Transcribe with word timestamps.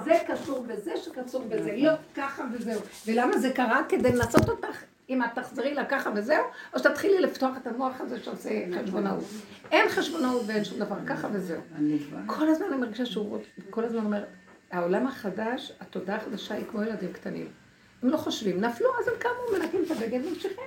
וזה 0.00 0.12
קשור 0.26 0.66
בזה 0.68 0.96
שקשור 0.96 1.44
בזה, 1.48 1.74
לא 1.76 1.92
ככה 2.14 2.44
וזהו. 2.52 2.80
ולמה 3.06 3.38
זה 3.38 3.50
קרה? 3.50 3.82
כדי 3.88 4.12
לנסות 4.12 4.48
אותך, 4.48 4.82
אם 5.08 5.22
את 5.22 5.28
תחזרי 5.34 5.74
לה 5.74 5.84
ככה 5.84 6.10
וזהו, 6.14 6.44
או 6.74 6.78
שתתחילי 6.78 7.20
לפתוח 7.20 7.56
את 7.56 7.66
המוח 7.66 8.00
הזה 8.00 8.20
שעושה 8.20 8.50
חשבונאות. 8.82 9.24
אין 9.70 9.88
חשבונאות 9.88 10.42
ואין 10.46 10.64
שום 10.64 10.78
דבר, 10.78 10.96
ככה 11.06 11.28
וזהו. 11.32 11.60
כל 12.26 12.48
הזמן 12.48 12.66
אני 12.66 12.76
מרגישה 12.76 13.06
שהוא 13.06 13.38
כל 13.70 13.84
הזמן 13.84 14.04
אומר, 14.04 14.24
העולם 14.70 15.06
החדש, 15.06 15.72
התודעה 15.80 16.16
החדשה 16.16 16.54
היא 16.54 16.64
כמו 16.70 16.82
ילדים 16.82 17.12
קטנים. 17.12 17.48
הם 18.02 18.08
לא 18.08 18.16
חושבים, 18.16 18.60
נפלו, 18.60 18.88
אז 19.00 19.08
הם 19.08 19.14
קמו, 19.18 19.58
מנקים 19.58 19.80
את 19.86 19.90
הבגד 19.90 20.20
וממשיכים. 20.24 20.64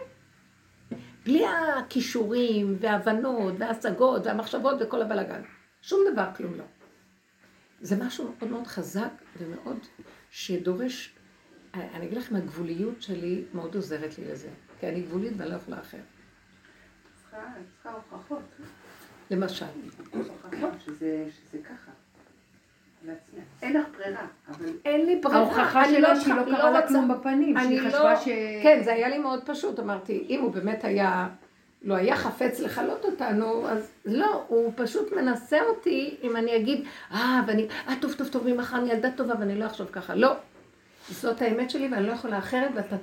בלי 1.26 1.46
הכישורים 1.48 2.78
וההבנות 2.80 3.54
וההשגות 3.58 4.26
והמחשבות 4.26 4.78
וכל 4.80 5.02
הבלאגן. 5.02 5.42
שום 5.82 6.00
דבר, 6.14 6.26
כלום 6.38 6.54
לא. 6.58 6.64
זה 7.82 7.96
משהו 8.05 8.34
מאוד 8.39 8.52
מאוד 8.52 8.68
חזק 8.68 9.12
ומאוד 9.38 9.77
שדורש, 10.31 11.16
אני 11.73 12.05
אגיד 12.05 12.17
לכם, 12.17 12.36
הגבוליות 12.36 13.02
שלי 13.02 13.44
מאוד 13.53 13.76
עוזרת 13.76 14.17
לי 14.17 14.31
לזה. 14.31 14.50
כי 14.80 14.88
אני 14.88 15.02
גבולית 15.02 15.34
ואני 15.38 15.50
לא 15.50 15.55
יכולה 15.55 15.80
אחרת. 15.80 16.02
צריכה 17.31 17.91
הוכחות. 18.12 18.44
למשל. 19.31 19.66
הוכחות 20.13 20.73
שזה 20.86 21.58
ככה. 21.63 21.91
אין 23.62 23.73
לך 23.78 23.88
ברירה, 23.98 24.28
אבל... 24.48 24.70
אין 24.86 25.05
לי 25.05 25.20
ברירה. 25.23 25.39
ההוכחה 25.39 25.86
שלו 25.86 26.08
שהיא 26.22 26.34
לא 26.34 26.44
קרה 26.44 26.72
לה 26.72 26.88
כלום 26.88 27.12
בפנים, 27.14 27.55
שהיא 27.59 27.81
לא- 27.81 27.89
חשבה 27.89 28.16
ש... 28.16 28.25
כן, 28.64 28.81
זה 28.84 28.94
היה 28.94 29.09
לי 29.09 29.17
מאוד 29.17 29.44
פשוט, 29.45 29.80
אמרתי, 29.80 30.25
אם 30.30 30.41
הוא 30.41 30.52
באמת 30.52 30.84
היה, 30.84 31.30
לא 31.81 31.95
היה 31.95 32.17
חפץ 32.17 32.59
לכלות 32.59 33.05
אותנו, 33.05 33.67
אז 33.67 33.91
לא, 34.05 34.45
הוא 34.48 34.73
פשוט 34.76 35.13
מנסה 35.13 35.58
אותי, 35.62 36.17
אם 36.23 36.36
אני 36.36 36.55
אגיד, 36.55 36.86
אה, 37.12 37.41
ואני, 37.48 37.67
אה, 37.88 37.94
טוב, 38.02 38.13
טוב, 38.13 38.27
טוב, 38.27 38.48
ממחר 38.48 38.77
אני 38.77 38.91
ילדה 38.91 39.12
טובה 39.12 39.34
ואני 39.40 39.59
לא 39.59 39.66
אחשוב 39.66 39.88
ככה. 39.91 40.16
לא. 40.16 40.34
זאת 41.09 41.42
האמת 41.42 41.70
שלי 41.70 41.88
ואני 41.92 42.08
לא 42.08 42.11
יכולה 42.11 42.38
אחרת, 42.38 42.72
ואתה... 42.75 42.95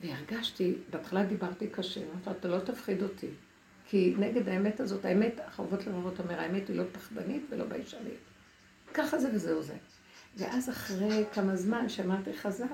והרגשתי, 0.00 0.74
בהתחלה 0.90 1.24
דיברתי 1.24 1.66
קשה, 1.66 2.00
אמרתי, 2.00 2.38
אתה 2.40 2.48
לא 2.48 2.58
תפחיד 2.58 3.02
אותי. 3.02 3.26
כי 3.88 4.14
נגד 4.18 4.48
האמת 4.48 4.80
הזאת, 4.80 5.04
האמת, 5.04 5.40
חרבות 5.50 5.86
לבבות 5.86 6.20
אומר, 6.20 6.40
האמת 6.40 6.68
היא 6.68 6.76
לא 6.76 6.84
פחדנית 6.92 7.42
ולא 7.50 7.64
ביישנית. 7.64 8.18
ככה 8.94 9.18
זה 9.18 9.28
וזהו 9.34 9.62
זה. 9.62 9.74
ואז 10.36 10.70
אחרי 10.70 11.24
כמה 11.32 11.56
זמן 11.56 11.88
שאמרתי 11.88 12.32
חזק, 12.32 12.66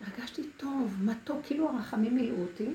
הרגשתי 0.00 0.42
טוב, 0.56 0.96
מתוק, 1.02 1.38
כאילו 1.46 1.68
הרחמים 1.68 2.14
מילאו 2.14 2.42
אותי, 2.42 2.68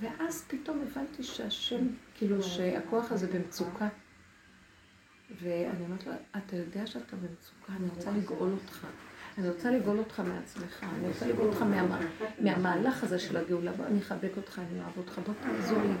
ואז 0.00 0.44
פתאום 0.48 0.80
הבנתי 0.82 1.22
שהשם, 1.22 1.86
כאילו 2.14 2.42
שהכוח 2.42 3.12
הזה 3.12 3.26
במצוקה. 3.26 3.88
ואני 5.40 5.84
אומרת 5.84 6.06
לו, 6.06 6.12
אתה 6.36 6.56
יודע 6.56 6.86
שאתה 6.86 7.16
במצוקה, 7.16 7.72
אני 7.72 7.88
רוצה 7.88 8.10
לגאול 8.10 8.52
אותך. 8.52 8.86
אני 9.38 9.48
רוצה 9.48 9.70
לגאול 9.70 9.98
אותך 9.98 10.20
מעצמך, 10.20 10.84
אני 10.98 11.08
רוצה 11.08 11.26
לגאול 11.26 11.48
אותך 11.48 11.62
מה, 11.62 12.00
מהמהלך 12.40 13.04
הזה 13.04 13.18
של 13.18 13.36
הגאולה. 13.36 13.72
בוא, 13.72 13.84
אני 13.84 13.98
אחבק 13.98 14.30
אותך, 14.36 14.60
אני 14.70 14.80
אוהב 14.80 14.96
אותך, 14.96 15.20
בוא 15.26 15.34
תעזור 15.42 15.82
לי. 15.82 15.94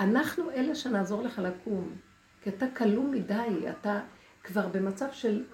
אנחנו 0.00 0.50
אלה 0.50 0.74
שנעזור 0.74 1.22
לך 1.22 1.38
לקום, 1.38 1.92
כי 2.42 2.50
אתה 2.50 2.66
כלוא 2.76 3.04
מדי, 3.04 3.68
אתה 3.70 4.00
כבר 4.44 4.68
במצב 4.68 5.08
של 5.12 5.44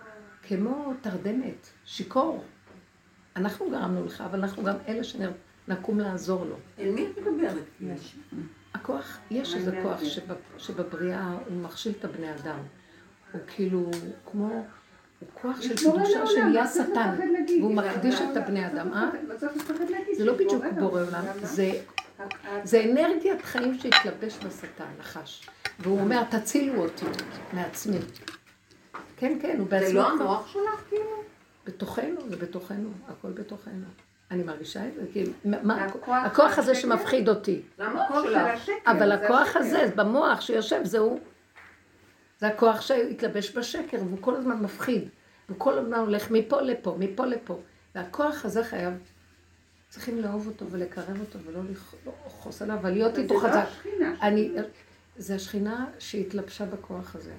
כמו 0.43 0.93
תרדמת, 1.01 1.69
שיכור. 1.85 2.45
אנחנו 3.37 3.71
גרמנו 3.71 4.05
לך, 4.05 4.21
אבל 4.21 4.39
אנחנו 4.39 4.65
גם 4.65 4.77
אלה 4.89 5.05
שנקום 5.67 6.01
לעזור 6.01 6.45
לו. 6.45 6.57
אל 6.79 6.91
מי 6.91 7.07
את 7.07 7.19
מדברת? 7.19 7.65
הכוח, 8.75 9.19
יש 9.31 9.55
איזה 9.55 9.81
כוח 9.83 10.01
שבבריאה 10.59 11.37
הוא 11.49 11.57
מכשיל 11.57 11.93
את 12.01 12.05
הבני 12.05 12.35
אדם. 12.35 12.59
הוא 13.33 13.41
כאילו 13.47 13.91
כמו, 14.31 14.67
הוא 15.21 15.29
כוח 15.35 15.61
של 15.61 15.77
קדושה 15.77 16.27
שנהיה 16.27 16.67
שטן, 16.67 17.17
והוא 17.61 17.75
מקדיש 17.75 18.21
את 18.21 18.37
הבני 18.37 18.67
אדם. 18.67 18.93
אה? 18.93 19.11
זה 20.17 20.25
לא 20.25 20.35
בדיוק 20.35 20.65
בורא 20.79 21.03
עולם, 21.03 21.25
זה 22.65 22.85
אנרגיית 22.85 23.43
חיים 23.43 23.79
שהתלבש 23.79 24.39
בשטן, 24.47 24.85
נחש. 24.99 25.49
והוא 25.79 26.01
אומר, 26.01 26.25
תצילו 26.25 26.83
אותי 26.83 27.05
מעצמי. 27.53 27.99
כן, 29.17 29.39
כן, 29.43 29.57
הוא 29.59 29.69
בעצמו... 29.69 29.89
זה 29.89 29.95
לא 29.95 30.11
המוח 30.11 30.47
שלך, 30.53 30.89
כאילו? 30.89 31.23
בתוכנו, 31.67 32.21
זה 32.29 32.37
בתוכנו, 32.37 32.91
הכל 33.09 33.31
בתוכנו. 33.31 33.87
אני 34.31 34.43
מרגישה 34.43 34.89
את 34.89 34.95
זה, 34.95 35.03
כי 35.13 35.25
מה, 35.45 35.87
הכוח 36.09 36.59
הזה 36.59 36.75
שמפחיד 36.75 37.29
אותי. 37.29 37.63
אבל 38.87 39.13
הכוח 39.13 39.57
הזה, 39.57 39.91
במוח 39.97 40.41
שיושב, 40.41 40.81
זהו. 40.85 41.21
זה 42.41 42.47
הכוח 42.47 42.81
שהתלבש 42.81 43.57
בשקר, 43.57 43.97
והוא 43.97 44.19
כל 44.21 44.37
הזמן 44.37 44.63
מפחיד. 44.63 45.09
והוא 45.49 45.61
כל 45.61 45.79
הזמן 45.79 45.99
הולך 45.99 46.31
מפה 46.31 46.61
לפה, 46.61 46.97
מפה 46.99 47.27
לפה. 47.27 47.61
והכוח 47.95 48.45
הזה 48.45 48.65
חייב, 48.65 48.95
צריכים 49.89 50.23
לאהוב 50.23 50.47
אותו 50.47 50.71
ולקרב 50.71 51.21
אותו 51.21 51.39
ולא 51.47 51.61
לכעוס 52.27 52.63
עליו, 52.63 52.77
אבל 52.77 52.91
להיות 52.91 53.19
איתו 53.19 53.39
חזק. 53.39 53.49
זה 53.51 53.55
לא 53.55 53.63
השכינה. 53.63 54.15
זה 55.17 55.35
השכינה 55.35 55.87
שהתלבשה 55.99 56.67
בכוח 56.67 57.17
הזה. 57.17 57.33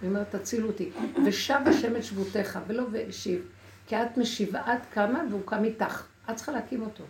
אני 0.00 0.08
אומרת, 0.08 0.34
תצילו 0.36 0.68
אותי. 0.68 0.90
ושב 1.26 1.60
השם 1.66 1.96
את 1.96 2.04
שבותיך, 2.04 2.58
ולא 2.66 2.84
והשיב. 2.92 3.48
כי 3.90 3.96
את 3.96 4.16
משיבה, 4.16 4.60
את 4.60 4.86
קמה 4.90 5.22
והוא 5.30 5.42
קם 5.44 5.64
איתך. 5.64 6.06
את 6.30 6.36
צריכה 6.36 6.52
להקים 6.52 6.82
אותו. 6.82 7.04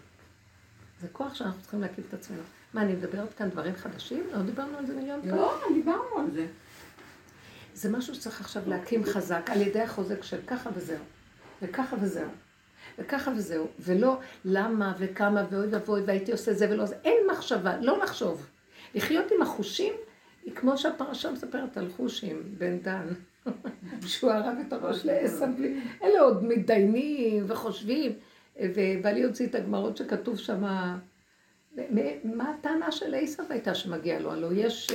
זה 1.00 1.08
כוח 1.12 1.34
שאנחנו 1.34 1.60
צריכים 1.60 1.80
להקים 1.80 2.04
את 2.08 2.14
עצמנו. 2.14 2.42
מה, 2.74 2.82
אני 2.82 2.92
מדברת 2.92 3.34
כאן 3.34 3.50
דברים 3.50 3.74
חדשים? 3.74 4.26
לא 4.32 4.42
דיברנו 4.42 4.78
על 4.78 4.86
זה 4.86 4.94
מיליון 4.94 5.20
פעם? 5.22 5.30
לא, 5.30 5.60
דיברנו 5.74 6.18
על 6.18 6.30
זה. 6.30 6.46
זה 7.74 7.90
משהו 7.90 8.14
שצריך 8.14 8.40
עכשיו 8.40 8.62
להקים 8.66 9.04
חזק 9.04 9.50
על 9.50 9.60
ידי 9.60 9.80
החוזק 9.80 10.22
של 10.22 10.40
ככה 10.46 10.70
וזהו, 10.74 11.04
וככה 11.62 11.96
וזהו, 12.00 12.30
וככה 12.98 13.30
וזהו, 13.36 13.66
ולא 13.78 14.18
למה 14.44 14.94
וכמה 14.98 15.44
ואוי 15.50 15.66
ואבוי 15.66 16.02
והייתי 16.02 16.32
עושה 16.32 16.52
זה 16.52 16.70
ולא 16.70 16.86
זה, 16.86 16.96
אין 17.04 17.26
מחשבה, 17.30 17.76
לא 17.80 17.98
לחשוב. 17.98 18.46
לחיות 18.94 19.26
עם 19.36 19.42
החושים 19.42 19.94
היא 20.44 20.54
כמו 20.54 20.78
שהפרשה 20.78 21.30
מספרת 21.30 21.76
על 21.76 21.88
חושים, 21.96 22.54
בן 22.58 22.78
דן, 22.78 23.06
שהוא 24.06 24.30
הרג 24.30 24.56
את 24.66 24.72
הראש 24.72 25.06
לעשם, 25.06 25.52
אלה 26.02 26.20
עוד 26.20 26.44
מתדיינים 26.44 27.44
וחושבים, 27.46 28.12
ובא 28.60 29.10
לי 29.10 29.22
להוציא 29.22 29.46
את 29.46 29.54
הגמרות 29.54 29.96
שכתוב 29.96 30.38
שם, 30.38 30.62
מה 32.24 32.50
הטענה 32.58 32.92
של 32.92 33.14
עשב 33.14 33.42
הייתה 33.48 33.74
שמגיע 33.74 34.20
לו? 34.20 34.32
הלוא 34.32 34.52
יש 34.54 34.90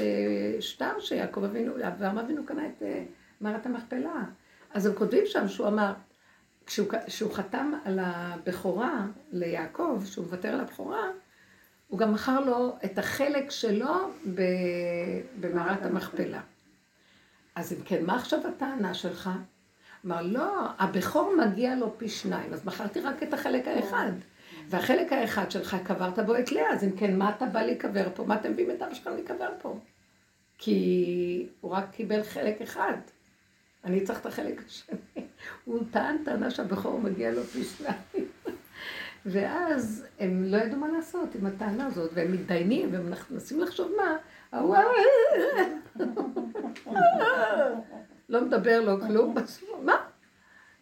שטר 0.59 1.00
שיעקב 1.00 1.44
אבינו, 1.44 1.73
אברהם 1.88 2.17
אבינו 2.17 2.45
קנה 2.45 2.67
את 2.67 2.84
מערת 3.41 3.66
המכפלה. 3.66 4.23
אז 4.73 4.85
הם 4.85 4.94
כותבים 4.94 5.23
שם 5.25 5.47
שהוא 5.47 5.67
אמר, 5.67 5.94
כשהוא, 6.66 6.88
כשהוא 7.05 7.34
חתם 7.34 7.72
על 7.85 8.00
הבכורה 8.01 9.05
ליעקב, 9.31 10.01
שהוא 10.05 10.25
מוותר 10.25 10.50
על 10.50 10.59
הבכורה, 10.59 11.03
הוא 11.88 12.00
גם 12.00 12.13
מכר 12.13 12.39
לו 12.39 12.75
את 12.85 12.97
החלק 12.97 13.51
שלו 13.51 13.94
במערת 15.39 15.85
המכפלה. 15.85 16.41
אז 17.55 17.73
אם 17.73 17.81
כן, 17.85 18.05
מה 18.05 18.16
עכשיו 18.16 18.39
הטענה 18.47 18.93
שלך? 18.93 19.29
אמר, 20.05 20.21
לא, 20.21 20.67
הבכור 20.79 21.33
מגיע 21.45 21.75
לו 21.75 21.97
פי 21.97 22.09
שניים, 22.09 22.53
אז 22.53 22.66
מכרתי 22.66 22.99
רק 22.99 23.23
את 23.23 23.33
החלק 23.33 23.67
האחד. 23.67 24.11
והחלק 24.69 25.13
האחד 25.13 25.51
שלך 25.51 25.77
קברת 25.83 26.19
בו 26.19 26.38
את 26.38 26.51
לאה, 26.51 26.73
אז 26.73 26.83
אם 26.83 26.91
כן, 26.97 27.17
מה 27.17 27.29
אתה 27.29 27.45
בא 27.45 27.61
להיקבר 27.61 28.07
פה? 28.16 28.23
מה 28.23 28.35
אתם 28.35 28.51
מביאים 28.51 28.71
את 28.71 28.81
אבא 28.81 28.93
שלך 28.93 29.07
להיקבר 29.07 29.49
פה? 29.61 29.79
כי 30.57 31.47
הוא 31.61 31.71
רק 31.71 31.91
קיבל 31.91 32.23
חלק 32.23 32.61
אחד. 32.61 32.97
אני 33.83 34.01
צריך 34.01 34.19
את 34.19 34.25
החלק 34.25 34.61
השני. 34.66 34.97
הוא 35.66 35.83
טען 35.91 36.17
טענה 36.25 36.51
שהבכור 36.51 36.99
מגיע 36.99 37.31
לו 37.31 37.43
פי 37.43 37.63
שניים. 37.63 38.27
ואז 39.25 40.05
הם 40.19 40.43
לא 40.43 40.57
ידעו 40.57 40.79
מה 40.79 40.87
לעשות 40.87 41.35
עם 41.35 41.45
הטענה 41.45 41.85
הזאת, 41.85 42.11
והם 42.13 42.31
מתדיינים, 42.31 42.93
והם 42.93 43.13
מנסים 43.31 43.61
לחשוב 43.61 43.91
מה, 43.97 44.17
לא 48.29 48.41
מדבר, 48.41 48.81
לא 48.81 48.97
כלום, 49.07 49.35
מה? 49.83 49.95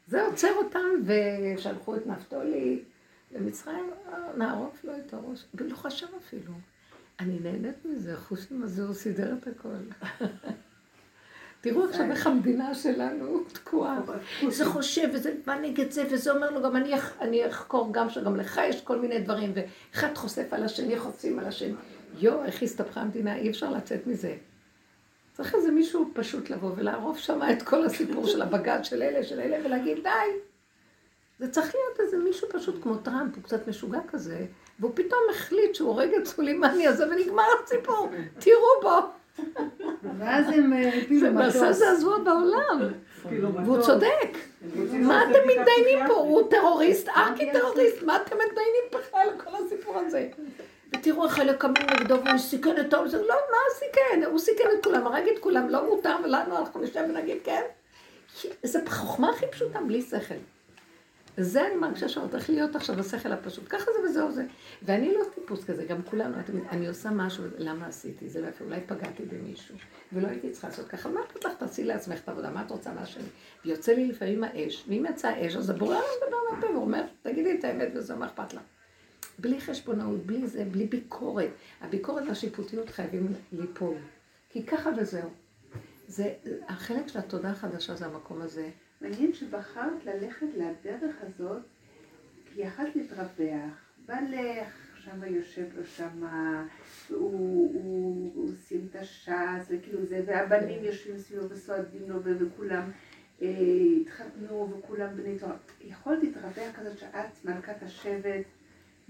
זה 0.08 0.26
עוצר 0.26 0.52
אותם, 0.58 0.80
ושלחו 1.06 1.96
את 1.96 2.08
נפתולי 2.08 2.84
למצרים, 3.32 3.90
נערוף 4.38 4.84
לו 4.84 4.94
את 4.96 5.14
הראש, 5.14 5.46
ולא 5.54 5.76
חשב 5.76 6.08
אפילו. 6.18 6.54
אני 7.20 7.40
נהנית 7.40 7.86
מזה, 7.86 8.16
מזה 8.52 8.84
הוא 8.84 8.94
סידר 8.94 9.34
את 9.34 9.48
הכל. 9.48 9.70
תראו 11.62 11.90
עכשיו 11.90 12.12
איך 12.12 12.28
המדינה 12.28 12.76
שלנו 12.76 13.44
תקועה. 13.54 14.00
זה 14.50 14.66
חושב, 14.66 15.10
וזה 15.14 15.34
בא 15.46 15.56
נגד 15.56 15.92
זה, 15.92 16.04
וזה 16.12 16.32
אומר 16.32 16.52
לו 16.52 16.64
גם 16.64 16.76
אני 17.22 17.50
אחקור 17.50 17.94
גם 17.94 18.10
שגם 18.10 18.36
לך 18.36 18.62
יש 18.70 18.82
כל 18.82 19.00
מיני 19.00 19.20
דברים, 19.20 19.54
ואחד 19.56 20.16
חושף 20.16 20.54
על 20.54 20.64
השני, 20.64 21.00
חושפים 21.00 21.40
על 21.40 21.46
השני. 21.46 21.74
יואו, 22.20 22.46
איך 22.46 22.64
הסתבכה 22.64 23.02
המדינה, 23.02 23.36
אי 23.36 23.50
אפשר 23.50 23.72
לצאת 23.72 24.08
מזה. 24.08 24.36
צריך 25.34 25.56
איזה 25.56 25.72
מישהו 25.72 26.10
פשוט 26.14 26.50
לבוא 26.50 26.72
ולערוף 26.76 27.18
שם 27.18 27.40
את 27.52 27.62
כל 27.62 27.86
הסיפור 27.86 28.28
של 28.28 28.42
הבג"ץ 28.42 28.86
של 28.86 29.02
אלה, 29.04 29.24
של 29.24 29.40
אלה, 29.40 29.66
ולהגיד 29.66 29.98
די. 30.04 30.10
זה 31.40 31.52
צריך 31.52 31.76
להיות 31.76 32.00
איזה 32.00 32.18
מישהו 32.18 32.48
פשוט 32.52 32.84
כמו 32.84 32.96
טראמפ, 32.96 33.36
הוא 33.36 33.44
קצת 33.44 33.68
משוגע 33.68 34.00
כזה, 34.08 34.46
והוא 34.80 34.92
פתאום 34.96 35.20
החליט 35.32 35.76
שהוא 35.76 35.90
הורג 35.90 36.14
את 36.14 36.28
סולימני 36.28 36.88
הזה 36.88 37.06
ונגמר 37.08 37.44
הסיפור, 37.64 38.10
תראו 38.40 38.82
בו. 38.82 39.00
ואז 40.20 40.46
הם 40.50 40.74
אה, 40.74 40.90
הפילו 40.90 41.20
זה 41.20 41.32
מטוס. 41.32 41.56
מעשה 41.56 41.74
זעזוע 41.74 42.18
בעולם. 42.18 42.80
והוא 43.66 43.82
צודק. 43.82 44.38
מה 45.02 45.24
אתם 45.24 45.40
מתדיינים 45.48 46.08
פה? 46.08 46.14
הוא 46.14 46.50
טרוריסט, 46.50 47.10
ארכי 47.10 47.52
טרוריסט, 47.54 48.04
מה 48.04 48.16
אתם 48.16 48.36
מתדיינים 48.36 48.84
בכלל 48.90 49.20
על 49.20 49.40
כל 49.40 49.66
הסיפור 49.66 49.98
הזה? 49.98 50.28
ותראו 50.96 51.26
איך 51.26 51.40
אלה 51.40 51.54
קמים 51.54 51.88
נגדו 52.00 52.20
והוא 52.26 52.38
סיכן 52.38 52.76
את 52.80 52.94
העולם, 52.94 53.12
לא, 53.12 53.36
מה 53.52 53.58
סיכן? 53.80 54.24
הוא 54.32 54.40
סיכן 54.40 54.64
את 54.80 54.84
כולם, 54.84 55.08
הרג 55.08 55.28
את 55.34 55.40
כולם, 55.40 55.70
לא 55.70 55.90
מותר 55.90 56.16
ולנו, 56.24 56.58
אנחנו 56.58 56.82
נשב 56.82 57.04
ונגיד 57.10 57.38
כן? 57.44 57.62
זה 58.64 58.80
חוכמה 58.88 59.30
הכי 59.30 59.46
פשוטה, 59.52 59.80
בלי 59.82 60.02
שכל. 60.02 60.36
זה 61.38 61.68
אני 61.68 61.76
מרגישה 61.76 62.10
שהולך 62.10 62.50
להיות 62.50 62.76
עכשיו 62.76 63.00
השכל 63.00 63.32
הפשוט. 63.32 63.64
ככה 63.70 63.86
זה 63.86 64.10
וזהו 64.10 64.32
זה. 64.32 64.46
ואני 64.84 65.14
לא 65.14 65.20
טיפוס 65.36 65.66
כזה, 65.66 65.86
גם 65.86 66.02
כולנו, 66.04 66.40
אתם 66.40 66.54
אני 66.70 66.88
עושה 66.88 67.10
משהו, 67.10 67.44
למה 67.58 67.88
עשיתי? 67.88 68.30
זה 68.30 68.42
לא 68.42 68.48
יפה, 68.48 68.66
אולי 68.66 68.82
פגעתי 68.88 69.24
במישהו, 69.26 69.76
ולא 70.14 70.28
הייתי 70.28 70.52
צריכה 70.52 70.68
לעשות 70.68 70.88
ככה. 70.88 71.10
מה 71.10 71.22
אכפת 71.22 71.46
לך? 71.46 71.52
תעשי 71.58 71.84
לעצמך 71.84 72.20
את 72.20 72.28
העבודה, 72.28 72.50
מה 72.50 72.62
את 72.62 72.72
רוצה 72.72 72.94
מהשני? 72.94 73.24
ויוצא 73.66 73.94
לי 73.94 74.08
לפעמים 74.08 74.44
האש, 74.44 74.86
ואם 74.88 75.06
יצאה 75.10 75.48
אש, 75.48 75.56
אז 75.56 75.70
הבורא 75.70 75.96
לא 75.96 76.02
מדבר 76.24 76.38
מהפה 76.52 76.78
ואומר, 76.78 77.04
תגידי 77.22 77.58
את 77.60 77.64
האמת 77.64 77.90
וזה, 77.96 78.16
מה 78.16 78.26
אכפת 78.26 78.54
לך? 78.54 78.62
בלי 79.40 79.62
חשבונאות, 79.62 80.26
בלי 80.26 80.48
זה, 80.48 80.66
בלי 80.66 80.86
ביקורת. 80.86 81.50
הביקורת 81.82 82.24
והשיפוטיות 82.28 82.90
חייבים 82.90 83.28
ליפול. 83.52 83.96
כי 84.50 84.66
ככה 84.66 84.90
וזהו. 84.98 85.30
זה, 86.08 86.34
החלק 86.68 87.08
של 87.08 87.20
התודעה 87.20 87.52
החדשה 87.52 87.96
זה 87.96 88.06
המקום 88.06 88.42
הזה. 88.42 88.70
מעניין 89.02 89.34
שבחרת 89.34 90.06
ללכת 90.06 90.48
לדרך 90.56 91.16
הזאת, 91.22 91.62
כי 92.46 92.62
יכלת 92.62 92.96
להתרווח. 92.96 93.74
בעלך 94.06 94.68
שמה 94.98 95.28
יושב 95.28 95.66
לו 95.76 95.86
שמה, 95.86 96.68
הוא 97.10 98.50
עושים 98.50 98.88
את 98.92 98.96
הש"ס, 98.96 99.68
וכאילו 99.70 100.06
זה, 100.06 100.24
והבנים 100.28 100.84
יושבים 100.84 101.18
סביבו 101.18 101.50
וסועדים 101.50 102.10
לו, 102.10 102.24
וכולם 102.24 102.92
אה, 103.42 103.48
התחתנו, 104.02 104.74
וכולם 104.78 105.18
בני 105.18 105.40
תורה. 105.40 105.56
יכולת 105.82 106.24
להתרווח 106.24 106.76
כזאת 106.76 106.98
שאת 106.98 107.46
מלכת 107.46 107.84
השבט. 107.84 108.46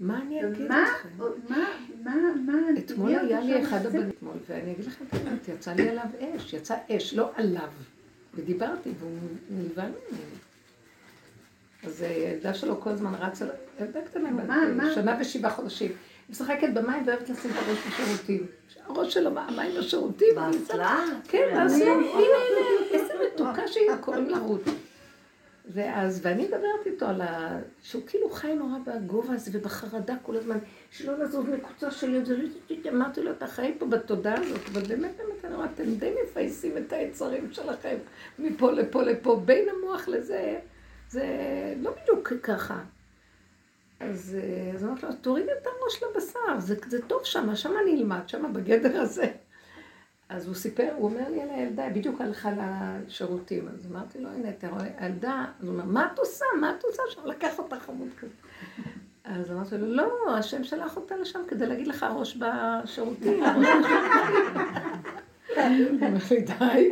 מה 0.00 0.22
אני 0.22 0.46
אגיד 0.46 0.64
לכם? 0.64 1.08
מה, 1.48 1.64
מה, 2.04 2.16
מה, 2.46 2.58
אתמול 2.78 3.10
היה 3.18 3.40
לי 3.40 3.62
אחד? 3.62 3.86
הבנים 3.86 4.08
אתמול, 4.08 4.34
ואני 4.48 4.72
אגיד 4.72 4.84
לכם 4.86 5.04
את 5.08 5.14
האמת, 5.14 5.48
יצא 5.48 5.72
לי 5.72 5.88
עליו 5.88 6.04
אש, 6.20 6.52
יצא 6.52 6.74
אש, 6.90 7.14
לא 7.14 7.30
עליו. 7.34 7.68
ודיברתי, 8.34 8.90
והוא 9.00 9.10
נלווה 9.50 9.84
ממני. 9.84 10.24
אז 11.84 12.02
הילדה 12.02 12.54
שלו 12.54 12.80
כל 12.80 12.90
הזמן 12.90 13.14
רצה, 13.14 13.46
ילדה 13.80 14.00
קטנה? 14.02 14.28
שנה 14.94 15.16
ושבעה 15.20 15.50
חודשים. 15.50 15.88
היא 15.88 15.96
משחקת 16.30 16.68
במים 16.74 17.02
ואוהבת 17.06 17.28
לשים 17.28 17.50
את 17.50 17.56
הראש 17.56 17.78
בשירותים. 17.86 18.46
הראש 18.86 19.14
שלו, 19.14 19.30
מה, 19.30 19.48
המים 19.48 19.70
בשירותים. 19.78 20.34
באסלה? 20.34 21.04
כן, 21.28 21.48
באסלה. 21.54 21.92
הנה, 21.92 22.06
הנה, 22.12 22.90
איזה 22.90 23.12
מתוקה 23.26 23.68
שהיא, 23.68 23.90
קוראים 24.00 24.30
לה 24.30 24.38
רות. 24.38 24.62
ואז, 25.72 26.20
ואני 26.22 26.44
מדברת 26.44 26.86
איתו 26.86 27.06
על 27.06 27.20
ה... 27.20 27.58
שהוא 27.82 28.02
כאילו 28.06 28.30
חי 28.30 28.54
נורא 28.54 28.78
בגובה 28.86 29.34
הזה 29.34 29.50
ובחרדה 29.54 30.14
כל 30.22 30.36
הזמן, 30.36 30.58
שלא 30.90 31.18
לזוז 31.18 31.46
מקוצה 31.48 31.90
שלי, 31.90 32.24
זה 32.24 32.36
לא... 32.36 32.48
אמרתי 32.88 33.22
לו, 33.22 33.30
אתה 33.30 33.46
חי 33.46 33.74
פה 33.78 33.86
בתודעה 33.86 34.34
הזאת, 34.34 34.60
אבל 34.72 34.82
באמת, 34.82 35.16
באמת, 35.16 35.44
אני 35.44 35.54
רואה, 35.54 35.66
אתם 35.74 35.94
די 35.94 36.14
מפייסים 36.24 36.78
את 36.78 36.92
היצרים 36.92 37.52
שלכם 37.52 37.96
מפה 38.38 38.70
לפה 38.70 39.02
לפה, 39.02 39.42
בין 39.44 39.68
המוח 39.68 40.08
לזה, 40.08 40.58
זה 41.08 41.24
לא 41.80 41.94
בדיוק 42.02 42.32
ככה. 42.42 42.80
אז 44.00 44.36
אה, 44.42 44.72
אז 44.74 44.84
אמרתי 44.84 45.06
לו, 45.06 45.12
תוריד 45.12 45.46
את 45.48 45.66
הראש 45.66 46.02
לבשר, 46.02 46.60
זה, 46.60 46.74
זה 46.86 47.02
טוב 47.02 47.24
שם, 47.24 47.54
שם 47.54 47.72
אני 47.82 48.00
אלמד, 48.00 48.28
שם 48.28 48.52
בגדר 48.52 49.00
הזה. 49.00 49.26
אז 50.28 50.46
הוא 50.46 50.54
סיפר, 50.54 50.88
הוא 50.96 51.10
אומר 51.10 51.28
לי 51.30 51.42
על 51.42 51.50
הילדה, 51.50 51.88
בדיוק 51.88 52.20
הלכה 52.20 52.50
לשירותים. 52.52 53.68
אז 53.68 53.86
אמרתי 53.92 54.18
לו, 54.18 54.28
הנה, 54.28 54.48
אתה 54.48 54.68
רואה, 54.68 54.86
הילדה, 54.98 55.44
אז 55.60 55.64
הוא 55.68 55.74
אומר, 55.74 55.84
מה 55.84 56.08
את 56.12 56.18
עושה? 56.18 56.44
מה 56.60 56.74
את 56.78 56.84
עושה 56.84 57.02
שם? 57.10 57.26
לקח 57.26 57.58
אותה 57.58 57.80
חמוד 57.80 58.08
כזה. 58.20 58.32
אז 59.24 59.50
אמרתי 59.50 59.78
לו, 59.78 59.86
לא, 59.86 60.36
השם 60.36 60.64
שלח 60.64 60.96
אותה 60.96 61.16
לשם 61.16 61.40
כדי 61.48 61.66
להגיד 61.66 61.86
לך 61.86 62.06
ראש 62.16 62.36
בשירותים. 62.36 63.40
בשירותים." 63.40 63.84
הוא 65.90 66.08
אומר 66.08 66.18
לי, 66.30 66.40
די. 66.40 66.90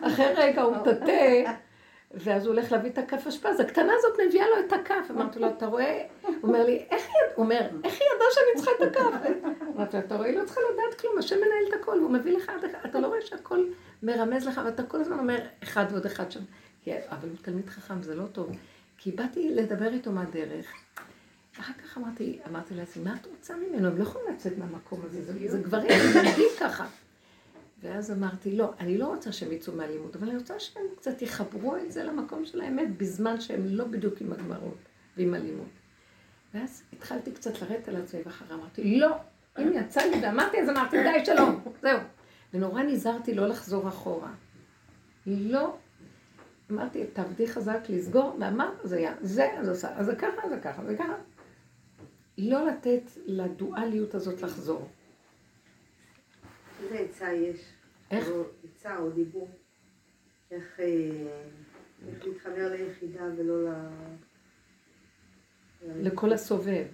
אחרי 0.00 0.26
רגע 0.36 0.62
הוא 0.62 0.76
מטאטא, 0.76 1.52
ואז 2.14 2.46
הוא 2.46 2.54
הולך 2.54 2.72
להביא 2.72 2.90
את 2.90 2.98
הכף 2.98 3.26
אשפה, 3.26 3.48
אז 3.48 3.60
הקטנה 3.60 3.92
הזאת 3.98 4.18
מביאה 4.28 4.46
לו 4.48 4.66
את 4.66 4.72
הכף. 4.72 5.06
אמרתי 5.10 5.38
לו, 5.38 5.48
אתה 5.48 5.66
רואה? 5.66 6.02
הוא 6.22 6.34
אומר 6.42 6.64
לי, 6.64 6.84
איך 6.90 7.02
היא, 7.06 7.30
הוא 7.34 7.44
אומר, 7.44 7.60
איך 7.84 7.92
היא 8.00 8.08
ידעה 8.16 8.28
שאני 8.32 8.56
צריכה 8.56 8.70
את 8.82 8.96
הכף? 8.96 9.28
אמרתי 9.76 9.96
לו, 9.96 10.02
אתה 10.06 10.16
רואה, 10.16 10.26
היא 10.28 10.38
לא 10.38 10.44
צריכה 10.44 10.60
לדעת 10.72 11.00
כלום, 11.00 11.18
השם 11.18 11.36
מנהל 11.36 11.68
את 11.68 11.80
הכל, 11.80 11.98
הוא 11.98 12.10
מביא 12.10 12.36
לך, 12.36 12.48
עד 12.48 12.64
אחד. 12.64 12.78
אתה 12.90 13.00
לא 13.00 13.06
רואה 13.06 13.20
שהכל 13.22 13.64
מרמז 14.02 14.46
לך, 14.48 14.60
ואתה 14.64 14.82
כל 14.82 15.00
הזמן 15.00 15.18
אומר 15.18 15.38
אחד 15.62 15.84
ועוד 15.90 16.06
אחד 16.06 16.30
שם. 16.30 16.40
כי- 16.84 16.92
אבל 17.10 17.28
הוא 17.28 17.36
תלמיד 17.42 17.68
חכם, 17.68 18.02
זה 18.02 18.14
לא 18.14 18.24
טוב. 18.32 18.50
כי 18.98 19.10
באתי 19.12 19.54
לדבר 19.54 19.92
איתו 19.92 20.12
מהדרך. 20.12 20.72
אחר 21.60 21.72
כך 21.84 21.98
אמרתי, 21.98 22.38
אמרתי 22.50 22.74
לעצמי, 22.74 23.04
מה 23.04 23.14
את 23.20 23.26
רוצה 23.26 23.54
ממנו? 23.56 23.88
הם 23.88 23.96
לא 23.98 24.02
יכולים 24.02 24.26
לצאת 24.34 24.58
מהמקום 24.58 25.00
הזה, 25.04 25.22
זה, 25.22 25.32
זה 25.50 25.58
גברים, 25.58 25.90
הם 25.90 26.26
עובדים 26.26 26.48
ככה. 26.60 26.86
ואז 27.82 28.12
אמרתי, 28.12 28.56
לא, 28.56 28.72
אני 28.80 28.98
לא 28.98 29.06
רוצה 29.06 29.32
שהם 29.32 29.52
יצאו 29.52 29.72
מהלימוד, 29.72 30.16
אבל 30.16 30.28
אני 30.28 30.38
רוצה 30.38 30.60
שהם 30.60 30.82
קצת 30.96 31.22
יחברו 31.22 31.76
את 31.76 31.92
זה 31.92 32.04
למקום 32.04 32.44
של 32.44 32.60
האמת, 32.60 32.96
בזמן 32.96 33.40
שהם 33.40 33.62
לא 33.64 33.84
בדיוק 33.84 34.20
עם 34.20 34.32
הגמרות 34.32 34.78
ועם 35.16 35.34
הלימוד. 35.34 35.68
ואז 36.54 36.82
התחלתי 36.92 37.32
קצת 37.32 37.62
לרדת 37.62 37.88
על 37.88 37.96
עצמי, 37.96 38.20
ואחר 38.24 38.54
אמרתי, 38.54 38.98
לא, 38.98 39.16
אם 39.58 39.72
יצא 39.74 40.00
לי 40.00 40.20
ואמרתי, 40.22 40.60
אז 40.60 40.68
אמרתי, 40.68 40.96
די, 41.02 41.24
שלום, 41.24 41.60
זהו. 41.82 41.98
ונורא 42.54 42.82
נזהרתי 42.82 43.34
לא 43.34 43.48
לחזור 43.48 43.88
אחורה. 43.88 44.32
לא, 45.26 45.76
אמרתי, 46.70 47.06
תעבדי 47.06 47.48
חזק 47.48 47.80
לסגור, 47.88 48.36
ואמרת, 48.40 48.74
זה 48.84 48.96
היה, 48.96 49.14
זה, 49.20 49.58
אז 49.58 49.68
עושה, 49.68 49.96
אז 49.96 50.06
זה 50.06 50.16
ככה, 50.16 50.48
זה 50.48 50.60
ככה, 50.60 50.84
זה 50.84 50.96
ככה. 50.96 51.14
לא 52.38 52.66
לתת 52.66 53.02
לדואליות 53.26 54.14
הזאת 54.14 54.42
לחזור. 54.42 54.88
איזה 56.82 56.98
עצה 56.98 57.32
יש? 57.32 57.71
איך? 58.12 58.28
עצה 58.64 58.98
או 58.98 59.10
דיבור? 59.10 59.48
איך 60.50 60.80
אה, 60.80 60.86
להתחבר 62.24 62.70
ליחידה 62.70 63.24
ולא 63.36 63.70
ל... 63.70 63.74
לכל 65.82 66.32
הסובב. 66.32 66.84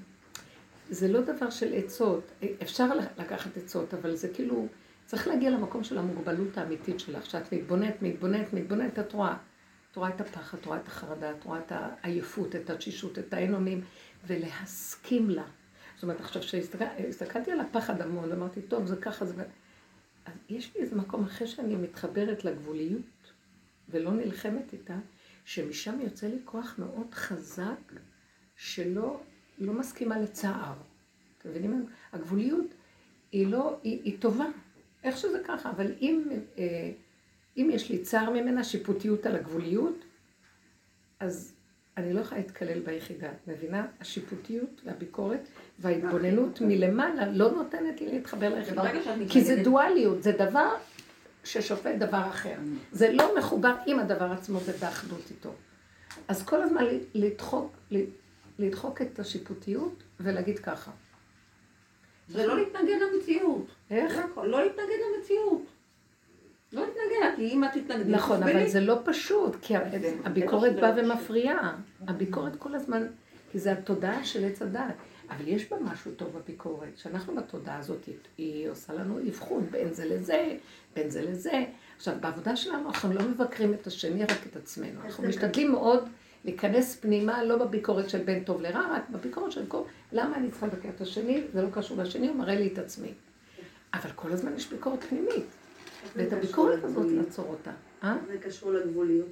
זה 0.90 1.08
לא 1.08 1.20
דבר 1.20 1.50
של 1.50 1.74
עצות, 1.74 2.32
אפשר 2.62 2.86
לקחת 3.18 3.56
עצות, 3.56 3.94
אבל 3.94 4.16
זה 4.16 4.28
כאילו, 4.34 4.66
צריך 5.06 5.28
להגיע 5.28 5.50
למקום 5.50 5.84
של 5.84 5.98
המוגבלות 5.98 6.58
האמיתית 6.58 7.00
שלך, 7.00 7.26
שאת 7.26 7.52
מתבוננת, 7.52 8.02
מתבוננת, 8.02 8.52
מתבוננת, 8.52 8.98
את 8.98 9.12
רואה. 9.12 9.36
את 9.90 9.96
רואה 9.96 10.08
את 10.08 10.20
הפחד, 10.20 10.58
את 10.58 10.66
רואה 10.66 10.78
את 10.78 10.86
החרדה, 10.86 11.30
את 11.30 11.44
רואה 11.44 11.58
את 11.58 11.72
העייפות, 11.72 12.56
את 12.56 12.70
התשישות, 12.70 13.18
את 13.18 13.34
האין 13.34 13.54
אונים, 13.54 13.80
ולהסכים 14.26 15.30
לה. 15.30 15.44
זאת 15.94 16.02
אומרת, 16.02 16.20
עכשיו 16.20 16.42
שהסתכלתי 16.42 17.52
על 17.52 17.60
הפחד 17.60 18.00
המון, 18.00 18.32
אמרתי, 18.32 18.62
טוב, 18.62 18.86
זה 18.86 18.96
ככה, 18.96 19.24
זה... 19.24 19.44
אז 20.28 20.34
יש 20.48 20.74
לי 20.74 20.80
איזה 20.80 20.96
מקום 20.96 21.24
אחרי 21.24 21.46
שאני 21.46 21.76
מתחברת 21.76 22.44
לגבוליות, 22.44 23.32
ולא 23.88 24.12
נלחמת 24.12 24.72
איתה, 24.72 24.98
שמשם 25.44 26.00
יוצא 26.00 26.26
לי 26.26 26.38
כוח 26.44 26.74
מאוד 26.78 27.14
חזק, 27.14 27.92
שלא 28.56 29.20
לא 29.58 29.72
מסכימה 29.72 30.18
לצער. 30.18 30.74
אתם 31.38 31.48
מבינים? 31.48 31.86
הגבוליות 32.12 32.66
היא 33.32 33.46
לא, 33.46 33.78
היא, 33.82 34.00
היא 34.04 34.20
טובה, 34.20 34.46
איך 35.04 35.16
שזה 35.16 35.40
ככה, 35.44 35.70
אבל 35.70 35.92
אם, 36.00 36.28
אה, 36.58 36.90
אם 37.56 37.70
יש 37.72 37.90
לי 37.90 38.02
צער 38.02 38.30
ממנה, 38.30 38.64
שיפוטיות 38.64 39.26
על 39.26 39.36
הגבוליות, 39.36 40.04
אז 41.20 41.54
אני 41.96 42.12
לא 42.12 42.20
יכולה 42.20 42.40
להתקלל 42.40 42.80
ביחידה, 42.80 43.30
מבינה? 43.46 43.86
השיפוטיות 44.00 44.80
והביקורת 44.84 45.48
וההתבוננות 45.78 46.60
מלמעלה 46.60 47.26
לא 47.32 47.50
נותנת 47.50 48.00
לי 48.00 48.12
להתחבר 48.12 48.54
ליחידה. 48.54 48.82
כי 49.28 49.40
זה 49.44 49.62
דואליות, 49.62 50.22
זה 50.22 50.32
דבר 50.32 50.68
ששופט 51.44 51.94
דבר 51.98 52.22
אחר. 52.28 52.54
זה 52.92 53.12
לא 53.12 53.38
מחובר 53.38 53.74
עם 53.86 53.98
הדבר 53.98 54.32
עצמו 54.32 54.58
ובאחדות 54.66 55.30
איתו. 55.30 55.50
אז 56.28 56.42
כל 56.42 56.62
הזמן 56.62 56.84
לדחוק, 57.14 57.72
לדחוק 58.58 59.02
את 59.02 59.18
השיפוטיות 59.18 60.02
ולהגיד 60.20 60.58
ככה. 60.58 60.90
זה 62.28 62.46
לא 62.46 62.56
להתנגד 62.56 62.96
למציאות. 63.14 63.66
איך? 63.90 64.18
לא 64.36 64.62
להתנגד 64.64 64.98
למציאות. 65.16 65.62
לא 66.72 66.80
להתנגד, 66.80 67.36
כי 67.36 67.48
אם 67.50 67.64
את 67.64 67.70
תתנגדי... 67.72 68.10
נכון. 68.12 68.42
אבל 68.42 68.68
זה 68.68 68.80
לא 68.80 68.98
פשוט, 69.04 69.56
כי 69.62 69.74
זה- 70.00 70.16
הביקורת 70.24 70.76
באה 70.76 70.96
לא 70.96 71.02
ומפריעה. 71.02 71.76
הביקורת 72.08 72.56
כל 72.56 72.74
הזמן, 72.74 73.06
כי 73.52 73.58
זה 73.58 73.72
התודעה 73.72 74.24
של 74.24 74.44
עץ 74.44 74.62
הדת. 74.62 74.94
אבל 75.30 75.48
יש 75.48 75.70
בה 75.70 75.76
משהו 75.80 76.12
טוב 76.12 76.38
בביקורת, 76.38 76.98
שאנחנו 76.98 77.36
בתודעה 77.36 77.78
הזאת, 77.78 78.04
היא, 78.04 78.14
היא 78.38 78.68
עושה 78.68 78.92
לנו 78.92 79.18
אבחון 79.28 79.66
בין 79.70 79.94
זה 79.94 80.04
לזה, 80.04 80.56
בין 80.94 81.10
זה 81.10 81.22
לזה. 81.22 81.64
עכשיו, 81.96 82.14
בעבודה 82.20 82.56
שלנו 82.56 82.88
אנחנו 82.88 83.12
לא 83.12 83.22
מבקרים 83.22 83.74
את 83.74 83.86
השני, 83.86 84.24
רק 84.24 84.46
את 84.50 84.56
עצמנו. 84.56 85.00
אנחנו 85.04 85.24
משתדלים 85.24 85.72
מאוד 85.72 86.08
להיכנס 86.44 86.96
פנימה, 86.96 87.44
לא 87.44 87.56
בביקורת 87.56 88.10
של 88.10 88.24
בין 88.24 88.44
טוב 88.44 88.60
לרע, 88.60 88.96
רק 88.96 89.10
בביקורת 89.10 89.52
של 89.52 89.66
כל... 89.66 89.82
למה 90.12 90.36
אני 90.36 90.50
צריכה 90.50 90.66
לבקר 90.66 90.88
את 90.88 91.00
השני? 91.00 91.42
זה 91.52 91.62
לא 91.62 91.68
קשור 91.72 91.98
לשני, 91.98 92.28
הוא 92.28 92.36
מראה 92.36 92.54
לי 92.54 92.72
את 92.72 92.78
עצמי. 92.78 93.12
אבל 93.94 94.10
כל 94.14 94.32
הזמן 94.32 94.56
יש 94.56 94.72
ביקורת 94.72 95.04
פנימית. 95.04 95.46
ואת 96.16 96.32
הביקורת 96.32 96.84
הזאת 96.84 97.06
לעצור 97.10 97.46
אותה. 97.48 97.70
אה? 98.02 98.16
זה 98.26 98.38
קשור 98.38 98.72
לגבוליות. 98.72 99.28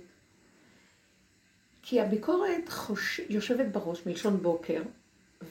כי 1.83 2.01
הביקורת 2.01 2.69
חוש... 2.69 3.21
יושבת 3.29 3.67
בראש 3.73 4.07
מלשון 4.07 4.37
בוקר, 4.37 4.83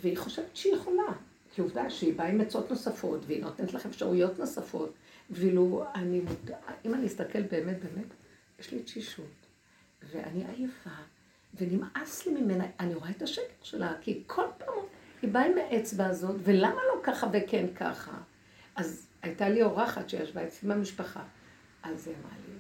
והיא 0.02 0.18
חושבת 0.18 0.56
שהיא 0.56 0.74
יכולה. 0.74 1.14
כי 1.56 1.62
עובדה 1.62 1.90
שהיא 1.90 2.14
באה 2.14 2.28
עם 2.28 2.42
עצות 2.42 2.70
נוספות, 2.70 3.22
והיא 3.28 3.42
נותנת 3.42 3.74
לך 3.74 3.86
אפשרויות 3.86 4.40
נוספות. 4.40 4.94
ואילו 5.30 5.84
אני 5.96 6.20
מודע... 6.20 6.58
אם 6.86 6.94
אני 6.94 7.08
אסתכל 7.08 7.42
באמת, 7.42 7.84
באמת, 7.84 8.08
יש 8.60 8.72
לי 8.72 8.84
תשישות, 8.84 9.46
ואני 10.12 10.46
עייפה, 10.48 10.90
ונמאס 11.54 12.26
לי 12.26 12.42
ממנה, 12.42 12.66
אני 12.80 12.94
רואה 12.94 13.10
את 13.10 13.22
השקר 13.22 13.64
שלה, 13.64 13.94
כי 14.02 14.24
כל 14.28 14.46
פעם 14.58 14.76
היא 15.22 15.32
באה 15.32 15.46
עם 15.46 15.58
האצבע 15.58 16.06
הזאת, 16.06 16.36
ולמה 16.44 16.82
לא 16.96 17.02
ככה 17.04 17.28
וכן 17.34 17.66
ככה? 17.76 18.18
אז 18.76 19.08
הייתה 19.22 19.50
לי 19.50 19.64
אורחת 19.64 20.10
שישבה 20.10 20.48
אצלי 20.48 20.70
במשפחה, 20.70 21.24
אז 21.84 22.08
היא 22.08 22.16
אמרה 22.22 22.38
לי, 22.48 22.54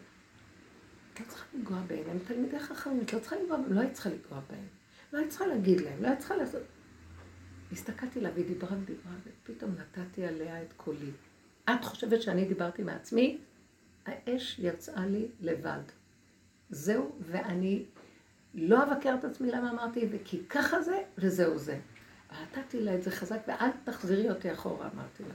לא 1.19 1.25
צריכה 1.29 1.45
לנגוע 1.53 1.77
בהם, 1.87 2.09
הם 2.09 2.19
תלמידי 2.27 2.59
חכמים, 2.59 3.01
את 3.01 3.13
לא 3.13 3.19
צריכה 3.19 3.35
לנגוע 3.35 3.57
בהם, 3.57 3.73
לא 3.73 3.81
היית 3.81 3.93
צריכה 3.93 4.09
לנגוע 4.09 4.39
בהם, 4.49 4.67
לא 5.13 5.19
היית 5.19 5.29
צריכה 5.29 5.47
להגיד 5.47 5.81
להם, 5.81 6.03
לא 6.03 6.07
היית 6.07 6.19
צריכה 6.19 6.35
לעשות... 6.35 6.61
הסתכלתי 7.75 8.21
לה 8.21 8.29
והיא 8.33 8.45
דיברה 8.45 8.77
ודיברה, 8.77 9.11
ופתאום 9.23 9.71
נתתי 9.71 10.25
עליה 10.25 10.61
את 10.61 10.73
קולי. 10.77 11.11
את 11.69 11.85
חושבת 11.85 12.21
שאני 12.21 12.45
דיברתי 12.45 12.83
מעצמי? 12.83 13.37
האש 14.05 14.59
יצאה 14.59 15.05
לי 15.05 15.27
לבד. 15.41 15.81
זהו, 16.69 17.15
ואני 17.19 17.85
לא 18.53 18.83
אבקר 18.83 19.15
את 19.19 19.23
עצמי 19.25 19.51
למה 19.51 19.71
אמרתי, 19.71 20.07
וכי 20.11 20.41
ככה 20.49 20.81
זה, 20.81 21.03
וזהו 21.17 21.57
זה. 21.57 21.79
נתתי 22.41 22.81
לה 22.81 22.95
את 22.95 23.03
זה 23.03 23.11
חזק, 23.11 23.39
ואל 23.47 23.69
תחזירי 23.83 24.29
אותי 24.29 24.53
אחורה, 24.53 24.89
אמרתי 24.93 25.23
לה. 25.23 25.33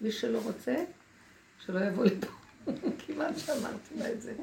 מי 0.00 0.12
שלא 0.12 0.40
רוצה, 0.44 0.84
שלא 1.58 1.80
יבוא 1.80 2.04
לפה. 2.04 2.32
כמעט 3.06 3.38
שאמרתי 3.38 3.94
לה 3.98 4.12
את 4.12 4.22
זה. 4.22 4.34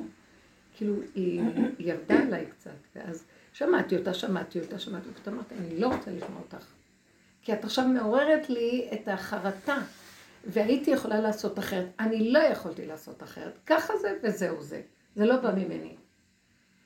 כאילו, 0.76 0.96
היא 1.16 1.42
ירדה 1.80 2.20
עליי 2.20 2.46
קצת, 2.46 2.72
ואז 2.96 3.26
שמעתי 3.54 3.98
אותה, 3.98 4.14
שמעתי 4.14 4.60
אותה, 4.60 4.80
שמעתי 4.80 5.10
אותה, 5.10 5.32
אמרתי, 5.32 5.56
אני 5.56 5.80
לא 5.80 5.88
רוצה 5.96 6.12
לשמוע 6.12 6.40
אותך. 6.40 6.66
כי 7.44 7.54
את 7.54 7.64
עכשיו 7.64 7.88
מעוררת 7.88 8.50
לי 8.50 8.90
את 8.94 9.08
החרטה, 9.08 9.78
והייתי 10.46 10.92
יכולה 10.92 11.22
לעשות 11.22 11.60
אחרת. 11.60 11.88
אני 12.00 12.32
לא 12.32 12.40
יכולתי 12.40 12.86
לעשות 12.86 13.24
אחרת. 13.24 13.60
ככה 13.66 13.98
זה 13.98 14.18
וזהו 14.24 14.62
זה. 14.62 14.82
זה 15.16 15.26
לא 15.26 15.38
בא 15.38 15.52
ממני. 15.52 15.96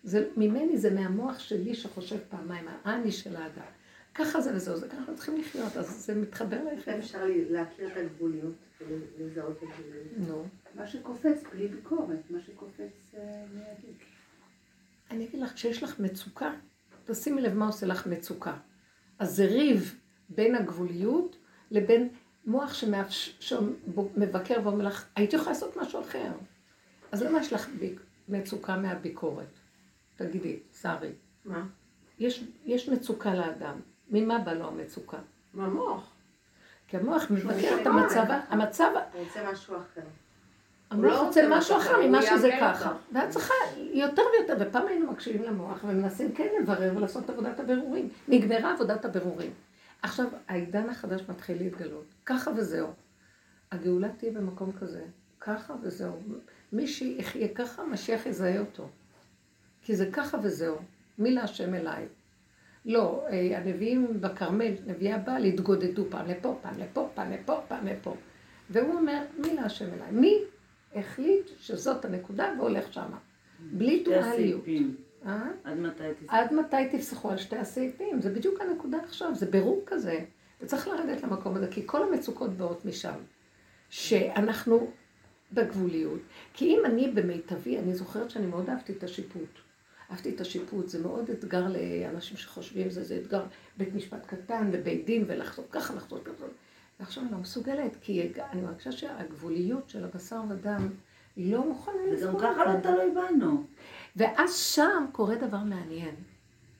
זה, 0.04 0.30
ממני 0.38 0.78
זה 0.78 0.94
מהמוח 0.94 1.40
שלי 1.40 1.76
שחושב 1.76 2.18
פעמיים, 2.30 2.66
האני 2.84 3.12
של 3.12 3.36
האדם. 3.36 3.68
ככה 4.16 4.42
זה 4.42 4.56
וזהו, 4.56 4.78
זה 4.78 4.88
ככה 4.90 5.14
צריכים 5.14 5.38
לחיות, 5.40 5.78
אז 5.78 6.06
זה 6.06 6.16
מתחבר 6.16 6.64
לאיפה. 6.64 6.98
אפשר 6.98 7.24
להכיר 7.50 7.88
את 7.88 7.98
הגבוליות 7.98 8.56
ולזהות 8.82 9.58
את 9.58 9.64
הגבוליות. 9.64 10.28
נו. 10.28 10.46
מה 10.76 10.88
שקופץ 10.88 11.44
בלי 11.54 11.68
ביקורת, 11.68 12.20
מה 12.30 12.40
שקופץ 12.42 13.16
אה, 13.18 13.44
מיידי. 13.54 13.98
אני 15.12 15.26
אגיד 15.26 15.40
לך, 15.40 15.54
כשיש 15.54 15.84
לך 15.84 16.00
מצוקה, 16.00 16.52
תשימי 17.06 17.42
לב 17.42 17.54
מה 17.54 17.68
עושה 17.68 17.86
לך 17.86 18.08
מצוקה. 18.08 18.58
אז 19.20 19.36
זה 19.36 19.46
ריב 19.46 20.00
בין 20.30 20.56
הגבוליות 20.56 21.36
לבין 21.72 22.10
מוח 22.46 22.74
שמבקר 23.40 24.60
ואומר 24.64 24.86
לך, 24.86 25.06
הייתי 25.16 25.36
יכולה 25.36 25.52
לעשות 25.52 25.78
משהו 25.78 26.02
אחר. 26.02 26.32
אז 27.12 27.24
למה 27.24 27.40
יש 27.40 27.54
לך 27.54 27.70
מצוקה 28.30 28.78
מהביקורת? 28.78 29.60
תגידי, 30.16 30.60
שרי. 30.82 31.12
מה? 31.46 31.66
יש, 32.20 32.44
יש 32.66 32.90
מצוקה 32.90 33.34
לאדם. 33.34 33.80
ממה 34.10 34.40
בא 34.40 34.54
לו 34.54 34.68
המצוקה? 34.68 35.18
מהמוח. 35.54 36.14
כי 36.88 36.98
המוח 36.98 37.32
מבקר 37.32 37.78
את 37.82 37.88
המצב, 37.88 38.26
המצב... 38.50 38.92
הוא 39.14 39.24
רוצה 39.24 39.52
משהו 39.52 39.76
אחר. 39.76 40.02
המוח 40.90 41.12
לא 41.12 41.26
רוצה 41.26 41.42
משהו 41.50 41.78
אחר 41.78 42.08
ממה 42.08 42.22
שזה 42.22 42.50
ככה. 42.62 42.94
ואת 43.14 43.30
צריכה 43.30 43.54
יותר 43.78 44.22
ויותר, 44.34 44.56
ופעם 44.60 44.88
היינו 44.88 45.12
מקשיבים 45.12 45.44
למוח 45.44 45.84
ומנסים 45.84 46.32
כן 46.32 46.48
לברר 46.62 46.94
ולעשות 46.98 47.30
עבודת 47.30 47.60
הבירורים. 47.60 48.10
נגמרה 48.28 48.74
עבודת 48.74 49.06
הבירורים. 49.06 49.52
עכשיו, 50.02 50.28
העידן 50.48 50.90
החדש 50.90 51.22
מתחיל 51.30 51.58
להתגלות. 51.58 52.06
ככה 52.26 52.52
וזהו. 52.58 52.88
הגאולה 53.72 54.10
תהיה 54.18 54.32
במקום 54.32 54.72
כזה. 54.72 55.06
ככה 55.40 55.76
וזהו. 55.82 56.20
מי 56.74 56.88
שיחיה 56.88 57.48
ככה, 57.48 57.84
משיח 57.86 58.26
יזהה 58.26 58.60
אותו. 58.60 58.90
כי 59.82 59.96
זה 59.96 60.10
ככה 60.12 60.38
וזהו. 60.44 60.78
מי 61.18 61.32
להשם 61.32 61.74
אליי? 61.74 62.06
לא, 62.86 63.26
אה, 63.30 63.58
הנביאים 63.58 64.22
בכרמל, 64.22 64.74
נביאי 64.86 65.14
הבעל, 65.14 65.46
התגודדו 65.46 66.06
פעם 66.10 66.28
לפה, 66.28 66.60
פעם 66.62 66.80
לפה, 66.80 67.10
פעם 67.14 67.32
לפה, 67.32 67.62
פעם 67.68 67.88
לפה. 67.88 68.16
והוא 68.70 68.94
אומר, 68.94 69.24
מי 69.38 69.56
להשם 69.56 69.86
אליי? 69.94 70.12
מי 70.12 70.38
החליט 70.96 71.48
שזאת 71.60 72.06
הנקודה 72.06 72.54
והולך 72.58 72.94
שמה? 72.94 73.18
בלי 73.60 74.04
דואליות. 74.04 74.64
אה? 75.28 75.50
עד 75.64 75.78
מתי 75.80 76.04
תפסחו? 76.20 76.36
עד 76.36 76.54
מתי 76.54 76.98
תפסחו 76.98 77.32
על 77.32 77.38
שתי 77.38 77.58
הסעיפים? 77.58 78.22
זה 78.22 78.30
בדיוק 78.30 78.62
הנקודה 78.62 78.98
עכשיו, 79.04 79.36
זה 79.36 79.46
בירור 79.46 79.82
כזה. 79.86 80.20
וצריך 80.62 80.88
לרדת 80.88 81.24
למקום 81.24 81.56
הזה, 81.56 81.68
כי 81.68 81.82
כל 81.86 82.04
המצוקות 82.04 82.58
באות 82.58 82.86
משם. 82.86 83.18
שאנחנו 83.90 84.92
בגבוליות. 85.54 86.20
כי 86.54 86.66
אם 86.66 86.86
אני 86.86 87.12
במיטבי, 87.12 87.78
אני 87.78 87.96
זוכרת 87.96 88.30
שאני 88.30 88.46
מאוד 88.46 88.70
אהבתי 88.70 88.94
את 88.94 89.04
השיפוט. 89.04 89.50
אהבתי 90.12 90.36
את 90.36 90.42
השיפוט, 90.42 90.90
זה 90.90 91.00
מאוד 91.00 91.30
אתגר 91.30 91.68
לאנשים 91.68 92.38
שחושבים, 92.38 92.90
זה, 92.90 93.04
זה 93.04 93.20
אתגר 93.24 93.44
בית 93.78 93.94
משפט 93.94 94.26
קטן 94.26 94.70
ובית 94.72 95.06
דין 95.06 95.24
ולחזור 95.28 95.66
ככה, 95.72 95.94
לחזור 95.94 96.20
ככה. 96.24 96.46
ועכשיו 97.00 97.24
אני 97.24 97.32
לא 97.32 97.38
מסוגלת, 97.38 97.98
כי 98.02 98.32
אני 98.52 98.62
מרגישה 98.62 98.92
שהגבוליות 98.92 99.90
של 99.90 100.04
הבשר 100.04 100.42
ודם 100.50 100.90
לא 101.38 101.68
מוכנה 101.68 102.06
לסבול. 102.12 102.36
וגם 102.36 102.40
ככה 102.40 102.74
לא 102.74 102.80
תלוי 102.80 103.12
בנו. 103.16 103.64
ואז 104.18 104.56
שם 104.56 105.06
קורה 105.12 105.36
דבר 105.36 105.64
מעניין. 105.64 106.16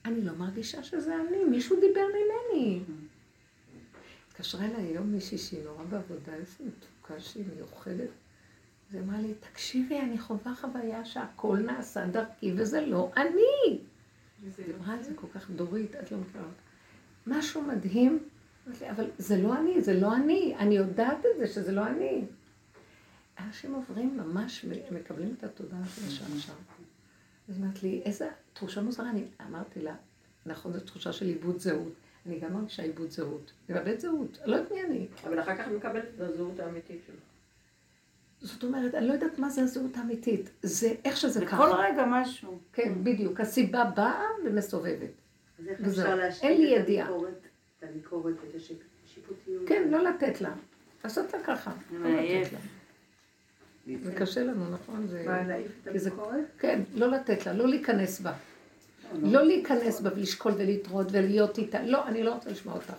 אני 0.04 0.24
לא 0.24 0.32
מרגישה 0.32 0.82
שזה 0.82 1.14
אני, 1.14 1.44
מישהו 1.44 1.80
דיבר 1.80 2.04
ממני. 2.06 2.80
התקשרה 4.28 4.64
אליי 4.64 4.82
היום 4.82 5.06
מישהי 5.06 5.38
שהיא 5.38 5.64
נורא 5.64 5.84
בעבודה, 5.84 6.34
איזה 6.34 6.64
מתוקה 6.64 7.20
שהיא 7.20 7.44
מיוחדת. 7.54 8.08
אז 8.90 8.96
אמרה 8.96 9.20
לי, 9.20 9.34
תקשיבי, 9.34 10.00
אני 10.00 10.18
חווה 10.18 10.54
חוויה 10.54 11.04
שהכל 11.04 11.58
נעשה 11.58 12.06
דרכי 12.06 12.52
וזה 12.56 12.86
לא 12.86 13.10
אני. 13.16 13.78
היא 14.42 14.74
אמרה 14.78 14.94
את 14.94 15.04
זה 15.04 15.12
כל 15.14 15.26
כך 15.34 15.50
דורית, 15.50 15.96
את 15.96 16.12
לא 16.12 16.18
מכירה 16.18 16.44
אותה. 16.44 16.60
משהו 17.26 17.62
מדהים, 17.62 18.18
אבל 18.90 19.10
זה 19.18 19.42
לא 19.42 19.58
אני, 19.58 19.80
זה 19.80 20.00
לא 20.00 20.16
אני, 20.16 20.54
אני 20.58 20.76
יודעת 20.76 21.18
את 21.18 21.38
זה 21.38 21.46
שזה 21.46 21.72
לא 21.72 21.86
אני. 21.86 22.24
אנשים 23.38 23.74
עוברים 23.74 24.16
ממש, 24.16 24.64
מקבלים 24.90 25.34
את 25.38 25.44
התודעה 25.44 25.84
של 25.86 26.06
השם 26.06 26.38
שם. 26.38 26.52
אז 27.48 27.58
אמרת 27.58 27.82
לי, 27.82 28.02
איזה 28.04 28.28
תחושה 28.52 28.80
מוזרה, 28.80 29.10
אני 29.10 29.24
אמרתי 29.48 29.80
לה, 29.80 29.94
נכון, 30.46 30.72
זו 30.72 30.80
תחושה 30.80 31.12
של 31.12 31.26
עיבוד 31.26 31.58
זהות. 31.58 31.92
אני 32.26 32.40
גם 32.40 32.52
מרגישה 32.52 32.82
עיבוד 32.82 33.10
זהות. 33.10 33.52
מאבד 33.68 33.98
זהות, 33.98 34.38
אני 34.42 34.50
לא 34.50 34.56
יודעת 34.56 34.72
מי 34.72 34.82
אני. 34.82 35.06
אבל 35.24 35.40
אחר 35.40 35.56
כך 35.56 35.68
מקבלת 35.68 36.04
את 36.14 36.20
הזהות 36.20 36.60
האמיתית 36.60 37.00
שלך. 37.06 37.16
זאת 38.40 38.64
אומרת, 38.64 38.94
אני 38.94 39.08
לא 39.08 39.12
יודעת 39.12 39.38
מה 39.38 39.50
זה 39.50 39.62
הזהות 39.62 39.96
האמיתית. 39.96 40.50
זה 40.62 40.94
איך 41.04 41.16
שזה 41.16 41.46
ככה. 41.46 41.56
בכל 41.56 41.76
רגע 41.76 42.04
משהו. 42.08 42.58
כן, 42.72 43.04
בדיוק. 43.04 43.40
הסיבה 43.40 43.84
באה 43.84 44.24
ומסובבת. 44.44 45.10
אז 45.58 45.68
איך 45.68 45.80
אפשר 45.80 46.14
להשאיר 46.14 46.76
את 46.76 46.82
הביקורת, 46.82 47.46
את 47.78 47.84
הביקורת 47.84 48.34
ואת 48.42 48.54
השיפוטיות? 49.06 49.62
כן, 49.66 49.88
לא 49.90 50.04
לתת 50.04 50.40
לה. 50.40 50.54
לעשות 51.04 51.32
לה 51.32 51.42
ככה. 51.44 51.72
לא 51.92 52.08
לתת 52.10 52.52
לה. 52.52 52.58
זה 54.02 54.12
קשה 54.14 54.44
לנו, 54.44 54.70
נכון? 54.70 55.06
מה, 55.26 55.42
להעיף 55.42 55.72
את 55.82 55.86
הביקורת? 55.86 56.44
כן, 56.58 56.82
לא 56.94 57.10
לתת 57.10 57.46
לה, 57.46 57.52
לא 57.52 57.68
להיכנס 57.68 58.20
בה. 58.20 58.32
לא 59.22 59.42
להיכנס 59.46 60.00
בה 60.00 60.10
ולשקול 60.16 60.52
ולטרוד 60.56 61.08
ולהיות 61.12 61.58
איתה. 61.58 61.82
לא, 61.82 62.06
אני 62.06 62.22
לא 62.22 62.34
רוצה 62.34 62.50
לשמוע 62.50 62.74
אותך. 62.74 62.90
הוא 62.90 62.96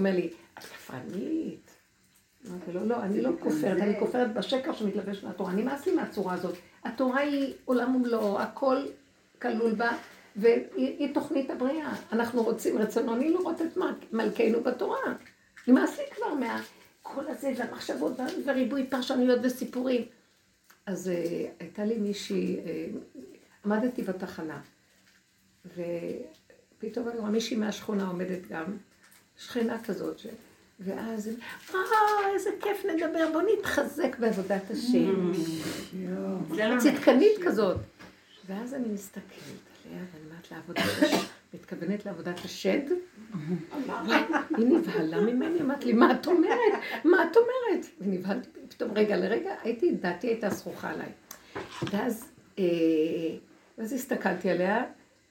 אומר 0.00 0.10
לי, 0.10 0.30
את 0.58 0.64
כפרנית. 0.64 1.70
אמרתי 2.50 2.72
לו, 2.72 2.84
לא, 2.84 3.02
אני 3.02 3.22
לא 3.22 3.30
כופרת, 3.40 3.82
אני 3.82 3.98
כופרת 3.98 4.34
בשקר 4.34 4.72
שמתלבש 4.72 5.24
מהתורה. 5.24 5.52
נמאס 5.52 5.86
לי 5.86 5.92
מהצורה 5.94 6.34
הזאת. 6.34 6.54
התורה 6.84 7.18
היא 7.18 7.54
עולם 7.64 7.96
ומלואו, 7.96 8.40
הכל 8.40 8.76
כלול 9.42 9.74
בה, 9.74 9.90
והיא 10.36 11.14
תוכנית 11.14 11.50
הבריאה. 11.50 11.92
אנחנו 12.12 12.42
רוצים, 12.42 12.78
רצונוני 12.78 13.30
לראות 13.30 13.62
את 13.62 13.78
מלכנו 14.12 14.60
בתורה. 14.60 14.98
נמאס 15.68 15.98
לי 15.98 16.04
כבר 16.16 16.34
מה... 16.34 16.62
כל 17.14 17.28
הזה, 17.28 17.52
והמחשבות, 17.56 18.12
וריבוי 18.46 18.86
פרשנויות 18.86 19.40
וסיפורים. 19.42 20.04
אז 20.86 21.10
uh, 21.10 21.10
הייתה 21.60 21.84
לי 21.84 21.98
מישהי, 21.98 22.56
uh, 22.56 23.18
עמדתי 23.64 24.02
בתחנה, 24.02 24.60
ופתאום 25.66 27.08
אני 27.08 27.18
רואה 27.18 27.30
מישהי 27.30 27.56
מהשכונה 27.56 28.06
עומדת 28.06 28.46
גם, 28.48 28.76
שכנה 29.36 29.84
כזאת, 29.84 30.18
ש... 30.18 30.26
ואז, 30.80 31.28
אה, 31.74 32.34
איזה 32.34 32.50
כיף 32.60 32.84
נדבר, 32.84 33.32
בוא 33.32 33.42
נתחזק 33.42 34.18
בעבודת 34.18 34.70
השם. 34.70 35.32
צדקנית 36.78 37.38
כזאת. 37.44 37.76
ואז 38.46 38.74
אני 38.74 38.88
מסתכלת 38.88 39.66
ואני 39.90 40.24
אומרת 40.30 40.50
לה, 40.50 40.58
עבודת 40.58 40.78
השד, 41.02 41.16
מתכוונת 41.54 42.06
לעבודת 42.06 42.44
השד? 42.44 42.80
היא 44.56 44.66
נבהלה 44.66 45.20
ממני, 45.20 45.60
אמרת 45.60 45.84
לי, 45.84 45.92
מה 45.92 46.12
את 46.12 46.26
אומרת? 46.26 46.72
מה 47.04 47.24
את 47.24 47.36
אומרת? 47.36 47.86
ונבהלתי 48.00 48.48
פתאום, 48.68 48.90
רגע 48.94 49.16
לרגע, 49.16 49.54
הייתי, 49.62 49.92
דעתי 49.92 50.26
הייתה 50.26 50.50
זכוכה 50.50 50.90
עליי. 50.90 51.08
ואז, 51.92 52.32
אה, 52.58 52.64
ואז 53.78 53.92
הסתכלתי 53.92 54.50
עליה, 54.50 54.84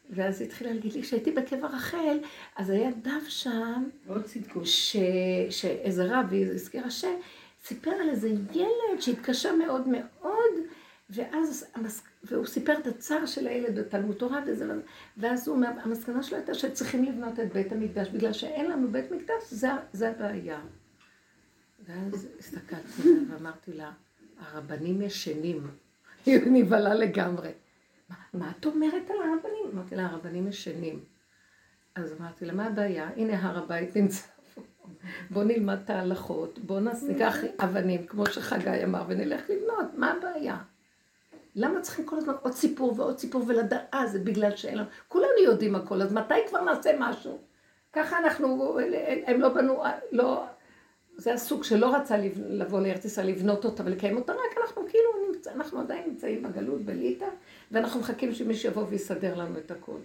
ואז 0.09 0.41
התחילה 0.41 0.73
להגיד 0.73 0.93
לי, 0.93 1.01
כשהייתי 1.01 1.31
בקבר 1.31 1.67
רחל, 1.67 2.17
אז 2.55 2.69
היה 2.69 2.89
דף 3.01 3.27
שם, 3.27 3.83
עוד 4.07 4.23
צדקות. 4.23 4.63
שאיזה 5.49 6.05
רב, 6.05 6.25
והיא 6.29 6.45
הזכירה 6.45 6.91
ש... 6.91 7.05
סיפר 7.65 7.91
על 7.91 8.09
איזה 8.09 8.29
ילד 8.53 9.01
שהתקשה 9.01 9.51
מאוד 9.51 9.87
מאוד, 9.87 10.53
ואז, 11.09 11.65
המס... 11.75 12.03
והוא 12.25 12.45
סיפר 12.45 12.73
את 12.77 12.87
הצער 12.87 13.25
של 13.25 13.47
הילד 13.47 13.79
בתלמוד 13.79 14.15
תורה 14.15 14.41
וזה, 14.47 14.73
ואז 15.17 15.47
הוא, 15.47 15.65
המסקנה 15.83 16.23
שלו 16.23 16.37
הייתה 16.37 16.53
שצריכים 16.53 17.03
לבנות 17.03 17.39
את 17.39 17.53
בית 17.53 17.71
המקדש, 17.71 18.09
בגלל 18.09 18.33
שאין 18.33 18.71
לנו 18.71 18.91
בית 18.91 19.11
מקדש, 19.11 19.43
זה, 19.49 19.67
זה 19.93 20.09
הבעיה. 20.09 20.59
ואז 21.87 22.27
הסתכלתי 22.39 23.01
ואמרתי 23.29 23.73
לה, 23.73 23.91
הרבנים 24.39 25.01
ישנים. 25.01 25.67
היא 26.25 26.39
נבהלה 26.45 26.93
לגמרי. 26.93 27.51
מה, 28.09 28.15
מה 28.33 28.51
את 28.59 28.65
אומרת 28.65 29.09
על 29.09 29.15
הרבנים? 29.17 29.71
אמרתי 29.73 29.95
לה, 29.95 30.05
הרבנים 30.05 30.47
ישנים. 30.47 30.99
אז 31.95 32.13
אמרתי 32.19 32.45
לה, 32.45 32.53
מה 32.53 32.65
הבעיה? 32.65 33.09
הנה 33.15 33.41
הר 33.41 33.63
הבית 33.63 33.95
נמצא. 33.95 34.27
בוא 35.29 35.43
נלמד 35.43 35.79
את 35.83 35.89
ההלכות, 35.89 36.59
בוא 36.59 36.79
ניקח 37.07 37.35
אבנים, 37.59 38.07
כמו 38.07 38.25
שחגי 38.25 38.83
אמר, 38.83 39.03
ונלך 39.07 39.49
לבנות, 39.49 39.93
מה 39.97 40.11
הבעיה? 40.11 40.57
למה 41.55 41.81
צריכים 41.81 42.05
כל 42.05 42.17
הזמן 42.17 42.33
עוד 42.41 42.53
סיפור 42.53 42.93
ועוד 42.97 43.19
סיפור 43.19 43.43
ולדעת, 43.47 43.81
אה, 43.93 44.07
זה 44.07 44.19
בגלל 44.19 44.55
שאין 44.55 44.77
לנו, 44.77 44.87
כולנו 45.07 45.43
יודעים 45.43 45.75
הכל, 45.75 46.01
אז 46.01 46.13
מתי 46.13 46.33
כבר 46.49 46.61
נעשה 46.61 46.91
משהו? 46.99 47.37
ככה 47.93 48.17
אנחנו, 48.17 48.77
הם 49.25 49.41
לא 49.41 49.49
בנו, 49.49 49.83
לא, 50.11 50.45
זה 51.17 51.33
הסוג 51.33 51.63
שלא 51.63 51.95
רצה 51.95 52.15
לבוא 52.35 52.81
לארץ 52.81 53.05
ישראל, 53.05 53.27
לבנות 53.27 53.65
אותה 53.65 53.83
ולקיים 53.85 54.17
אותה, 54.17 54.33
רק 54.33 54.57
אנחנו 54.61 54.81
כאילו, 54.89 55.09
נמצא, 55.33 55.51
אנחנו 55.51 55.79
עדיין 55.79 56.09
נמצאים 56.09 56.43
בגלות 56.43 56.81
בליטא, 56.81 57.25
ואנחנו 57.71 57.99
מחכים 57.99 58.33
שמישהו 58.33 58.69
יבוא 58.69 58.83
ויסדר 58.89 59.35
לנו 59.35 59.57
את 59.57 59.71
הכל. 59.71 59.97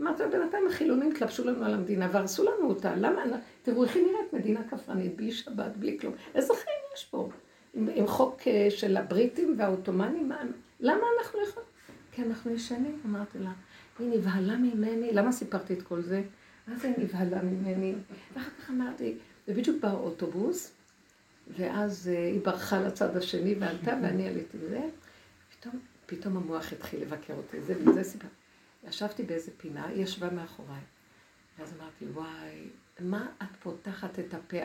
אמרת, 0.00 0.20
בינתיים 0.20 0.66
החילונים 0.66 1.10
התלבשו 1.10 1.44
לנו 1.44 1.64
על 1.64 1.74
המדינה 1.74 2.08
והרסו 2.12 2.44
לנו 2.44 2.68
אותה. 2.68 2.96
למה? 2.96 3.22
תראו 3.62 3.84
איך 3.84 3.96
היא 3.96 4.04
נראית 4.06 4.32
מדינה 4.32 4.60
כפרנית, 4.68 5.16
בלי 5.16 5.32
שבת, 5.32 5.76
בלי 5.76 5.98
כלום. 5.98 6.14
איזה 6.34 6.54
חיים 6.54 6.78
יש 6.94 7.04
פה? 7.04 7.28
עם, 7.74 7.88
עם 7.94 8.06
חוק 8.06 8.40
אה, 8.46 8.66
של 8.70 8.96
הבריטים 8.96 9.54
והעות'מאנים, 9.58 10.32
למה 10.80 11.02
אנחנו 11.18 11.38
יכולים? 11.48 11.68
כי 12.12 12.22
אנחנו 12.22 12.50
ישנים, 12.50 13.00
אמרתי 13.06 13.38
לה. 13.38 13.52
היא 13.98 14.08
נבהלה 14.08 14.56
ממני, 14.56 15.12
למה 15.12 15.32
סיפרתי 15.32 15.74
את 15.74 15.82
כל 15.82 16.02
זה? 16.02 16.22
מה 16.66 16.76
זה 16.76 16.92
נבהלה 16.98 17.42
ממני? 17.42 17.94
ואחר 18.34 18.50
כך 18.50 18.70
אמרתי, 18.70 19.18
ובדיוק 19.48 19.82
בא 19.82 19.88
האוטובוס, 19.88 20.72
ואז 21.56 22.10
uh, 22.12 22.18
היא 22.18 22.40
ברחה 22.44 22.80
לצד 22.80 23.16
השני 23.16 23.54
ועלתה, 23.54 23.98
ואני 24.02 24.28
עליתי 24.28 24.58
לזה, 24.58 24.80
פתאום, 25.50 25.80
פתאום 26.06 26.36
המוח 26.36 26.72
התחיל 26.72 27.02
לבקר 27.02 27.34
אותי, 27.34 27.60
זה, 27.60 27.92
זה 27.94 28.04
סיפרתי. 28.04 28.34
ישבתי 28.88 29.22
באיזה 29.22 29.50
פינה, 29.56 29.86
היא 29.86 30.02
ישבה 30.02 30.30
מאחוריי. 30.30 30.80
ואז 31.58 31.74
אמרתי, 31.80 32.04
וואי, 32.04 32.68
מה 33.00 33.26
את 33.42 33.56
פותחת 33.62 34.18
את 34.18 34.34
הפה? 34.34 34.56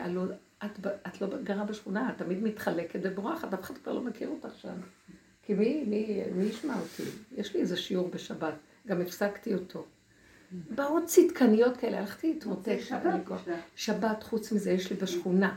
את, 0.64 0.86
את 1.06 1.20
לא 1.20 1.28
גרה 1.42 1.64
בשכונה, 1.64 2.10
את 2.10 2.18
תמיד 2.18 2.42
מתחלקת 2.42 3.00
ובורחת, 3.02 3.54
אף 3.54 3.60
אחד 3.60 3.78
כבר 3.78 3.92
לא 3.92 4.00
מכיר 4.00 4.28
אותך 4.28 4.58
שם. 4.58 4.74
כי 5.50 5.54
מי, 5.54 5.84
מי, 5.86 6.22
מי 6.34 6.44
ישמע 6.44 6.80
אותי? 6.80 7.02
יש 7.36 7.54
לי 7.54 7.60
איזה 7.60 7.76
שיעור 7.76 8.08
בשבת, 8.08 8.54
גם 8.86 9.00
הפסקתי 9.00 9.54
אותו. 9.54 9.86
באות 10.52 11.04
צדקניות 11.04 11.76
כאלה, 11.76 11.98
הלכתי 11.98 12.32
להתמוטט. 12.32 12.68
שבת, 13.76 14.22
חוץ 14.22 14.52
מזה, 14.52 14.70
יש 14.70 14.90
לי 14.90 14.96
בשכונה. 14.96 15.56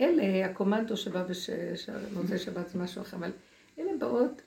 אלה, 0.00 0.46
הקומנדו 0.46 0.96
שבא 0.96 1.24
במוצאי 2.12 2.38
שבת 2.38 2.68
זה 2.68 2.78
משהו 2.78 3.02
אחר, 3.02 3.16
אבל 3.16 3.32
אלה 3.78 3.90
באות 3.98 4.42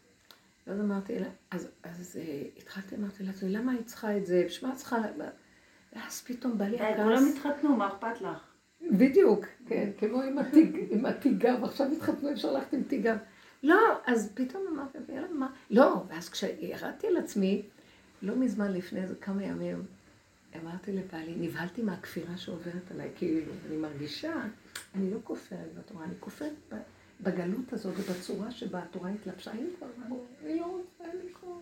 ואז 0.67 0.79
אמרתי 0.79 1.19
לה, 1.19 1.27
אז, 1.51 1.67
אז 1.83 2.19
אה, 2.21 2.41
התחלתי, 2.57 2.95
אמרתי 2.95 3.23
לה, 3.23 3.31
למה 3.43 3.71
היא 3.71 3.81
צריכה 3.85 4.17
את 4.17 4.25
זה? 4.25 4.43
בשביל 4.47 4.69
מה 4.69 4.75
צריכה... 4.75 4.97
ואז 5.93 6.21
פתאום 6.21 6.57
בא 6.57 6.65
לי 6.65 6.79
הכעס. 6.79 7.03
כולם 7.03 7.23
התחתנו, 7.33 7.75
מה 7.75 7.87
אכפת 7.87 8.21
לך? 8.21 8.53
בדיוק, 8.91 9.45
כן, 9.65 9.89
כמו 9.97 10.21
עם 10.91 11.05
התיגר, 11.05 11.55
ועכשיו 11.61 11.87
התחתנו, 11.91 12.31
אפשר 12.31 12.53
ללכת 12.53 12.73
עם 12.73 12.83
תיגר. 12.83 13.15
לא, 13.63 13.99
אז 14.05 14.31
פתאום 14.33 14.63
אמרתי, 14.67 14.97
יאללה, 15.13 15.27
מה? 15.27 15.53
לא, 15.69 16.03
ואז 16.07 16.29
כשירדתי 16.29 17.07
על 17.07 17.17
עצמי, 17.17 17.61
לא 18.21 18.35
מזמן 18.35 18.73
לפני 18.73 19.01
איזה 19.01 19.15
כמה 19.15 19.43
ימים, 19.43 19.85
אמרתי 20.61 20.91
לבעלי, 20.91 21.35
נבהלתי 21.35 21.81
מהכפירה 21.81 22.37
שעוברת 22.37 22.91
עליי, 22.91 23.09
כאילו, 23.15 23.51
אני 23.67 23.77
מרגישה, 23.77 24.33
אני 24.95 25.11
לא 25.11 25.17
כופרת 25.23 25.73
בתורה, 25.77 26.05
אני 26.05 26.13
כופרת 26.19 26.53
בגלות 27.21 27.73
הזאת 27.73 27.93
ובצורה 27.97 28.51
שבה 28.51 28.83
התורה 28.83 29.09
התלבשה, 29.09 29.51
אין 29.51 29.69
כבר 29.77 29.87
אני 30.45 30.59
לא 30.59 30.65
רוצה 30.65 31.13
לקרוא. 31.25 31.61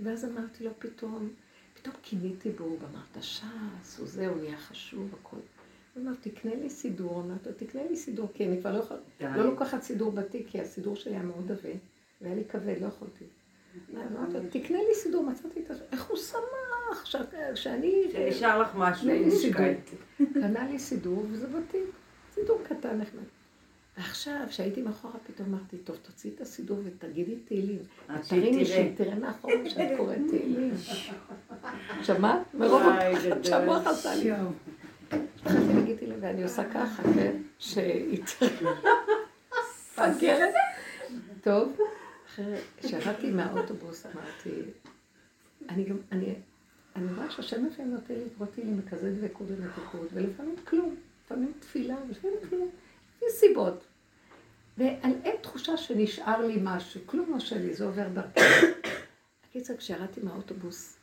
ואז 0.00 0.24
אמרתי 0.24 0.64
לו 0.64 0.70
פתאום, 0.78 1.28
פתאום 1.74 1.94
קיניתי 2.02 2.50
בו, 2.50 2.64
ואמרת, 2.64 3.22
ש"ס, 3.24 3.98
הוא 3.98 4.08
זה, 4.08 4.28
הוא 4.28 4.36
נהיה 4.36 4.56
חשוב, 4.56 5.14
הכל. 5.20 5.36
אמר, 6.02 6.12
תקנה 6.20 6.54
לי 6.54 6.70
סידור, 6.70 7.22
אמרת 7.26 7.46
לו, 7.46 7.52
תקנה 7.52 7.82
לי 7.90 7.96
סידור, 7.96 8.28
כי 8.34 8.46
אני 8.46 8.60
כבר 8.60 8.72
לא 8.72 8.78
יכולה, 8.78 9.00
לא 9.20 9.44
לוקחת 9.44 9.82
סידור 9.82 10.12
בתיק, 10.12 10.46
כי 10.48 10.60
הסידור 10.60 10.96
שלי 10.96 11.12
היה 11.12 11.22
מאוד 11.22 11.52
עבה, 11.52 11.74
והיה 12.20 12.34
לי 12.34 12.44
כבד, 12.44 12.74
לא 12.80 12.86
יכולתי. 12.86 13.24
אמרתי 13.94 14.32
לו, 14.32 14.40
תקנה 14.50 14.78
לי 14.78 14.94
סידור, 14.94 15.24
מצאתי 15.24 15.60
את 15.60 15.76
זה, 15.76 15.84
איך 15.92 16.04
הוא 16.04 16.16
שמח, 16.16 17.04
שאני... 17.54 18.04
שנשאר 18.12 18.62
לך 18.62 18.68
משהו, 18.76 19.08
קנה 20.32 20.68
לי 20.70 20.78
סידור, 20.78 21.26
וזה 21.30 21.46
בתיק, 21.46 21.84
סידור 22.34 22.60
קטן 22.64 22.98
נחמד. 22.98 23.22
ועכשיו, 23.98 24.46
כשהייתי 24.48 24.82
מאחורה, 24.82 25.14
פתאום 25.26 25.54
אמרתי, 25.54 25.76
טוב, 25.76 25.96
תוציאי 26.02 26.34
את 26.34 26.40
הסידור 26.40 26.78
ותגידי 26.84 27.36
תהילים. 27.36 27.78
תראי 28.28 28.64
שהיא 28.64 28.96
תראה 28.96 29.14
מאחורה 29.14 29.54
שאת 29.68 29.88
קוראת 29.96 30.18
תהילים. 30.30 30.74
שמעת? 32.02 32.54
מרוב 32.54 32.82
הפחד 32.82 33.44
שהמוח 33.44 33.86
עשה 33.86 34.14
לי. 34.14 34.30
התחלתי 35.10 35.74
להגיד 35.74 35.96
תהילים, 35.96 36.18
ואני 36.20 36.42
עושה 36.42 36.70
ככה, 36.74 37.02
כן? 37.02 37.36
שהיא 37.58 38.22
תפגרת. 39.94 40.54
טוב, 41.40 41.76
אחרי 42.26 42.56
שירדתי 42.80 43.30
מהאוטובוס, 43.30 44.06
אמרתי, 44.06 44.62
אני 45.68 45.84
גם, 45.84 45.96
אני, 46.12 46.34
אני 46.96 47.12
רואה 47.14 47.30
שהשם 47.30 47.66
לפעמים 47.66 47.92
נותן 47.92 48.14
לי 48.14 48.24
לקרוא 48.24 48.46
תהילים 48.46 48.80
בכזה 48.80 49.10
דבקות 49.10 49.46
ומתיקות, 49.50 50.08
ולפעמים 50.12 50.56
כלום. 50.64 50.96
לפעמים 51.24 51.52
תפילה, 51.60 51.96
לפעמים 52.10 52.36
כלום. 52.48 52.70
יש 53.22 53.32
סיבות. 53.32 53.84
ואין 54.78 55.36
תחושה 55.42 55.76
שנשאר 55.76 56.46
לי 56.46 56.58
משהו, 56.62 57.00
כלום 57.06 57.30
לא 57.32 57.38
שלי, 57.38 57.74
זה 57.74 57.84
עובר 57.84 58.08
דרכי. 58.08 58.40
בקיצר, 59.48 59.76
כשירדתי 59.76 60.20
מהאוטובוס, 60.22 60.96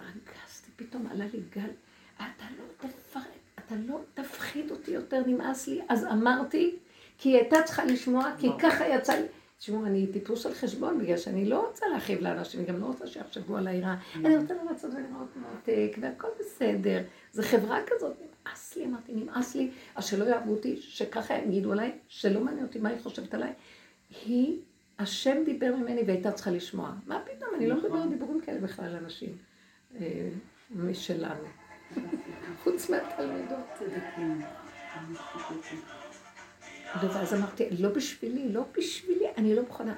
רגזתי, 0.00 0.70
פתאום 0.76 1.06
עלה 1.06 1.24
לי 1.32 1.40
גל, 1.50 1.70
אתה 2.16 2.44
לא 2.58 2.88
תפרק, 2.88 3.24
אתה 3.66 3.74
לא 3.88 4.00
תפחיד 4.14 4.70
אותי 4.70 4.90
יותר, 4.90 5.22
נמאס 5.26 5.68
לי. 5.68 5.80
אז 5.88 6.04
אמרתי, 6.04 6.76
כי 7.18 7.28
היא 7.28 7.36
הייתה 7.36 7.62
צריכה 7.64 7.84
לשמוע, 7.84 8.30
כי 8.38 8.48
ככה 8.58 8.88
יצא 8.88 9.12
לי. 9.12 9.26
תשמעו, 9.58 9.86
אני 9.86 10.06
טיפוס 10.06 10.46
על 10.46 10.54
חשבון, 10.54 10.98
בגלל 10.98 11.16
שאני 11.16 11.44
לא 11.44 11.66
רוצה 11.66 11.86
להכאיב 11.88 12.20
לאנשים, 12.20 12.60
אני 12.60 12.68
גם 12.68 12.80
לא 12.80 12.86
רוצה 12.86 13.06
שיחשבו 13.06 13.56
על 13.56 13.66
העירה. 13.66 13.96
אני 14.14 14.36
רוצה 14.36 14.54
לרצות 14.54 14.90
ולראות 14.94 15.36
מותק, 15.36 15.96
והכל 16.00 16.28
בסדר. 16.40 17.02
זו 17.32 17.42
חברה 17.42 17.78
כזאת, 17.86 18.16
נמאס 18.20 18.76
לי, 18.76 18.84
אמרתי, 18.84 19.12
נמאס 19.12 19.54
לי, 19.54 19.70
אז 19.94 20.04
שלא 20.04 20.24
יאהבו 20.24 20.52
אותי, 20.52 20.76
שככה 20.76 21.34
יגידו 21.34 21.72
עליי, 21.72 21.92
שלא 22.08 22.40
מעניין 22.40 22.66
אותי 22.66 22.78
מה 22.78 22.88
היא 22.88 22.98
חושבת 23.02 23.34
עליי. 23.34 23.52
היא, 24.24 24.58
השם 24.98 25.36
דיבר 25.44 25.76
ממני 25.76 26.02
והייתה 26.06 26.32
צריכה 26.32 26.50
לשמוע. 26.50 26.92
מה 27.06 27.22
פתאום, 27.24 27.50
אני 27.56 27.66
לא 27.66 27.76
מדברת 27.76 28.08
דיבורים 28.08 28.40
כאלה 28.40 28.60
בכלל 28.60 28.84
על 28.84 28.96
אנשים 28.96 29.36
אה, 30.00 30.28
משלנו. 30.70 31.61
חוץ 32.64 32.90
מהתלמידות. 32.90 33.58
ואז 37.00 37.34
אמרתי, 37.34 37.68
לא 37.78 37.88
בשבילי, 37.88 38.52
לא 38.52 38.64
בשבילי, 38.78 39.26
אני 39.36 39.54
לא 39.54 39.62
מוכנה. 39.62 39.94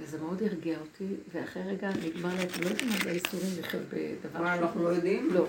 וזה 0.00 0.18
מאוד 0.18 0.42
הרגיע 0.42 0.78
אותי, 0.80 1.06
ואחרי 1.32 1.62
רגע 1.62 1.90
נגמר 2.04 2.42
אתם 2.42 2.62
לא 2.62 2.68
יודעים 2.68 2.88
מה 2.88 2.96
זה 3.04 3.10
האיסורים 3.10 3.46
לחיות 3.58 3.82
בדבר 3.82 4.42
מה, 4.42 4.54
אנחנו 4.54 4.82
לא 4.82 4.88
יודעים? 4.88 5.28
לא. 5.32 5.46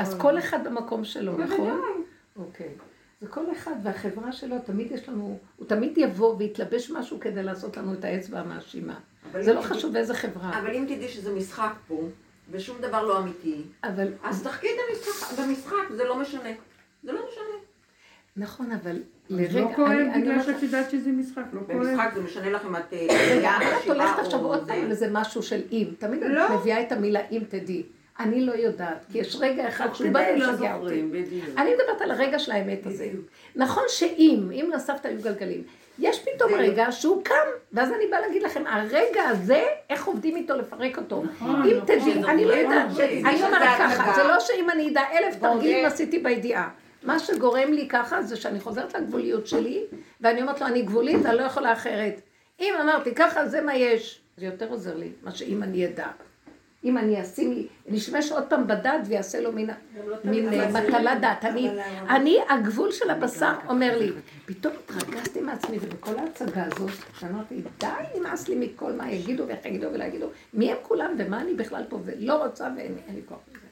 אז 0.00 0.14
כל 0.18 0.38
אחד 0.38 0.66
במקום 0.66 1.04
שלו, 1.04 1.38
נכון? 1.38 1.80
אוקיי. 2.36 2.68
זה 3.20 3.26
כל 3.26 3.52
אחד 3.52 3.74
והחברה 3.82 4.32
שלו, 4.32 4.56
תמיד 4.58 4.92
יש 4.92 5.08
לנו, 5.08 5.38
הוא 5.56 5.66
תמיד 5.66 5.98
יבוא 5.98 6.36
ויתלבש 6.38 6.90
משהו 6.90 7.20
כדי 7.20 7.42
לעשות 7.42 7.76
לנו 7.76 7.94
את 7.94 8.04
האצבע 8.04 8.40
המאשימה. 8.40 8.98
זה 9.40 9.52
לא 9.52 9.60
חשוב 9.60 9.96
איזה 9.96 10.14
חברה. 10.14 10.58
אבל 10.58 10.74
אם 10.74 10.84
תדעי 10.84 11.08
שזה 11.08 11.34
משחק 11.34 11.72
פה, 11.88 12.08
ושום 12.50 12.76
דבר 12.80 13.06
לא 13.06 13.18
אמיתי, 13.18 13.62
אז 14.22 14.42
תחכי 14.42 14.66
את 14.66 14.72
המשחק, 14.88 15.38
במשחק, 15.38 15.90
זה 15.96 16.04
לא 16.04 16.16
משנה. 16.16 16.50
זה 17.02 17.12
לא 17.12 17.20
משנה. 17.28 17.58
נכון, 18.36 18.72
אבל 18.72 19.02
לרגע, 19.30 19.60
לא 19.60 19.70
כואב 19.76 20.06
בגלל 20.16 20.42
שאת 20.42 20.62
יודעת 20.62 20.90
שזה 20.90 21.10
משחק, 21.10 21.42
לא 21.52 21.60
כואב. 21.66 21.76
במשחק 21.78 22.10
זה 22.14 22.22
משנה 22.22 22.50
לך 22.50 22.64
אם 22.64 22.76
את 22.76 22.92
רגע, 22.92 23.12
עלייה, 23.30 23.56
אבל 23.56 23.66
את 23.84 23.86
הולכת 23.86 24.18
עכשיו 24.18 24.44
עוד 24.44 24.60
זה. 24.60 24.66
פעם 24.66 24.84
לאיזה 24.86 25.08
משהו 25.12 25.42
של 25.42 25.60
אם. 25.72 25.88
תמיד 25.98 26.22
את 26.22 26.30
לא. 26.30 26.56
מביאה 26.56 26.82
את 26.82 26.92
המילה 26.92 27.20
אם 27.30 27.42
תדעי. 27.48 27.82
אני 28.20 28.46
לא 28.46 28.52
יודעת, 28.52 29.04
כי 29.12 29.18
יש 29.18 29.36
רגע 29.40 29.68
אחד 29.68 29.94
שהוא 29.94 30.10
בא 30.10 30.24
כדי 30.30 30.38
לא 30.38 30.74
אותי. 30.74 31.02
אני 31.56 31.70
מדברת 31.74 32.00
על 32.00 32.10
הרגע 32.10 32.38
של 32.38 32.52
האמת 32.52 32.86
הזה. 32.86 33.10
נכון 33.56 33.82
שאם, 33.88 34.50
אם 34.52 34.70
לסבתא 34.74 35.08
היו 35.08 35.22
גלגלים, 35.22 35.62
יש 35.98 36.18
פתאום 36.18 36.52
רגע 36.54 36.92
שהוא 36.92 37.24
קם, 37.24 37.34
ואז 37.72 37.92
אני 37.92 38.06
באה 38.10 38.20
להגיד 38.20 38.42
לכם, 38.42 38.64
הרגע 38.66 39.22
הזה, 39.28 39.64
איך 39.90 40.04
עובדים 40.04 40.36
איתו 40.36 40.54
לפרק 40.56 40.98
אותו. 40.98 41.22
נכון, 41.22 41.62
אם 41.62 41.76
נכון. 41.76 41.80
תדעי, 41.80 42.24
אני 42.24 42.44
לא 42.44 42.54
יודעת, 42.54 42.90
שתדעי 42.92 43.24
אני 43.24 43.42
אומרת 43.42 43.78
ככה. 43.78 44.12
זה 44.14 44.24
לא 44.24 44.40
שאם 44.40 44.70
אני 44.70 44.90
אדע 44.90 45.02
אלף 45.12 45.36
תרגילים 45.40 45.84
עשיתי 45.84 46.18
בידיעה. 46.18 46.68
מה 47.02 47.18
שגורם 47.18 47.72
לי 47.72 47.88
ככה 47.88 48.22
זה 48.22 48.36
שאני 48.36 48.60
חוזרת 48.60 48.94
לגבוליות 48.94 49.46
שלי, 49.46 49.84
ואני 50.20 50.42
אומרת 50.42 50.60
לו, 50.60 50.66
אני 50.66 50.82
גבולית, 50.82 51.26
אני 51.26 51.36
לא 51.36 51.42
יכולה 51.42 51.72
אחרת. 51.72 52.20
אם 52.60 52.74
אמרתי 52.80 53.14
ככה, 53.14 53.46
זה 53.46 53.60
מה 53.60 53.74
יש. 53.74 54.20
זה 54.36 54.46
יותר 54.46 54.68
עוזר 54.68 54.96
לי, 54.96 55.12
מה 55.22 55.30
שאם 55.30 55.62
אני 55.62 55.86
אדע. 55.86 56.06
אם 56.84 56.98
אני 56.98 57.22
אשים 57.22 57.52
לי, 57.52 57.66
נשמש 57.86 58.32
עוד 58.32 58.44
פעם 58.48 58.66
בדעת 58.66 59.00
ויעשה 59.06 59.40
לו 59.40 59.52
מין, 59.52 59.70
מין 60.24 60.52
אה, 60.52 60.68
מטלה 60.68 61.14
דעת. 61.14 61.44
אני, 61.44 61.70
אני, 62.08 62.38
הגבול 62.48 62.92
של 62.92 63.10
הבשר 63.10 63.52
אומר 63.68 63.98
לי, 63.98 64.12
פתאום 64.48 64.74
התרגזתי 64.84 65.40
מעצמי 65.40 65.78
ובכל 65.82 66.18
ההצגה 66.18 66.64
הזאת, 66.64 66.90
שאמרתי, 67.18 67.62
די, 67.80 67.86
נמאס 68.18 68.48
לי 68.48 68.54
מכל 68.54 68.92
מה 68.92 69.12
יגידו 69.12 69.44
ואיך 69.48 69.66
יגידו 69.66 69.86
ולא 69.92 70.04
יגידו, 70.04 70.30
מי 70.54 70.72
הם 70.72 70.76
כולם 70.82 71.14
ומה 71.18 71.40
אני 71.40 71.54
בכלל 71.54 71.84
פה 71.88 72.00
ולא 72.04 72.44
רוצה 72.44 72.68
ואין 72.76 72.94
לי- 73.08 73.22
כוח 73.28 73.38
לזה. 73.48 73.66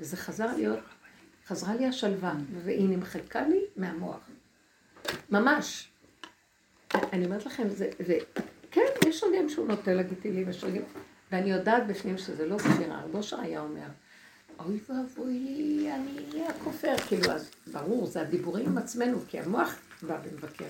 וזה 0.00 0.16
חזר 0.16 0.56
להיות, 0.56 0.78
חזרה 1.46 1.74
לי 1.74 1.86
השלווה, 1.86 2.34
והיא 2.64 2.88
נמחקה 2.88 3.42
לי 3.48 3.60
מהמוח. 3.76 4.20
ממש. 5.30 5.88
אני 6.94 7.24
אומרת 7.24 7.46
לכם, 7.46 7.68
זה, 7.68 7.90
זה, 8.06 8.18
כן, 8.70 8.86
יש 9.06 9.24
רגעים 9.24 9.48
שהוא 9.48 9.68
נוטה 9.68 9.94
לגיטימי, 9.94 10.50
יש 10.50 10.64
רגעים, 10.64 10.84
ואני 11.32 11.50
יודעת 11.50 11.86
בפנים 11.86 12.18
שזה 12.18 12.46
לא 12.46 12.58
ספירה, 12.58 13.02
רב 13.04 13.14
אושר 13.14 13.40
היה 13.40 13.60
אומר, 13.60 13.86
אוי 14.58 14.80
ואבוי 14.88 15.36
אני 15.94 16.18
אהיה 16.32 16.48
הכופר, 16.48 16.96
כאילו, 17.08 17.30
אז 17.32 17.50
ברור, 17.72 18.06
זה 18.06 18.20
הדיבורים 18.20 18.66
עם 18.66 18.78
עצמנו, 18.78 19.18
כי 19.28 19.38
המוח 19.40 19.74
בא 20.02 20.18
ומבקר. 20.24 20.64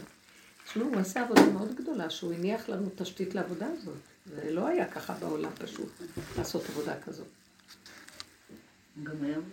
תשמעו, 0.64 0.88
הוא 0.88 0.96
עשה 0.96 1.22
עבודה 1.24 1.46
מאוד 1.52 1.74
גדולה, 1.74 2.10
שהוא 2.10 2.32
הניח 2.32 2.68
לנו 2.68 2.88
תשתית 2.96 3.34
לעבודה 3.34 3.66
הזאת. 3.66 3.96
זה 4.26 4.50
לא 4.52 4.66
היה 4.66 4.88
ככה 4.90 5.14
בעולם 5.14 5.50
פשוט, 5.58 5.92
לעשות 6.38 6.64
עבודה 6.68 7.00
כזאת. 7.00 7.26
גם 9.02 9.24
היום. 9.24 9.44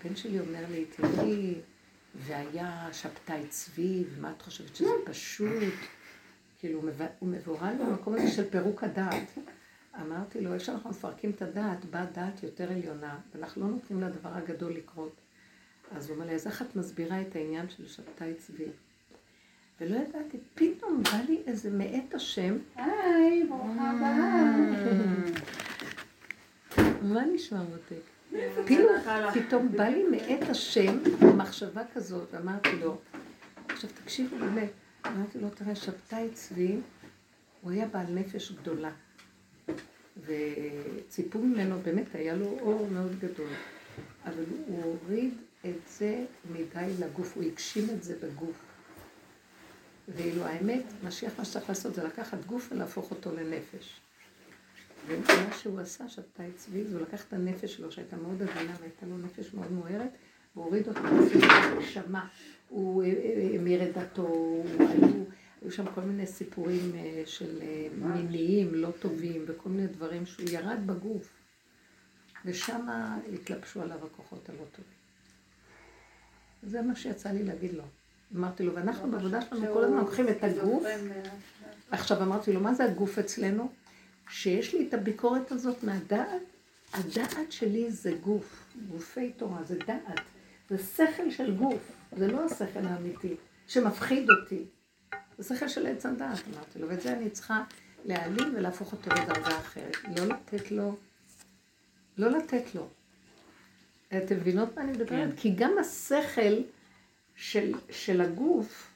הבן 0.00 0.16
שלי 0.16 0.40
אומר 0.40 0.64
לי, 0.70 0.84
תראי, 0.84 1.54
והיה 2.14 2.88
שבתאי 2.92 3.46
צבי, 3.48 4.04
ומה 4.14 4.32
את 4.36 4.42
חושבת 4.42 4.76
שזה 4.76 4.88
פשוט? 5.04 5.74
כאילו, 6.58 6.80
הוא 6.80 6.88
מב- 6.90 7.06
הוא 7.18 7.28
מבוהל 7.28 7.74
במקום 7.76 8.14
הזה 8.14 8.28
של 8.30 8.50
פירוק 8.50 8.84
הדעת. 8.84 9.38
אמרתי 10.00 10.40
לו, 10.40 10.54
איך 10.54 10.64
שאנחנו 10.64 10.90
מפרקים 10.90 11.30
את 11.30 11.42
הדעת, 11.42 11.84
באה 11.84 12.06
דעת 12.06 12.42
יותר 12.42 12.72
עליונה, 12.72 13.18
ואנחנו 13.34 13.62
לא 13.62 13.68
נותנים 13.68 14.00
לדבר 14.02 14.28
הגדול 14.34 14.72
לקרות. 14.72 15.16
אז 15.90 16.08
הוא 16.08 16.14
אומר 16.16 16.26
לי, 16.26 16.34
אז 16.34 16.46
איך 16.46 16.62
את 16.62 16.76
מסבירה 16.76 17.20
את 17.22 17.36
העניין 17.36 17.68
של 17.68 17.88
שבתאי 17.88 18.34
צבי? 18.34 18.64
ולא 19.80 19.96
ידעתי, 19.96 20.38
פתאום 20.54 21.02
בא 21.02 21.20
לי 21.28 21.42
איזה 21.46 21.70
מאת 21.70 22.14
השם, 22.14 22.56
היי, 22.76 23.44
ברוכה 23.44 23.90
הבאה. 23.90 24.56
מה 27.02 27.24
נשמע 27.24 27.62
מותק? 27.62 28.02
פתאום, 28.64 28.86
פתאום 29.34 29.72
בא 29.72 29.84
לי 29.84 30.04
מאת 30.10 30.48
השם 30.48 30.98
מחשבה 31.36 31.82
כזאת, 31.94 32.34
אמרתי 32.34 32.76
לו, 32.80 32.96
עכשיו 33.68 33.90
תקשיבו 34.04 34.36
באמת, 34.38 34.70
אמרתי 35.06 35.38
לו, 35.38 35.50
תראה, 35.50 35.74
שבתאי 35.74 36.28
צבי, 36.32 36.76
הוא 37.62 37.70
היה 37.70 37.86
בעל 37.86 38.06
נפש 38.10 38.52
גדולה, 38.52 38.90
וציפו 40.26 41.38
ממנו, 41.38 41.78
באמת 41.82 42.14
היה 42.14 42.34
לו 42.34 42.58
אור 42.60 42.88
מאוד 42.92 43.18
גדול, 43.18 43.50
אבל 44.24 44.44
הוא 44.66 44.84
הוריד 44.84 45.34
את 45.64 45.88
זה 45.88 46.24
מדי 46.50 46.92
לגוף, 47.00 47.36
הוא 47.36 47.44
הגשים 47.44 47.84
את 47.90 48.02
זה 48.02 48.14
בגוף. 48.22 48.65
ואילו 50.08 50.44
האמת, 50.44 50.82
משיח 51.04 51.32
מה 51.38 51.44
שצריך 51.44 51.68
לעשות 51.68 51.94
זה 51.94 52.04
לקחת 52.04 52.44
גוף 52.44 52.68
ולהפוך 52.72 53.10
אותו 53.10 53.36
לנפש. 53.36 54.00
ומה 55.06 55.52
שהוא 55.62 55.80
עשה, 55.80 56.08
שבתאי 56.08 56.52
צבי, 56.56 56.84
זה 56.84 56.96
הוא 56.96 57.02
לקח 57.06 57.24
את 57.28 57.32
הנפש 57.32 57.74
שלו, 57.76 57.92
שהייתה 57.92 58.16
מאוד 58.16 58.42
עדינה 58.42 58.74
והייתה 58.80 59.06
לו 59.06 59.18
נפש 59.18 59.54
מאוד 59.54 59.72
מוארת, 59.72 60.10
והוריד 60.56 60.88
אותה 60.88 61.00
לנשמה. 61.00 62.28
הוא 62.68 63.02
אה, 63.02 63.08
אה, 63.08 63.58
המיר 63.58 63.82
את 63.90 63.98
דתו, 63.98 64.22
הוא- 64.22 64.64
היו, 65.62 65.72
שם 65.72 65.84
כל 65.94 66.00
מיני 66.00 66.26
סיפורים 66.26 66.92
אה, 66.94 67.22
של 67.26 67.60
מיניים 67.98 68.74
לא 68.74 68.88
טובים, 69.00 69.44
וכל 69.46 69.68
מיני 69.68 69.86
דברים 69.86 70.26
שהוא 70.26 70.48
ירד 70.50 70.78
בגוף. 70.86 71.32
ושם 72.44 72.86
התלבשו 73.34 73.82
עליו 73.82 74.04
הכוחות 74.06 74.48
הלא 74.48 74.64
טובים. 74.72 74.96
זה 76.62 76.82
מה 76.82 76.96
שיצא 76.96 77.30
לי 77.30 77.42
להגיד 77.44 77.74
לו. 77.74 77.84
אמרתי 78.34 78.62
לו, 78.62 78.74
ואנחנו 78.74 79.10
בעבודה 79.10 79.40
שלנו 79.40 79.74
כל 79.74 79.84
הזמן 79.84 79.98
לוקחים 79.98 80.28
את 80.28 80.44
הגוף, 80.44 80.84
עכשיו 81.90 82.22
אמרתי 82.22 82.52
לו, 82.52 82.60
מה 82.60 82.74
זה 82.74 82.84
הגוף 82.84 83.18
אצלנו? 83.18 83.72
שיש 84.28 84.74
לי 84.74 84.88
את 84.88 84.94
הביקורת 84.94 85.52
הזאת 85.52 85.84
מהדעת, 85.84 86.42
הדעת 86.92 87.52
שלי 87.52 87.90
זה 87.90 88.12
גוף, 88.20 88.64
גופי 88.88 89.32
תורה, 89.32 89.62
זה 89.62 89.78
דעת, 89.86 90.20
זה 90.70 90.78
שכל 90.78 91.30
של 91.30 91.54
גוף, 91.54 91.92
זה 92.16 92.28
לא 92.28 92.44
השכל 92.44 92.86
האמיתי, 92.86 93.34
שמפחיד 93.66 94.30
אותי. 94.30 94.64
זה 95.38 95.56
שכל 95.56 95.68
של 95.68 95.86
עץ 95.86 96.06
הדעת, 96.06 96.38
אמרתי 96.54 96.78
לו, 96.78 96.88
ואת 96.88 97.00
זה 97.00 97.12
אני 97.12 97.30
צריכה 97.30 97.64
להעלים 98.04 98.54
ולהפוך 98.56 98.92
אותו 98.92 99.10
לדרגה 99.10 99.58
אחרת. 99.58 99.96
לא 100.16 100.26
לתת 100.26 100.70
לו, 100.70 100.96
לא 102.18 102.30
לתת 102.30 102.74
לו. 102.74 102.88
אתם 104.08 104.36
מבינות 104.36 104.76
מה 104.76 104.82
אני 104.82 104.92
מדברת? 104.92 105.08
כן. 105.08 105.36
כי 105.36 105.54
גם 105.56 105.72
השכל 105.80 106.62
של, 107.36 107.74
של 107.90 108.20
הגוף, 108.20 108.90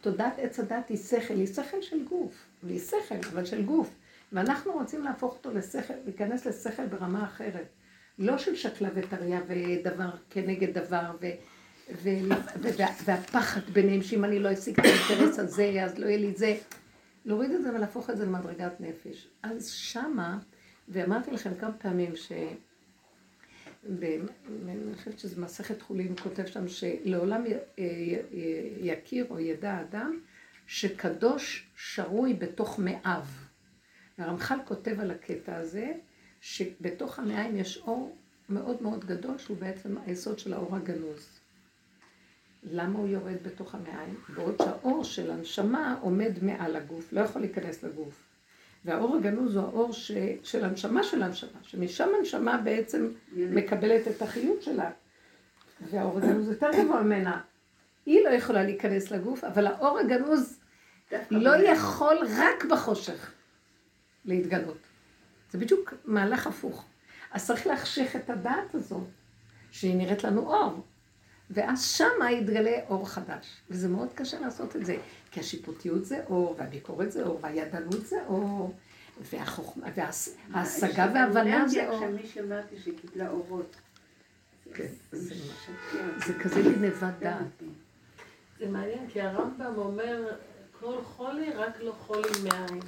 תודעת 0.00 0.38
עץ 0.38 0.60
הדת 0.60 0.88
היא 0.88 0.98
שכל, 0.98 1.34
היא 1.34 1.46
שכל 1.46 1.82
של 1.82 2.04
גוף, 2.04 2.34
והיא 2.62 2.80
שכל, 2.80 3.28
אבל 3.32 3.44
של 3.44 3.62
גוף. 3.64 3.90
ואנחנו 4.32 4.72
רוצים 4.72 5.04
להפוך 5.04 5.32
אותו 5.32 5.50
לשכל, 5.50 5.94
להיכנס 6.04 6.46
לשכל 6.46 6.86
ברמה 6.86 7.24
אחרת. 7.24 7.66
לא 8.18 8.38
של 8.38 8.56
שקלה 8.56 8.88
וטריה 8.94 9.40
ודבר 9.46 10.10
כנגד 10.30 10.78
דבר, 10.78 11.16
ו, 11.20 11.26
ו, 12.02 12.08
ו, 12.60 12.68
וה, 12.78 12.86
והפחד 13.04 13.60
ביניהם, 13.72 14.02
שאם 14.02 14.24
אני 14.24 14.38
לא 14.38 14.52
אשיג 14.52 14.80
את 14.80 14.86
האינטרס 14.86 15.38
הזה, 15.38 15.84
אז 15.84 15.98
לא 15.98 16.06
יהיה 16.06 16.18
לי 16.18 16.32
זה. 16.36 16.56
להוריד 17.24 17.50
את 17.50 17.62
זה 17.62 17.74
ולהפוך 17.74 18.10
את 18.10 18.16
זה 18.16 18.26
למדרגת 18.26 18.80
נפש. 18.80 19.28
אז 19.42 19.68
שמה, 19.68 20.38
ואמרתי 20.88 21.30
לכם 21.30 21.54
כמה 21.54 21.72
פעמים 21.72 22.16
ש... 22.16 22.32
אני 23.86 24.94
חושבת 24.94 25.18
שזה 25.18 25.40
מסכת 25.40 25.82
חולין, 25.82 26.16
כותב 26.22 26.46
שם 26.46 26.68
שלעולם 26.68 27.44
יכיר 28.80 29.26
או 29.30 29.40
ידע 29.40 29.80
אדם 29.80 30.20
שקדוש 30.66 31.70
שרוי 31.76 32.34
בתוך 32.34 32.78
מאיו. 32.78 33.24
הרמח"ל 34.18 34.58
כותב 34.64 35.00
על 35.00 35.10
הקטע 35.10 35.56
הזה, 35.56 35.92
שבתוך 36.40 37.18
המעיים 37.18 37.56
יש 37.56 37.78
אור 37.78 38.16
מאוד 38.48 38.82
מאוד 38.82 39.04
גדול, 39.04 39.38
שהוא 39.38 39.56
בעצם 39.56 39.96
היסוד 40.06 40.38
של 40.38 40.52
האור 40.52 40.76
הגנוז. 40.76 41.40
למה 42.62 42.98
הוא 42.98 43.08
יורד 43.08 43.42
בתוך 43.42 43.74
המעיים? 43.74 44.14
בעוד 44.34 44.54
שהאור 44.62 45.04
של 45.04 45.30
הנשמה 45.30 45.98
עומד 46.00 46.32
מעל 46.42 46.76
הגוף, 46.76 47.12
לא 47.12 47.20
יכול 47.20 47.42
להיכנס 47.42 47.82
לגוף. 47.82 48.27
והאור 48.84 49.16
הגנוז 49.16 49.56
הוא 49.56 49.64
האור 49.64 49.92
ש... 49.92 50.12
של 50.42 50.64
הנשמה 50.64 51.02
של 51.02 51.22
הנשמה, 51.22 51.58
שמשם 51.62 52.08
הנשמה 52.18 52.56
בעצם 52.56 53.08
מקבלת 53.32 54.08
את 54.08 54.22
החיות 54.22 54.62
שלה. 54.62 54.90
והאור 55.90 56.18
הגנוז 56.18 56.48
יותר 56.48 56.70
גבוה 56.78 57.02
ממנה. 57.02 57.40
היא 58.06 58.24
לא 58.24 58.28
יכולה 58.28 58.62
להיכנס 58.62 59.10
לגוף, 59.10 59.44
אבל 59.44 59.66
האור 59.66 59.98
הגנוז 59.98 60.58
לא 61.30 61.56
יכול 61.56 62.16
רק 62.38 62.64
בחושך 62.64 63.32
להתגלות. 64.24 64.78
זה 65.50 65.58
בדיוק 65.58 65.94
מהלך 66.04 66.46
הפוך. 66.46 66.84
אז 67.32 67.46
צריך 67.46 67.66
להחשיך 67.66 68.16
את 68.16 68.30
הדעת 68.30 68.74
הזאת, 68.74 69.06
שהיא 69.70 69.96
נראית 69.96 70.24
לנו 70.24 70.40
אור. 70.40 70.84
ואז 71.50 71.84
שמה 71.84 72.32
יתגלה 72.32 72.76
אור 72.88 73.08
חדש. 73.08 73.46
וזה 73.70 73.88
מאוד 73.88 74.08
קשה 74.14 74.40
לעשות 74.40 74.76
את 74.76 74.86
זה, 74.86 74.96
כי 75.30 75.40
השיפוטיות 75.40 76.04
זה 76.04 76.24
אור, 76.26 76.54
והביקורת 76.58 77.12
זה 77.12 77.22
אור, 77.22 77.38
והידענות 77.42 78.06
זה 78.06 78.16
אור, 78.26 78.74
והחוכמה, 79.20 79.86
וההשגה 79.94 81.10
וההבנה 81.14 81.68
זה 81.68 81.88
אור. 81.88 81.94
עכשיו 81.94 82.10
מישהי 82.10 82.42
שקיבלה 82.84 83.30
אורות. 83.30 83.76
כן, 84.74 84.86
זה. 85.12 85.34
זה 86.26 86.34
כזה 86.42 86.62
גנבת 86.62 87.14
דעת. 87.20 87.62
זה 88.58 88.68
מעניין, 88.68 89.08
כי 89.08 89.20
הרמב"ם 89.20 89.72
אומר, 89.76 90.36
כל 90.80 91.02
חולי, 91.04 91.52
רק 91.52 91.80
לא 91.80 91.92
חולי 91.92 92.28
מעין. 92.42 92.80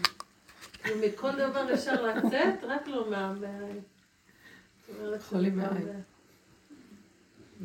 כאילו 0.82 1.00
מכל 1.06 1.32
דבר 1.32 1.74
אפשר 1.74 2.06
לצאת, 2.06 2.64
רק 2.64 2.88
לא 2.88 2.96
אומרת, 2.96 3.38
חולי 5.22 5.50
מעין. 5.50 6.02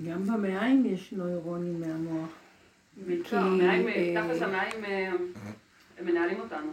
גם- 0.04 0.24
במעיים 0.24 0.86
יש 0.86 1.14
נוירונים 1.14 1.82
מהמוח. 1.82 2.30
בעיקר, 3.08 3.38
המעיים, 3.38 3.88
תכלס 4.22 4.42
המעיים 4.42 4.86
אה, 4.86 5.10
הם 6.00 6.06
מנהלים 6.06 6.40
אותנו. 6.40 6.68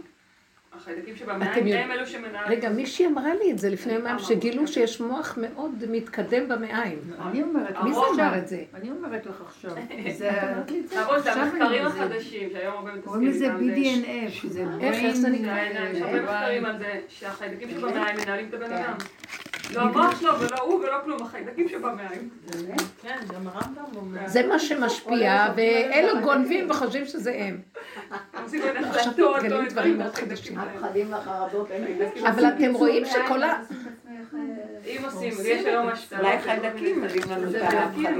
החיידקים 0.77 1.17
שבמעיים 1.17 1.67
הם 1.75 1.91
אלו 1.91 2.07
שמנהלים. 2.07 2.51
רגע, 2.59 2.69
מישהי 2.69 3.07
אמרה 3.07 3.35
לי 3.35 3.53
את 3.53 3.59
זה 3.59 3.71
לפני 3.71 3.93
יומיים, 3.93 4.17
כמה 4.19 4.27
שגילו? 4.27 4.67
שיש 4.67 5.01
מוח 5.01 5.39
מאוד 5.43 5.85
מתקדם 5.91 6.49
במעיים. 6.49 6.99
אני 7.21 7.43
אומרת 7.43 7.77
מי 7.85 7.93
זה. 7.95 8.01
אמר 8.23 8.39
את 8.39 8.49
זה? 8.49 8.65
אני 8.75 8.91
אומרת 8.91 9.27
לך 9.27 9.41
עכשיו. 9.47 9.71
זה 10.19 10.31
המחקרים 11.33 11.87
החדשים, 11.87 12.49
שהיום 12.53 12.75
הרבה 12.75 12.91
קוראים 13.05 13.23
מתעסקים 13.29 13.51
לזה 13.69 13.75
איתם. 13.75 14.03
BDNF, 14.05 14.31
שזה 14.31 14.65
איך, 14.81 14.95
איך 15.05 15.15
זה 15.17 15.29
brain- 15.29 15.31
נקרא? 15.31 15.55
כן, 15.73 15.91
יש 15.95 16.03
הרבה 16.03 16.19
אה, 16.19 16.23
מחקרים 16.41 16.65
על 16.65 16.79
זה, 16.79 17.01
שהחיידקים 17.09 17.71
שבמעיים 17.71 18.17
מנהלים 18.23 18.49
את 18.49 18.55
הבן 18.55 18.67
כן. 18.67 18.73
אדם. 18.73 18.95
לא 19.70 19.81
המוח 19.81 20.20
שלו 20.20 20.40
ולא 20.40 20.59
הוא 20.61 20.81
ולא 20.85 20.96
כלום, 21.05 21.22
החיידקים 21.22 21.68
שבמעיים. 21.68 22.29
כן, 23.03 23.18
גם 23.35 23.46
הרמב"ם 23.48 23.96
אומר. 23.96 24.20
זה 24.27 24.46
מה 24.46 24.59
שמשפיע, 24.59 25.46
ואלו 25.57 26.20
גונבים 26.22 26.70
וחושבים 26.70 27.07
שזה 27.07 27.35
הם. 27.38 27.61
עכשיו 28.33 28.61
נחלטות, 28.81 29.42
מתגלים 29.42 29.68
דברים 29.68 29.98
מאוד 29.98 30.14
חדשים. 30.14 30.59
אבל 32.27 32.46
אתם 32.46 32.72
רואים 32.72 33.05
שכל 33.05 33.42
ה... 33.42 33.62
אם 34.87 35.01
עושים, 35.05 35.33
יש 35.44 35.64
היום 35.64 35.88
השתלות. 35.88 36.20
אולי 36.20 36.38
חיידקים 36.38 37.03
מביאים 37.03 37.31
לנו 37.31 37.51
את 37.51 37.55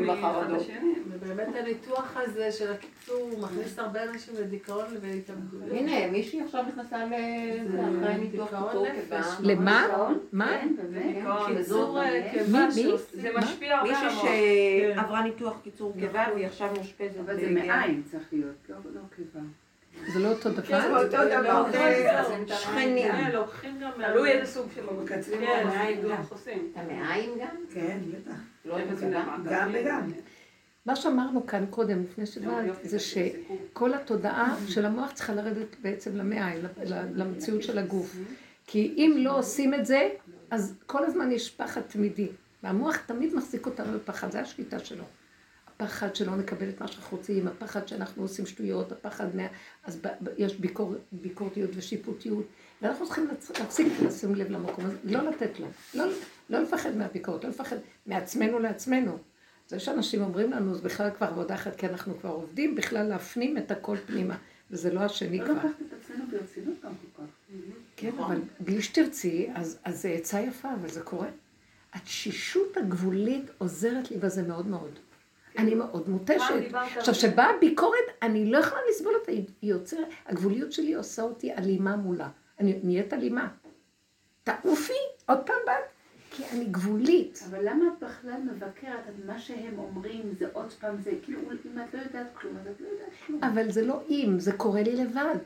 והחרדות. 0.09 0.61
לשני. 0.61 1.02
ובאמת 1.33 1.57
הניתוח 1.57 2.17
הזה 2.17 2.53
של 2.53 2.73
הקיצור 2.73 3.31
מכניס 3.41 3.79
הרבה 3.79 4.03
אנשים 4.05 4.35
לדיכאון 4.41 4.85
ולהתאבדויות. 5.01 5.73
הנה, 5.73 6.07
מישהי 6.11 6.41
עכשיו 6.43 6.65
נכנסה 6.69 7.05
לזה 7.07 7.81
אחרי 7.81 8.15
ניתוח 8.19 8.49
קיצור 8.49 8.87
נפש. 8.89 9.27
קיבה. 9.37 9.53
למה? 9.55 9.85
דיכאון? 9.87 10.19
מה? 10.33 10.47
כן, 10.61 10.69
באמת. 10.77 11.15
דיכאון. 11.17 11.57
קיצור 11.57 12.03
אה, 12.03 12.11
מי? 12.33 12.39
קיבה? 12.39 12.71
שעושה- 12.71 13.21
זה 13.23 13.29
משפיע 13.39 13.77
הרבה 13.79 13.99
על 13.99 14.07
מישהי. 14.15 14.93
שעברה 14.95 15.23
ניתוח 15.23 15.57
קיצור 15.63 15.93
קיבה 16.01 16.27
והיא 16.35 16.47
עכשיו 16.47 16.69
מאושפזת. 16.77 17.17
אבל 17.25 17.37
זה. 17.41 17.51
מעיים 17.51 18.03
צריך 18.11 18.25
להיות, 18.33 18.55
לא 18.69 18.77
לא 18.95 19.01
קיבה. 19.17 19.41
זה 20.13 20.19
לא 20.19 20.29
אותו 20.29 20.51
דבר? 20.51 20.63
כן, 20.63 20.95
אותו 20.95 21.09
דבר, 21.41 21.71
זה 21.73 22.55
שכנים. 22.55 23.13
כן, 23.13 23.31
לוקחים 23.33 23.79
גם... 23.81 23.91
תלוי 24.13 24.31
איזה 24.31 24.53
סוג 24.53 24.67
של 24.75 24.83
מקצרים 25.03 25.41
כן. 25.41 25.67
את 25.67 26.77
המעיים 26.77 27.39
גם? 27.41 27.57
כן, 27.75 27.99
בטח. 28.13 28.35
לא 28.65 28.77
זה? 28.95 29.11
גם 29.51 29.71
וגם. 29.73 30.11
מה 30.87 30.97
שאמרנו 30.97 31.47
כאן 31.47 31.65
קודם, 31.71 32.03
לפני 32.03 32.27
שבאת, 32.27 32.65
זה. 32.83 32.99
שכל 32.99 33.95
התודעה 33.95 34.57
של 34.69 34.85
המוח 34.85 35.13
צריכה 35.13 35.35
לרדת 35.35 35.77
בעצם 35.83 36.17
למעיים, 36.17 36.65
ל- 36.65 36.95
ל- 36.95 37.09
למציאות 37.15 37.63
של 37.63 37.79
הגוף. 37.79 38.17
כי 38.67 38.95
אם 38.97 39.15
לא 39.19 39.39
עושים 39.39 39.75
את 39.75 39.87
זה, 39.87 40.09
אז 40.51 40.75
כל 40.87 41.05
הזמן 41.05 41.33
יש 41.33 41.51
פחד 41.51 41.81
תמידי. 41.81 42.29
והמוח 42.63 42.97
תמיד 42.97 43.35
מחזיק 43.35 43.67
אותנו 43.67 43.99
בפחד, 43.99 44.31
זה 44.31 44.41
השליטה 44.41 44.79
שלו. 44.79 45.05
הפחד 45.67 46.17
שלא 46.17 46.37
נקבל 46.37 46.69
את 46.69 46.81
מה 46.81 46.89
שאנחנו 46.89 47.17
רוצים, 47.17 47.49
הפחד 47.49 47.89
שאנחנו 47.89 48.23
עושים 48.23 48.47
שטויות, 48.47 48.93
הפחד 48.93 49.37
מה... 49.37 49.47
אז 49.85 49.97
ב... 49.97 50.07
יש 50.39 50.57
ביקור... 50.57 50.95
ביקורתיות 51.13 51.71
ושיפוטיות, 51.75 52.45
ואנחנו 52.83 53.07
צריכים 53.07 53.29
לצ... 53.33 53.51
להפסיק 53.59 53.87
לשים 54.07 54.35
לב 54.35 54.51
למקום 54.51 54.85
הזה, 54.87 54.97
לא 55.05 55.23
לתת 55.23 55.61
לו, 55.61 55.67
לא, 55.95 56.05
לא 56.51 56.59
לפחד 56.61 56.97
מהביקורת, 56.97 57.45
לא 57.45 57.51
לפחד 57.51 57.77
מעצמנו 58.07 58.59
לעצמנו. 58.59 59.19
זה 59.69 59.81
שאנשים 59.81 60.23
אומרים 60.23 60.51
לנו, 60.51 60.75
זה 60.75 60.83
בכלל 60.83 61.11
כבר 61.11 61.27
עבודה 61.27 61.55
אחת, 61.55 61.77
כי 61.77 61.87
אנחנו 61.87 62.19
כבר 62.19 62.31
עובדים 62.31 62.75
בכלל 62.75 63.07
להפנים 63.07 63.59
את 63.59 63.71
הכל 63.71 63.97
פנימה, 64.07 64.37
וזה 64.71 64.93
לא 64.93 65.01
השני 65.01 65.39
לא 65.39 65.45
כבר. 65.45 65.55
לקחת 65.55 65.83
את 65.89 65.93
עצמנו 66.01 66.25
ברצינות 66.31 66.75
גם 66.85 66.93
כל 67.17 67.23
כך. 67.23 67.29
כן, 67.97 68.11
אבל 68.19 68.41
בלי 68.61 68.83
שתרצי, 68.83 69.51
אז, 69.55 69.79
זה 69.89 70.09
עצה 70.09 70.41
יפה, 70.41 70.69
אבל 70.75 70.89
זה 70.89 71.01
קורה. 71.01 71.29
התשישות 71.93 72.77
הגבולית 72.77 73.51
עוזרת 73.59 74.11
לי 74.11 74.17
בזה 74.17 74.43
מאוד 74.43 74.67
מאוד. 74.67 74.99
אני 75.59 75.75
מאוד 75.75 76.09
מותשת. 76.09 76.41
עכשיו, 76.75 77.15
זה. 77.15 77.21
שבאה 77.21 77.49
ביקורת, 77.61 77.99
אני 78.23 78.47
לא 78.51 78.59
יכולה 78.59 78.81
לסבול 78.91 79.15
אותה, 79.15 79.33
היא 79.33 79.45
יוצרת, 79.63 80.07
הגבוליות 80.27 80.73
שלי 80.73 80.95
עושה 80.95 81.23
אותי 81.23 81.53
אלימה 81.53 81.97
מולה. 81.97 82.29
אני 82.61 82.81
נהיית 82.83 83.13
אלימה. 83.13 83.49
תעופי, 84.45 84.93
עוד 85.27 85.39
פעם 85.47 85.57
באת, 85.67 85.92
כי 86.33 86.43
אני 86.53 86.65
גבולית. 86.65 87.45
אבל 87.51 87.59
למה 87.69 87.85
את 87.87 88.05
בכלל 88.05 88.41
מבקרת 88.53 89.01
את 89.09 89.25
מה 89.27 89.39
שהם 89.39 89.79
אומרים, 89.79 90.23
זה 90.39 90.47
עוד 90.53 90.73
פעם 90.73 90.97
זה, 91.05 91.11
כאילו, 91.23 91.41
אם 91.41 91.79
את 91.89 91.95
לא 91.95 92.01
יודעת 92.01 92.27
כלום, 92.35 92.57
אז 92.57 92.67
את 92.67 92.81
לא 92.81 92.87
יודעת 92.87 93.09
כלום. 93.27 93.45
אבל 93.45 93.71
זה 93.71 93.87
לא 93.87 94.03
אם, 94.11 94.35
זה 94.39 94.53
קורה 94.53 94.83
לי 94.83 94.97
לבד. 94.97 95.37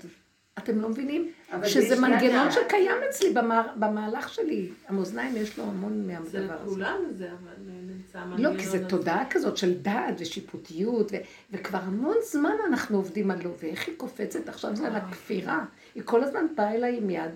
אתם 0.58 0.80
לא 0.80 0.88
מבינים? 0.88 1.32
זה 1.62 1.68
שזה 1.68 2.00
מנגנון. 2.00 2.50
שקיים 2.50 2.96
אצלי 3.08 3.34
במהלך 3.76 4.28
שלי. 4.28 4.70
המאזניים 4.88 5.36
יש 5.36 5.58
לו 5.58 5.64
המון 5.64 6.02
זה 6.02 6.12
מהדבר 6.12 6.54
הזה. 6.54 6.70
לכולם 6.70 7.00
זה, 7.10 7.28
אבל 7.32 7.54
נמצא 7.86 8.18
לא, 8.18 8.24
מנגנון 8.26 8.58
כי 8.58 8.66
זו 8.66 8.76
הזה. 8.76 8.88
תודעה 8.88 9.30
כזאת 9.30 9.56
של 9.56 9.74
דעת 9.74 10.14
ושיפוטיות, 10.18 11.12
ו- 11.12 11.16
וכבר 11.50 11.78
המון 11.78 12.16
זמן 12.22 12.54
אנחנו 12.68 12.96
עובדים 12.96 13.30
על 13.30 13.38
לא, 13.44 13.50
ואיך 13.60 13.86
היא 13.88 13.96
קופצת 13.96 14.48
עכשיו 14.48 14.76
זה 14.76 14.86
על 14.86 14.96
הכפירה. 14.96 15.64
היא 15.94 16.02
כל 16.06 16.24
הזמן 16.24 16.46
באה 16.56 16.74
אליי 16.74 16.96
עם 16.96 17.10
יד, 17.10 17.30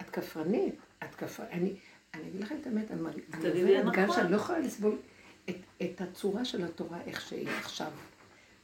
את 0.00 0.10
כפרנית, 0.10 0.74
את 1.04 1.14
כפרנית. 1.14 1.76
אני, 2.14 2.28
אגיד 2.28 2.40
לך 2.40 2.52
את 2.60 2.66
האמת, 2.66 2.90
אני 2.90 3.00
מרג- 3.02 3.20
אני 3.34 3.50
תגידי 3.50 3.78
עוברת 3.78 3.94
גם 3.94 4.02
נכון. 4.04 4.16
שאני 4.16 4.30
לא 4.32 4.36
יכולה 4.36 4.58
לסבול 4.58 4.96
את, 5.50 5.54
את 5.82 6.00
הצורה 6.00 6.44
של 6.44 6.64
התורה 6.64 6.98
איך 7.06 7.20
שהיא 7.20 7.48
עכשיו. 7.48 7.90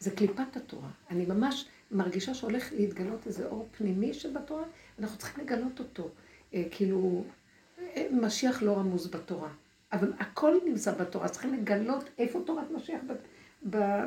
זה 0.00 0.10
קליפת 0.10 0.56
התורה. 0.56 0.88
אני 1.10 1.26
ממש 1.26 1.68
מרגישה 1.90 2.34
שהולך 2.34 2.72
להתגלות 2.72 3.26
איזה 3.26 3.46
אור 3.46 3.68
פנימי 3.78 4.14
שבתורה, 4.14 4.62
ואנחנו 4.98 5.18
צריכים 5.18 5.44
לגלות 5.44 5.78
אותו. 5.78 6.08
אה, 6.54 6.64
כאילו, 6.70 7.24
אה, 7.78 8.06
משיח 8.12 8.62
לא 8.62 8.76
רמוז 8.76 9.06
בתורה, 9.10 9.48
אבל 9.92 10.12
הכל 10.18 10.54
נמצא 10.64 10.92
בתורה, 10.94 11.28
צריכים 11.28 11.54
לגלות 11.54 12.04
איפה 12.18 12.42
תורת 12.46 12.70
משיח 12.70 13.00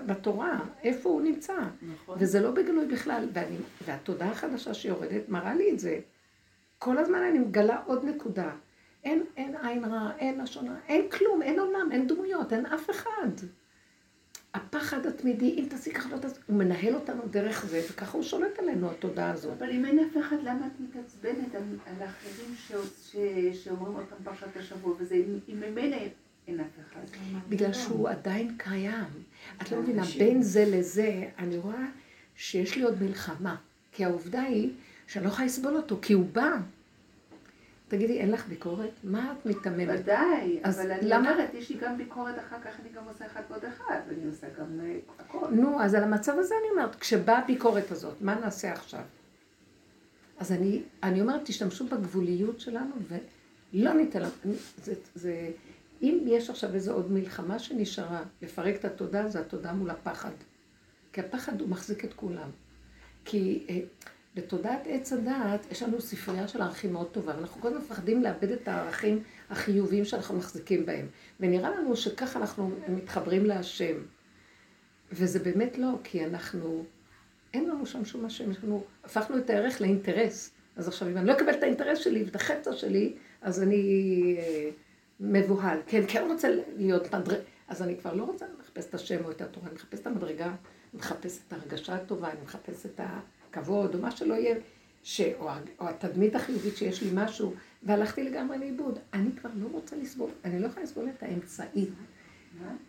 בתורה, 0.05 0.59
איפה 0.83 1.09
הוא 1.09 1.21
נמצא. 1.21 1.53
נכון. 1.93 2.17
וזה 2.21 2.39
לא 2.41 2.51
בגלוי 2.51 2.87
בכלל, 2.87 3.29
ואני, 3.33 3.55
והתודעה 3.85 4.31
החדשה 4.31 4.73
שיורדת 4.73 5.29
מראה 5.29 5.55
לי 5.55 5.71
את 5.71 5.79
זה. 5.79 5.99
כל 6.79 6.97
הזמן 6.97 7.17
אני 7.29 7.39
מגלה 7.39 7.81
עוד 7.85 8.05
נקודה. 8.05 8.51
אין, 9.03 9.23
אין 9.37 9.55
עין 9.63 9.85
רע, 9.85 10.11
אין 10.19 10.41
לשון 10.41 10.67
רע, 10.67 10.75
אין 10.87 11.09
כלום, 11.09 11.41
אין 11.41 11.59
עולם, 11.59 11.89
אין 11.91 12.07
דמויות, 12.07 12.53
אין 12.53 12.65
אף 12.65 12.89
אחד. 12.89 13.29
הפחד 14.53 15.05
התמידי, 15.05 15.55
אם 15.57 15.65
תעשי 15.69 15.91
ככה, 15.93 16.09
לא 16.09 16.17
תעשי, 16.17 16.35
הוא 16.47 16.57
מנהל 16.57 16.95
אותנו 16.95 17.21
דרך 17.29 17.65
זה, 17.65 17.81
וככה 17.89 18.17
הוא 18.17 18.23
שולט 18.23 18.59
עלינו, 18.59 18.91
התודעה 18.91 19.31
הזאת. 19.31 19.51
אבל 19.61 19.71
אם 19.71 19.85
אין 19.85 19.99
אף 19.99 20.17
אחד, 20.17 20.35
למה 20.43 20.67
את 20.67 20.79
מתעצבנת 20.79 21.55
על, 21.55 21.63
על 21.85 21.93
האחרים 21.99 22.55
ש, 22.55 22.71
ש, 23.03 23.15
שאומרים 23.63 23.93
עוד 23.95 24.05
פעם 24.09 24.17
פרשת 24.23 24.57
השבוע, 24.57 24.95
וזה, 24.99 25.15
אם 25.15 25.39
אם 25.49 25.59
ממילא 25.59 25.97
אין 26.47 26.59
אף 26.59 26.79
אחד. 26.87 27.01
בגלל 27.49 27.73
שהוא 27.73 28.09
עדיין 28.09 28.55
קיים. 28.57 29.09
את 29.61 29.71
לא 29.71 29.81
מבינה, 29.81 30.03
בין 30.17 30.41
זה 30.41 30.65
לזה, 30.67 31.29
אני 31.37 31.57
רואה 31.57 31.85
שיש 32.35 32.75
לי 32.75 32.83
עוד 32.83 33.03
מלחמה. 33.03 33.55
כי 33.91 34.05
העובדה 34.05 34.41
היא 34.41 34.71
שאני 35.07 35.25
לא 35.25 35.29
יכולה 35.29 35.45
לסבול 35.45 35.75
אותו, 35.75 35.99
כי 36.01 36.13
הוא 36.13 36.25
בא. 36.31 36.57
תגידי, 37.93 38.19
אין 38.19 38.31
לך 38.31 38.47
ביקורת? 38.47 38.89
מה 39.03 39.33
את 39.39 39.45
מיתממת? 39.45 39.99
ודאי, 39.99 40.59
אבל 40.65 40.91
אני 40.91 41.09
למה- 41.09 41.31
אומרת, 41.31 41.53
יש 41.53 41.69
לי 41.69 41.77
גם 41.77 41.97
ביקורת, 41.97 42.39
אחר 42.39 42.55
כך 42.65 42.79
אני 42.79 42.89
גם 42.95 43.03
עושה 43.07 43.25
אחד 43.25 43.41
ועוד 43.49 43.65
אחד, 43.65 43.99
ואני 44.09 44.25
עושה 44.27 44.47
גם 44.59 44.79
אה, 44.83 44.97
הכל. 45.19 45.47
נו, 45.51 45.81
אז 45.81 45.93
על 45.93 46.03
המצב 46.03 46.33
הזה 46.37 46.55
אני 46.61 46.71
אומרת, 46.71 46.95
כשבאה 46.95 47.39
הביקורת 47.39 47.91
הזאת, 47.91 48.21
מה 48.21 48.35
נעשה 48.39 48.71
עכשיו? 48.73 49.01
אז 50.39 50.51
אני, 50.51 50.81
אני 51.03 51.21
אומרת, 51.21 51.41
תשתמשו 51.45 51.85
בגבוליות 51.87 52.59
שלנו 52.59 52.95
ולא 53.73 53.93
ניתן 53.93 54.23
זה, 54.83 54.93
זה, 55.15 55.49
אם 56.01 56.17
יש 56.27 56.49
עכשיו 56.49 56.73
איזו 56.73 56.93
עוד 56.93 57.11
מלחמה 57.11 57.59
שנשארה, 57.59 58.21
לפרק 58.41 58.75
את 58.75 58.85
התודעה, 58.85 59.29
זה 59.29 59.39
התודעה 59.39 59.73
מול 59.73 59.89
הפחד. 59.89 60.31
כי 61.13 61.21
הפחד 61.21 61.61
הוא 61.61 61.69
מחזיק 61.69 62.05
את 62.05 62.13
כולם. 62.13 62.49
כי 63.25 63.65
אה, 63.69 63.79
בתודעת 64.35 64.81
עץ 64.85 65.13
הדעת 65.13 65.71
יש 65.71 65.83
לנו 65.83 66.01
ספרייה 66.01 66.47
של 66.47 66.61
ערכים 66.61 66.93
מאוד 66.93 67.07
טובה, 67.11 67.33
ואנחנו 67.35 67.61
כל 67.61 67.67
הזמן 67.67 67.81
מפחדים 67.81 68.23
לאבד 68.23 68.51
את 68.51 68.67
הערכים 68.67 69.23
החיוביים 69.49 70.05
שאנחנו 70.05 70.37
מחזיקים 70.37 70.85
בהם. 70.85 71.07
ונראה 71.39 71.69
לנו 71.69 71.95
שככה 71.95 72.39
אנחנו 72.39 72.71
מתחברים 72.89 73.45
להשם. 73.45 73.95
וזה 75.11 75.39
באמת 75.39 75.77
לא, 75.77 75.89
כי 76.03 76.25
אנחנו, 76.25 76.85
אין 77.53 77.69
לנו 77.69 77.85
שם 77.85 78.05
שום 78.05 78.25
השם, 78.25 78.51
יש 78.51 78.57
לנו, 78.63 78.83
הפכנו 79.03 79.37
את 79.37 79.49
הערך 79.49 79.81
לאינטרס. 79.81 80.51
אז 80.75 80.87
עכשיו, 80.87 81.07
אם 81.09 81.17
אני 81.17 81.27
לא 81.27 81.33
אקבל 81.33 81.53
את 81.53 81.63
האינטרס 81.63 81.99
שלי 81.99 82.23
ואת 82.23 82.35
החפצה 82.35 82.73
שלי, 82.73 83.13
אז 83.41 83.63
אני 83.63 84.35
אה, 84.39 84.69
מבוהל. 85.19 85.79
כן, 85.87 86.01
כן 86.07 86.25
רוצה 86.29 86.47
להיות 86.75 87.15
מדרג... 87.15 87.39
אז 87.67 87.81
אני 87.81 87.97
כבר 87.97 88.13
לא 88.13 88.23
רוצה 88.23 88.45
לחפש 88.59 88.85
את 88.89 88.93
השם 88.93 89.25
או 89.25 89.31
את 89.31 89.41
התורה, 89.41 89.67
אני 89.67 89.75
מחפש 89.75 89.99
את 89.99 90.07
המדרגה, 90.07 90.45
אני 90.45 90.55
מחפש 90.93 91.39
את 91.47 91.53
ההרגשה 91.53 91.95
הטובה, 91.95 92.31
אני 92.31 92.41
מחפש 92.43 92.85
את 92.85 92.99
הכבוד, 93.53 93.95
או 93.95 93.99
מה 93.99 94.11
שלא 94.11 94.33
יהיה, 94.33 94.55
ש... 95.03 95.21
או, 95.21 95.49
או 95.79 95.89
התדמית 95.89 96.35
החיובית 96.35 96.77
שיש 96.77 97.03
לי 97.03 97.09
משהו, 97.13 97.53
והלכתי 97.83 98.23
לגמרי 98.23 98.57
לאיבוד. 98.57 98.99
אני 99.13 99.31
כבר 99.31 99.49
לא 99.55 99.67
רוצה 99.71 99.95
לסבול, 99.95 100.29
אני 100.45 100.59
לא 100.59 100.67
יכולה 100.67 100.83
לסבול 100.83 101.09
את 101.09 101.23
האמצעי. 101.23 101.85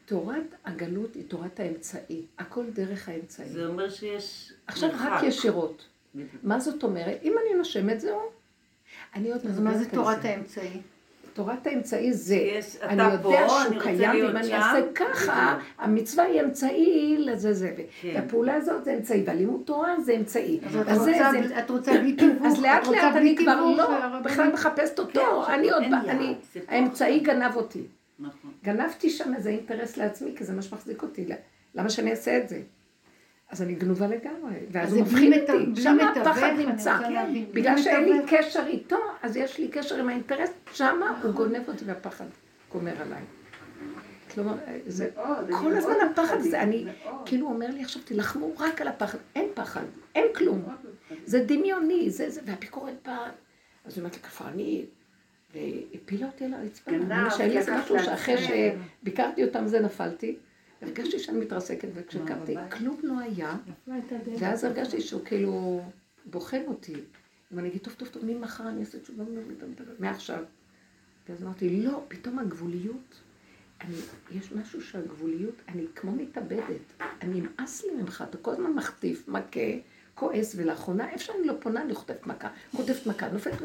תורת 0.07 0.55
הגלות 0.64 1.14
היא 1.14 1.24
תורת 1.29 1.61
האמצעי, 1.61 2.27
הכל 2.38 2.70
דרך 2.70 3.09
האמצעי. 3.09 3.48
זה 3.48 3.66
אומר 3.66 3.90
שיש... 3.90 4.53
עכשיו 4.66 4.88
מרחק. 4.88 5.09
רק 5.11 5.22
ישירות. 5.22 5.87
מה 6.42 6.61
זאת 6.61 6.83
אומרת? 6.83 7.18
אם 7.22 7.35
אני 7.42 7.59
נושמת 7.59 8.00
זהו. 8.00 8.20
אני 9.14 9.33
עוד 9.33 9.46
אז 9.46 9.61
מה 9.61 9.79
זה 9.79 9.90
תורת 9.90 10.24
האמצעי? 10.24 10.81
תורת 11.34 11.66
האמצעי 11.66 12.12
זה, 12.12 12.34
יש, 12.36 12.76
אני 12.82 13.02
יודע 13.12 13.22
פה, 13.22 13.62
אני 13.62 13.64
שהוא 13.64 13.74
רוצה 13.74 13.84
קיים, 13.84 14.26
ואם 14.26 14.36
אני. 14.36 14.54
אעשה 14.54 14.78
ככה, 14.94 15.58
המצווה 15.78 16.24
היא 16.24 16.40
אמצעי 16.40 17.16
לזה 17.18 17.52
זה, 17.54 17.72
כן. 18.00 18.12
והפעולה 18.14 18.54
הזאת 18.54 18.84
זה 18.84 18.94
אמצעי, 18.94 19.22
והלימוד 19.26 19.60
תורה 19.64 20.00
זה 20.00 20.12
אמצעי. 20.16 20.60
אז 20.64 20.72
זה- 20.72 20.80
רוצה 21.10 21.30
זה- 21.48 21.58
את 21.58 21.70
רוצה 21.70 21.92
בלי 21.92 22.12
תיווך, 22.12 22.42
אז 22.46 22.60
לאט 22.62 22.86
לאט 22.86 23.16
אני 23.16 23.36
כבר 23.36 23.64
לא, 23.76 23.88
בכלל 24.20 24.52
מחפשת 24.52 24.98
אותו, 24.98 25.46
אני 25.48 25.70
עוד, 25.70 25.82
אני, 26.08 26.34
האמצעי. 26.68 27.20
גנב 27.20 27.56
אותי. 27.56 27.82
נכון. 28.18 28.50
גנבתי 28.64 29.10
שם 29.10 29.34
איזה 29.34 29.48
אינטרס 29.50 29.96
לעצמי, 29.96 30.30
כי 30.36 30.44
זה 30.44 30.52
מה 30.52 30.62
שמחזיק 30.62 31.02
אותי. 31.02 31.26
למה 31.74 31.90
שאני 31.90 32.10
אעשה 32.10 32.38
את 32.38 32.48
זה? 32.48 32.60
אז 33.54 33.62
אני 33.62 33.74
גנובה 33.74 34.06
לגמרי, 34.06 34.54
ואז 34.70 34.88
אז 34.88 34.94
הוא 34.94 35.02
מפחיד 35.02 35.32
אותי. 35.50 35.82
שם 35.82 35.98
הפחד 36.00 36.42
אני 36.42 36.66
נמצא. 36.66 36.98
בלי 36.98 37.46
בגלל 37.52 37.78
שאין 37.78 38.04
לי. 38.04 38.18
קשר 38.28 38.64
איתו, 38.66 38.96
אז 39.22 39.36
יש 39.36 39.58
לי 39.58 39.68
קשר 39.68 40.00
עם 40.00 40.08
האינטרס, 40.08 40.50
שמה 40.72 41.20
הוא 41.22 41.32
גונב 41.32 41.68
אותי 41.68 41.84
והפחד 41.84 42.24
גומר 42.72 43.02
עליי. 43.02 43.22
כלומר, 44.34 44.54
זה 44.86 45.10
אני 45.16 45.52
כל 45.56 45.76
הזמן 45.76 45.94
הפחד 46.10 46.36
הזה, 46.36 46.62
אני. 46.62 46.86
כאילו 47.26 47.46
הוא 47.46 47.54
אומר 47.54 47.70
לי 47.70 47.82
עכשיו 47.82 48.02
תילחמו 48.02 48.52
רק 48.58 48.80
על 48.80 48.88
הפחד, 48.88 49.18
אין 49.34 49.46
פחד, 49.54 49.84
אין 50.14 50.26
כלום. 50.34 50.62
זה 51.24 51.44
דמיוני, 51.44 52.10
זה 52.10 52.30
זה, 52.30 52.40
והביקורת 52.44 52.94
באה. 53.06 53.30
אז 53.84 53.92
היא 53.92 53.98
אומרת 53.98 54.16
לי, 54.16 54.22
כפרנית, 54.22 54.90
והפילה 55.54 56.26
אותי 56.26 56.44
על 56.44 56.54
הרצפה. 56.54 56.90
גנב, 56.90 57.12
אני 57.12 57.30
שהיה 57.30 57.48
לי 57.48 57.58
איזה 57.58 57.76
משהו 57.76 57.98
שאחרי. 57.98 58.36
שביקרתי 59.02 59.44
אותם 59.44 59.66
זה 59.66 59.80
נפלתי, 59.80 60.36
הרגשתי 60.82 61.18
שאני 61.18 61.38
מתרסקת, 61.38 61.88
וכשקמתי. 61.94 62.54
כלום 62.70 63.00
לא 63.02 63.18
היה, 63.18 63.56
ואז 64.38 64.64
הרגשתי 64.64 65.00
שהוא 65.00 65.24
כאילו 65.24 65.82
בוחן 66.24 66.62
אותי. 66.66 66.94
אם 67.52 67.58
אני 67.58 67.68
אגיד, 67.68 67.82
טוב, 67.82 67.94
טוב, 67.94 68.08
טוב, 68.08 68.24
ממחר 68.24 68.68
אני 68.68 68.80
אעשה 68.80 68.98
תשובה, 68.98 69.24
מעכשיו. 69.98 70.44
ואז 71.28 71.42
אמרתי, 71.42 71.82
לא, 71.82 72.02
פתאום 72.08 72.38
הגבוליות, 72.38 73.20
אני, 73.80 73.96
יש 74.32 74.52
משהו 74.52 74.82
שהגבוליות, 74.82 75.54
אני 75.68 75.84
כמו 75.94 76.12
מתאבדת, 76.12 77.02
אני 77.22 77.40
נמאס 77.40 77.84
לי 77.84 78.02
ממך, 78.02 78.24
אתה 78.30 78.38
כל 78.38 78.50
הזמן 78.50 78.72
מחטיף, 78.72 79.28
מכה, 79.28 79.60
כועס, 80.14 80.54
ולאחרונה, 80.58 81.10
איפה 81.10 81.24
שאני 81.24 81.46
לא 81.46 81.54
פונה, 81.60 81.82
אני 81.82 81.94
חוטפת 81.94 82.26
מכה, 82.26 82.48
חוטפת 82.70 83.06
מכה, 83.06 83.28
נופלת, 83.28 83.62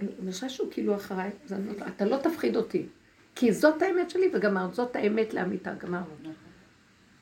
אני 0.00 0.08
מרגישה 0.18 0.48
שהוא 0.48 0.68
כאילו 0.70 0.96
אחריי, 0.96 1.30
אתה 1.86 2.04
לא 2.04 2.16
תפחיד 2.16 2.56
אותי, 2.56 2.86
כי 3.34 3.52
זאת 3.52 3.82
האמת 3.82 4.10
שלי, 4.10 4.30
וגמרנו, 4.32 4.74
זאת 4.74 4.96
האמת 4.96 5.34
לאמיתה, 5.34 5.74
גמרנו. 5.74 6.23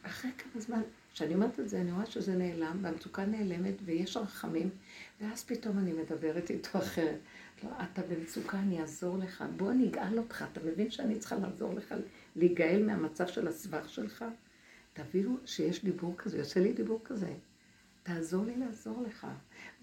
אחרי 0.02 0.30
כמה 0.38 0.62
זמן, 0.62 0.80
כשאני 1.12 1.34
אומרת 1.34 1.60
את 1.60 1.68
זה, 1.68 1.80
אני 1.80 1.92
רואה 1.92 2.06
שזה 2.06 2.34
נעלם, 2.36 2.78
והמצוקה 2.82 3.24
נעלמת, 3.24 3.74
ויש 3.84 4.16
רחמים, 4.16 4.70
ואז 5.20 5.44
פתאום 5.44 5.78
אני 5.78 5.92
מדברת 5.92 6.50
איתו 6.50 6.78
אחרת. 6.78 7.18
לא, 7.64 7.68
אתה 7.82 8.02
במצוקה, 8.02 8.58
אני 8.58 8.80
אעזור 8.80 9.18
לך. 9.18 9.44
בוא 9.56 9.70
אני 9.70 9.88
אגאל 9.88 10.18
אותך. 10.18 10.44
אתה 10.52 10.60
מבין 10.64 10.90
שאני 10.90 11.18
צריכה 11.18 11.36
לעזור 11.36 11.74
לך 11.74 11.94
להיגאל 12.36 12.82
מהמצב 12.86 13.26
של 13.26 13.48
הסבך 13.48 13.88
שלך? 13.88 14.24
תבינו 14.92 15.36
שיש 15.44 15.84
דיבור 15.84 16.14
כזה, 16.18 16.38
יוצא 16.38 16.60
לי 16.60 16.72
דיבור 16.72 17.00
כזה. 17.04 17.32
תעזור 18.02 18.44
לי 18.44 18.56
לעזור 18.56 19.02
לך. 19.08 19.26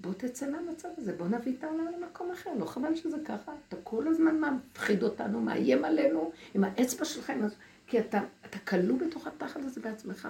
בוא 0.02 0.14
תצא 0.14 0.50
מהמצב 0.52 0.90
הזה, 0.98 1.14
בוא 1.14 1.28
נביא 1.28 1.54
את 1.60 1.64
העולם 1.64 1.86
למקום 1.98 2.32
אחר. 2.32 2.50
לא 2.60 2.66
חבל 2.66 2.96
שזה 2.96 3.18
ככה? 3.26 3.52
אתה 3.68 3.76
כל 3.84 4.08
הזמן 4.08 4.36
מפחיד 4.72 5.04
אותנו, 5.04 5.42
מאיים 5.42 5.86
עלינו, 5.86 6.32
עם 6.54 6.64
האצבע 6.64 7.06
שלך, 7.06 7.30
עם... 7.30 7.44
הז- 7.44 7.56
כי 7.90 8.00
אתה, 8.00 8.20
אתה 8.46 8.60
כלוא 8.60 8.98
בתוך 9.00 9.28
הפחד 9.28 9.60
הזה 9.64 9.82
בעצמך. 9.82 10.28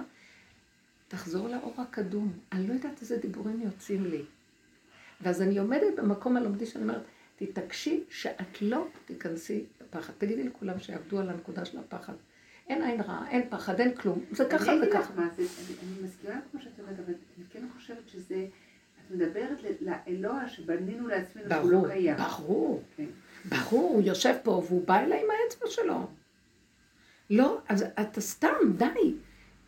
תחזור 1.07 1.47
לאור 1.49 1.73
הקדום. 1.77 2.31
אני 2.51 2.67
לא 2.67 2.73
יודעת 2.73 3.01
איזה 3.01 3.17
דיבורים 3.17 3.61
יוצאים 3.61 4.03
לי. 4.05 4.21
ואז 5.21 5.41
אני 5.41 5.57
עומדת 5.57 5.99
במקום 5.99 6.37
הלומדי 6.37 6.65
שאני 6.65 6.83
אומרת, 6.83 7.01
תתעקשי 7.35 8.03
שאת 8.09 8.61
לא 8.61 8.87
תיכנסי 9.05 9.63
לפחד. 9.81 10.13
תגידי 10.17 10.43
לכולם 10.43 10.79
שיעבדו 10.79 11.19
על 11.19 11.29
הנקודה 11.29 11.65
של 11.65 11.79
הפחד. 11.79 12.13
אין 12.67 12.83
עין 12.83 13.01
רעה, 13.01 13.29
אין 13.29 13.41
פחד, 13.49 13.79
אין 13.79 13.95
כלום. 13.95 14.23
זה 14.31 14.45
ככה 14.45 14.71
אני 14.71 14.79
זה 14.79 14.85
אגיד 14.85 14.93
לך 14.95 15.05
ככה. 15.05 15.13
מה 15.15 15.27
זה, 15.37 15.43
אני- 15.43 16.07
מסכימה 16.07 16.39
כמו 16.51 16.61
שאת 16.61 16.71
אומרת, 16.79 16.95
אבל 17.05 17.13
אני 17.37 17.45
כן 17.53 17.65
חושבת 17.77 18.09
שזה, 18.09 18.45
את 19.05 19.15
מדברת 19.15 19.57
לאלוה 19.81 20.49
שבנינו 20.49 21.07
לעצמנו 21.07 21.45
שהוא 21.49 21.71
לא 21.71 21.87
קיים. 21.87 22.15
ברור. 22.17 22.83
כן. 22.97 23.05
ברור, 23.45 23.89
הוא 23.93 24.01
יושב 24.01 24.35
פה 24.43 24.51
והוא 24.51 24.87
בא 24.87 24.99
אליי 24.99 25.19
עם 25.19 25.27
האצבע 25.45 25.65
שלו. 25.69 26.07
לא, 27.29 27.57
אז 27.69 27.85
אתה 28.01 28.21
סתם, 28.21 28.55
די. 28.77 29.13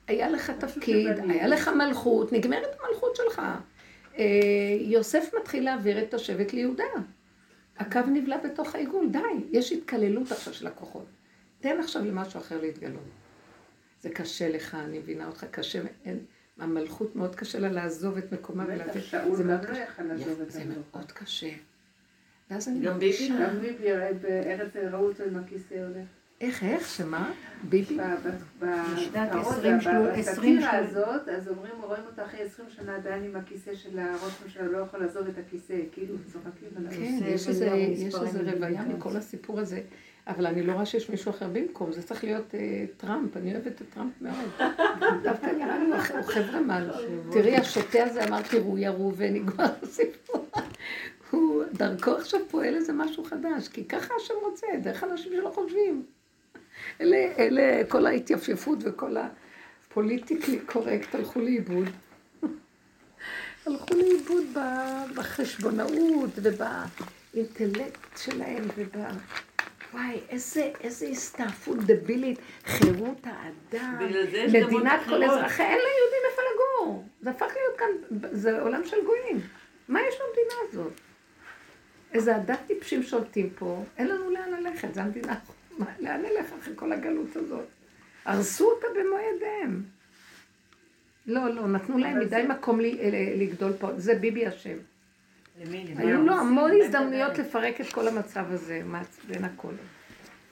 היה 0.07 0.29
לך 0.29 0.49
תפקיד. 0.49 1.07
היה 1.29 1.47
לך 1.47 1.67
מלכות, 1.67 2.31
נגמרת 2.33 2.75
המלכות 2.79 3.15
שלך. 3.15 3.41
אה, 4.17 4.23
יוסף 4.79 5.31
מתחיל 5.41 5.65
להעביר 5.65 6.03
את 6.03 6.13
השבט 6.13 6.53
ליהודה. 6.53 6.83
הקו 7.77 7.99
נבלע 8.07 8.37
בתוך 8.37 8.75
העיגול, 8.75 9.09
די. 9.11 9.19
יש 9.51 9.71
התקללות 9.71 10.31
עכשיו 10.31 10.53
של 10.53 10.67
הכוחות. 10.67 11.05
תן 11.59 11.79
עכשיו 11.79 12.05
למשהו 12.05 12.39
אחר 12.39 12.61
להתגלות. 12.61 13.09
זה 14.01 14.09
קשה 14.09 14.49
לך, 14.49 14.75
אני 14.75 14.99
מבינה 14.99 15.27
אותך, 15.27 15.45
קשה, 15.51 15.81
אין, 16.05 16.19
המלכות 16.57 17.15
מאוד 17.15 17.35
קשה 17.35 17.59
לה 17.59 17.69
לעזוב 17.69 18.17
את 18.17 18.31
מקומה. 18.31 18.65
שאול 18.99 19.35
זה 19.35 19.43
גם 19.43 19.49
מאוד 19.49 19.63
לא 19.63 19.69
קשה. 19.69 19.83
יכל 19.83 20.03
לעזוב 20.03 20.41
את 20.41 20.51
זה. 20.51 20.63
מאוד 20.65 21.11
קשה. 21.11 21.51
ואז 22.51 22.67
אני 22.67 22.79
גם 22.79 22.99
ביבי 22.99 23.29
מרגישה... 23.29 23.47
גם 23.47 23.59
ביבי 23.59 23.89
בארץ 24.21 24.75
ראו 24.75 25.07
אותו 25.07 25.23
עם 25.23 25.37
הכיסא 25.37 25.73
הולך. 25.73 26.07
איך, 26.41 26.63
איך, 26.63 26.89
שמה? 26.89 27.31
ביבי? 27.63 27.97
בסאטירה 30.17 30.77
הזאת, 30.77 31.27
אז 31.29 31.47
אומרים, 31.47 31.73
רואים 31.81 32.03
אותה 32.05 32.25
אחרי 32.25 32.41
20 32.41 32.69
שנה 32.69 32.95
עדיין 32.95 33.23
עם 33.23 33.35
הכיסא 33.35 33.75
של 33.75 33.99
הראש 33.99 34.33
ממשלה, 34.43 34.63
לא 34.63 34.77
יכול 34.77 34.99
לעזוב 34.99 35.27
את 35.27 35.37
הכיסא, 35.37 35.75
כאילו 35.91 36.15
צוחקים 36.31 36.69
עליו. 36.75 36.91
כן, 36.91 37.13
עושה 37.13 37.27
יש 37.27 37.47
איזה, 37.47 38.51
רוויה. 38.53 38.83
מכל 38.83 39.17
הסיפור 39.17 39.59
הזה, 39.59 39.81
אבל 40.27 40.45
אני 40.45 40.63
לא 40.63 40.73
רואה 40.73 40.85
שיש 40.85 41.09
מישהו 41.09 41.31
אחר 41.31 41.47
במקום, 41.53 41.91
זה 41.91 42.03
צריך 42.03 42.23
להיות 42.23 42.55
אה, 42.55 42.85
טראמפ, 42.97 43.37
אני 43.37 43.53
אוהבת 43.53 43.81
את 43.81 43.85
טראמפ 43.93 44.13
מאוד. 44.21 44.69
דווקא 45.23 45.45
נראה 45.45 45.79
לי 45.79 45.85
הוא 45.85 46.23
חבר'ה 46.23 46.61
מעל. 46.61 46.91
תראי, 47.31 47.57
השוטה 47.57 48.03
הזה 48.03 48.23
אמר 48.27 48.41
תראו, 48.41 48.77
ירו 48.77 49.13
ונגמר 49.17 49.69
הסיפור. 49.81 50.47
הוא 51.31 51.63
דרכו 51.73 52.11
עכשיו 52.11 52.39
פועל 52.49 52.75
איזה 52.75 52.93
משהו 52.93 53.23
חדש, 53.23 53.67
כי 53.67 53.85
ככה 53.85 54.13
השם 54.21 54.33
רוצה, 54.43 54.67
דרך 54.83 55.03
אנשים 55.03 55.31
שלא 55.31 55.51
חושבים. 55.55 56.05
אלה, 57.01 57.17
אלה, 57.39 57.83
כל 57.87 58.05
ההתייפייפות 58.05 58.79
וכל 58.81 59.15
הפוליטיקלי 59.17 60.59
קורקט 60.59 61.15
הלכו 61.15 61.39
לאיבוד. 61.39 61.89
הלכו 63.65 63.95
לאיבוד 63.95 64.43
בחשבונאות 65.15 66.29
ובאינטלקט 66.35 68.17
שלהם 68.17 68.63
וב... 68.77 68.95
וואי, 69.93 70.19
איזה, 70.29 70.71
איזה 70.81 71.07
הסתעפות 71.07 71.77
דבילית, 71.77 72.39
חירות 72.65 73.17
האדם, 73.23 73.99
מדינת 74.47 74.99
כל. 75.05 75.23
אזרחי, 75.23 75.63
אין 75.63 75.79
ליהודים 75.79 76.23
איפה 76.31 76.41
לגור. 76.53 77.05
זה 77.21 77.29
הפך 77.29 77.53
להיות 77.55 77.77
כאן, 77.77 78.19
זה 78.31 78.61
עולם 78.61 78.81
של 78.85 78.97
גויים. 79.05 79.39
מה 79.87 79.99
יש 80.01 80.15
במדינה 80.15 80.53
הזאת? 80.69 80.93
איזה 82.13 82.35
עדת 82.35 82.59
טיפשים 82.67 83.03
שולטים 83.03 83.49
פה, 83.49 83.83
אין 83.97 84.07
לנו 84.07 84.29
לאן 84.29 84.51
ללכת, 84.51 84.93
זו 84.93 85.01
המדינה, 85.01 85.35
מה, 85.77 85.85
לאן 85.99 86.21
נלך 86.21 86.53
אחרי 86.59 86.73
כל 86.75 86.91
הגלות 86.91 87.35
הזאת? 87.35 87.65
הרסו 88.25 88.71
אותה 88.71 88.87
במו 88.95 89.17
ידיהם. 89.35 89.83
לא, 91.27 91.49
לא, 91.49 91.67
נתנו 91.67 91.97
להם 91.97 92.19
מדי 92.19 92.29
זה- 92.29 92.47
מקום 92.47 92.79
ל- 92.81 92.85
ל- 92.85 93.41
לגדול 93.43 93.73
פה, 93.79 93.89
זה 93.97 94.15
ביבי 94.15 94.47
אשם. 94.47 94.77
היו 95.97 96.21
לו 96.21 96.33
המון 96.33 96.71
הזדמנויות. 96.81 97.37
לפרק 97.37 97.81
את 97.81 97.93
כל 97.93 98.07
המצב 98.07 98.45
הזה, 98.49 98.81
מעצבן 98.85 99.43
הכל. 99.45 99.73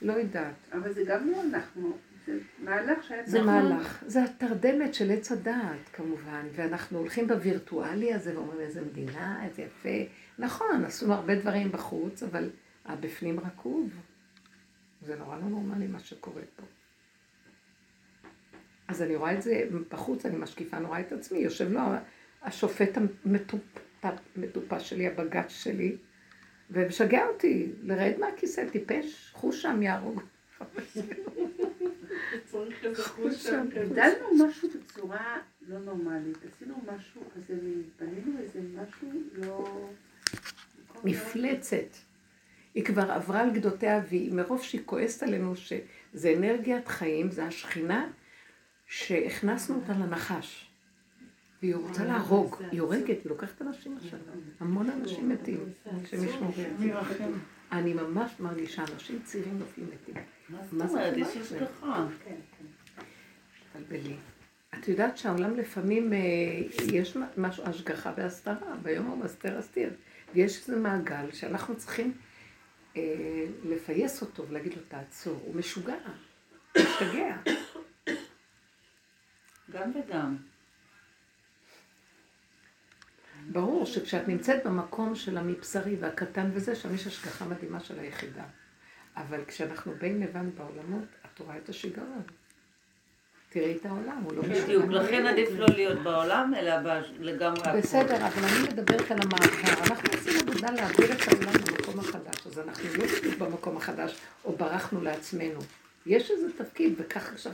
לא 0.01 0.13
יודעת. 0.13 0.53
אבל 0.73 0.93
זה 0.93 1.03
גם 1.03 1.29
לא 1.31 1.41
אנחנו, 1.41 1.97
זה 2.27 2.33
מהלך 2.63 3.03
שהיה 3.03 3.21
זה 3.25 3.41
מהלך, 3.41 4.03
זה 4.07 4.23
התרדמת 4.23 4.93
של 4.93 5.11
עץ 5.11 5.31
הדעת 5.31 5.89
כמובן, 5.93 6.41
ואנחנו 6.55 6.97
הולכים 6.99 7.27
בווירטואלי 7.27 8.13
הזה 8.13 8.35
ואומרים 8.37 8.59
איזה 8.59 8.81
מדינה, 8.81 9.45
איזה 9.45 9.61
יפה. 9.61 10.11
נכון, 10.39 10.85
עשינו 10.85 11.13
הרבה 11.13 11.35
דברים 11.35 11.71
בחוץ, 11.71 12.23
אבל 12.23 12.49
הבפנים 12.85 13.39
רקוב. 13.39 13.89
זה 15.01 15.15
נורא 15.15 15.37
לא 15.37 15.43
נורמלי 15.45 15.87
מה 15.87 15.99
שקורה 15.99 16.41
פה. 16.55 16.63
אז 18.87 19.01
אני 19.01 19.15
רואה 19.15 19.33
את 19.33 19.41
זה 19.41 19.67
בחוץ, 19.89 20.25
אני 20.25 20.37
משקיפה, 20.37 20.77
אני 20.77 20.85
רואה 20.85 20.99
את 20.99 21.11
עצמי, 21.11 21.39
יושב 21.39 21.71
לו 21.71 21.79
השופט 22.41 22.97
המטופ- 22.97 23.79
המטופש 24.35 24.89
שלי, 24.89 25.07
הבג"ץ 25.07 25.49
שלי, 25.49 25.97
ומשגע 26.71 27.27
אותי, 27.27 27.71
לרדת 27.83 28.17
מהכיסא, 28.19 28.69
טיפש, 28.71 29.31
חוש 29.33 29.61
שם 29.61 29.81
יהרוג. 29.81 30.21
צריך 32.45 32.85
איזה 32.85 33.03
חוש 33.03 33.35
שם. 33.35 33.69
שם. 33.73 33.81
הגדלנו 33.81 34.45
משהו 34.47 34.69
בצורה 34.69 35.37
לא 35.67 35.79
נורמלית, 35.79 36.37
עשינו 36.45 36.81
משהו 36.95 37.21
כזה, 37.35 37.53
בנינו 37.99 38.39
איזה 38.39 38.59
משהו 38.75 39.09
לא... 39.33 39.89
מפלצת. 41.03 42.08
היא 42.73 42.85
כבר 42.85 43.11
עברה 43.11 43.41
על 43.41 43.51
גדותיה, 43.51 44.01
והיא 44.09 44.33
מרוב 44.33 44.63
שהיא 44.63 44.81
כועסת 44.85 45.23
עלינו 45.23 45.55
שזה 45.55 46.33
אנרגיית 46.37 46.87
חיים, 46.87 47.31
זה 47.31 47.45
השכינה 47.45 48.07
שהכנסנו 48.87 49.75
אותה 49.75 49.93
לנחש. 49.93 50.69
והיא 51.61 51.75
רוצה 51.75 52.05
להרוג, 52.05 52.55
היא 52.71 52.81
הורגת, 52.81 53.07
היא 53.07 53.17
לוקחת 53.25 53.61
אנשים 53.61 53.97
עכשיו. 53.97 54.19
המון 54.59 54.89
אנשים 54.89 55.29
מתים, 55.29 55.59
שמישהו? 56.09 56.45
אני 57.71 57.93
ממש 57.93 58.31
מרגישה, 58.39 58.83
אנשים 58.93 59.19
צעירים 59.23 59.59
נופלים 59.59 59.87
מתים. 59.93 60.23
מה 60.49 60.57
זאת 60.63 60.89
זה 60.89 60.97
אומרת? 60.97 61.17
יש? 61.17 61.37
השגחה. 61.37 62.07
מבלבלי. 63.75 64.15
את 64.79 64.87
יודעת 64.87 65.17
שהעולם 65.17 65.55
לפעמים, 65.55 66.13
אה, 66.13 66.17
יש 66.93 67.17
משהו, 67.37 67.63
השגחה 67.63 68.13
והסתרה, 68.17 68.75
ביום 68.81 69.05
הוא 69.05 69.17
מסתר 69.17 69.59
אסתיר. 69.59 69.89
ויש 70.33 70.59
איזה 70.59 70.79
מעגל 70.79 71.31
שאנחנו 71.31 71.75
צריכים 71.75 72.13
לפייס 73.63 74.21
אותו 74.21 74.47
ולהגיד 74.47 74.73
לו, 74.73 74.81
תעצור, 74.87 75.39
הוא 75.43 75.55
משוגע, 75.55 75.95
הוא 76.75 76.83
משתגע. 76.83 77.35
גם 79.71 79.91
וגם. 79.95 80.37
ברור 83.51 83.85
שכשאת 83.85 84.27
נמצאת 84.27 84.65
במקום 84.65 85.15
של 85.15 85.37
המבשרי 85.37 85.95
והקטן 85.95 86.49
וזה, 86.53 86.75
שם 86.75 86.95
יש 86.95 87.07
השגחה 87.07 87.45
מדהימה 87.45 87.79
של 87.79 87.99
היחידה. 87.99 88.43
אבל 89.15 89.45
כשאנחנו 89.47 89.93
בין 89.99 90.19
לבן 90.19 90.49
בעולמות, 90.55 91.07
את 91.25 91.39
רואה 91.39 91.57
את 91.57 91.69
השיגעון. 91.69 92.23
תראי 93.49 93.75
את 93.75 93.85
העולם, 93.85 94.21
הוא 94.23 94.33
לא 94.35 94.41
בדיוק, 94.41 94.85
לכן 94.89 95.25
עדיף 95.25 95.49
לא 95.57 95.65
להיות 95.75 95.99
בעולם, 95.99 96.53
אלא 96.57 96.73
לגמרי 97.19 97.61
הכל. 97.61 97.77
בסדר, 97.77 98.27
אבל 98.27 98.43
אני 98.43 98.69
מדברת 98.73 99.11
על 99.11 99.17
המעבר. 99.21 99.83
אנחנו 99.83 100.09
עושים 100.13 100.33
עבודה 100.47 100.71
להעביר 100.71 101.11
את 101.13 101.27
העולם 101.27 101.53
למקום 101.69 101.99
החדש, 101.99 102.47
אז 102.47 102.59
אנחנו 102.59 102.83
לא 102.97 103.05
בדיוק 103.19 103.37
במקום 103.37 103.77
החדש, 103.77 104.17
או 104.45 104.55
ברחנו 104.55 105.01
לעצמנו. 105.01 105.59
יש 106.05 106.31
איזה 106.31 106.47
תפקיד, 106.57 106.93
וככה 106.97 107.31
עכשיו... 107.31 107.51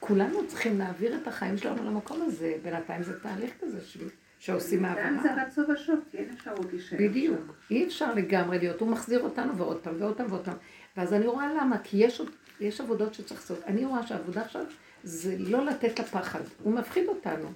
כולנו 0.00 0.46
צריכים 0.46 0.78
להעביר 0.78 1.16
את 1.22 1.28
החיים 1.28 1.56
שלנו 1.56 1.84
למקום 1.84 2.22
הזה, 2.22 2.54
בינתיים 2.62 3.02
זה 3.02 3.20
תהליך 3.20 3.50
כזה 3.60 3.80
ש... 3.80 3.98
שעושים 4.38 4.82
בינתיים 4.82 5.18
העברה. 5.18 5.22
זה 5.22 5.42
רצו 5.62 5.72
ושוב, 5.72 6.00
כי 6.10 6.16
אין 6.16 6.28
אפשרות 6.38 6.66
להישאר. 6.72 6.98
בדיוק. 7.00 7.40
אי 7.70 7.86
אפשר 7.86 8.14
לגמרי 8.14 8.58
להיות, 8.58 8.80
הוא 8.80 8.88
מחזיר 8.88 9.20
אותנו 9.20 9.56
ועוד 9.56 9.78
פעם 9.80 9.94
ועוד 9.98 10.16
פעם 10.16 10.26
ועוד 10.30 10.44
פעם. 10.44 10.56
ואז 10.96 11.12
אני 11.12 11.26
רואה 11.26 11.54
למה, 11.54 11.78
כי 11.78 11.96
יש, 11.96 12.20
עוד- 12.20 12.30
יש 12.62 12.80
עבודות 12.80 13.14
שצריך 13.14 13.40
לעשות. 13.40 13.58
אני 13.66 13.84
רואה 13.84 14.06
שהעבודה 14.06 14.40
עכשיו 14.42 14.64
זה 15.04 15.36
לא 15.38 15.64
לתת 15.66 15.98
לפחד, 15.98 16.40
הוא 16.62 16.72
מפחיד 16.72 17.08
אותנו. 17.08 17.52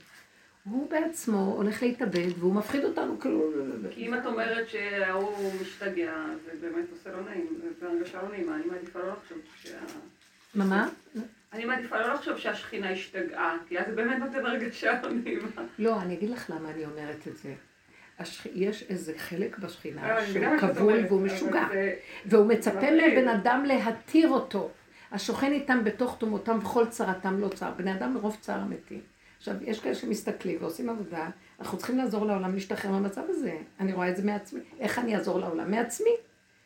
הוא 0.70 0.90
בעצמו 0.90 1.54
הולך 1.56 1.82
להתאבד 1.82 2.28
והוא 2.38 2.54
מפחיד 2.54 2.84
אותנו 2.84 3.20
כאילו... 3.20 3.52
כי 3.90 4.06
אם 4.06 4.14
את 4.14 4.26
אומרת 4.26 4.68
שההוא 4.68 5.52
משתגע, 5.60 6.12
זה 6.44 6.50
באמת 6.60 6.84
עושה 6.90 7.10
לא 7.10 7.20
נעים, 7.30 7.46
זה 7.80 7.88
הרגשה 7.88 8.22
לא 8.22 8.28
נעימה, 8.28 8.56
אני 8.56 8.64
מעדיפה 8.66 8.98
לא 8.98 9.12
לחשוב 9.12 9.38
שה... 9.62 9.78
מה, 10.54 10.64
מה? 10.64 10.88
אני 11.52 11.64
מעדיפה 11.64 12.00
לא 12.00 12.14
לחשוב 12.14 12.38
שהשכינה 12.38 12.90
השתגעה, 12.90 13.56
כי 13.68 13.78
אז 13.78 13.86
זה 13.86 13.92
באמת 13.92 14.18
נותן 14.18 14.46
הרגשה 14.46 15.02
לא 15.02 15.10
נעימה. 15.10 15.48
לא, 15.78 16.00
אני 16.00 16.14
אגיד 16.14 16.30
לך 16.30 16.50
למה 16.50 16.70
אני 16.70 16.84
אומרת 16.84 17.28
את 17.28 17.36
זה. 17.36 17.54
השכ... 18.18 18.46
יש 18.54 18.84
איזה 18.88 19.12
חלק 19.18 19.58
בשכינה 19.58 20.08
לא, 20.08 20.18
אני 20.18 20.26
שהוא 20.26 20.58
כבול 20.58 20.98
והוא 21.08 21.20
משוגע. 21.20 21.66
והוא 22.26 22.46
מצפה. 22.46 22.90
מבן 22.90 23.28
אדם 23.28 23.64
להתיר 23.64 24.28
אותו. 24.28 24.70
השוכן 25.16 25.52
איתם 25.52 25.84
בתוך 25.84 26.16
תומותם 26.18 26.58
וכל 26.62 26.86
צרתם 26.86 27.40
לא 27.40 27.48
צר. 27.48 27.70
בני 27.76 27.92
אדם 27.92 28.14
מרוב 28.14 28.36
צער 28.40 28.64
מתים. 28.64 29.00
עכשיו, 29.38 29.54
יש 29.60 29.80
כאלה 29.80 29.94
שמסתכלים 29.94 30.58
ועושים 30.60 30.90
עבודה, 30.90 31.28
אנחנו 31.60 31.78
צריכים 31.78 31.98
לעזור 31.98 32.26
לעולם 32.26 32.54
להשתחרר 32.54 32.90
מהמצב 32.90 33.22
הזה. 33.28 33.56
אני 33.80 33.92
רואה 33.92 34.08
את 34.08 34.16
זה 34.16 34.22
מעצמי. 34.22 34.60
איך 34.80 34.98
אני 34.98 35.16
אעזור 35.16 35.38
לעולם? 35.38 35.70
מעצמי. 35.70 36.10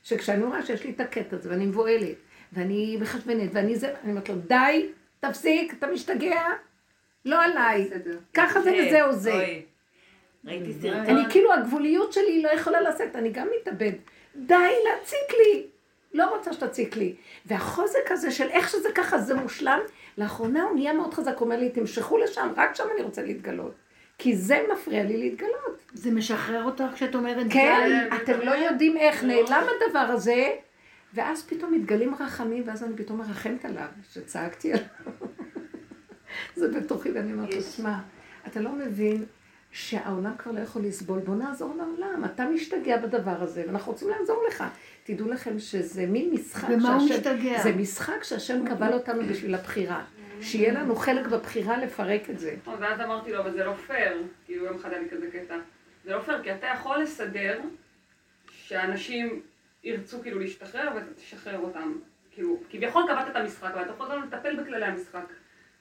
שכשאני 0.03 0.45
רואה 0.45 0.67
שיש 0.67 0.85
לי 0.85 0.91
את 0.91 1.01
הקטע 1.01 1.37
הזה, 1.37 1.51
ואני 1.51 1.67
מבוהלת, 1.67 2.17
ואני 2.53 2.99
מחשבנת, 3.01 3.51
ואני 3.53 3.77
זה, 3.77 3.95
אני 4.03 4.11
אומרת 4.11 4.29
לו, 4.29 4.35
די, 4.35 4.89
תפסיק, 5.21 5.75
אתה 5.79 5.87
משתגע, 5.87 6.43
לא 7.25 7.43
עליי. 7.45 7.91
ככה 8.35 8.63
זה 8.63 8.73
וזהו 8.87 9.13
זה. 9.13 9.33
ראיתי 10.45 10.73
סרטון. 10.73 11.17
אני 11.17 11.31
כאילו, 11.31 11.53
הגבוליות 11.53 12.13
שלי 12.13 12.43
לא 12.43 12.49
יכולה 12.49 12.81
לשאת, 12.81 13.17
אני 13.17 13.31
גם 13.31 13.49
מתאבד. 13.61 13.93
די 14.37 14.55
להציק 14.85 15.39
לי. 15.39 15.67
לא 16.15 16.37
רוצה 16.37 16.53
שתציק 16.53 16.97
לי. 16.97 17.15
והחוזק 17.47 18.11
הזה 18.11 18.31
של 18.31 18.49
איך 18.49 18.69
שזה 18.69 18.89
ככה, 18.95 19.19
זה 19.19 19.35
מושלם, 19.35 19.81
לאחרונה 20.19 20.63
הוא 20.63 20.75
נהיה 20.75 20.93
מאוד 20.93 21.15
חזק, 21.15 21.39
הוא 21.39 21.45
אומר 21.45 21.59
לי, 21.59 21.71
תמשכו 21.71 22.19
לשם, 22.19 22.49
רק 22.57 22.75
שם 22.75 22.85
אני 22.95 23.03
רוצה 23.03 23.23
להתגלות. 23.23 23.75
כי 24.19 24.37
זה 24.37 24.65
מפריע 24.73 25.05
לי 25.05 25.17
להתגלות. 25.17 25.81
זה 25.93 26.11
משחרר 26.11 26.65
אותך 26.65 26.85
כשאת 26.95 27.15
אומרת 27.15 27.47
כן, 27.51 28.09
אתם 28.23 28.41
לא 28.41 28.51
יודעים 28.51 28.97
איך, 28.97 29.25
נעלם 29.25 29.65
הדבר 29.87 29.99
הזה, 29.99 30.51
ואז 31.15 31.47
פתאום 31.47 31.75
מתגלים 31.75 32.15
רחמים, 32.15 32.63
ואז 32.67 32.85
אני 32.85 32.97
פתאום 32.97 33.19
מרחמת 33.19 33.65
עליו, 33.65 33.87
שצעקתי 34.13 34.73
עליו. 34.73 34.87
זה 36.57 36.69
בתוכי, 36.69 37.11
ואני 37.11 37.33
אומרת 37.33 37.55
לו, 37.55 37.63
שמע, 37.63 37.99
אתה 38.47 38.61
לא 38.61 38.73
מבין 38.73 39.25
שהעולם 39.73 40.33
כבר 40.39 40.53
לא 40.53 40.61
יכול 40.61 40.83
לסבול, 40.83 41.19
בוא 41.19 41.35
נעזור 41.37 41.75
לעולם, 41.77 42.25
אתה 42.25 42.45
משתגע 42.47 42.97
בדבר 42.97 43.43
הזה, 43.43 43.63
ואנחנו 43.67 43.93
רוצים 43.93 44.09
לעזור 44.09 44.45
לך. 44.49 44.65
תדעו 45.05 45.29
לכם 45.29 45.59
שזה 45.59 46.07
מין 46.07 46.31
משחק 46.33 46.69
במה 46.69 46.95
הוא 46.97 47.09
שהשם- 47.09 47.15
משתגע? 47.35 47.63
זה 47.63 47.73
משחק 47.73 48.25
שהשם 48.25 48.69
קבל 48.69 48.93
אותנו 48.93 49.23
בשביל 49.31 49.55
הבחירה. 49.55 50.05
שיהיה 50.43 50.73
לנו 50.73 50.97
חלק 50.97 51.27
בבחירה 51.27 51.79
לפרק 51.79 52.31
את 52.31 52.39
זה. 52.39 52.55
נכון, 52.63 52.75
ואז 52.83 53.01
אמרתי 53.01 53.33
לו, 53.33 53.39
אבל 53.41 53.53
זה 53.53 53.65
לא 53.65 53.73
פייר, 53.87 54.23
כאילו 54.47 54.65
יום 54.65 54.77
אחד 54.77 54.91
היה 54.93 55.03
לי 55.03 55.09
כזה 55.11 55.27
קטע. 55.33 55.55
זה 56.05 56.11
לא 56.13 56.21
פייר, 56.21 56.43
כי 56.43 56.53
אתה 56.55 56.67
יכול 56.67 56.99
לסדר 57.03 57.61
שאנשים 58.51 59.41
ירצו 59.85 60.23
כאילו 60.23 60.39
להשתחרר 60.39 60.89
ואתה 60.95 61.15
תשחרר 61.15 61.59
אותם. 61.59 61.93
כאילו, 62.31 62.61
כביכול 62.71 63.03
קבעת 63.09 63.29
את 63.31 63.37
המשחק, 63.37 63.71
אבל 63.75 63.83
אתה 63.83 63.91
יכול 63.91 64.07
גם 64.13 64.23
לטפל 64.23 64.57
בכללי 64.63 64.85
המשחק. 64.87 65.25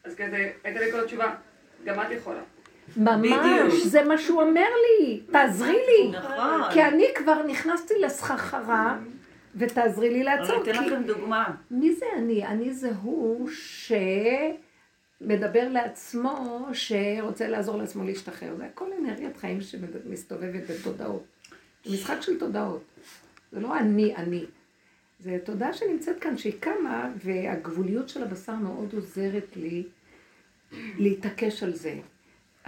אז 0.03 0.15
כזה, 0.15 0.51
הייתה 0.63 0.79
לי 0.79 0.91
כזאת 0.91 1.05
תשובה, 1.05 1.35
גם 1.85 2.01
את 2.01 2.11
יכולה. 2.11 2.41
ממש, 2.97 3.31
בדיוק. 3.31 3.85
זה 3.85 4.03
מה 4.03 4.17
שהוא 4.17 4.41
אומר 4.41 4.67
לי, 4.99 5.21
תעזרי 5.31 5.77
לי. 5.87 6.11
נכון. 6.17 6.61
כי 6.73 6.83
אני 6.83 7.05
כבר 7.15 7.43
נכנסתי 7.43 7.93
לסחרחרה, 7.99 8.97
ותעזרי 9.55 10.09
לי 10.09 10.15
אני 10.15 10.23
לעצור. 10.23 10.63
אתן 10.63 10.73
כי 10.73 10.79
לכם 10.79 11.03
דוגמה. 11.03 11.55
מי 11.71 11.95
זה 11.95 12.05
אני? 12.17 12.45
אני 12.45 12.73
זה 12.73 12.91
הוא 13.01 13.49
שמדבר 15.19 15.69
לעצמו, 15.69 16.67
שרוצה 16.73 17.47
לעזור 17.47 17.77
לעצמו 17.77 18.03
להשתחרר. 18.03 18.55
זה 18.55 18.65
הכל 18.65 18.85
אנרגיית 19.01 19.37
חיים 19.37 19.61
שמסתובבת 19.61 20.69
בתודעות. 20.69 21.23
זה 21.85 21.93
משחק 21.93 22.21
של 22.21 22.39
תודעות. 22.39 22.83
זה 23.51 23.59
לא 23.59 23.77
אני, 23.77 24.15
אני. 24.15 24.45
זה 25.19 25.37
תודעה 25.43 25.73
שנמצאת 25.73 26.19
כאן, 26.19 26.37
שהיא 26.37 26.53
קמה, 26.59 27.09
והגבוליות 27.23 28.09
של 28.09 28.23
הבשר 28.23 28.55
מאוד 28.55 28.93
עוזרת 28.93 29.55
לי 29.55 29.83
להתעקש 30.97 31.63
על 31.63 31.73
זה. 31.73 31.93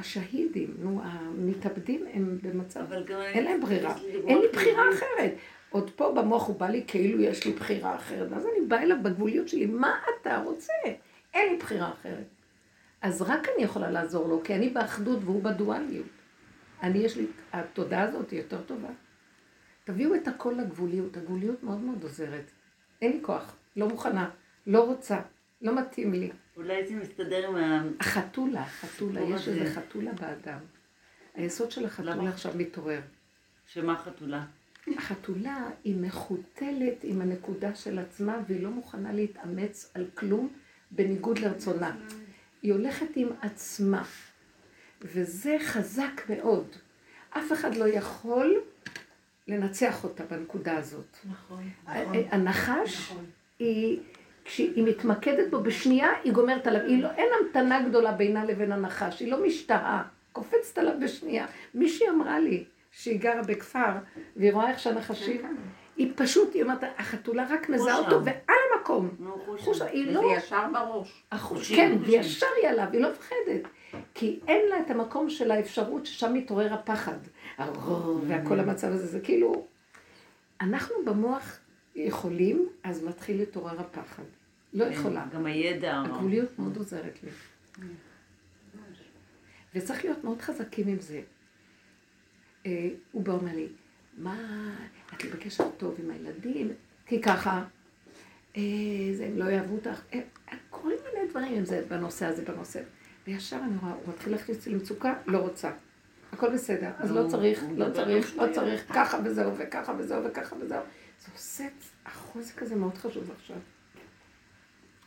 השהידים, 0.01 0.75
נו, 0.79 1.01
המתאבדים 1.03 2.05
הם 2.13 2.37
במצב. 2.41 2.85
אין 3.33 3.43
להם 3.43 3.61
ברירה. 3.61 3.95
אין 3.97 4.37
לי 4.37 4.47
בחירה 4.53 4.83
חיוביות. 4.83 4.93
אחרת. 4.93 5.33
עוד 5.69 5.89
פה 5.89 6.13
במוח 6.15 6.47
הוא 6.47 6.59
בא 6.59 6.67
לי 6.67 6.83
כאילו 6.87 7.21
יש 7.21 7.45
לי 7.45 7.53
בחירה 7.53 7.95
אחרת. 7.95 8.31
ואז 8.31 8.45
אני 8.45 8.65
באה 8.67 8.83
אליו 8.83 8.97
בגבוליות 9.03 9.47
שלי, 9.47 9.65
מה 9.65 9.95
אתה 10.21 10.41
רוצה? 10.45 10.73
אין 11.33 11.51
לי 11.51 11.57
בחירה 11.57 11.91
אחרת. 11.91 12.25
אז 13.01 13.21
רק 13.21 13.47
אני 13.55 13.63
יכולה 13.63 13.91
לעזור 13.91 14.27
לו, 14.27 14.41
כי 14.43 14.55
אני 14.55 14.69
באחדות 14.69 15.19
והוא 15.23 15.43
בדואליות. 15.43 16.07
אני, 16.83 16.99
יש 16.99 17.17
לי, 17.17 17.25
התודעה 17.53 18.01
הזאת 18.01 18.31
היא 18.31 18.39
יותר 18.41 18.61
טובה. 18.61 18.89
תביאו 19.83 20.15
את 20.15 20.27
הכל 20.27 20.55
לגבוליות, 20.57 21.17
הגבוליות 21.17 21.63
מאוד 21.63 21.79
מאוד 21.79 22.03
עוזרת. 22.03 22.51
אין 23.01 23.11
לי 23.11 23.19
כוח, 23.21 23.55
לא 23.75 23.87
מוכנה, 23.89 24.29
לא 24.67 24.85
רוצה, 24.85 25.19
לא 25.61 25.75
מתאים 25.75 26.13
לי. 26.13 26.31
אולי 26.57 26.87
זה 26.87 26.95
מסתדר 26.95 27.47
עם 27.47 27.55
ה... 27.55 27.83
החתולה, 27.99 28.65
חתולה, 28.65 29.21
יש. 29.21 29.47
איזה 29.47 29.75
חתולה 29.75 30.13
באדם. 30.13 30.59
היסוד 31.33 31.71
של 31.71 31.85
החתולה? 31.85 32.29
עכשיו 32.29 32.51
מתעורר. 32.55 33.01
שמה 33.67 33.97
חתולה? 33.97 34.45
החתולה 34.97 35.69
היא 35.83 35.95
מחותלת 35.97 37.03
עם 37.03 37.21
הנקודה 37.21 37.75
של 37.75 37.99
עצמה 37.99 38.37
והיא 38.47 38.63
לא 38.63 38.69
מוכנה 38.69 39.13
להתאמץ 39.13 39.91
על 39.93 40.05
כלום 40.13 40.49
בניגוד 40.91 41.39
לרצונה. 41.39 41.95
היא 42.61 42.73
הולכת 42.73 43.07
עם 43.15 43.29
עצמה, 43.41 44.03
וזה 45.01 45.57
חזק 45.59 46.21
מאוד. 46.29 46.67
אף 47.29 47.51
אחד 47.51 47.75
לא 47.75 47.87
יכול 47.87 48.61
לנצח 49.47 50.03
אותה 50.03 50.23
בנקודה 50.25 50.77
הזאת. 50.77 51.17
נכון. 51.25 51.69
הנחש, 52.31 53.13
היא, 53.59 53.99
כשהיא 54.45 54.83
מתמקדת 54.83 55.49
בו 55.49 55.59
בשנייה, 55.59 56.09
היא 56.23 56.33
גומרת 56.33 56.67
עליו. 56.67 56.81
היא 56.81 57.03
לא, 57.03 57.09
אין 57.17 57.29
המתנה 57.39 57.81
גדולה 57.89 58.11
בינה 58.11 58.45
לבין 58.45 58.71
הנחש, 58.71 59.19
היא 59.19 59.31
לא 59.31 59.45
משתהה, 59.45 60.03
קופצת 60.31 60.77
עליו 60.77 60.93
בשנייה. 61.01 61.45
מישהי 61.73 62.09
אמרה 62.09 62.39
לי 62.39 62.63
שהיא 62.91 63.19
גרה 63.19 63.43
בכפר, 63.43 63.91
והיא 64.35 64.53
רואה 64.53 64.69
איך 64.69 64.79
שהנחשים, 64.79 65.41
היא 65.97 66.11
פשוט, 66.15 66.53
היא 66.53 66.63
אומרת, 66.63 66.83
החתולה 66.97 67.45
רק 67.49 67.69
מזהה 67.69 67.97
אותו. 67.97 68.25
ועל 68.25 68.57
המקום. 68.75 69.09
נו, 69.19 69.37
חוש 69.45 69.61
חוש, 69.61 69.77
שם. 69.77 69.85
היא 69.91 70.13
לא... 70.13 70.33
ישר 70.37 70.65
בראש. 70.73 71.23
כן. 71.75 71.97
וישר 72.01 72.45
היא 72.61 72.69
עליו, 72.69 72.87
היא 72.91 73.01
לא 73.01 73.09
מפחדת. 73.11 73.67
כי 74.13 74.39
אין 74.47 74.69
לה 74.69 74.79
את 74.79 74.91
המקום 74.91 75.29
של 75.29 75.51
האפשרות 75.51 76.05
ששם 76.05 76.33
מתעורר 76.33 76.73
הפחד. 76.73 77.17
והכל 78.27 78.59
המצב 78.59 78.87
הזה, 78.87 79.07
זה 79.07 79.19
כאילו... 79.19 79.65
אנחנו 80.61 80.95
במוח 81.05 81.57
יכולים, 81.95 82.69
אז 82.83 83.03
מתחיל 83.03 83.37
להתעורר 83.37 83.79
הפחד. 83.79 84.23
לא 84.73 84.85
יכולה. 84.85 85.25
גם 85.33 85.45
הידע. 85.45 86.01
הגבוליות 86.05 86.59
מאוד 86.59 86.77
עוזרת 86.77 87.19
לי. 87.23 87.29
וצריך 89.75 90.05
להיות 90.05 90.23
מאוד 90.23 90.41
חזקים 90.41 90.87
עם 90.87 90.99
זה. 90.99 91.21
אה, 92.65 92.89
הוא 93.11 93.23
בא 93.23 93.33
אומר 93.33 93.55
לי, 93.55 93.67
מה, 94.17 94.37
את 95.13 95.25
בקשר 95.25 95.69
טוב 95.77 95.95
עם 96.03 96.11
הילדים, 96.11 96.71
כי 97.05 97.21
ככה, 97.21 97.63
אה, 98.57 98.61
זה, 99.13 99.25
הם 99.25 99.37
לא 99.37 99.45
יאהבו 99.45 99.75
אותך, 99.75 100.01
אה, 100.13 100.19
כל 100.69 100.89
מיני 100.89 101.29
דברים 101.29 101.53
עם 101.53 101.65
זה 101.65 101.85
בנושא 101.89 102.25
הזה, 102.25 102.45
בנושא. 102.45 102.81
וישר 103.27 103.59
אני 103.63 103.77
רואה, 103.81 103.93
הוא 103.93 104.13
מתחיל 104.13 104.31
להכניס 104.31 104.67
לי 104.67 104.73
למצוקה, 104.73 105.13
לא 105.27 105.37
רוצה. 105.37 105.71
הכל 106.31 106.53
בסדר, 106.53 106.91
אז 106.97 107.11
לא 107.11 107.27
צריך, 107.27 107.63
לא 107.77 107.85
צריך, 107.93 108.35
לא 108.37 108.53
צריך, 108.53 108.85
ככה 108.93 109.19
וזהו, 109.25 109.57
וככה 109.57 109.93
וזהו, 109.97 110.23
וככה 110.23 110.55
וזהו. 110.59 110.81
זה 111.25 111.31
עושה, 111.33 111.63
החוזק 112.05 112.61
הזה 112.61 112.75
מאוד 112.75 112.97
חשוב 112.97 113.31
עכשיו. 113.31 113.57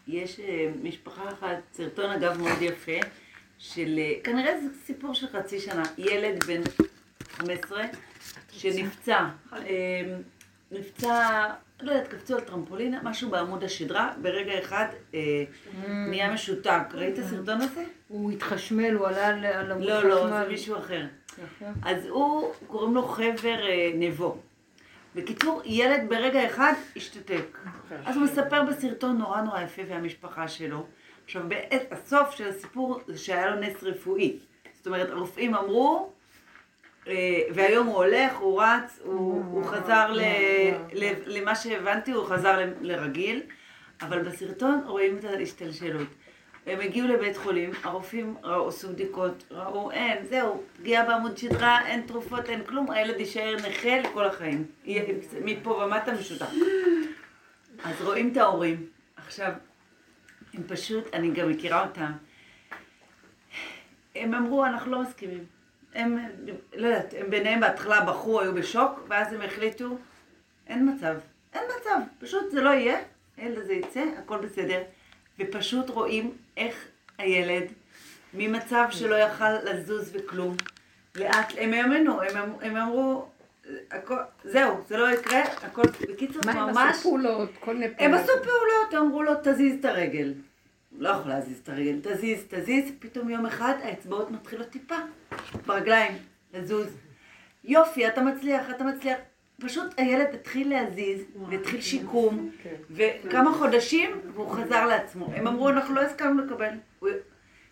יש 0.09 0.41
אה, 0.41 0.73
משפחה 0.83 1.29
אחת, 1.29 1.59
סרטון 1.73 2.11
אגב 2.11 2.39
מאוד 2.39 2.63
יפה, 2.63 2.99
של, 3.59 3.99
אה, 3.99 4.13
כנראה 4.25 4.61
זה 4.61 4.69
סיפור 4.85 5.15
של 5.15 5.27
חצי 5.27 5.61
שנה, 5.61 5.83
ילד 5.99 6.45
בן 6.45 6.61
15 7.29 7.83
שנפצע, 8.53 9.29
אה, 9.53 9.59
נפצע, 10.71 11.47
לא 11.81 11.93
יודעת, 11.93 12.09
קפצו 12.09 12.35
על 12.35 12.41
טרמפולינה, 12.41 13.01
משהו 13.03 13.31
בעמוד 13.31 13.65
השדרה, 13.65 14.13
ברגע 14.23 14.59
אחד 14.59 14.87
אה, 15.15 15.45
נהיה 15.85 16.33
משותק. 16.33 16.81
ראית 16.93 17.19
את 17.19 17.25
הסרטון 17.25 17.61
הזה? 17.61 17.85
הוא 18.09 18.31
התחשמל, 18.31 18.95
הוא 18.95 19.07
עלה 19.07 19.29
על 19.29 19.45
על 19.45 19.73
עמוד 19.73 19.89
לא, 19.89 20.05
לא, 20.05 20.15
חשמל. 20.15 20.31
זה 20.31 20.49
מישהו 20.49 20.79
אחר. 20.79 21.07
אז 21.83 22.07
הוא, 22.07 22.53
קוראים 22.67 22.95
לו 22.95 23.03
חבר 23.03 23.59
נבו. 23.95 24.39
בקיצור, 25.15 25.63
ילד 25.65 26.09
ברגע 26.09 26.47
אחד 26.47 26.73
השתתק. 26.97 27.59
אז 28.05 28.17
הוא 28.17 28.25
מספר 28.25 28.63
בסרטון 28.63 29.19
נורא 29.19 29.41
נורא 29.41 29.61
יפה 29.61 29.83
והמשפחה 29.89 30.49
שלו. 30.49 30.87
עכשיו, 31.25 31.43
בעת 31.49 31.93
הסוף 31.93 32.31
של 32.31 32.49
הסיפור 32.49 33.01
זה 33.07 33.19
שהיה 33.19 33.51
לו 33.51 33.61
נס 33.61 33.83
רפואי. 33.83 34.39
זאת 34.75 34.87
אומרת, 34.87 35.11
הרופאים 35.11 35.55
אמרו, 35.55 36.13
אה, 37.07 37.41
והיום 37.55 37.87
הוא 37.87 37.97
הולך, 37.97 38.37
הוא 38.37 38.63
רץ, 38.63 39.01
הוא, 39.05 39.45
הוא 39.45 39.65
חזר 39.65 40.13
ל, 40.13 40.21
ל, 40.93 41.13
למה 41.27 41.55
שהבנתי, 41.55 42.11
הוא 42.11 42.27
חזר 42.27 42.59
לרגיל, 42.81 43.43
אבל 44.01 44.23
בסרטון 44.23 44.83
רואים 44.87 45.19
את 45.19 45.25
ההשתלשלות. 45.25 46.09
הם 46.67 46.81
הגיעו 46.81 47.09
לבית 47.09 47.37
חולים, 47.37 47.71
הרופאים 47.83 48.37
ראו, 48.43 48.69
עשו 48.69 48.89
בדיקות, 48.89 49.45
ראו, 49.51 49.91
אין, 49.91 50.27
זהו, 50.27 50.63
פגיעה 50.77 51.05
בעמוד 51.05 51.37
שדרה, 51.37 51.87
אין 51.87 52.03
תרופות, 52.07 52.49
אין 52.49 52.65
כלום, 52.65 52.91
הילד 52.91 53.21
יישאר 53.21 53.57
נכה 53.69 53.99
לכל 54.01 54.25
החיים. 54.25 54.65
מפה 55.45 55.71
ומטה 55.71 56.13
משותף. 56.13 56.51
אז 57.85 58.03
רואים 58.03 58.33
את 58.33 58.37
ההורים. 58.37 58.87
עכשיו, 59.17 59.53
הם 60.55 60.63
פשוט, 60.67 61.15
אני 61.15 61.31
גם 61.31 61.51
מכירה 61.51 61.87
אותם, 61.87 62.13
הם 64.15 64.35
אמרו, 64.35 64.65
אנחנו 64.65 64.93
לא 64.93 65.03
מסכימים. 65.03 65.45
הם, 65.95 66.19
לא 66.75 66.87
יודעת, 66.87 67.15
הם 67.19 67.31
ביניהם 67.31 67.61
בהתחלה 67.61 68.05
בחרו, 68.05 68.41
היו 68.41 68.55
בשוק, 68.55 69.07
ואז 69.09 69.33
הם 69.33 69.43
החליטו, 69.43 69.99
אין 70.67 70.95
מצב, 70.95 71.15
אין 71.53 71.63
מצב, 71.81 71.99
פשוט 72.19 72.51
זה 72.51 72.61
לא 72.61 72.71
יהיה, 72.71 72.99
הילד 73.37 73.59
הזה 73.59 73.73
יצא, 73.73 74.05
הכל 74.19 74.39
בסדר. 74.39 74.83
ופשוט 75.39 75.91
רואים 75.91 76.37
איך 76.57 76.89
הילד, 77.19 77.65
ממצב 78.35 78.87
שלא 78.91 79.15
יכל 79.15 79.53
לזוז 79.65 80.11
וכלום, 80.13 80.57
לאט, 81.15 81.53
הם 81.59 81.73
האמינו, 81.73 82.23
הם, 82.23 82.37
אמ- 82.37 82.53
הם 82.63 82.77
אמרו, 82.77 83.29
הכל, 83.91 84.17
זהו, 84.45 84.77
זה 84.89 84.97
לא 84.97 85.11
יקרה, 85.15 85.43
הכל, 85.43 85.83
בקיצור, 86.11 86.43
מה 86.47 86.53
הם 86.53 86.71
ממש, 86.71 86.91
עשו 86.91 87.03
פעולות, 87.03 87.51
כל 87.61 87.75
מיני 87.75 87.87
הם 87.87 87.93
פעולות. 87.95 88.21
עשו 88.21 88.33
פעולות, 88.33 89.07
אמרו 89.07 89.23
לו, 89.23 89.33
תזיז 89.45 89.77
את 89.81 89.85
הרגל. 89.85 90.35
לא 90.99 91.09
יכול 91.09 91.31
להזיז 91.31 91.59
את 91.59 91.69
הרגל, 91.69 91.99
תזיז, 92.03 92.45
תזיז, 92.49 92.93
פתאום 92.99 93.31
יום 93.31 93.47
אחד 93.47 93.75
האצבעות 93.83 94.31
מתחילות 94.31 94.69
טיפה 94.69 94.95
ברגליים, 95.67 96.13
לזוז. 96.55 96.89
יופי, 97.65 98.07
אתה 98.09 98.23
מצליח, 98.23 98.71
אתה 98.71 98.85
מצליח. 98.85 99.19
פשוט 99.61 99.95
הילד 99.97 100.27
התחיל 100.35 100.71
להזיז, 100.71 101.21
והתחיל 101.51 101.81
שיקום, 101.81 102.51
וכמה 102.91 103.53
חודשים, 103.53 104.11
והוא 104.35 104.51
חזר 104.51 104.87
לעצמו. 104.87 105.29
הם 105.37 105.47
אמרו, 105.47 105.69
אנחנו 105.69 105.95
לא 105.95 106.01
הסכמנו 106.01 106.45
לקבל. 106.45 106.75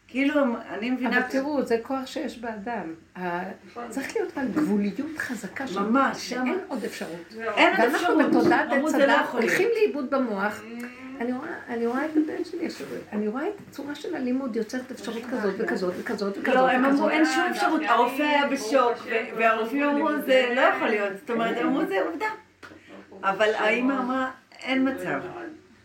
כאילו, 0.08 0.34
אני 0.70 0.90
מבינה... 0.90 1.18
אבל 1.18 1.26
תראו, 1.28 1.62
זה 1.62 1.78
כוח 1.82 2.06
שיש 2.06 2.38
באדם. 2.38 2.94
ה- 3.18 3.50
צריך 3.88 4.16
להיות 4.16 4.32
כאן 4.32 4.48
גבוליות 4.52 5.18
חזקה 5.18 5.66
שם. 5.66 5.82
ממש, 5.82 6.30
שם. 6.30 6.44
שאין 6.46 6.58
עוד 6.68 6.84
אפשרות. 6.84 7.10
אין 7.56 7.70
עוד 7.70 7.80
ואנחנו 7.80 7.96
אפשרות. 7.96 8.26
בתודעת 8.30 8.72
אמרו, 8.72 8.88
עץ 8.88 8.94
לא 8.94 9.02
הדת. 9.02 9.28
הולכים 9.32 9.68
לאיבוד 9.74 10.10
במוח. 10.10 10.62
אני 11.22 11.32
רואה, 11.32 11.48
אני 11.68 11.86
רואה 11.86 12.04
את 12.04 12.10
הבן 12.10 12.44
שלי 12.44 12.68
אני 13.12 13.28
רואה 13.28 13.48
את 13.48 13.54
הצורה 13.68 13.94
של 13.94 14.14
הלימוד 14.14 14.56
יוצרת 14.56 14.90
אפשרות 14.90 15.22
כזאת 15.30 15.54
וכזאת 15.58 15.94
וכזאת 15.98 16.38
וכזאת. 16.38 16.54
לא, 16.54 16.68
הם 16.68 16.84
אמרו. 16.84 17.08
אין 17.10 17.24
שום 17.24 17.44
אפשרות. 17.50 17.80
הרופא 17.88 18.22
היה 18.22 18.48
בשוק, 18.48 19.06
והרופאים 19.36 19.82
אמרו, 19.82 20.08
זה 20.26 20.52
לא 20.56 20.60
יכול 20.60 20.88
להיות. 20.88 21.12
זאת 21.20 21.30
אומרת, 21.30 21.56
הם 21.56 21.66
אמרו, 21.66 21.86
זה 21.86 22.02
עובדה. 22.02 22.26
אבל 23.22 23.54
האמא 23.54 23.92
אמרה, 23.92 24.30
אין 24.62 24.88
מצב. 24.88 25.20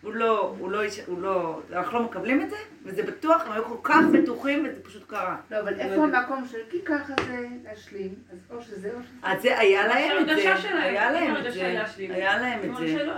הוא 0.01 0.13
לא, 0.13 0.55
הוא 0.59 0.71
לא, 0.71 0.81
הוא 1.07 1.21
לא, 1.21 1.61
אנחנו 1.73 1.99
לא 1.99 2.05
מקבלים 2.05 2.41
את 2.41 2.49
זה, 2.49 2.55
וזה 2.83 3.03
בטוח, 3.03 3.45
הם 3.45 3.51
היו 3.51 3.65
כל 3.65 3.77
כך 3.83 4.01
בטוחים, 4.13 4.65
וזה 4.69 4.83
פשוט 4.83 5.03
קרה. 5.07 5.37
לא, 5.51 5.59
אבל 5.59 5.79
איפה 5.79 6.03
המקום 6.03 6.47
של 6.51 6.57
כי 6.69 6.77
ככה 6.85 7.13
זה 7.27 7.47
להשלים? 7.63 8.15
אז 8.31 8.37
או 8.51 8.61
שזה 8.61 8.87
או 8.87 8.99
שזה. 9.03 9.27
אז 9.27 9.41
זה, 9.41 9.59
היה 9.59 9.87
להם 9.87 10.21
את 10.21 10.25
זה, 10.25 10.55
היה 10.81 11.11
להם 11.11 11.35
את 11.35 11.53
זה. 11.53 11.65
היה 11.97 12.37
להם 12.39 12.71
את 12.71 12.77
זה. 12.77 13.03
לא. 13.03 13.13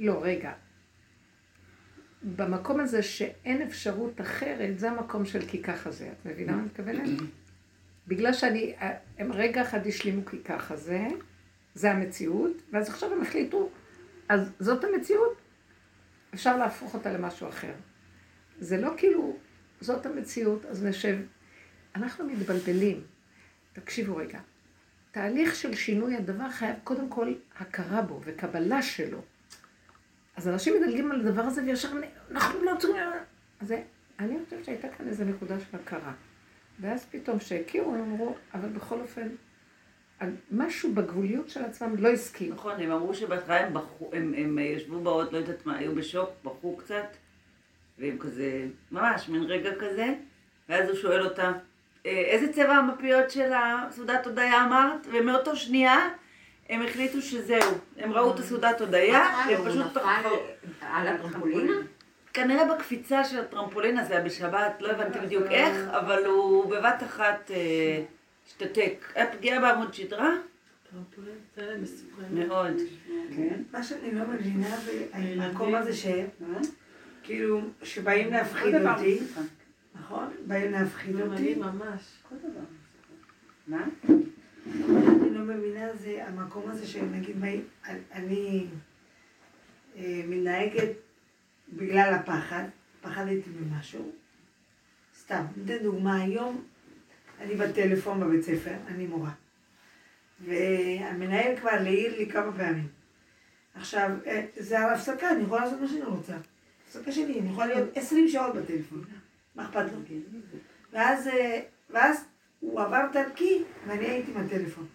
לא, 0.00 0.20
רגע. 0.22 0.50
במקום 2.24 2.80
הזה 2.80 3.02
שאין 3.02 3.62
אפשרות 3.62 4.20
אחרת, 4.20 4.78
זה 4.78 4.90
המקום 4.90 5.24
של 5.24 5.46
כי 5.46 5.62
ככה 5.62 5.90
זה. 5.90 6.08
את 6.12 6.26
מבינה 6.26 6.52
מה 6.52 6.58
אני 6.58 6.66
מתכוונת? 6.66 7.10
בגלל 8.08 8.32
שאני, 8.32 8.74
הם 9.18 9.32
רגע 9.32 9.62
אחד 9.62 9.86
השלימו 9.86 10.24
כי 10.24 10.38
ככה 10.44 10.76
זה, 10.76 11.06
זה 11.74 11.90
המציאות, 11.90 12.62
ואז 12.72 12.88
עכשיו 12.88 13.12
הם 13.12 13.22
החליטו, 13.22 13.70
אז 14.28 14.52
זאת 14.60 14.84
המציאות, 14.84 15.36
אפשר 16.34 16.56
להפוך 16.56 16.94
אותה 16.94 17.12
למשהו 17.12 17.48
אחר. 17.48 17.72
זה 18.58 18.80
לא 18.80 18.90
כאילו, 18.96 19.36
זאת 19.80 20.06
המציאות, 20.06 20.64
אז 20.64 20.84
נשב. 20.84 21.18
אנחנו 21.94 22.26
מתבלבלים. 22.26 23.04
תקשיבו 23.72 24.16
רגע. 24.16 24.40
תהליך 25.10 25.54
של 25.54 25.74
שינוי 25.74 26.16
הדבר 26.16 26.50
חייב 26.50 26.76
קודם 26.84 27.08
כל 27.08 27.34
הכרה 27.58 28.02
בו 28.02 28.20
וקבלה 28.24 28.82
שלו. 28.82 29.22
אז 30.36 30.48
אנשים 30.48 30.74
מדלגים 30.80 31.12
על 31.12 31.20
הדבר 31.20 31.42
הזה 31.42 31.62
וישר 31.62 31.88
אנחנו 32.30 32.64
לא 32.64 32.72
צריכים... 32.78 32.96
אז 33.60 33.74
אני 34.20 34.36
חושבת 34.44 34.64
שהייתה 34.64 34.88
כאן 34.88 35.08
איזו 35.08 35.24
נקודה 35.24 35.60
של 35.60 35.76
הכרה. 35.76 36.12
ואז 36.80 37.06
פתאום 37.10 37.40
שהכירו, 37.40 37.94
הם 37.94 38.00
אמרו, 38.00 38.34
אבל 38.54 38.68
בכל 38.68 39.00
אופן, 39.00 39.28
משהו 40.50 40.94
בגבוליות 40.94 41.48
של 41.48 41.64
עצמם 41.64 41.96
לא 41.98 42.08
הסכים. 42.08 42.52
נכון, 42.52 42.80
הם 42.80 42.90
אמרו 42.90 43.14
שבהתחלה 43.14 43.66
הם 43.66 43.74
בכו, 43.74 44.10
הם, 44.12 44.34
הם 44.36 44.58
ישבו 44.58 45.00
באות, 45.00 45.32
לא 45.32 45.38
יודעת 45.38 45.66
מה, 45.66 45.76
היו 45.76 45.94
בשוק, 45.94 46.30
בכו 46.44 46.76
קצת, 46.76 47.06
והם 47.98 48.18
כזה, 48.18 48.66
ממש, 48.92 49.28
מין 49.28 49.42
רגע 49.42 49.70
כזה, 49.80 50.14
ואז 50.68 50.88
הוא 50.88 50.96
שואל 50.96 51.24
אותה, 51.24 51.52
"אה, 52.06 52.10
איזה 52.10 52.52
צבע 52.52 52.74
המפיות 52.74 53.30
של 53.30 53.52
הסעודת 53.52 54.26
הודיה 54.26 54.64
אמרת? 54.66 55.06
ומאותו 55.12 55.56
שנייה 55.56 56.08
הם 56.68 56.82
החליטו 56.82 57.22
שזהו, 57.22 57.72
הם 57.96 58.12
ראו 58.12 58.34
את 58.34 58.38
הסעודת 58.38 58.80
הודיה, 58.80 59.24
הם 59.24 59.64
פשוט... 59.64 59.86
נפל 59.86 60.00
על 60.80 61.08
הטרמפולינה? 61.08 61.72
כנראה 62.32 62.74
בקפיצה 62.74 63.24
של 63.24 63.40
הטרמפולינה, 63.40 64.04
זה 64.04 64.14
היה 64.14 64.24
בשבת, 64.24 64.80
לא 64.80 64.90
הבנתי 64.90 65.18
בדיוק 65.18 65.44
איך, 65.50 65.76
אבל 65.88 66.24
הוא 66.24 66.70
בבת 66.70 67.02
אחת 67.02 67.50
אה, 67.50 68.04
השתתק. 68.46 69.04
היה 69.14 69.32
פגיעה 69.32 69.60
בעמוד 69.60 69.94
שדרה? 69.94 70.30
מאוד. 72.32 72.72
מה 73.72 73.82
שאני 73.82 74.14
לא 74.14 74.24
מבינה 74.26 74.76
במקום 75.14 75.74
הזה 75.74 75.92
ש... 75.92 76.06
כאילו, 77.22 77.60
שבאים 77.82 78.32
להפחיד 78.32 78.74
אותי, 78.74 79.18
נכון? 80.00 80.30
באים 80.46 80.72
להפחיד 80.72 81.20
אותי. 81.20 81.54
ממש. 81.54 82.00
מה? 83.66 83.78
מה 84.08 84.14
שאני 84.72 85.30
לא 85.30 85.44
מבינה 85.44 85.94
זה 85.94 86.24
המקום 86.26 86.70
הזה 86.70 86.86
שנגיד, 86.86 87.36
אני 88.12 88.66
אה, 89.96 90.22
מתנהגת 90.28 90.90
בגלל 91.72 92.14
הפחד, 92.14 92.64
פחדתי 93.00 93.50
ממשהו. 93.60 94.12
סתם, 95.20 95.44
ניתן 95.56 95.82
דוגמה, 95.82 96.22
היום 96.22 96.64
אני 97.40 97.54
בטלפון 97.54 98.20
בבית 98.20 98.42
ספר, 98.42 98.74
אני 98.88 99.06
מורה. 99.06 99.30
והמנהל 100.40 101.56
כבר 101.56 101.70
העיר 101.70 102.18
לי 102.18 102.30
כמה 102.30 102.52
פעמים. 102.52 102.88
עכשיו, 103.74 104.10
אה, 104.26 104.46
זה 104.56 104.78
על 104.78 104.94
הפסקה, 104.94 105.30
אני 105.30 105.42
יכולה 105.42 105.64
לעשות 105.64 105.80
מה 105.80 105.88
שאני 105.88 106.02
רוצה. 106.02 106.34
הפסקה 106.86 107.12
שלי, 107.12 107.40
אני 107.40 107.50
יכולה 107.50 107.66
להיות 107.66 107.88
20 107.96 108.28
שעות 108.28 108.54
בטלפון. 108.54 109.04
מה 109.54 109.64
אכפת 109.64 109.84
לו? 109.92 110.16
ואז, 110.92 111.28
אה, 111.28 111.60
ואז 111.90 112.24
הוא 112.64 112.80
עבר 112.80 113.06
דרכי, 113.12 113.62
ואני 113.86 114.04
הייתי 114.04 114.30
עם 114.30 114.44
הטלפון. 114.44 114.86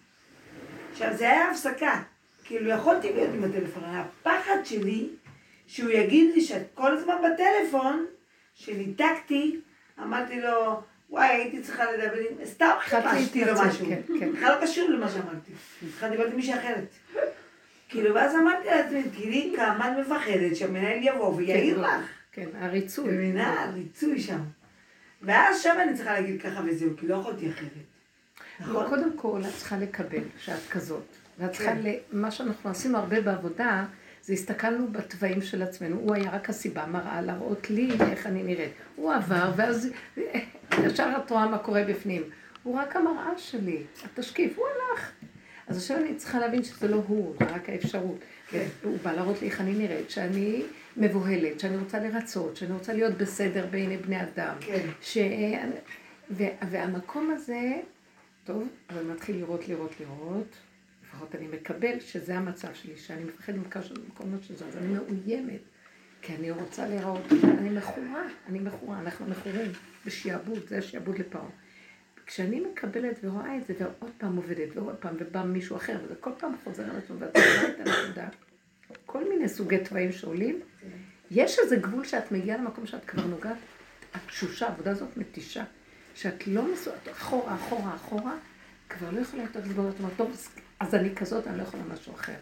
עכשיו, 0.92 1.16
זה 1.16 1.30
היה 1.30 1.50
הפסקה. 1.50 2.02
כאילו, 2.44 2.70
יכולתי 2.70 3.12
להיות 3.12 3.30
עם 3.34 3.44
הטלפון. 3.44 3.82
הפחד 3.84 4.64
שלי, 4.64 5.08
שהוא 5.66 5.90
יגיד 5.90 6.34
לי 6.34 6.40
שאת 6.40 6.62
כל 6.74 6.96
הזמן 6.96 7.14
בטלפון, 7.14 8.06
שניתקתי, 8.54 9.60
אמרתי 10.02 10.40
לו, 10.40 10.80
וואי, 11.10 11.28
הייתי 11.28 11.62
צריכה 11.62 11.92
לדבר 11.92 12.18
עם... 12.18 12.44
סתם 12.44 12.70
התחלתי 12.76 13.08
חיפשתי 13.08 13.40
לו 13.40 13.46
להתנצל, 13.46 13.68
משהו. 13.68 13.86
כן, 13.86 14.00
כן. 14.20 14.32
בכלל 14.32 14.54
לא 14.54 14.66
קשור 14.66 14.90
למה 14.90 15.08
שאמרתי. 15.08 15.52
בכלל 15.86 16.10
דיברתי 16.10 16.30
עם 16.30 16.36
מישהי 16.36 16.54
אחרת. 16.54 16.94
כאילו, 17.88 18.14
ואז 18.14 18.34
אמרתי 18.34 18.68
לעצמי, 18.68 19.02
תראי 19.02 19.52
כמה 19.56 19.92
את 19.92 20.06
מפחדת 20.06 20.56
שהמנהל 20.56 20.98
יבוא 21.02 21.34
ויעיר 21.36 21.74
כן, 21.76 21.80
לך. 21.80 22.08
כן, 22.32 22.48
הריצוי. 22.60 23.10
מבינה? 23.10 23.72
ריצוי 23.74 24.20
שם. 24.20 24.40
ואז 25.22 25.62
שם 25.62 25.76
אני 25.82 25.94
צריכה 25.94 26.12
להגיד 26.12 26.42
ככה 26.42 26.60
וזהו, 26.66 26.90
כי 26.96 27.06
לא 27.06 27.14
יכולתי 27.14 27.50
אחרת. 27.50 27.68
לא, 28.60 28.66
נכון? 28.66 28.88
קודם 28.88 29.16
כל, 29.16 29.42
את 29.48 29.54
צריכה 29.56 29.78
לקבל 29.78 30.22
שאת 30.38 30.68
כזאת. 30.70 31.04
ואת 31.38 31.52
צריכה, 31.52 31.72
כן. 31.82 31.92
מה 32.12 32.30
שאנחנו 32.30 32.70
עשינו 32.70 32.98
הרבה 32.98 33.20
בעבודה, 33.20 33.84
זה 34.22 34.32
הסתכלנו 34.32 34.88
בתוואים 34.92 35.42
של 35.42 35.62
עצמנו. 35.62 35.96
הוא 35.96 36.14
היה 36.14 36.30
רק 36.30 36.50
הסיבה, 36.50 36.86
מראה 36.86 37.20
להראות 37.20 37.70
לי 37.70 37.90
איך 38.10 38.26
אני 38.26 38.42
נראית. 38.42 38.72
הוא 38.96 39.12
עבר, 39.12 39.52
ואז 39.56 39.90
ישר 40.84 41.12
את 41.24 41.30
רואה 41.30 41.48
מה 41.48 41.58
קורה 41.58 41.84
בפנים. 41.84 42.22
הוא 42.62 42.78
רק 42.78 42.96
המראה 42.96 43.38
שלי, 43.38 43.82
התשקיף, 44.04 44.58
הוא 44.58 44.66
הלך. 44.66 45.10
אז 45.68 45.76
עכשיו 45.76 45.96
אני 45.96 46.14
צריכה 46.14 46.38
להבין 46.38 46.62
שזה 46.62 46.88
לא 46.88 47.02
הוא, 47.06 47.34
זה 47.38 47.44
רק 47.44 47.68
האפשרות. 47.68 48.18
כן. 48.50 48.66
הוא 48.82 48.98
בא 49.02 49.12
להראות 49.12 49.42
לי 49.42 49.48
איך 49.48 49.60
אני 49.60 49.72
נראית, 49.72 50.10
שאני 50.10 50.62
מבוהלת, 50.96 51.60
שאני 51.60 51.76
רוצה 51.76 51.98
לרצות, 51.98 52.56
שאני 52.56 52.72
רוצה 52.72 52.92
להיות 52.92 53.14
בסדר 53.14 53.66
בעיני 53.70 53.96
בני 53.96 54.22
אדם. 54.22 54.56
כן. 54.60 54.86
ש... 55.02 55.18
ו... 56.30 56.44
והמקום 56.70 57.30
הזה, 57.30 57.80
טוב, 58.44 58.68
אבל 58.90 59.02
מתחיל 59.02 59.36
לראות, 59.36 59.68
לראות, 59.68 60.00
לראות. 60.00 60.56
לפחות 61.04 61.34
אני 61.34 61.48
מקבל 61.48 62.00
שזה 62.00 62.38
המצב 62.38 62.68
שלי, 62.74 62.96
שאני 62.96 63.24
מפחד 63.24 63.52
ממקומות 63.56 64.42
שזה, 64.42 64.66
אז 64.66 64.76
אני 64.76 64.94
מאוימת. 64.94 65.60
כי 66.22 66.34
אני 66.34 66.50
רוצה 66.50 66.88
להיראות, 66.88 67.32
אני 67.58 67.68
מכורה, 67.68 68.22
אני 68.48 68.58
מכורה, 68.58 69.00
אנחנו 69.00 69.26
מכורים 69.26 69.70
בשעבוד, 70.06 70.58
זה 70.68 70.82
שעבוד 70.82 71.18
לפרעה. 71.18 71.48
כשאני 72.26 72.60
מקבלת 72.60 73.18
ורואה 73.22 73.56
את 73.56 73.66
זה, 73.66 73.74
ועוד 73.78 74.10
פעם 74.18 74.36
עובדת, 74.36 74.76
ועוד 74.76 74.96
פעם, 74.96 75.14
ובא 75.18 75.42
מישהו 75.42 75.76
אחר, 75.76 75.98
וזה 76.04 76.14
כל 76.14 76.30
פעם 76.38 76.52
חוזר 76.64 76.82
על 76.82 76.96
עצמו, 76.96 77.18
ואת 77.18 77.36
רואה 77.36 77.68
את 77.68 77.78
הנקודה. 77.78 78.28
כל 79.06 79.28
מיני 79.28 79.48
סוגי 79.48 79.78
תוואים 79.78 80.12
שעולים. 80.12 80.60
יש 81.30 81.58
איזה 81.58 81.76
גבול 81.76 82.04
שאת 82.04 82.32
מגיעה 82.32 82.58
למקום 82.58 82.86
שאת 82.86 83.04
כבר 83.04 83.26
נוגעת, 83.26 83.56
את 84.16 84.20
תשושה, 84.26 84.66
העבודה 84.66 84.90
הזאת 84.90 85.16
מתישה. 85.16 85.64
שאת 86.14 86.46
לא 86.46 86.72
מסוגלת, 86.72 87.08
אחורה, 87.12 87.54
אחורה, 87.54 87.94
אחורה, 87.94 88.34
כבר 88.88 89.10
לא 89.10 89.20
יכולה 89.20 89.42
יותר 89.42 89.60
לסבול, 89.60 89.90
את 89.90 89.98
אומרת, 89.98 90.12
טוב, 90.16 90.36
אז 90.80 90.94
אני 90.94 91.14
כזאת, 91.14 91.46
אני 91.46 91.58
לא 91.58 91.62
יכולה 91.62 91.82
משהו 91.92 92.14
אחר. 92.14 92.36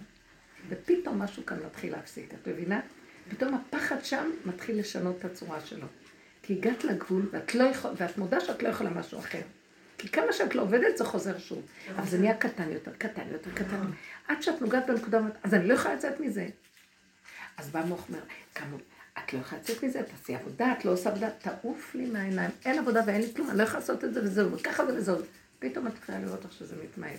ופתאום 0.69 1.23
משהו 1.23 1.47
כאן 1.47 1.59
מתחיל 1.67 1.93
להפסיק, 1.93 2.35
את 2.35 2.49
מבינה? 2.49 2.81
פתאום 3.29 3.55
הפחד 3.55 4.05
שם 4.05 4.31
מתחיל 4.45 4.79
לשנות 4.79 5.17
את 5.19 5.25
הצורה 5.25 5.61
שלו. 5.61 5.87
כי 6.43 6.55
הגעת 6.55 6.85
לגבול, 6.85 7.29
ואת, 7.33 7.55
לא 7.55 7.65
יכול, 7.65 7.91
ואת 7.97 8.19
מודה 8.19 8.41
שאת 8.41 8.63
לא 8.63 8.69
יכולה 8.69 8.91
משהו 8.91 9.19
אחר. 9.19 9.41
כי 9.99 10.09
כמה 10.09 10.33
שאת 10.33 10.55
לא 10.55 10.63
עובדת, 10.63 10.97
זה 10.97 11.05
חוזר 11.05 11.39
שוב. 11.39 11.63
אבל 11.97 12.07
זה 12.07 12.19
נהיה 12.19 12.37
קטן 12.37 12.71
יותר, 12.71 12.91
קטן 12.99 13.23
יותר, 13.33 13.51
קטן. 13.55 13.91
עד 14.29 14.43
שאת 14.43 14.63
נוגעת 14.63 14.87
בנקודה, 14.87 15.21
אז 15.43 15.55
אני 15.55 15.69
לא 15.69 15.75
יכולה 15.75 15.95
לצאת 15.95 16.21
מזה. 16.21 16.47
אז 17.57 17.71
בא 17.71 17.81
המוח 17.81 18.09
אומר, 18.09 18.21
כמה, 18.55 18.77
את 19.19 19.33
לא 19.33 19.39
יכולה 19.39 19.61
לצאת 19.61 19.85
מזה, 19.85 20.03
תעשי 20.03 20.35
עבודה, 20.35 20.73
את 20.73 20.85
לא 20.85 20.93
עושה 20.93 21.11
עבודה, 21.11 21.31
תעוף 21.31 21.95
לי 21.95 22.07
מהעיניים, 22.07 22.51
אין 22.65 22.79
עבודה 22.79 23.01
ואין 23.07 23.21
לי 23.21 23.35
כלום, 23.37 23.51
אני 23.51 23.59
לא 23.59 23.63
יכולה 23.63 23.81
לעשות 23.81 24.05
את 24.05 24.15
זה 24.15 24.21
וזהו, 24.25 24.53
וככה 24.53 24.87
זה 24.87 24.95
וזהו. 24.95 25.17
פתאום 25.59 25.87
את 25.87 25.93
מתחילה 25.93 26.19
לראות 26.19 26.45
איך 26.45 26.53
שזה 26.53 26.77
מתמעט. 26.85 27.19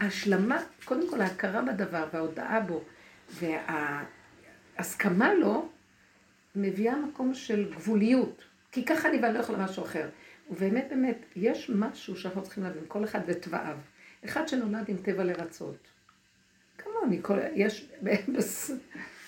ההשלמה, 0.00 0.62
קודם 0.84 1.10
כל 1.10 1.20
ההכרה 1.20 1.62
בדבר 1.62 2.04
וההודעה 2.12 2.60
בו, 2.60 2.84
וההסכמה 4.78 5.34
לו, 5.34 5.68
מביאה 6.56 6.96
מקום 6.96 7.34
של 7.34 7.72
גבוליות. 7.74 8.42
כי 8.72 8.84
ככה 8.84 9.08
אני 9.08 9.18
ואני 9.22 9.34
לא 9.34 9.38
יכולה 9.38 9.64
משהו 9.64 9.84
אחר. 9.84 10.08
ובאמת, 10.50 10.86
באמת, 10.90 11.24
יש 11.36 11.70
משהו 11.74 12.16
שאנחנו 12.16 12.42
צריכים 12.42 12.64
להבין, 12.64 12.82
כל 12.88 13.04
אחד 13.04 13.20
ותוואיו. 13.26 13.76
אחד 14.24 14.48
שנולד 14.48 14.88
עם 14.88 14.96
טבע 14.96 15.24
לרצות. 15.24 15.88
כמוני, 16.78 17.18
כל, 17.22 17.38
יש, 17.54 17.88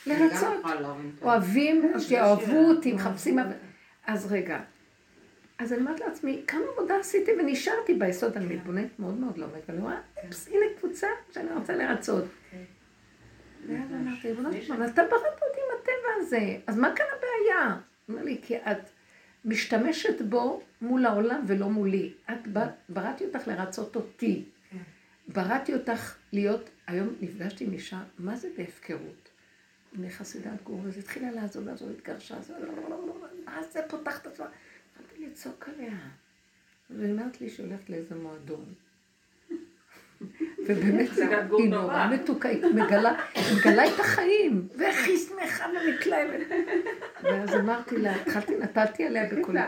לרצות. 0.06 0.64
אוהבים, 1.22 1.92
שיאהבו 1.98 2.68
אותי, 2.68 2.92
מחפשים... 2.92 3.38
אז 4.06 4.32
רגע. 4.32 4.60
אז 5.58 5.72
אני 5.72 5.80
אומרת 5.80 6.00
לעצמי, 6.00 6.42
כמה 6.46 6.62
עבודה 6.72 6.96
עשיתי 6.96 7.30
ונשארתי 7.38 7.94
ביסוד, 7.94 8.36
אני 8.36 8.54
מתבוננת 8.54 8.98
מאוד 8.98 9.14
מאוד 9.14 9.38
לעומק, 9.38 9.62
ואני 9.68 9.80
רואה, 9.80 10.00
אופס, 10.24 10.48
הנה 10.48 10.64
קבוצה 10.78 11.06
שאני 11.30 11.52
רוצה 11.54 11.76
לרצות. 11.76 12.24
ואז 13.68 13.92
אמרתי, 13.92 14.28
עולם, 14.28 14.84
אתה 14.84 15.02
בראת 15.02 15.42
אותי 15.42 15.60
עם 15.60 15.78
הטבע 15.80 16.08
הזה, 16.16 16.56
אז 16.66 16.78
מה 16.78 16.92
כאן 16.96 17.06
הבעיה? 17.16 17.68
הוא 17.68 18.14
אומר 18.14 18.24
לי, 18.24 18.40
כי 18.42 18.56
את 18.56 18.90
משתמשת 19.44 20.22
בו 20.22 20.62
מול 20.80 21.06
העולם 21.06 21.44
ולא 21.46 21.70
מולי. 21.70 22.12
את 22.30 22.48
בראתי 22.88 23.24
אותך 23.24 23.48
לרצות 23.48 23.96
אותי. 23.96 24.44
בראתי 25.28 25.74
אותך 25.74 26.16
להיות, 26.32 26.70
היום 26.86 27.08
נפגשתי 27.20 27.64
עם 27.64 27.72
אישה, 27.72 28.02
מה 28.18 28.36
זה 28.36 28.48
בהפקרות? 28.56 29.28
מחסידת 29.92 30.62
גור, 30.64 30.80
אז 30.86 30.98
התחילה 30.98 31.30
לעזוב, 31.30 31.66
לעזוב, 31.66 31.90
התגרשה, 31.90 32.36
אז 32.36 32.50
לא, 32.50 32.58
לא, 32.58 32.90
לא, 32.90 33.06
לא, 33.06 33.14
מה 33.44 33.62
זה 33.72 33.80
פותח 33.88 34.20
את 34.20 34.26
עצמה? 34.26 34.46
התחלתי 35.00 35.26
לצעוק 35.26 35.68
עליה. 35.68 35.98
והיא 36.90 37.12
אומרת 37.12 37.40
לי 37.40 37.50
שהיא 37.50 37.66
הולכת 37.66 37.90
לאיזה 37.90 38.14
מועדון. 38.14 38.74
ובאמת 40.66 41.08
היא. 41.58 41.70
נורא 41.70 42.06
מתוקה, 42.14 42.48
היא 42.48 42.64
מגלה, 42.74 43.88
את 43.88 44.00
החיים, 44.00 44.68
ואיך 44.78 45.06
היא 45.06 45.18
שמחה 45.18 45.66
ומתלהבת. 45.68 46.46
ואז 47.22 47.54
אמרתי 47.54 47.96
לה, 47.96 48.14
התחלתי, 48.16 48.52
נתתי 48.58 49.04
עליה 49.04 49.28
בקולי. 49.32 49.60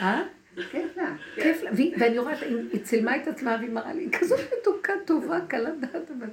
אה? 0.00 0.22
כיף 0.70 0.96
לה. 0.96 1.16
כיף 1.34 1.62
לה, 1.62 1.70
ואני 1.98 2.18
רואה, 2.18 2.40
היא 2.40 2.56
היא 2.72 2.82
צילמה 2.82 3.16
את 3.16 3.28
עצמה 3.28 3.56
והיא 3.60 3.70
מראה 3.70 3.92
לי, 3.92 4.02
היא 4.02 4.12
כזאת 4.20 4.40
מתוקה, 4.58 4.92
טובה, 5.06 5.38
קלה 5.48 5.70
דעת, 5.70 6.10
אבל... 6.18 6.28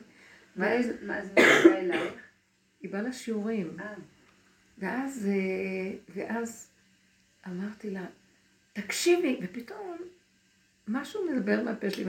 מה 0.55 0.65
ואז 0.65 0.85
זה 0.85 0.93
מה 1.01 1.25
זה 1.25 1.33
בא 1.35 1.75
אלייך? 1.77 2.13
היא 2.81 2.91
באה 2.91 3.01
לשיעורים, 3.01 3.77
אה, 3.79 3.93
ואז, 4.77 5.29
אה, 5.31 5.97
ואז 6.15 6.71
אמרתי 7.47 7.89
לה, 7.89 8.05
תקשיבי, 8.73 9.39
ופתאום 9.43 9.97
משהו 10.87 11.25
מדבר 11.31 11.63
מהפה 11.63 11.89
שלי, 11.89 12.03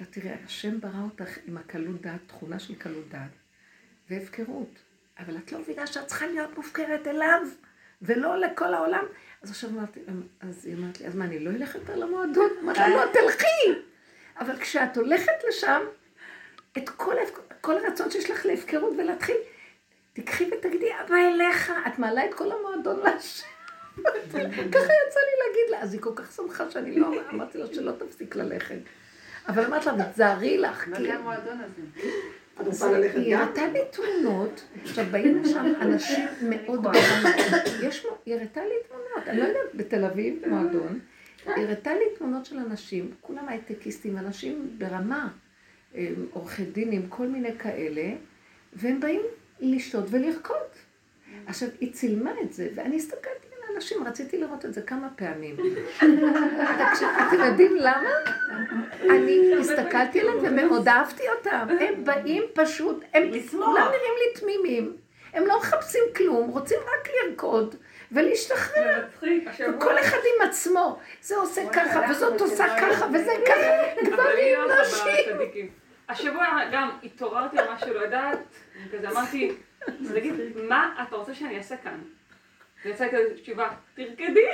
לה, 0.00 0.06
תראי, 0.06 0.30
השם 0.44 0.80
ברא 0.80 1.02
אותך 1.04 1.38
עם 1.46 1.56
הקלות 1.56 2.00
דעת, 2.00 2.20
תכונה 2.26 2.58
של 2.58 2.74
קלות 2.74 3.08
דעת, 3.08 3.30
והפקרות, 4.10 4.78
אבל 5.18 5.36
את 5.36 5.52
לא 5.52 5.58
מבינה 5.58 5.86
שאת 5.86 6.06
צריכה 6.06 6.26
להיות 6.26 6.56
מופקרת 6.56 7.06
אליו, 7.06 7.40
ולא 8.02 8.40
לכל 8.40 8.74
העולם. 8.74 9.04
אז 9.42 9.50
עכשיו 9.50 9.70
אמרתי, 9.70 10.00
אז 10.40 10.66
היא 10.66 10.74
אמרת 10.74 11.00
לי, 11.00 11.06
אז 11.06 11.16
מה, 11.16 11.24
אני 11.24 11.38
לא 11.38 11.50
אלך 11.50 11.74
יותר 11.74 11.96
למועדון? 11.96 12.50
אמרתי 12.62 12.80
לה, 12.80 12.88
לא, 12.88 13.12
תלכי. 13.12 13.80
אבל 14.38 14.60
כשאת 14.60 14.96
הולכת 14.96 15.32
לשם, 15.48 15.80
את 16.78 16.88
כל, 16.88 17.14
כל 17.60 17.84
הרצון 17.84 18.10
שיש 18.10 18.30
לך 18.30 18.46
להפקרות 18.46 18.92
ולהתחיל, 18.98 19.36
תקחי 20.12 20.50
ותגידי, 20.52 20.90
אבא 21.04 21.14
אליך, 21.14 21.72
את 21.86 21.98
מעלה 21.98 22.24
את 22.24 22.34
כל 22.34 22.52
המועדון 22.52 23.00
להשם. 23.00 23.46
ככה 24.72 24.92
יצא 25.06 25.20
לי 25.20 25.34
להגיד 25.46 25.70
לה, 25.70 25.80
אז 25.82 25.92
היא 25.92 26.00
כל 26.00 26.12
כך 26.14 26.32
שמחה 26.32 26.70
שאני 26.70 27.00
לא, 27.00 27.12
אמרתי 27.30 27.58
לה 27.58 27.66
שלא 27.66 27.92
תפסיק 27.92 28.36
ללכת. 28.36 28.78
אבל 29.48 29.64
אמרתי 29.64 29.86
לה, 29.86 30.12
תזהרי 30.12 30.58
לך, 30.58 30.88
מה 30.88 30.96
כי... 30.96 31.02
היא? 31.02 31.12
הראתה 33.36 33.66
לי 33.66 33.78
תמונות, 33.90 34.64
עכשיו 34.82 35.04
באים 35.10 35.42
לשם 35.42 35.72
אנשים 35.80 36.26
מאוד 36.42 36.82
ברמה, 36.82 37.30
יש, 37.82 38.06
היא 38.26 38.34
הראתה 38.34 38.60
לי 38.64 38.74
תמונות, 38.88 39.28
אני 39.28 39.38
לא 39.38 39.44
יודעת, 39.44 39.74
בתל 39.74 40.04
אביב, 40.04 40.42
מועדון, 40.48 41.00
היא 41.46 41.64
הראתה 41.64 41.94
לי 41.94 42.04
תמונות 42.18 42.46
של 42.46 42.58
אנשים, 42.58 43.10
כולם 43.20 43.48
הייטקיסטים, 43.48 44.18
אנשים 44.18 44.74
ברמה, 44.78 45.28
עורכי 46.32 46.64
דין 46.64 46.92
עם 46.92 47.06
כל 47.08 47.26
מיני 47.26 47.58
כאלה, 47.58 48.12
והם 48.72 49.00
באים 49.00 49.20
לשתות 49.60 50.04
ולרקוד. 50.10 50.56
עכשיו, 51.46 51.68
היא 51.80 51.92
צילמה 51.92 52.30
את 52.42 52.52
זה, 52.52 52.68
ואני 52.74 52.96
הסתכלתי 52.96 53.43
על 53.68 53.74
האנשים, 53.74 54.06
רציתי 54.06 54.38
לראות 54.38 54.64
את 54.64 54.74
זה 54.74 54.82
כמה 54.82 55.08
פעמים. 55.16 55.56
אתם 57.28 57.44
יודעים 57.44 57.76
למה? 57.76 58.10
אני 59.02 59.54
הסתכלתי 59.60 60.20
עליהם 60.20 60.38
ומאוד 60.42 60.88
אהבתי 60.88 61.22
אותם. 61.38 61.66
הם 61.80 62.04
באים 62.04 62.42
פשוט, 62.54 63.04
הם 63.14 63.22
כולם 63.50 63.88
נראים 63.88 64.14
לי 64.18 64.40
תמימים. 64.40 64.96
הם 65.32 65.46
לא 65.46 65.58
מחפשים 65.58 66.02
כלום, 66.16 66.48
רוצים 66.48 66.78
רק 66.78 67.08
לרקוד 67.08 67.74
ולהשתחרר. 68.12 69.04
וכל 69.76 69.98
אחד 69.98 70.18
עם 70.18 70.48
עצמו. 70.48 70.98
זה 71.22 71.36
עושה 71.36 71.62
ככה, 71.72 72.00
וזאת 72.10 72.40
עושה 72.40 72.66
ככה, 72.80 73.06
וזה 73.14 73.32
ככה. 73.46 74.02
גברים, 74.10 74.58
נשים. 74.80 75.68
השבוע 76.08 76.46
גם 76.72 76.90
התעוררתי 77.02 77.58
על 77.58 77.74
משהו 77.74 77.94
לא 77.94 78.00
יודעת, 78.00 78.38
וכזה 78.90 79.08
אמרתי, 79.08 79.52
תגיד, 80.14 80.34
מה 80.68 81.04
אתה 81.08 81.16
רוצה 81.16 81.34
שאני 81.34 81.58
אעשה 81.58 81.76
כאן? 81.76 81.98
ויצאה 82.84 83.08
כזה 83.08 83.42
תשובה, 83.42 83.68
תרקדי. 83.94 84.46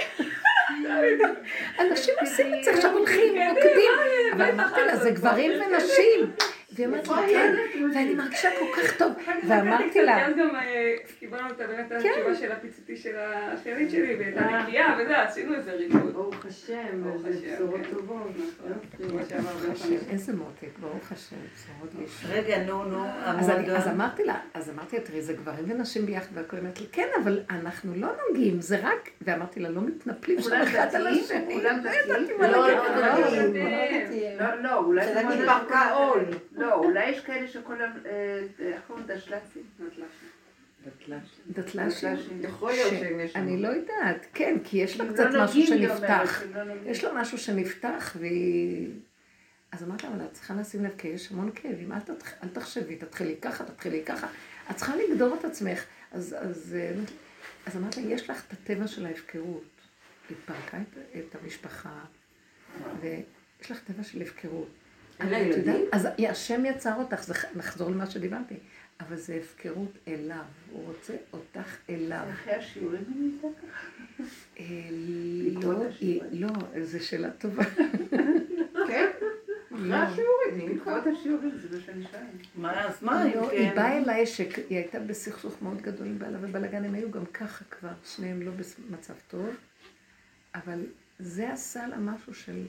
אנשים 1.80 2.14
עושים 2.20 2.54
את 2.54 2.64
זה, 2.64 2.70
עכשיו 2.70 2.92
הולכים, 2.92 3.34
רוקדים. 3.48 3.92
אבל 4.32 4.50
אמרתי 4.50 4.80
לה, 4.86 4.96
זה 4.96 5.10
גברים 5.10 5.52
ונשים. 5.60 6.32
והיא 6.72 6.86
אומרת 6.86 7.08
לי, 7.08 7.14
כן, 7.14 7.54
ואני 7.94 8.14
מרגישה 8.14 8.48
כל 8.58 8.82
כך 8.82 8.96
טוב. 8.96 9.12
ואמרתי 9.48 10.02
לה, 10.02 10.26
אז 10.26 10.36
גם 10.36 10.56
אה, 10.56 10.94
קיבלנו 11.18 11.50
את 11.50 11.56
באמת 11.56 11.88
כן. 11.88 11.94
התשובה 11.96 12.34
של 12.34 12.52
הפיצוטי 12.52 12.96
של 12.96 13.16
האחיינית 13.16 13.90
שלי, 13.90 14.16
והייתה 14.18 14.40
נקייה 14.40 14.96
וזה, 15.00 15.22
עשינו 15.22 15.54
איזה 15.54 15.72
ריקוד. 15.72 16.12
ברוך 16.12 16.46
השם, 16.46 16.76
השם, 16.76 17.56
בשורות 17.56 17.80
כן. 17.80 17.90
טובות. 17.90 18.30
נכון. 18.36 19.18
איזה 20.10 20.32
מותק, 20.32 20.78
ברוך 20.80 21.12
השם, 21.12 21.36
בשורות. 21.54 22.10
רגע, 22.28 22.58
נו, 22.58 22.84
נו, 22.84 23.04
אז. 23.24 23.50
אמרתי 23.88 24.24
לה, 24.24 24.40
אז 24.54 24.70
אמרתי 24.70 24.96
לה, 24.96 25.02
תראי, 25.02 25.22
זה 25.22 25.32
גברים 25.32 25.64
ונשים 25.68 26.06
ביחד, 26.06 26.28
והכל 26.34 26.56
אומרת 26.56 26.80
לי, 26.80 26.86
כן, 26.92 27.08
אבל 27.22 27.40
אנחנו 27.50 27.92
לא 27.96 28.08
נוגעים, 28.28 28.60
זה 28.60 28.78
רק, 28.82 29.10
ואמרתי 29.20 29.60
לה, 29.60 29.68
לא 29.68 29.80
מתנפלים 29.80 30.40
שם 30.40 30.52
אחד 30.52 30.94
על? 30.94 31.06
השני. 31.06 31.54
כולם 31.54 31.76
לא 31.84 31.90
דתיים? 31.90 32.30
לא. 32.40 32.48
לא, 32.48 32.68
לא. 32.68 32.80
לא, 34.40 34.62
לא, 34.62 34.78
אולי 34.78 35.06
זה 35.06 35.14
זה 35.14 35.22
נגיד 35.22 35.48
לא, 36.60 36.74
אולי 36.74 37.10
יש 37.10 37.20
כאלה 37.20 37.48
שכולם, 37.48 37.90
אה, 38.06 38.42
איך 38.58 38.80
קוראים 38.86 39.06
דשל"צים? 39.06 39.62
דתל"שים. 41.48 42.40
יכול 42.40 42.70
להיות 42.72 42.90
שהם 42.90 43.20
יש. 43.20 43.36
אני 43.36 43.62
לא 43.62 43.68
יודעת, 43.68 44.26
כן, 44.34 44.56
כי 44.64 44.78
יש 44.78 45.00
לה 45.00 45.12
קצת 45.12 45.30
לא 45.30 45.44
משהו 45.44 45.66
שנפתח. 45.66 46.42
לא. 46.54 46.74
יש 46.86 47.04
לו 47.04 47.10
משהו 47.14 47.38
שנפתח, 47.38 48.16
והיא... 48.20 48.88
אז 49.72 49.82
אמרתי 49.82 50.06
לה, 50.06 50.12
אבל 50.14 50.24
את 50.24 50.32
צריכה 50.32 50.54
לשים 50.54 50.84
לב, 50.84 50.90
כי 50.98 51.08
יש 51.08 51.32
המון 51.32 51.50
כאבים, 51.54 51.92
אל, 51.92 52.48
תחשבי, 52.52 52.96
תתחילי 52.96 53.36
ככה, 53.42 53.64
תתחילי 53.64 54.04
ככה. 54.04 54.26
את 54.70 54.76
צריכה 54.76 54.92
לגדור 54.96 55.34
את 55.34 55.44
עצמך. 55.44 55.84
אז, 56.12 56.36
אז, 56.38 56.76
אה, 56.78 56.94
אז 57.66 57.76
אמרתי 57.76 58.02
לה, 58.02 58.14
יש 58.14 58.30
לך 58.30 58.44
את 58.46 58.52
הטבע 58.52 58.86
של 58.86 59.06
ההפקרות. 59.06 59.64
היא 60.28 60.36
פרקה 60.46 60.78
את, 60.78 60.98
את 61.18 61.36
המשפחה, 61.42 62.00
ויש 63.00 63.70
לך 63.70 63.80
טבע 63.84 64.02
של 64.02 64.22
הפקרות. 64.22 64.79
אין 65.20 65.28
לה 65.30 65.40
את 65.42 65.46
יודעת, 65.46 65.66
ילדים? 65.66 65.86
אז 65.92 66.08
השם 66.28 66.64
יצר 66.64 66.94
אותך, 66.98 67.22
זה, 67.22 67.34
נחזור 67.56 67.90
למה 67.90 68.06
שדיברתי, 68.06 68.54
אבל 69.00 69.16
זה 69.16 69.34
הפקרות 69.34 69.98
אליו, 70.08 70.42
הוא 70.70 70.84
רוצה 70.86 71.12
אותך 71.32 71.76
אליו. 71.90 72.24
אחרי 72.32 72.52
השיעורים 72.54 73.04
היא 73.08 73.16
נהייתה 73.20 73.48
אה, 74.58 74.64
בעקבות 75.54 75.76
לא. 75.76 75.88
היא- 76.00 76.20
לא, 76.32 76.48
זו 76.82 77.06
שאלה 77.06 77.30
טובה. 77.30 77.64
כן? 78.88 79.06
לא. 79.70 79.94
השיעורים, 79.94 80.68
בעקבות 80.78 81.06
השיעורים, 81.06 81.50
זה 81.58 81.76
מה 81.76 81.82
שאני 81.86 82.04
שואלת. 82.10 82.24
מה, 82.56 82.84
אז 82.88 83.02
מה, 83.02 83.24
אם 83.26 83.30
לא, 83.34 83.50
היא 83.50 83.68
כן? 83.70 83.76
באה 83.76 83.98
אליי 83.98 84.26
שהיא 84.26 84.48
הייתה 84.70 85.00
בסכסוך 85.00 85.62
מאוד 85.62 85.82
גדול 85.82 86.06
עם 86.06 86.18
בעלה 86.18 86.38
ובלאגן, 86.40 86.84
הם 86.84 86.94
היו 86.94 87.10
גם 87.10 87.26
ככה 87.26 87.64
כבר, 87.70 87.92
שניהם 88.04 88.42
לא 88.42 88.52
במצב 88.90 89.14
טוב, 89.28 89.48
אבל 90.54 90.80
זה 91.18 91.52
עשה 91.52 91.86
לה 91.86 91.96
משהו 91.96 92.34
של, 92.34 92.66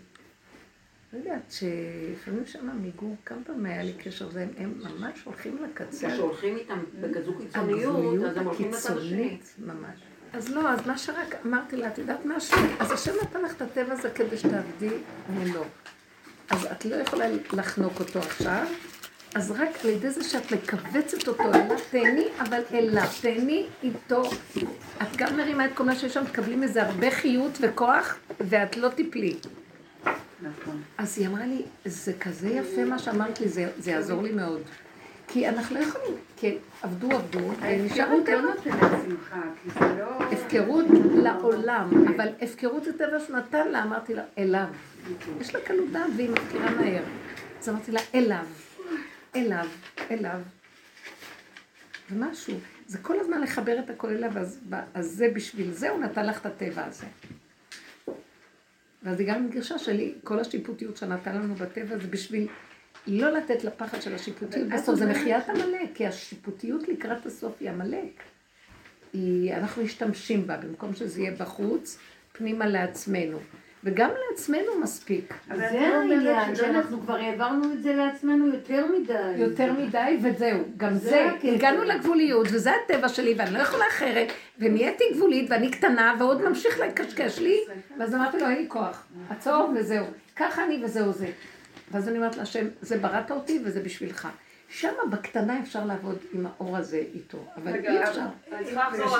לא 1.14 1.18
יודעת, 1.18 1.42
שלפעמים 1.52 2.46
שם 2.46 2.70
מגור, 2.82 3.16
כמה 3.26 3.38
פעמים 3.46 3.66
היה 3.66 3.84
לי 3.84 3.94
קשר, 3.94 4.30
הם 4.58 4.74
ממש 4.78 5.24
הולכים 5.24 5.64
לקצה, 5.64 6.10
כשהולכים 6.10 6.58
איתם 6.58 6.80
בכזו 7.02 7.34
קיצוניות, 7.38 8.24
אז 8.24 8.38
הם 8.38 8.46
הולכים 8.46 8.72
לצד 8.72 8.98
השני. 8.98 9.26
הקיצונית 9.26 9.56
ממש. 9.60 10.00
אז 10.34 10.50
לא, 10.50 10.70
אז 10.70 10.88
מה 10.88 10.98
שרק 10.98 11.36
אמרתי 11.46 11.78
לה, 11.78 11.88
את 11.88 11.98
יודעת 11.98 12.26
משהו? 12.26 12.58
אז 12.80 12.92
השם 12.92 13.12
נתן 13.24 13.42
לך 13.42 13.56
את 13.56 13.62
הטבע 13.62 13.94
הזה 13.94 14.10
כדי 14.10 14.38
שתעבדי 14.38 14.90
מולו. 15.30 15.64
אז 16.50 16.66
את 16.72 16.86
לא 16.86 16.96
יכולה 16.96 17.26
לחנוק 17.54 18.00
אותו 18.00 18.20
עכשיו, 18.20 18.68
אז 19.36 19.52
רק 19.52 19.70
על 19.84 19.90
ידי 19.90 20.10
זה 20.10 20.24
שאת 20.24 20.52
מכווצת 20.52 21.28
אותו 21.28 21.44
אליו, 21.44 21.78
תהני, 21.92 22.28
אבל 22.40 22.62
אליו, 22.74 23.08
תהני 23.22 23.68
איתו. 23.84 24.24
את 25.02 25.16
גם 25.18 25.38
מרימה 25.38 25.66
את 25.66 25.72
כל 25.74 25.84
מה 25.84 25.96
שיש 25.96 26.14
שם, 26.14 26.26
תקבלי 26.26 26.56
מזה 26.56 26.84
הרבה 26.84 27.12
חיות 27.12 27.58
וכוח, 27.62 28.18
ואת 28.40 28.78
לא 28.78 28.90
תיפלי. 28.90 29.36
נכון. 30.42 30.82
אז 30.98 31.20
היא 31.20 31.28
אמרה 31.28 31.46
לי, 31.46 31.62
זה 31.86 32.14
כזה 32.20 32.50
יפה 32.50 32.86
מה 32.86 33.00
שאמרת 33.00 33.40
לי, 33.40 33.50
זה, 33.50 33.72
זה 33.78 33.92
יעזור 33.92 34.24
לי 34.24 34.32
מאוד. 34.32 34.62
כי 35.28 35.50
אנחנו 35.50 35.76
לא 35.76 35.84
יכולים, 35.84 36.14
כי 36.38 36.58
עבדו 36.82 37.12
עבדו, 37.12 37.52
ונשאר 37.62 38.04
ההפקרות 38.04 38.58
טבע. 38.64 38.88
לא 39.82 39.98
לא... 39.98 40.24
הפקרות 40.32 40.86
לעולם, 41.14 41.90
אבל 42.16 42.28
הפקרות 42.42 42.84
זה 42.84 42.98
טבע 42.98 43.20
שהוא 43.20 43.38
נתן 43.38 43.68
לה, 43.68 43.84
אמרתי 43.84 44.14
לה, 44.14 44.24
אליו. 44.38 44.68
יש 45.42 45.56
לה 45.56 45.62
קלות 45.62 45.92
דעת 45.92 46.10
והיא 46.16 46.30
מפקירה 46.30 46.72
מהר. 46.72 47.04
אז 47.62 47.70
אמרתי 47.70 47.92
לה, 47.92 48.00
אליו, 48.16 48.46
אליו, 49.36 49.68
אליו. 50.12 50.40
ומשהו, 52.12 52.56
זה 52.88 52.98
כל 52.98 53.20
הזמן 53.20 53.42
לחבר 53.42 53.80
את 53.80 53.90
הכל 53.90 54.08
אליו, 54.08 54.32
אז 54.94 55.08
זה 55.08 55.28
בשביל 55.36 55.72
זה 55.72 55.90
הוא 55.90 56.00
נתן 56.00 56.26
לך 56.26 56.42
את 56.42 56.46
הטבע 56.46 56.86
הזה. 56.86 57.06
ואז 59.04 59.20
היא 59.20 59.28
גם 59.28 59.50
גרשה 59.50 59.78
שלי, 59.78 60.14
כל 60.24 60.40
השיפוטיות 60.40 60.98
שנתן 60.98 61.36
לנו 61.36 61.56
בטבע 61.56 61.98
זה 61.98 62.08
בשביל 62.08 62.48
לא 63.08 63.30
לתת 63.30 63.64
לפחד 63.64 64.02
של 64.02 64.16
השיפוטיות, 64.16 64.68
בסוף 64.70 64.96
זה 64.96 65.06
מחיית 65.06 65.50
עמלק, 65.50 65.90
כי 65.94 66.08
השיפוטיות 66.08 66.88
לקראת 66.88 67.26
הסוף 67.26 67.54
היא 67.60 67.70
עמלק. 67.70 68.24
אנחנו 69.58 69.84
משתמשים 69.84 70.48
בה, 70.48 70.58
במקום 70.58 70.96
שזה 70.96 71.22
יהיה 71.22 71.32
בחוץ, 71.32 72.00
פנימה 72.32 72.68
לעצמנו. 72.68 73.40
וגם 73.84 74.10
לעצמנו 74.30 74.80
מספיק. 74.82 75.34
אבל 75.50 75.58
זה 75.58 75.80
לא 75.80 75.96
העניין, 75.96 76.56
שאנחנו 76.56 77.02
כבר 77.02 77.16
העברנו 77.16 77.74
את 77.74 77.84
זה 77.84 77.94
לעצמנו 77.94 78.48
יותר 78.48 78.86
מדי. 78.86 79.34
יותר 79.38 79.74
מדי, 79.74 80.18
וזהו. 80.24 80.60
גם 80.78 80.96
זה. 80.96 81.28
הגענו 81.44 81.84
לגבוליות, 81.84 82.48
וזה 82.52 82.72
הטבע 82.72 83.10
שלי, 83.10 83.34
ואני 83.38 83.54
לא 83.54 83.60
יכולה 83.60 83.86
אחרת, 83.90 84.28
ונהייתי 84.60 85.04
גבולית, 85.14 85.52
ואני 85.52 85.72
קטנה, 85.72 86.16
ועוד 86.20 86.42
ממשיך 86.50 86.80
לקשקש 86.80 87.40
לי, 87.40 87.58
ואז 88.00 88.16
אמרתי 88.16 88.38
לו, 88.40 88.48
אין 88.48 88.58
לי 88.58 88.66
כוח. 88.68 89.06
עצור, 89.30 89.74
וזהו. 89.76 90.06
ככה 90.36 90.64
אני, 90.66 90.82
וזהו 90.84 91.12
זה. 91.12 91.28
ואז 91.92 92.10
אני 92.10 92.18
אומרת 92.18 92.38
להשם, 92.38 92.66
זה 92.82 92.98
בראת 92.98 93.32
אותי, 93.32 93.60
וזה 93.64 93.80
בשבילך. 93.80 94.28
שם 94.72 94.94
בקטנה 95.12 95.60
אפשר 95.60 95.86
לעבוד 95.86 96.18
עם 96.34 96.46
האור 96.46 96.78
הזה 96.78 97.04
איתו, 97.14 97.46
אבל 97.56 97.76
אי 97.76 98.04
אפשר. 98.04 98.26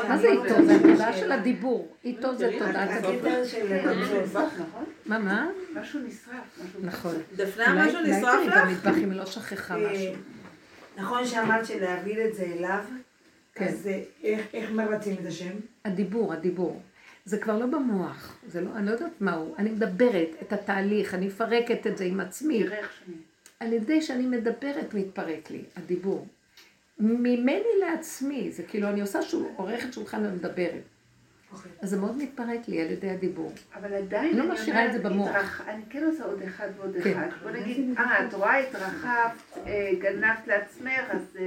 מה 0.08 0.18
זה 0.18 0.28
איתו? 0.28 0.66
זה 0.66 0.76
התודעה 0.76 1.14
של 1.14 1.32
הדיבור. 1.32 1.96
איתו 2.06 2.36
זה 2.36 2.52
תודעת 2.60 2.90
הדיבור. 3.04 3.32
המצות. 3.32 4.44
נכון? 4.60 4.84
מה, 5.06 5.20
מה? 5.20 5.48
משהו 5.76 6.00
נשרף. 6.00 6.60
נכון. 6.82 7.16
דפנה, 7.36 7.72
אולי 7.74 7.88
משהו 7.88 8.00
אולי 8.00 8.12
נשרף 8.18 8.40
תראי 8.46 8.48
לך? 8.48 8.84
במטבח 8.86 8.98
אם 9.04 9.12
היא 9.12 9.20
לא 9.20 9.26
שכחה 9.26 9.76
אה, 9.76 9.92
משהו. 9.94 10.14
נכון 10.98 11.26
שאמרת 11.26 11.66
שלהביא 11.66 12.26
את 12.26 12.36
זה 12.36 12.44
אליו, 12.44 12.84
כן. 13.56 13.66
אז 13.68 13.88
אה, 13.88 14.02
איך- 14.24 14.46
איך 14.54 14.72
מבצעים 14.72 15.16
את 15.22 15.26
השם? 15.26 15.52
הדיבור, 15.86 16.34
הדיבור. 16.34 16.82
זה 17.26 17.38
כבר 17.38 17.58
לא 17.60 17.66
במוח, 17.66 18.36
זה 18.48 18.62
לא, 18.62 18.70
אני 18.76 18.86
לא 18.86 18.92
יודעת 18.92 19.12
מה 19.20 19.34
הוא, 19.34 19.56
אני 19.58 19.70
מדברת 19.70 20.28
את 20.42 20.54
התהליך, 20.54 21.14
אני 21.14 21.26
מפרקת 21.28 21.88
את 21.88 21.98
זה 21.98 22.04
עם 22.04 22.20
עצמי. 22.20 22.64
תראה 22.64 22.78
איך 22.78 22.90
שאני... 23.06 23.16
על 23.62 23.74
ידי 23.74 24.02
שאני 24.02 24.26
מדברת 24.26 24.94
מתפרק 24.94 25.52
לי, 25.52 25.62
הדיבור. 25.78 26.28
ממני 27.00 27.64
לעצמי, 27.80 28.52
זה 28.52 28.64
כאילו 28.64 28.90
אני 28.90 29.02
עושה 29.02 29.22
שול, 29.22 29.46
עורכת 29.56 29.94
שולחן 29.94 30.26
ומדברת. 30.26 30.82
אוקיי. 31.54 31.72
אז 31.82 31.90
זה 31.90 31.98
מאוד 31.98 32.18
מתפרק 32.18 32.68
לי 32.68 32.82
על 32.82 32.92
ידי 32.92 33.10
הדיבור. 33.10 33.52
אבל 33.76 33.94
עדיין 33.94 34.38
לא 34.38 34.44
אני 34.44 34.52
משאירה 34.54 34.86
את 34.86 34.92
זה 34.92 34.98
אומרת, 34.98 35.12
במוח. 35.14 35.28
התרח- 35.30 35.62
אני 35.68 35.82
כן 35.90 36.04
עושה 36.04 36.24
עוד 36.26 36.42
אחד 36.42 36.68
ועוד 36.78 36.96
כן. 37.04 37.12
אחד. 37.20 37.28
בוא 37.44 37.52
נגיד, 37.52 37.98
אה, 37.98 38.28
את 38.28 38.34
רואה, 38.34 38.58
התרחבת, 38.60 39.32
אה, 39.68 39.90
גנבת 40.00 40.48
לעצמך, 40.48 41.02
אז 41.10 41.38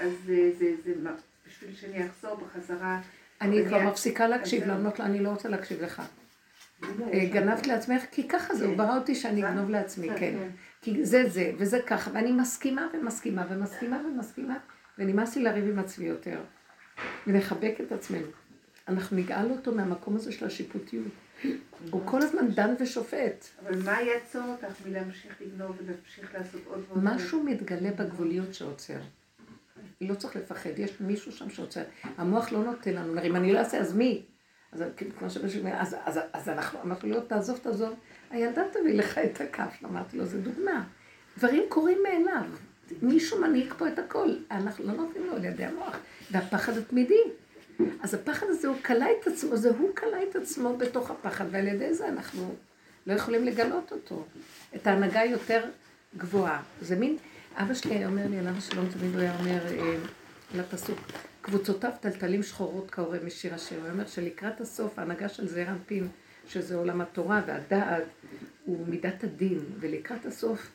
אז 0.00 0.12
זה 0.58 0.70
זה 0.84 0.92
מה- 1.02 1.10
בשביל 1.48 1.74
שאני 1.74 2.06
אחזור 2.06 2.34
בחזרה. 2.36 3.00
אני 3.40 3.64
כבר 3.68 3.82
מפסיקה 3.82 4.28
להקשיב, 4.28 4.64
לא. 4.64 4.72
אומרת 4.72 4.98
לה, 4.98 5.04
אני 5.06 5.20
לא 5.20 5.28
רוצה 5.28 5.48
להקשיב 5.48 5.82
לך. 5.82 6.02
אה, 7.12 7.24
גנבת 7.32 7.66
לעצמך, 7.66 8.02
כי 8.10 8.28
ככה 8.28 8.54
זה, 8.54 8.66
הוא 8.66 8.76
ברא 8.76 8.98
אותי 8.98 9.14
שאני 9.14 9.48
אגנוב 9.48 9.70
לעצמי, 9.70 10.08
כן. 10.16 10.34
כי 10.82 11.04
זה 11.04 11.28
זה, 11.28 11.52
וזה 11.58 11.80
ככה, 11.86 12.10
ואני 12.14 12.32
מסכימה 12.32 12.88
ומסכימה 12.94 13.46
ומסכימה 13.50 14.02
ומסכימה, 14.06 14.56
ונמאס 14.98 15.36
לי 15.36 15.42
לריב 15.42 15.68
עם 15.68 15.78
עצמי 15.78 16.06
יותר. 16.06 16.40
ולחבק 17.26 17.74
את 17.86 17.92
עצמנו. 17.92 18.26
אנחנו 18.88 19.16
נגאל 19.16 19.50
אותו 19.50 19.74
מהמקום 19.74 20.16
הזה 20.16 20.32
של 20.32 20.46
השיפוטיות. 20.46 21.06
הוא 21.90 22.00
כל 22.04 22.22
הזמן 22.22 22.50
דן 22.50 22.74
ושופט. 22.80 23.46
אבל 23.62 23.82
מה 23.84 24.02
יעצור 24.02 24.42
אותך 24.48 24.86
מלהמשיך 24.86 25.36
לגנוב 25.40 25.76
ולהמשיך 25.78 26.34
לעשות 26.34 26.60
עוד 26.66 26.84
ועוד? 26.88 27.04
משהו 27.04 27.42
מתגלה 27.42 27.90
בגבוליות 27.90 28.54
שעוצר. 28.54 28.98
לא 30.00 30.14
צריך 30.14 30.36
לפחד, 30.36 30.78
יש 30.78 31.00
מישהו 31.00 31.32
שם 31.32 31.50
שעוצר. 31.50 31.82
המוח 32.16 32.52
לא 32.52 32.64
נותן 32.64 32.94
לנו, 32.94 33.22
אם 33.22 33.36
אני 33.36 33.52
לא 33.52 33.58
אעשה, 33.58 33.78
אז 33.78 33.94
מי? 33.96 34.22
אז 34.72 34.84
כאילו, 34.96 35.10
כמו 35.18 35.30
שמישהו 35.30 35.60
אומר, 35.60 35.72
אז, 35.74 35.96
אז, 36.04 36.20
אז 36.32 36.48
אנחנו, 36.48 36.78
אמרתי 36.84 37.08
לו, 37.08 37.20
תעזוב, 37.20 37.58
תעזוב. 37.58 37.94
הילדה 38.30 38.62
תביא 38.72 38.94
לך 38.94 39.18
את 39.18 39.40
הכף. 39.40 39.78
אמרתי 39.84 40.16
לו, 40.16 40.26
זו 40.26 40.38
דוגמה. 40.38 40.84
דברים 41.38 41.62
קורים 41.68 41.98
מאליו. 42.02 42.44
מישהו 43.02 43.40
מנהיג 43.40 43.74
פה 43.78 43.88
את 43.88 43.98
הכל. 43.98 44.28
אנחנו 44.50 44.84
לא 44.86 44.92
נותנים 44.92 45.26
לו 45.26 45.36
על 45.36 45.44
ידי 45.44 45.64
המוח. 45.64 45.98
והפחד 46.30 46.76
התמידי. 46.76 47.22
אז 48.00 48.14
הפחד 48.14 48.46
הזה, 48.48 48.68
הוא 48.68 48.76
כלא 48.84 49.06
את 49.20 49.26
עצמו, 49.26 49.56
זה 49.56 49.70
הוא 49.78 49.96
כלא 49.96 50.16
את 50.30 50.36
עצמו 50.36 50.76
בתוך 50.76 51.10
הפחד, 51.10 51.44
ועל 51.50 51.66
ידי 51.66 51.94
זה 51.94 52.08
אנחנו 52.08 52.54
לא 53.06 53.12
יכולים 53.12 53.44
לגלות 53.44 53.92
אותו. 53.92 54.24
את 54.74 54.86
ההנהגה 54.86 55.20
היותר 55.20 55.64
גבוהה. 56.16 56.62
זה 56.80 56.96
מין, 56.96 57.16
אבא 57.56 57.74
שלי 57.74 58.06
אומר 58.06 58.26
לי, 58.30 58.38
עליו 58.38 58.52
השלום 58.56 58.88
תמיד 58.88 59.14
הוא 59.14 59.20
היה 59.20 59.38
אומר 59.38 59.66
אה, 59.66 59.96
לפסוק, 60.54 60.98
קבוצותיו 61.42 61.90
טלטלים 62.00 62.42
שחורות 62.42 62.90
כהורה 62.90 63.18
משיר 63.24 63.54
השיר. 63.54 63.80
הוא 63.80 63.90
אומר 63.90 64.06
שלקראת 64.06 64.60
הסוף 64.60 64.98
ההנהגה 64.98 65.28
של 65.28 65.48
זעיר 65.48 65.68
אנפין, 65.68 66.08
שזה 66.48 66.76
עולם 66.76 67.00
התורה 67.00 67.42
והדעת, 67.46 68.04
הוא 68.64 68.86
מידת 68.88 69.24
הדין, 69.24 69.58
ולקראת 69.80 70.26
הסוף 70.26 70.70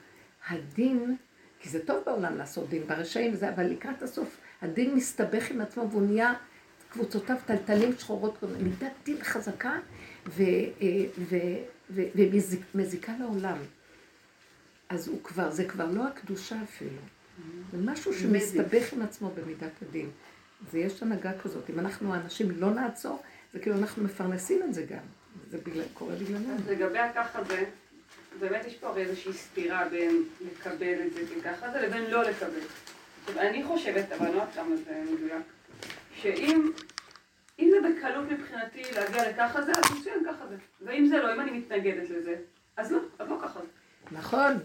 הדין 0.47 1.15
כי 1.59 1.69
זה 1.69 1.85
טוב 1.85 2.03
בעולם 2.05 2.37
לעשות 2.37 2.69
דין 2.69 2.87
ברשעים 2.87 3.33
וזה, 3.33 3.49
אבל 3.49 3.63
לקראת 3.63 4.01
הסוף 4.01 4.37
הדין 4.61 4.95
מסתבך 4.95 5.51
עם 5.51 5.61
עצמו 5.61 5.91
והוא 5.91 6.01
נהיה 6.01 6.33
קבוצותיו 6.89 7.35
טלטלים 7.45 7.97
שחורות, 7.97 8.43
מידת 8.59 8.91
דין 9.05 9.23
חזקה 9.23 9.79
ו- 10.27 10.43
אה, 10.81 11.05
ומזיקה 12.75 13.13
לעולם. 13.19 13.57
אז 14.89 15.07
הוא 15.07 15.23
כבר, 15.23 15.51
זה 15.51 15.65
כבר 15.65 15.91
לא 15.91 16.07
הקדושה 16.07 16.63
אפילו. 16.63 17.01
זה 17.71 17.77
משהו 17.77 18.13
שמסתבך 18.13 18.93
עם 18.93 19.01
עצמו 19.01 19.31
במידת 19.35 19.81
הדין. 19.81 20.09
ויש 20.71 21.03
הנהגה 21.03 21.31
כזאת. 21.43 21.69
אם 21.69 21.79
אנחנו 21.79 22.13
האנשים 22.13 22.51
לא 22.51 22.69
נעצור, 22.69 23.23
זה 23.53 23.59
כאילו 23.59 23.77
אנחנו 23.77 24.03
מפרנסים 24.03 24.63
את 24.63 24.73
זה 24.73 24.83
גם. 24.83 25.03
זה 25.51 25.57
בגלל, 25.57 25.83
קורה 25.93 26.15
בגללנו. 26.15 26.55
אז 26.55 26.69
לגבי 26.69 26.99
הככה 26.99 27.43
זה, 27.43 27.63
באמת 28.39 28.65
יש 28.65 28.75
פה 28.75 28.87
הרי 28.87 29.01
איזושהי 29.01 29.33
סתירה 29.33 29.89
בין 29.89 30.23
לקבל 30.41 30.93
את 31.07 31.13
זה 31.13 31.35
כככה 31.43 31.71
זה 31.71 31.81
לבין 31.81 32.11
לא 32.11 32.23
לקבל. 32.23 32.59
עכשיו, 33.27 33.41
אני 33.41 33.63
חושבת, 33.63 34.11
אבל 34.11 34.25
לא 34.25 34.31
יודעת 34.31 34.53
כמה 34.55 34.75
זה 34.75 35.03
מדויק, 35.11 35.43
שאם 36.21 36.71
אם 37.59 37.71
זה 37.71 37.89
בקלות 37.89 38.31
מבחינתי 38.31 38.83
להגיע 38.95 39.29
לככה 39.29 39.61
זה, 39.61 39.71
אז 39.71 39.91
מצוין 39.99 40.23
ככה 40.27 40.47
זה. 40.47 40.55
ואם 40.81 41.07
זה 41.07 41.17
לא, 41.17 41.33
אם 41.33 41.39
אני 41.39 41.51
מתנגדת 41.51 42.09
לזה, 42.09 42.35
אז 42.77 42.91
לא, 42.91 42.99
אז 43.19 43.29
לא 43.29 43.37
ככה 43.41 43.59
זה. 43.59 43.67
נכון. 44.11 44.57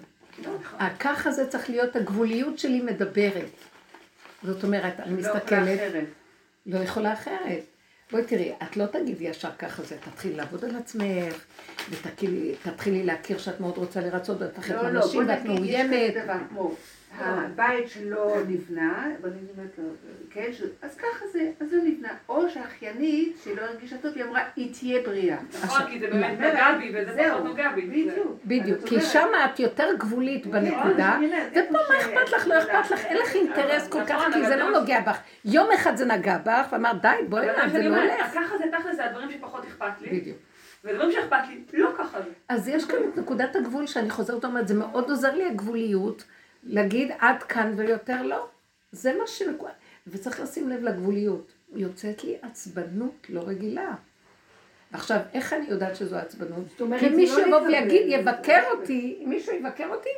הככה 0.78 1.30
זה 1.30 1.46
צריך 1.46 1.70
להיות, 1.70 1.96
הגבוליות 1.96 2.58
שלי 2.58 2.80
מדברת. 2.80 3.50
זאת 4.44 4.64
אומרת, 4.64 5.00
אני 5.00 5.16
לא 5.16 5.20
יכולה 5.20 5.34
מסתכלת, 5.36 5.78
אחרת. 5.78 6.04
לא 6.66 6.78
יכולה 6.78 7.12
אחרת. 7.12 7.64
בואי 8.12 8.24
תראי, 8.24 8.52
את 8.62 8.76
לא 8.76 8.86
תגידי 8.86 9.24
ישר 9.24 9.50
ככה 9.58 9.82
זה, 9.82 9.96
תתחילי 10.10 10.34
לעבוד 10.34 10.64
על 10.64 10.76
עצמך, 10.76 11.44
ותתחילי 11.90 13.02
להכיר 13.02 13.38
שאת 13.38 13.60
מאוד 13.60 13.76
רוצה 13.76 14.00
לרצות 14.00 14.40
ואת 14.40 14.58
מפחדת 14.58 14.76
לא, 14.76 14.82
לא, 14.82 14.92
מאנשים 14.92 15.22
בוא 15.24 15.32
ואת 15.32 15.44
נגיד, 15.44 15.64
יש 15.64 15.74
מאוימת. 15.74 16.10
כזה 16.10 16.24
דבר 16.24 16.36
כמו, 16.48 16.74
הבית 17.18 17.88
שלו 17.88 18.34
נבנה, 18.48 19.06
ואני 19.22 19.34
אומרת 19.56 19.70
לו, 19.78 19.84
כן, 20.30 20.50
אז 20.82 20.96
ככה 20.96 21.26
זה, 21.32 21.50
אז 21.60 21.72
הוא 21.74 21.84
נבנה. 21.84 22.08
או 22.28 22.48
שהאחיינית, 22.50 23.36
שלא 23.44 23.62
הרגישה 23.62 23.96
טוב, 23.98 24.12
היא 24.14 24.24
אמרה, 24.24 24.40
היא 24.56 24.74
תהיה 24.74 25.02
בריאה. 25.02 25.36
נכון, 25.64 25.82
כי 25.90 25.98
זה 26.00 26.06
באמת? 26.06 26.38
נגע 26.40 26.78
בי 26.78 26.92
וזה 26.94 27.26
פחות 27.30 27.44
נוגע 27.44 27.72
בי. 27.74 27.82
בדיוק. 27.82 28.38
בדיוק, 28.44 28.78
כי 28.88 29.00
שם 29.00 29.28
את 29.44 29.60
יותר 29.60 29.88
גבולית 29.98 30.46
בנקודה, 30.46 31.14
אני 31.16 31.26
אומרת, 31.26 31.50
ופה 31.52 31.78
מה 31.88 31.98
אכפת 32.00 32.32
לך, 32.32 32.46
לא 32.46 32.58
אכפת 32.58 32.90
לך, 32.90 33.04
אין 33.04 33.16
לך 33.16 33.34
אינטרס 33.34 33.88
כל 33.88 34.04
כך, 34.04 34.10
נכון, 34.10 34.32
כי 34.32 34.38
אבל 34.38 34.44
זה 34.44 34.48
זה 34.48 34.56
לא 34.56 34.72
מה- 34.72 34.78
נוגע 34.78 35.00
בך. 35.00 35.18
יום 35.44 35.68
אחד 35.74 35.96
זה 35.96 36.04
נגע 36.04 36.38
בך, 36.38 36.66
ואמרת, 36.72 37.02
די, 37.02 37.08
בואי 37.28 37.46
מה 37.46 37.68
זה 37.68 37.82
לא 37.82 37.96
הולך. 37.96 38.34
ככה 38.34 38.58
זה 38.58 38.64
תכל'ס, 38.78 38.96
זה 38.96 39.04
הדברים 39.04 39.30
שפחות 39.30 39.64
אכפת 39.64 40.00
לי. 40.00 40.20
בדיוק. 40.20 40.36
ודברים 40.84 41.12
שאכפת 41.12 41.36
לי, 41.48 41.80
לא 41.80 41.90
ככה 41.98 42.18
זה. 42.22 42.30
אז 42.48 42.68
יש 42.68 42.84
כאן 42.84 42.96
את 43.12 43.18
נקודת 43.18 43.56
הגבול 43.56 43.86
שאני 43.86 44.10
חוזרת 44.10 44.44
ואומרת, 44.44 44.68
זה 44.68 44.74
מאוד 44.74 45.10
עוזר 45.10 45.34
לי 45.34 45.46
הגבוליות, 45.46 46.24
להגיד 46.62 47.10
עד 47.18 47.42
כאן 47.42 47.74
ויותר 47.76 48.22
לא. 48.22 48.48
זה 48.92 49.12
מה 49.18 49.26
ש... 49.26 49.42
וצריך 50.06 50.40
לשים 50.40 50.68
לב 50.68 50.82
לגבוליות. 50.82 51.52
יוצאת 51.74 52.24
לי 52.24 52.36
עצבנות 52.42 53.26
לא 53.28 53.40
רגילה. 53.46 53.94
עכשיו, 54.92 55.18
איך 55.34 55.52
אני 55.52 55.66
יודעת 55.68 55.96
שזו 55.96 56.16
עצבנות? 56.16 56.68
זאת 56.70 56.80
אומרת, 56.80 57.00
כי 57.00 57.08
מישהו 57.08 57.38
לא 57.38 57.46
יבוא 57.46 57.58
לקבל, 57.60 57.90
ויגיד, 57.90 58.02
יבקר 58.08 58.62
לא 58.62 58.80
אותי, 58.80 59.18
אם 59.24 59.28
מישהו 59.30 59.54
יבקר 59.54 59.88
אותי, 59.88 60.08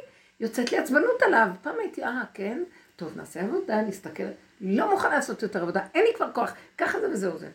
יוצאת 0.40 0.72
לי 0.72 0.78
עצבנות 0.78 1.22
עליו. 1.22 1.48
פעם 1.62 1.74
הייתי, 1.80 2.04
אה, 2.04 2.22
כן? 2.34 2.62
טוב, 2.96 3.16
נעשה 3.16 3.40
עבודה, 3.40 3.82
נסתכל. 3.82 4.22
לא 4.60 4.90
מוכנה 4.90 5.14
לעשות 5.14 5.42
יותר 5.42 5.62
עבודה, 5.62 5.80
אין 5.94 6.04
לי 6.04 6.14
כבר 6.16 6.32
כוח. 6.32 6.54
ככה 6.78 7.00
זה 7.00 7.10
וזהו 7.10 7.38
זה. 7.38 7.48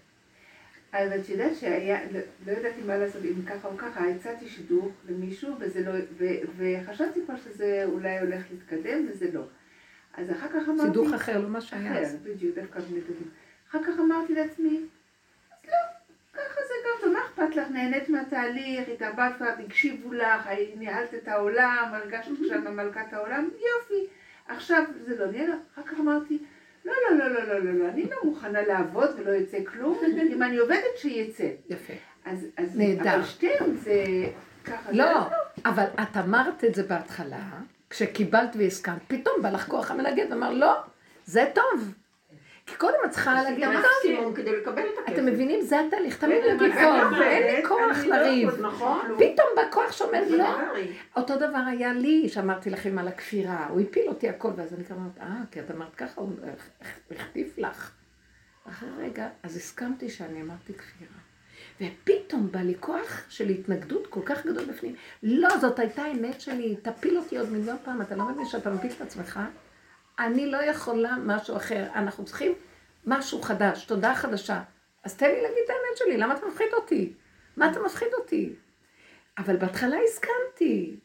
אבל 0.93 1.19
את 1.19 1.29
יודעת 1.29 1.55
שהיה, 1.55 1.99
לא, 2.11 2.19
לא 2.47 2.51
ידעתי 2.51 2.81
מה 2.81 2.97
לעשות, 2.97 3.21
אם 3.25 3.45
ככה 3.45 3.67
או 3.67 3.77
ככה, 3.77 4.07
הצעתי 4.07 4.47
שידוך 4.47 4.87
למישהו, 5.09 5.55
וזה 5.59 5.81
לא, 5.85 5.91
ו, 6.17 6.25
וחשבתי 6.57 7.19
כבר 7.25 7.37
שזה 7.37 7.83
אולי 7.85 8.19
הולך 8.19 8.43
להתקדם, 8.51 9.05
וזה 9.09 9.31
לא. 9.33 9.43
אז 10.13 10.31
אחר 10.31 10.47
כך 10.47 10.69
אמרתי... 10.69 10.87
סידוך 10.87 11.13
אחר, 11.13 11.39
לא 11.39 11.49
מה 11.49 11.61
שהיה 11.61 11.91
אחר, 11.91 12.01
אז. 12.01 12.15
בדיוק, 12.23 12.55
דווקא 12.55 12.79
בני 12.79 12.99
דודים. 12.99 13.29
אחר 13.69 13.83
כך 13.83 13.99
אמרתי 13.99 14.33
לעצמי, 14.33 14.79
אז 15.51 15.69
לא, 15.69 15.77
ככה 16.33 16.61
זה 16.67 16.73
גם, 16.85 17.09
ומה 17.09 17.19
אכפת 17.25 17.55
לך? 17.55 17.67
נהנית 17.71 18.09
מהתהליך, 18.09 18.89
התאבדת, 18.89 19.59
הקשיבו 19.65 20.13
לך, 20.13 20.49
ניהלת 20.75 21.13
את 21.13 21.27
העולם, 21.27 21.91
הרגשת 21.93 22.31
שם 22.47 22.75
מלכת 22.75 23.13
העולם, 23.13 23.49
יופי. 23.53 24.07
עכשיו 24.47 24.83
זה 25.05 25.17
לא 25.19 25.31
נהיה, 25.31 25.55
אחר 25.73 25.83
כך 25.83 25.99
אמרתי, 25.99 26.37
לא, 26.85 26.93
לא, 27.09 27.17
לא, 27.17 27.29
לא, 27.29 27.43
לא, 27.43 27.59
לא, 27.59 27.71
לא, 27.73 27.89
אני 27.89 28.03
לא 28.03 28.17
מוכנה 28.23 28.61
לעבוד 28.61 29.09
ולא 29.17 29.31
יצא 29.31 29.57
כלום, 29.63 29.99
אם 30.33 30.43
אני 30.43 30.57
עובדת 30.57 30.97
שיצא. 30.97 31.49
יפה. 31.69 31.93
אז, 32.25 32.45
אז, 32.57 32.77
נהדר. 32.77 33.15
אבל 33.15 33.23
שתיהן 33.23 33.75
זה 33.75 34.03
ככה. 34.63 34.91
לא, 34.91 35.05
זה, 35.05 35.35
אבל 35.69 35.85
את 36.03 36.17
אמרת 36.17 36.63
את 36.63 36.75
זה 36.75 36.83
בהתחלה, 36.83 37.49
כשקיבלת 37.89 38.55
והסכמת, 38.55 39.01
פתאום 39.07 39.41
בא 39.41 39.49
לך 39.49 39.67
כוח 39.67 39.91
המנגד 39.91 40.25
ואמר, 40.29 40.53
לא, 40.53 40.73
זה 41.25 41.51
טוב. 41.53 41.93
כי 42.69 42.75
קודם 42.75 42.97
את 43.05 43.11
צריכה 43.11 43.33
להגיד, 43.33 43.63
המקסימום 43.63 44.33
כדי 44.33 44.51
לקבל 44.51 44.81
את 44.81 44.97
הכסף. 45.03 45.13
אתם 45.13 45.25
מבינים, 45.25 45.61
זה 45.61 45.79
התהליך, 45.79 46.17
תמיד 46.17 46.43
להגיד, 46.45 46.71
עובדת, 46.71 47.21
אין 47.21 47.55
לי 47.55 47.67
כוח 47.67 47.97
לא 48.05 48.17
לריב. 48.17 48.61
נכון. 48.61 48.99
פתאום 49.17 49.47
בא 49.55 49.61
כוח 49.71 49.91
שאומר, 49.91 50.23
לא. 50.29 50.45
אותו 51.15 51.35
דבר 51.35 51.61
היה 51.67 51.93
לי, 51.93 52.29
שאמרתי 52.29 52.69
לכם 52.69 52.97
על 52.97 53.07
הכפירה, 53.07 53.67
הוא 53.69 53.81
הפיל 53.81 54.07
אותי 54.07 54.29
הכל, 54.29 54.51
ואז 54.55 54.73
אני 54.73 54.85
כמובן, 54.85 55.21
אה, 55.21 55.27
כי 55.51 55.59
את 55.59 55.71
אמרת 55.71 55.95
ככה, 55.95 56.21
הוא 56.21 56.29
החטיף 57.11 57.57
לך. 57.57 57.91
אחרי 58.69 58.89
רגע, 58.97 59.27
אז 59.43 59.57
הסכמתי 59.57 60.09
שאני 60.09 60.41
אמרתי 60.41 60.73
כפירה. 60.73 61.19
ופתאום 61.81 62.51
בא 62.51 62.59
לי 62.59 62.73
כוח 62.79 63.21
של 63.29 63.49
התנגדות 63.49 64.07
כל 64.07 64.21
כך 64.25 64.45
גדול 64.45 64.65
בפנים. 64.65 64.95
לא, 65.23 65.57
זאת 65.57 65.79
הייתה 65.79 66.01
האמת 66.01 66.41
שלי, 66.41 66.75
תפיל 66.81 67.17
אותי 67.17 67.37
עוד 67.37 67.49
מיליון 67.49 67.77
פעם, 67.83 68.01
אתה 68.01 68.15
לא 68.15 68.23
מבין 68.23 68.45
שאתה 68.45 68.69
מפיל 68.69 68.91
את 68.91 69.01
עצמך? 69.01 69.39
אני 70.19 70.51
לא 70.51 70.57
יכולה 70.57 71.17
משהו 71.25 71.57
אחר, 71.57 71.87
אנחנו 71.95 72.25
צריכים 72.25 72.53
משהו 73.05 73.41
חדש, 73.41 73.85
תודעה 73.85 74.15
חדשה. 74.15 74.61
אז 75.03 75.17
תן 75.17 75.25
לי 75.25 75.41
להגיד 75.41 75.63
את 75.65 75.69
האמת 75.69 75.97
שלי, 75.97 76.17
למה 76.17 76.35
אתה 76.35 76.45
מפחיד 76.45 76.67
אותי? 76.73 77.13
מה 77.57 77.71
אתה 77.71 77.79
מפחיד 77.79 78.07
אותי? 78.19 78.53
אבל 79.37 79.57
בהתחלה 79.57 79.97
הסכמתי. 80.07 80.95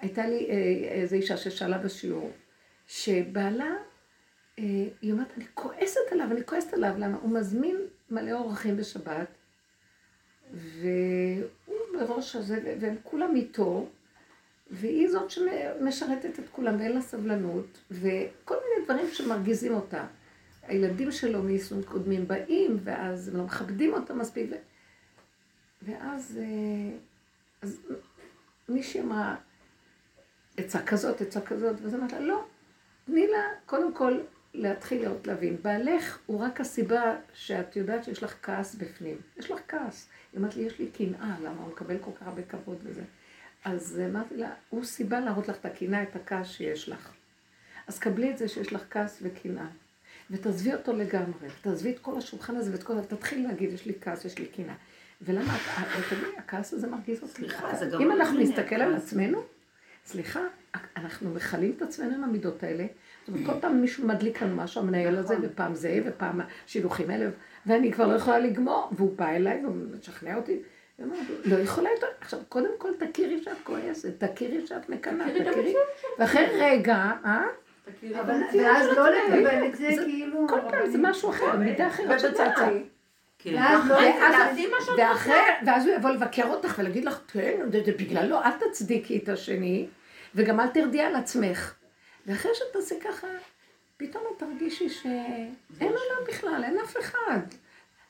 הייתה 0.00 0.26
לי 0.26 0.46
אה, 0.50 0.54
איזו 0.92 1.16
אישה 1.16 1.36
ששאלה 1.36 1.78
בשיעור, 1.78 2.32
שבעלה, 2.86 3.74
אה, 4.58 4.64
היא 5.02 5.12
אומרת, 5.12 5.32
אני 5.36 5.44
כועסת 5.54 6.12
עליו, 6.12 6.26
אני 6.30 6.46
כועסת 6.46 6.72
עליו, 6.74 6.94
למה? 6.98 7.18
הוא 7.22 7.30
מזמין 7.30 7.76
מלא 8.10 8.32
אורחים 8.32 8.76
בשבת, 8.76 9.28
והוא 10.52 11.78
בראש 11.92 12.36
הזה, 12.36 12.76
והם 12.80 12.96
כולם 13.02 13.36
איתו, 13.36 13.88
והיא 14.70 15.08
זאת 15.08 15.30
שמשרתת 15.30 16.38
את 16.38 16.48
כולם 16.52 16.78
ואין 16.78 16.92
לה 16.92 17.00
סבלנות, 17.00 17.78
וכל 17.90 18.54
מיני 18.54 18.84
דברים 18.84 19.06
שמרגיזים 19.12 19.74
אותה. 19.74 20.06
הילדים 20.62 21.12
שלו 21.12 21.42
מייסון 21.42 21.82
קודמים 21.82 22.28
באים, 22.28 22.78
ואז 22.84 23.28
הם 23.28 23.36
לא 23.36 23.44
מכבדים 23.44 23.92
אותה 23.92 24.14
מספיק. 24.14 24.50
ו... 24.50 24.54
ואז 25.82 26.40
אה, 26.42 26.98
אז 27.62 27.80
מישהי 28.68 29.00
אמרה, 29.00 29.36
עצה 30.56 30.82
כזאת, 30.82 31.20
עצה 31.20 31.40
כזאת, 31.40 31.80
ואז 31.82 31.94
אמרת 31.94 32.12
לה, 32.12 32.20
לא, 32.20 32.44
תני 33.04 33.26
לה 33.26 33.42
קודם 33.66 33.94
כל 33.94 34.20
להתחיל 34.54 35.02
לראות 35.02 35.26
להבין. 35.26 35.56
בעלך 35.62 36.18
הוא 36.26 36.40
רק 36.40 36.60
הסיבה 36.60 37.16
שאת 37.34 37.76
יודעת 37.76 38.04
שיש 38.04 38.22
לך 38.22 38.34
כעס 38.42 38.74
בפנים. 38.74 39.16
יש 39.36 39.50
לך 39.50 39.60
כעס. 39.68 40.08
היא 40.32 40.40
אמרת 40.40 40.56
לי, 40.56 40.62
יש 40.62 40.78
לי 40.78 40.90
קנאה, 40.90 41.36
למה 41.42 41.62
הוא 41.62 41.72
מקבל 41.72 41.98
כל 41.98 42.10
כך 42.20 42.26
הרבה 42.26 42.42
כבוד 42.42 42.78
וזה. 42.82 43.02
אז 43.66 44.00
אמרתי 44.10 44.36
לה, 44.36 44.50
הוא 44.70 44.84
סיבה 44.84 45.20
להראות 45.20 45.48
לך 45.48 45.56
את 45.56 45.64
הקנאה, 45.64 46.02
את 46.02 46.16
הכעס 46.16 46.48
שיש 46.48 46.88
לך. 46.88 47.12
אז 47.86 47.98
קבלי 47.98 48.30
את 48.30 48.38
זה 48.38 48.48
שיש 48.48 48.72
לך 48.72 48.82
כעס 48.90 49.18
וקנאה. 49.22 49.66
ותעזבי 50.30 50.74
אותו 50.74 50.92
לגמרי, 50.92 51.48
תעזבי 51.62 51.90
את 51.90 51.98
כל 51.98 52.18
השולחן 52.18 52.56
הזה 52.56 52.72
ואת 52.72 52.82
כל... 52.82 53.00
תתחילי 53.00 53.42
להגיד, 53.42 53.72
יש 53.72 53.86
לי 53.86 53.92
כעס, 54.00 54.24
יש 54.24 54.38
לי 54.38 54.46
קנאה. 54.46 54.74
ולמה, 55.22 55.58
תגידי, 56.08 56.26
הכעס 56.38 56.72
הזה 56.72 56.86
מרגיז 56.86 57.22
אותי. 57.22 57.32
סליחה, 57.32 57.76
זה 57.76 57.86
גם 57.86 58.02
אם 58.02 58.08
לא 58.08 58.14
אנחנו 58.14 58.38
נסתכל 58.38 58.74
על. 58.74 58.94
עצמנו, 58.94 59.42
סליחה, 60.04 60.40
אנחנו 60.96 61.34
מכלים 61.34 61.72
את 61.76 61.82
עצמנו 61.82 62.14
עם 62.14 62.24
המידות 62.24 62.62
האלה. 62.62 62.86
זאת 63.26 63.28
אומרת, 63.28 63.46
כל 63.46 63.60
פעם 63.60 63.80
מישהו 63.80 64.06
מדליק 64.06 64.42
לנו 64.42 64.56
משהו, 64.56 64.82
המנהל 64.82 65.16
הזה, 65.16 65.36
ופעם 65.42 65.74
זה, 65.74 66.00
ופעם 66.06 66.40
השילוחים 66.66 67.10
האלה, 67.10 67.30
ואני 67.66 67.92
כבר 67.92 68.06
לא 68.06 68.14
יכולה 68.14 68.38
לגמור, 68.38 68.90
והוא 68.92 69.16
בא 69.16 69.28
אליי 69.28 69.60
והוא 69.64 69.76
משכנע 69.98 70.36
אותי. 70.98 71.12
ואומרת, 71.12 71.26
לא 71.44 71.56
יכולה 71.56 71.90
יותר. 71.90 72.06
עכשיו, 72.20 72.40
קודם 72.48 72.70
כל 72.78 72.90
תכירי 72.98 73.42
שאת 73.42 73.56
כועסת, 73.64 74.24
תכירי 74.24 74.66
שאת 74.66 74.88
מקנאה, 74.88 75.26
תכירי. 75.26 75.74
ואחרי 76.18 76.46
רגע, 76.52 77.12
אה? 77.24 77.46
אבל 78.20 78.40
ואז 78.58 78.86
לא 78.96 79.10
לקבל 79.10 79.66
את 79.66 79.76
זה 79.76 79.88
כאילו... 80.04 80.46
כל 80.48 80.60
פעם 80.70 80.90
זה 80.90 80.98
משהו 80.98 81.30
אחר, 81.30 81.56
מידה 81.56 81.88
אחרת 81.88 82.20
שצצה. 82.20 82.68
כן. 83.38 83.54
ואז 83.54 83.90
לא 83.90 84.00
שאת 84.80 84.94
ואחרי, 84.98 85.34
ואז 85.66 85.86
הוא 85.86 85.94
יבוא 85.94 86.10
לבקר 86.10 86.46
אותך 86.46 86.74
ולהגיד 86.78 87.04
לך, 87.04 87.20
תן, 87.26 87.70
זה 87.72 87.80
זה 87.84 87.92
בגללו, 87.92 88.42
אל 88.42 88.50
תצדיקי 88.50 89.18
את 89.18 89.28
השני, 89.28 89.86
וגם 90.34 90.60
אל 90.60 90.66
תרדי 90.66 91.00
על 91.00 91.14
עצמך. 91.14 91.74
ואחרי 92.26 92.50
שתעשי 92.54 93.00
ככה, 93.00 93.26
פתאום 93.96 94.24
את 94.32 94.38
תרגישי 94.38 94.88
שאין 94.88 95.52
עולם 95.80 96.28
בכלל, 96.28 96.64
אין 96.64 96.78
אף 96.84 96.96
אחד. 97.00 97.40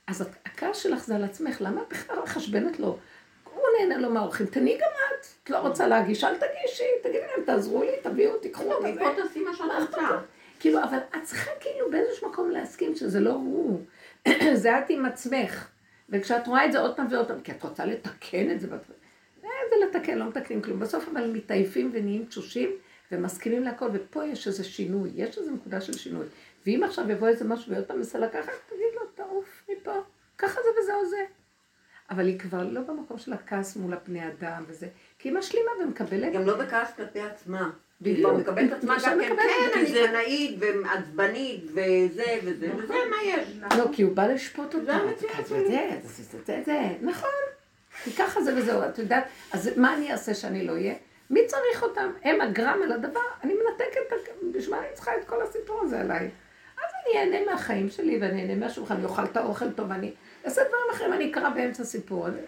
אז 0.07 0.25
הכעס 0.45 0.77
שלך 0.77 1.05
זה 1.05 1.17
על 1.17 1.25
עצמך, 1.25 1.57
למה 1.61 1.83
את 1.83 1.89
בכלל 1.91 2.19
מחשבנת 2.23 2.81
לו? 2.81 2.99
הוא 3.45 3.63
נהנה 3.79 3.99
לו 3.99 4.11
מהאורחים, 4.11 4.47
תני 4.47 4.75
גם 4.75 4.91
את. 5.09 5.27
את 5.45 5.51
לא 5.51 5.59
רוצה 5.59 5.89
להגיש, 5.89 6.25
אל 6.25 6.35
תגישי, 6.37 6.85
תגידי 7.03 7.19
להם, 7.37 7.45
תעזרו 7.47 7.83
לי, 7.83 7.93
תביאו, 8.03 8.39
תיקחו. 8.39 8.71
לא, 8.71 8.79
כזה. 8.79 8.93
מפה 8.93 9.23
תעשי 9.23 9.41
מה 9.41 9.57
שאת 9.57 9.67
רוצה. 9.81 10.03
לך? 10.03 10.15
כאילו, 10.61 10.83
אבל 10.83 10.99
את 11.17 11.23
צריכה 11.23 11.51
כאילו 11.61 11.91
באיזשהו 11.91 12.31
מקום 12.31 12.51
להסכים 12.51 12.95
שזה 12.95 13.21
לא 13.21 13.31
הוא. 13.31 13.81
זה 14.55 14.79
את 14.79 14.91
עם 14.91 15.05
עצמך. 15.05 15.69
וכשאת 16.09 16.47
רואה 16.47 16.65
את 16.65 16.73
זה 16.73 16.81
עוד 16.81 16.97
פעם 16.97 17.07
ועוד 17.11 17.29
פעם, 17.29 17.41
כי 17.41 17.53
את 17.53 17.63
רוצה 17.63 17.85
לתקן 17.85 18.51
את 18.51 18.61
זה, 18.61 18.69
אה, 19.45 19.51
זה 19.71 19.77
לתקן, 19.87 20.19
לא 20.19 20.25
מתקנים 20.29 20.63
כלום. 20.63 20.81
בסוף 20.81 21.09
אבל 21.13 21.31
מתעייפים 21.31 21.91
ונהיים 21.93 22.25
תשושים 22.25 22.71
ומסכימים 23.13 23.63
להכל, 23.63 23.89
ופה 23.93 24.25
יש 24.25 24.47
איזה 24.47 24.65
שינוי, 24.65 25.11
יש 25.15 25.39
איזו 25.39 25.51
נקודה 25.51 25.81
של 25.81 25.97
שינוי. 25.97 26.27
ואם 26.67 26.83
עכשיו 26.85 27.11
יבוא 27.11 27.29
איזה 27.29 27.45
משהו 27.45 27.73
ועוד 27.73 27.85
פעם 27.85 27.97
מנסה 27.97 28.19
לקחת, 28.19 28.53
תגיד 28.67 28.86
מפה, 29.89 30.01
ככה 30.39 30.61
זה 30.63 30.81
וזהו 30.83 31.09
זה. 31.11 31.17
אבל 32.11 32.27
היא 32.27 32.39
כבר 32.39 32.63
לא 32.71 32.81
במקום 32.81 33.19
של 33.19 33.33
הכעס 33.33 33.77
מול 33.77 33.93
הפני 33.95 34.29
אדם 34.29 34.65
וזה, 34.69 34.87
כי 35.19 35.29
היא 35.29 35.37
משלימה 35.37 35.71
ומקבלת. 35.83 36.33
גם 36.33 36.47
לא 36.47 36.57
בכעס 36.57 36.93
כלפי 36.97 37.21
עצמה. 37.21 37.61
היא 37.61 38.13
בדיוק. 38.15 38.31
כבר 38.31 38.39
מקבלת 38.39 38.73
את 38.73 38.79
עצמה 38.79 38.97
גם 39.07 39.19
כן, 39.21 39.37
כן, 39.37 39.79
אני 39.79 39.87
זה- 39.93 40.05
קנאית 40.09 40.59
ועצבנית 40.61 41.65
וזה 41.65 42.39
וזה, 42.45 42.71
וזה 42.77 42.95
מה 43.11 43.17
יש. 43.25 43.49
לא, 43.79 43.85
כי 43.93 44.03
הוא 44.03 44.17
בא 44.17 44.27
לשפוט 44.27 44.75
אותה. 44.75 44.85
זה 44.85 44.95
המציאות 44.95 45.47
זה, 45.47 45.65
זה, 45.69 45.89
זה, 46.03 46.23
זה, 46.23 46.39
זה, 46.47 46.63
זה, 46.67 46.81
נכון. 47.03 47.31
כי 48.05 48.13
ככה 48.13 48.43
זה 48.43 48.57
וזהו, 48.57 48.83
את 48.89 48.99
יודעת, 48.99 49.25
אז 49.53 49.71
מה 49.79 49.95
אני 49.97 50.13
אעשה 50.13 50.35
שאני 50.35 50.67
לא 50.67 50.73
אהיה? 50.73 50.95
מי 51.31 51.41
צריך 51.47 51.83
אותם? 51.83 52.11
הם 52.25 52.41
הגרם 52.41 52.81
על 52.85 52.93
הדבר, 52.93 53.21
אני 53.45 53.55
מנתקת, 53.55 54.01
בשביל 54.53 54.75
מה 54.77 54.83
אני 54.87 54.95
צריכה 54.95 55.17
את 55.17 55.25
כל 55.29 55.43
הסיפור 55.43 55.81
הזה 55.83 56.01
עליי? 56.01 56.31
אני 57.07 57.19
אהנה 57.21 57.51
מהחיים 57.53 57.91
שלי 57.91 58.19
ואני 58.21 58.43
אהנה 58.43 58.55
מהשולחן, 58.55 58.95
אני 58.95 59.05
אוכל 59.05 59.25
את 59.25 59.37
האוכל 59.37 59.73
טוב, 59.73 59.91
ואני 59.91 60.13
אעשה 60.45 60.63
דברים 60.69 60.85
אחרים, 60.95 61.13
אני 61.13 61.31
אקרא 61.31 61.51
באמצע 61.51 61.83
הסיפור 61.83 62.27
הזה. 62.27 62.45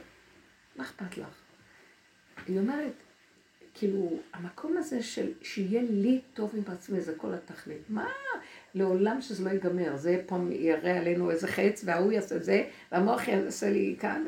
מה 0.77 0.85
אכפת 0.85 1.19
לך? 1.19 1.29
היא 2.47 2.59
אומרת, 2.59 2.93
כאילו, 3.75 4.11
המקום 4.33 4.77
הזה 4.77 5.03
של 5.03 5.33
שיהיה 5.43 5.83
לי 5.83 6.21
טוב 6.35 6.53
עם 6.57 6.63
עצמי, 6.75 7.01
זה 7.01 7.15
כל 7.17 7.35
התכלית. 7.35 7.83
מה? 7.89 8.09
לעולם 8.75 9.21
שזה 9.21 9.45
לא 9.45 9.51
ייגמר. 9.51 9.97
זה 9.97 10.23
פעם 10.27 10.53
יראה 10.53 10.99
עלינו 10.99 11.31
איזה 11.31 11.47
חץ, 11.47 11.83
וההוא 11.85 12.13
יעשה 12.13 12.39
זה, 12.39 12.65
והמוח 12.93 13.29
יעשה 13.29 13.71
לי 13.71 13.97
כאן. 14.01 14.25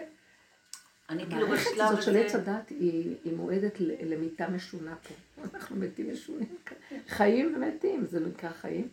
אני 1.10 1.26
כאילו 1.26 1.46
המערכת 1.46 1.70
בשלב 1.70 1.86
הזאת 1.88 2.02
של 2.02 2.10
הזה... 2.10 2.20
עץ 2.20 2.34
הדת 2.34 2.68
היא, 2.68 3.14
היא 3.24 3.36
מועדת 3.36 3.80
ל- 3.80 4.12
למיתה 4.14 4.48
משונה 4.48 4.94
פה. 4.96 5.14
אנחנו 5.54 5.76
מתים 5.76 6.12
משונים. 6.12 6.56
כאן. 6.66 6.76
חיים 7.08 7.54
ומתים, 7.56 8.04
זה 8.04 8.20
נקרא 8.20 8.50
חיים. 8.50 8.88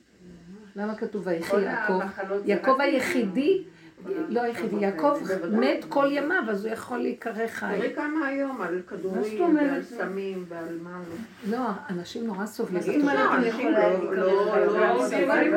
למה 0.78 0.96
כתוב 0.96 1.28
ויחי 1.28 1.62
יעקב? 1.62 2.00
יעקב 2.46 2.82
היחידי, 2.82 3.64
לא 4.30 4.42
היחידי, 4.42 4.76
יעקב. 4.76 5.14
מת 5.52 5.86
כל 5.90 6.08
ימיו, 6.12 6.44
אז 6.50 6.66
הוא 6.66 6.74
יכול 6.74 6.98
להיקרא 6.98 7.48
חי. 7.48 7.66
תראי 7.78 7.94
כמה 7.96 8.28
היום 8.28 8.62
על 8.62 8.82
כדורים? 8.88 9.56
ועל 9.56 9.84
סמים 9.84 10.46
ועל 10.48 10.78
מה 10.82 11.00
לא. 11.50 11.58
לא, 11.58 11.70
אנשים 11.90 12.28
נורא 12.28 12.46
סובלים. 12.46 12.82
אם 13.02 13.08
בתודעה. 13.08 13.38
לא, 13.72 14.16
לא, 14.16 14.58
לא, 14.58 14.80
לא, 14.80 14.90
הוא 14.90 15.06
סבל, 15.08 15.48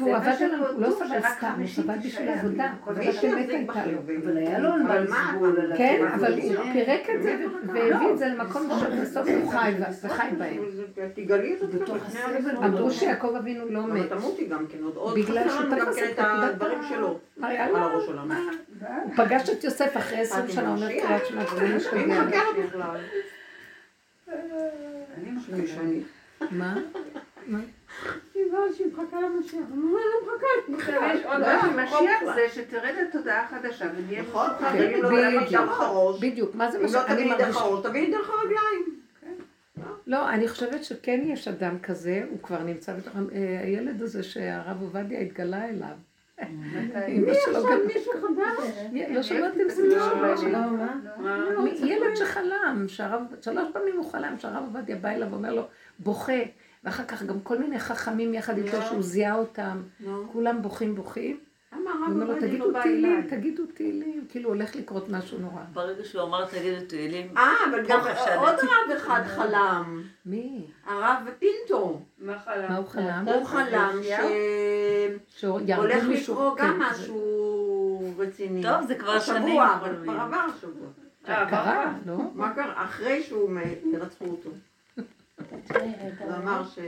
הוא 0.00 0.10
והוא 0.10 0.18
זה 0.18 0.30
עבד 0.30 0.42
עליו, 0.42 0.66
הוא 0.72 0.80
לא 0.80 0.90
סבל 0.90 1.20
סתם, 1.36 1.52
הוא 1.58 1.66
סבל 1.66 1.98
בשביל. 2.04 2.28
עבודה. 2.28 2.72
הייתה 2.96 3.86
לו. 3.86 3.98
אבל 4.24 4.36
היה 4.36 4.58
לו 4.58 4.68
על 4.72 4.80
על 5.60 5.76
כן. 5.76 6.04
אבל 6.14 6.32
הוא 6.40 6.48
זה- 6.52 6.62
פירק 6.72 7.10
את 7.16 7.22
זה 7.22 7.44
והביא 7.66 8.10
את 8.12 8.18
זה 8.18 8.26
למקום 8.26 8.62
שבסוף 8.80 9.28
הוא 9.28 9.50
חי 9.52 9.72
וחי 10.04 10.28
בהם. 10.38 10.62
תגלי 11.14 11.54
את 11.54 11.74
בתוך 11.74 11.96
עצמך 11.96 12.20
לפני 12.36 12.50
הסבל. 12.52 12.64
אמרו 12.64 12.90
שיעקב 12.90 13.34
אבינו 13.38 13.64
לא 13.70 13.86
מת. 13.86 14.08
תמותי 14.08 14.46
גם 14.46 14.66
כן, 14.66 14.78
עוד 14.84 14.96
עוד 14.96 15.14
בגלל 15.18 15.48
שתפס 15.48 15.96
כן 15.96 16.04
את 16.12 16.18
נקודת 16.18 16.50
הדברים 16.54 16.78
שלו. 16.88 17.18
על 17.42 17.70
לו, 17.70 17.76
הראש 17.78 18.06
שלנו. 18.06 18.24
מה? 18.26 18.40
הוא 19.04 19.14
פגש 19.16 19.48
את 19.50 19.64
יוסף 19.64 19.96
אחרי 19.96 20.18
עשרים 20.18 20.48
שנה, 20.48 20.70
אומר 20.70 20.88
קריאת 20.88 21.26
שמע, 21.26 21.44
והוא 21.44 21.62
מי 21.62 21.76
משתגע. 21.76 22.06
מחכה 22.24 22.44
לו 22.56 22.62
בכלל? 22.62 22.96
אני 24.28 25.30
מחכה. 25.30 25.66
שאני- 25.66 26.02
מה? 26.50 26.74
מה? 27.46 27.58
עכשיו 30.74 31.00
יש 31.14 31.24
עוד 31.24 31.40
לא, 31.40 31.46
משהו. 31.76 31.98
המשיח 31.98 32.34
זה 32.34 32.48
שתרד 32.52 32.94
לתודעה 33.08 33.46
חדשה 33.48 33.86
ונהיה 33.96 34.22
נכון, 34.22 34.46
משוחררים. 34.50 34.96
אם 34.96 35.02
לא 35.02 35.08
בדיוק. 36.20 36.54
מה 36.54 36.70
זה 36.70 36.78
מה 36.78 36.88
אם 36.88 36.92
לא 36.94 37.00
שאני 37.08 37.24
מרגישה? 37.24 37.60
הראש, 37.60 37.86
תביאי 37.86 38.10
דרך 38.10 38.30
הרגליים. 38.30 39.00
לא, 40.06 40.28
אני 40.28 40.48
חושבת 40.48 40.84
שכן 40.84 41.20
יש 41.24 41.48
אדם 41.48 41.78
כזה, 41.78 42.22
הוא 42.30 42.38
כבר 42.42 42.62
נמצא 42.62 42.92
בתוך... 42.94 43.16
אה, 43.16 43.60
הילד 43.64 44.02
הזה 44.02 44.22
שהרב 44.22 44.82
עובדיה 44.82 45.20
התגלה 45.20 45.68
אליו. 45.68 45.96
אמא 47.08 47.32
שלו 47.44 47.62
גם... 47.64 47.78
לא 49.14 49.22
שמעתם 49.22 49.58
סיפור 49.68 50.36
שלו? 50.36 50.50
מה? 50.50 50.94
מ- 51.62 51.86
ילד 51.86 52.16
שחלם, 52.16 52.86
שלוש 53.40 53.68
פעמים 53.72 53.96
הוא 53.96 54.12
חלם, 54.12 54.38
שהרב 54.38 54.64
עובדיה 54.64 54.96
בא 54.96 55.08
אליו 55.08 55.28
ואומר 55.30 55.54
לו, 55.54 55.62
בוכה, 55.98 56.32
ואחר 56.84 57.04
כך 57.04 57.22
גם 57.22 57.40
כל 57.40 57.58
מיני 57.58 57.78
חכמים 57.78 58.34
יחד 58.34 58.58
איתו 58.58 58.82
שהוא 58.82 59.02
זיהה 59.02 59.34
אותם, 59.34 59.82
כולם 60.32 60.62
בוכים 60.62 60.94
בוכים, 60.94 61.38
הוא 62.06 62.14
אומר 62.14 62.34
לו, 62.34 62.40
תגידו 62.40 62.70
לא 62.70 62.82
תהילים? 62.82 63.26
תגידו 63.28 63.66
תהילים, 63.66 64.26
כאילו 64.28 64.48
הולך 64.48 64.76
לקרות 64.76 65.08
משהו 65.08 65.38
נורא. 65.38 65.62
ברגע 65.72 66.04
שהוא 66.04 66.22
אמר 66.22 66.44
תגידו 66.46 66.86
תהילים, 66.88 67.36
אה, 67.36 67.52
אבל 67.70 67.86
גם. 67.86 68.00
עוד 68.36 68.54
רב 68.54 68.96
אחד 68.96 69.22
חלם, 69.26 70.02
מי? 70.26 70.66
הרב 70.86 71.28
פינטו. 71.38 72.00
מה 72.18 72.32
מה 72.32 72.38
חלם? 72.38 72.72
הוא 72.72 72.86
חלם? 72.86 73.28
הוא 73.28 73.44
חלם 73.44 74.00
שהולך 75.28 76.04
לקרות 76.08 76.58
גם 76.58 76.78
כן, 76.78 76.82
משהו 76.82 78.14
רציני. 78.18 78.62
טוב, 78.62 78.86
זה 78.86 78.94
כבר 78.94 79.20
שנים 79.20 79.60
השבוע, 79.60 79.76
אבל. 79.80 79.96
כבר 80.02 80.12
עבר 80.12 80.44
השבוע. 80.56 80.88
אה, 81.28 81.50
קרה, 81.50 81.92
לא? 82.06 82.16
מה 82.34 82.54
קרה? 82.54 82.84
אחרי 82.84 83.22
שהוא 83.22 83.50
מת, 83.50 83.78
רצחו 84.00 84.24
אותו. 84.24 84.50
הוא 86.18 86.34
אמר 86.36 86.62
ש... 86.64 86.78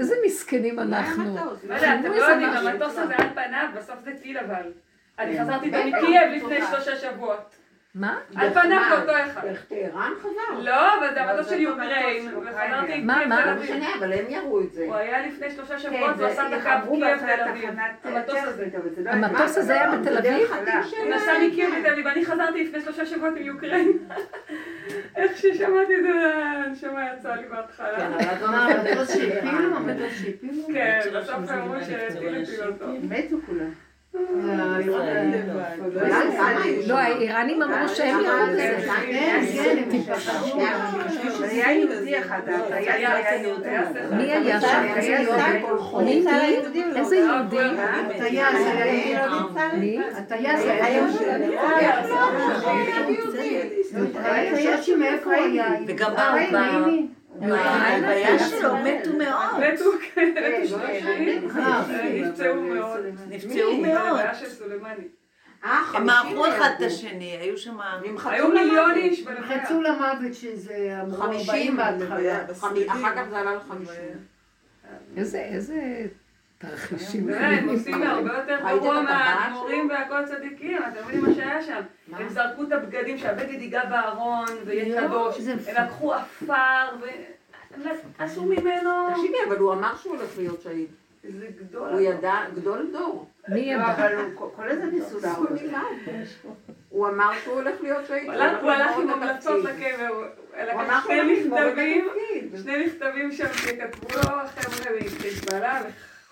איזה 0.00 0.14
מסכנים 0.26 0.78
אנחנו. 0.78 1.36
לא 1.68 1.74
יודעת, 1.74 2.00
אתם 2.00 2.12
איזה 2.12 2.18
לא 2.20 2.24
יודעים. 2.24 2.48
המטוס 2.48 2.98
הזה 2.98 3.14
על 3.16 3.28
פניו, 3.34 3.68
בסוף 3.76 3.96
זה 4.04 4.10
טיל 4.22 4.38
אבל. 4.38 4.72
אני 5.18 5.36
כן. 5.36 5.44
חזרתי 5.44 5.66
איתו 5.66 5.78
בטח. 5.78 5.98
מקייב 5.98 6.32
לפני 6.32 6.66
שלושה 6.70 6.96
שבועות. 6.96 7.56
מה? 7.94 8.18
על 8.36 8.50
פניו 8.54 8.80
באותו 8.90 9.12
אחד. 9.26 9.44
איך 9.44 9.64
טהרן 9.64 10.12
חזר? 10.20 10.60
לא, 10.62 10.98
אבל 10.98 11.14
זה 11.14 11.20
לא, 11.20 11.20
המטוס 11.20 11.48
זה 11.48 11.56
של 11.56 11.66
אותו 11.66 11.80
יוקריין, 11.80 12.34
מה, 13.06 13.18
קייב 13.20 13.28
מה? 13.28 13.42
תל 13.42 13.54
לא. 13.54 13.62
משנה, 13.62 13.86
אבל 13.98 14.12
הם 14.12 14.24
יראו 14.28 14.60
את 14.60 14.72
זה. 14.72 14.84
הוא 14.84 14.94
היה 14.94 15.26
לפני 15.26 15.50
שלושה 15.50 15.74
כן, 15.74 15.78
שבועות 15.78 16.16
זה 16.16 16.24
ועשה 16.24 16.48
את 16.48 16.52
הקו 16.52 16.68
יחברו 16.68 16.94
קייב 16.94 17.20
בהתחלה 17.20 17.36
תל 17.36 17.48
אביב. 17.50 17.70
תחנת 17.70 18.06
המטוס 18.06 18.44
הזה. 18.44 18.68
זה 18.94 19.02
לא... 19.04 19.10
המטוס 19.10 19.58
הזה 19.58 19.72
היה 19.72 19.96
בתל 19.96 20.18
אביב? 20.18 20.52
הוא. 20.52 21.14
נסע 21.14 21.32
מקייב 21.46 21.74
לתל 21.74 21.92
אביב, 21.92 22.06
אני 22.06 22.24
חזרתי 22.24 22.64
לפני 22.64 22.80
שלושה 22.80 23.06
שבועות 23.06 23.34
עם 23.36 23.42
יוקריין. 23.42 23.92
איך 25.16 25.36
ששמעתי 25.36 25.96
את 25.96 26.02
זה, 26.02 26.34
הנשמה 26.66 27.08
יצאה 27.18 27.36
לי 27.36 27.42
כן, 27.42 27.48
בהתחלה. 27.48 28.06
אבל 28.06 28.36
את 28.36 28.42
מה, 28.42 28.68
נותנת 28.68 28.86
המטוס 28.86 29.16
שהפילו? 29.16 29.76
המטוס 29.76 30.12
שהפילו? 30.22 30.66
כן, 30.72 31.00
בסוף 31.14 31.34
אמרו. 31.34 31.74
הפיל 31.74 32.62
אותו. 32.66 32.86
מתו 33.02 33.36
כולם. 33.46 33.70
לא? 36.86 36.98
האיראנים 36.98 37.62
אמרו 37.62 37.88
שהם 37.88 38.20
יראו 38.20 38.46
בזה. 38.52 38.78
כן, 39.06 39.44
כן, 40.52 40.76
היה 41.42 41.72
יהודי 41.72 42.18
אחד, 42.18 42.40
היה 42.70 43.14
היה 43.14 43.42
יהודי. 43.42 43.68
מי 44.16 44.32
היה 44.32 44.60
שם? 44.60 44.84
איזה 44.96 45.12
יהודי? 45.12 45.58
מי? 46.04 46.24
איזה 46.96 47.16
יהודי? 47.16 47.56
הטייס 48.16 48.66
היה 48.66 48.86
יהודי. 49.76 49.98
הטייס 50.16 50.60
היה 50.64 50.90
יהודי. 50.90 51.52
וגם 55.86 56.12
אה. 57.42 57.48
בהלוויה 57.48 58.38
שלו 58.38 58.76
מתו 58.76 59.12
מאוד. 59.18 59.74
מתו, 59.74 59.84
כן, 60.14 60.34
כן. 60.34 60.62
אה, 61.60 62.20
נפצעו 62.20 62.62
מאוד. 62.62 63.00
נפצעו 63.28 63.76
מאוד. 63.76 63.94
בהלוויה 63.94 64.34
של 64.34 64.48
סולימני. 64.48 65.08
אה, 65.64 65.82
הם 65.94 66.06
מערכו 66.06 66.48
אחד 66.48 66.70
את. 66.76 66.82
השני, 66.86 67.36
היו 67.36 67.58
שם... 67.58 67.78
נמחצו 68.04 68.30
היו. 68.30 68.48
מיליון 68.48 68.94
איש 68.94 69.22
בלוויה. 69.22 69.64
חצו 69.64 69.82
למוות 69.82 70.34
שזה 70.34 70.98
אמרו 71.02 71.22
40 71.22 71.40
חמישים 71.44 71.76
בהתחלה. 71.76 72.44
אחר 72.88 73.16
כך 73.16 73.24
זה 73.30 73.38
עלה 73.38 73.54
לחמישים. 73.54 74.32
איזה, 75.16 75.38
איזה 75.38 76.06
תרחישים. 76.70 77.26
באמת, 77.26 77.58
הם 77.62 77.68
עושים 77.68 78.02
הרבה 78.02 78.32
יותר 78.38 78.58
גרוע 78.68 79.02
מהאדמו"רים 79.02 79.88
והכל 79.88 80.26
צדיקים, 80.26 80.78
אתם 80.78 81.04
מבינים 81.04 81.24
מה 81.24 81.34
שהיה 81.34 81.62
שם? 81.62 81.80
הם 82.12 82.28
זרקו 82.28 82.62
את 82.62 82.72
הבגדים, 82.72 83.18
שהבגד 83.18 83.60
ייגע 83.62 83.84
בארון 83.84 84.46
ויהיה 84.66 85.08
קדוש, 85.08 85.38
הם 85.48 85.84
לקחו 85.84 86.14
עפר 86.14 86.86
ועשו 88.18 88.44
ממנו... 88.44 88.90
תקשיבי, 89.10 89.36
אבל 89.48 89.56
הוא 89.58 89.72
אמר 89.72 89.96
שהוא 89.96 90.16
הולך 90.16 90.30
להיות 90.38 90.62
שהיד. 90.62 90.86
זה 91.38 91.46
גדול. 91.60 91.88
הוא 91.88 92.00
ידע, 92.00 92.34
גדול 92.54 92.88
דור. 92.92 93.26
מי 93.48 93.54
לא, 93.66 93.82
ידע? 93.82 93.94
אבל 93.94 94.14
הוא- 94.16 94.50
כל 94.56 94.68
איזה 94.68 94.84
להרוג. 95.22 95.48
הוא 96.88 97.08
אמר 97.08 97.30
שהוא 97.44 97.54
הולך 97.54 97.74
להיות 97.82 98.06
שהיד. 98.06 98.24
הוא 98.24 98.34
הלך- 98.70 98.98
עם 98.98 99.10
המלצות. 99.10 99.64
לקבר, 99.64 100.28
שני 101.06 101.44
מכתבים. 101.46 102.08
שני 102.62 102.86
מכתבים 102.86 103.32
שם 103.32 103.52
שכתבו 103.52 104.08
לו 104.16 104.22
חבר'ה 104.48 104.96
מחיזבאללה 105.06 105.80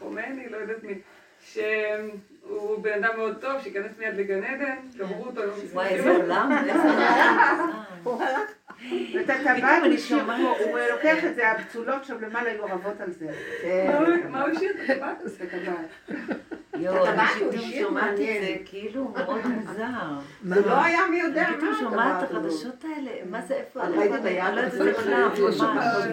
וחומני, 0.01 0.49
לא 0.49 0.57
יודעת 0.57 0.83
מי, 0.83 0.95
שהוא 1.45 1.63
הוא 2.43 2.83
בן 2.83 3.05
אדם 3.05 3.17
מאוד 3.17 3.37
טוב, 3.41 3.61
שייכנס 3.63 3.93
מיד 3.99 4.15
לגן 4.17 4.45
עדן, 4.45 4.77
גמרו 4.99 5.25
אותו 5.25 5.45
לא 5.47 5.53
וואי, 5.73 5.89
איזה 5.89 6.11
עולם, 6.11 6.53
איזה 6.69 6.83
עולם. 6.83 7.71
ואת 9.15 9.31
הטבעת 9.31 9.83
הוא 9.85 9.93
השאיר 9.95 10.25
פה, 10.27 10.33
הוא 10.65 10.79
לוקח 10.91 11.25
את 11.25 11.35
זה, 11.35 11.49
הבצולות 11.51 12.05
שם 12.05 12.21
למעלה 12.25 12.51
היו 12.51 12.65
רבות 12.65 13.01
על 13.01 13.11
זה. 13.13 13.27
מה 13.89 13.99
הוא- 13.99 14.31
מה 14.31 14.43
הוא 14.43 14.51
השאיר? 14.57 14.71
את 14.85 14.91
הטבעת? 14.91 15.17
את 15.27 15.55
הטבעת. 15.55 16.11
יואו, 16.75 16.97
אני 17.07 17.09
הטבעת 17.09 17.29
הוא 17.41 17.53
פתאום 17.53 17.71
שומעת 17.81 18.13
את 18.13 18.17
זה. 18.17 18.55
כאילו 18.65 19.05
מאוד 19.09 19.47
מוזר. 19.47 19.85
זה 20.45 20.67
לא 20.67 20.85
היה 20.85 21.01
מי 21.11 21.21
יודע 21.21 21.49
אני 21.49 21.57
פתאום 21.57 21.71
מה 21.73 21.79
שומעת 21.81 22.19
את 22.25 22.29
הטבעת. 22.29 22.43
החדשות 22.45 22.85
האלה, 22.85 23.11
מה 23.31 23.41
זה, 23.43 23.55
איפה, 23.55 23.83
אני 23.83 23.97
לא 23.97 24.03
יודעת 24.03 24.21
הזה? 24.73 24.93
בכלל, 24.93 25.29
לא 25.39 25.51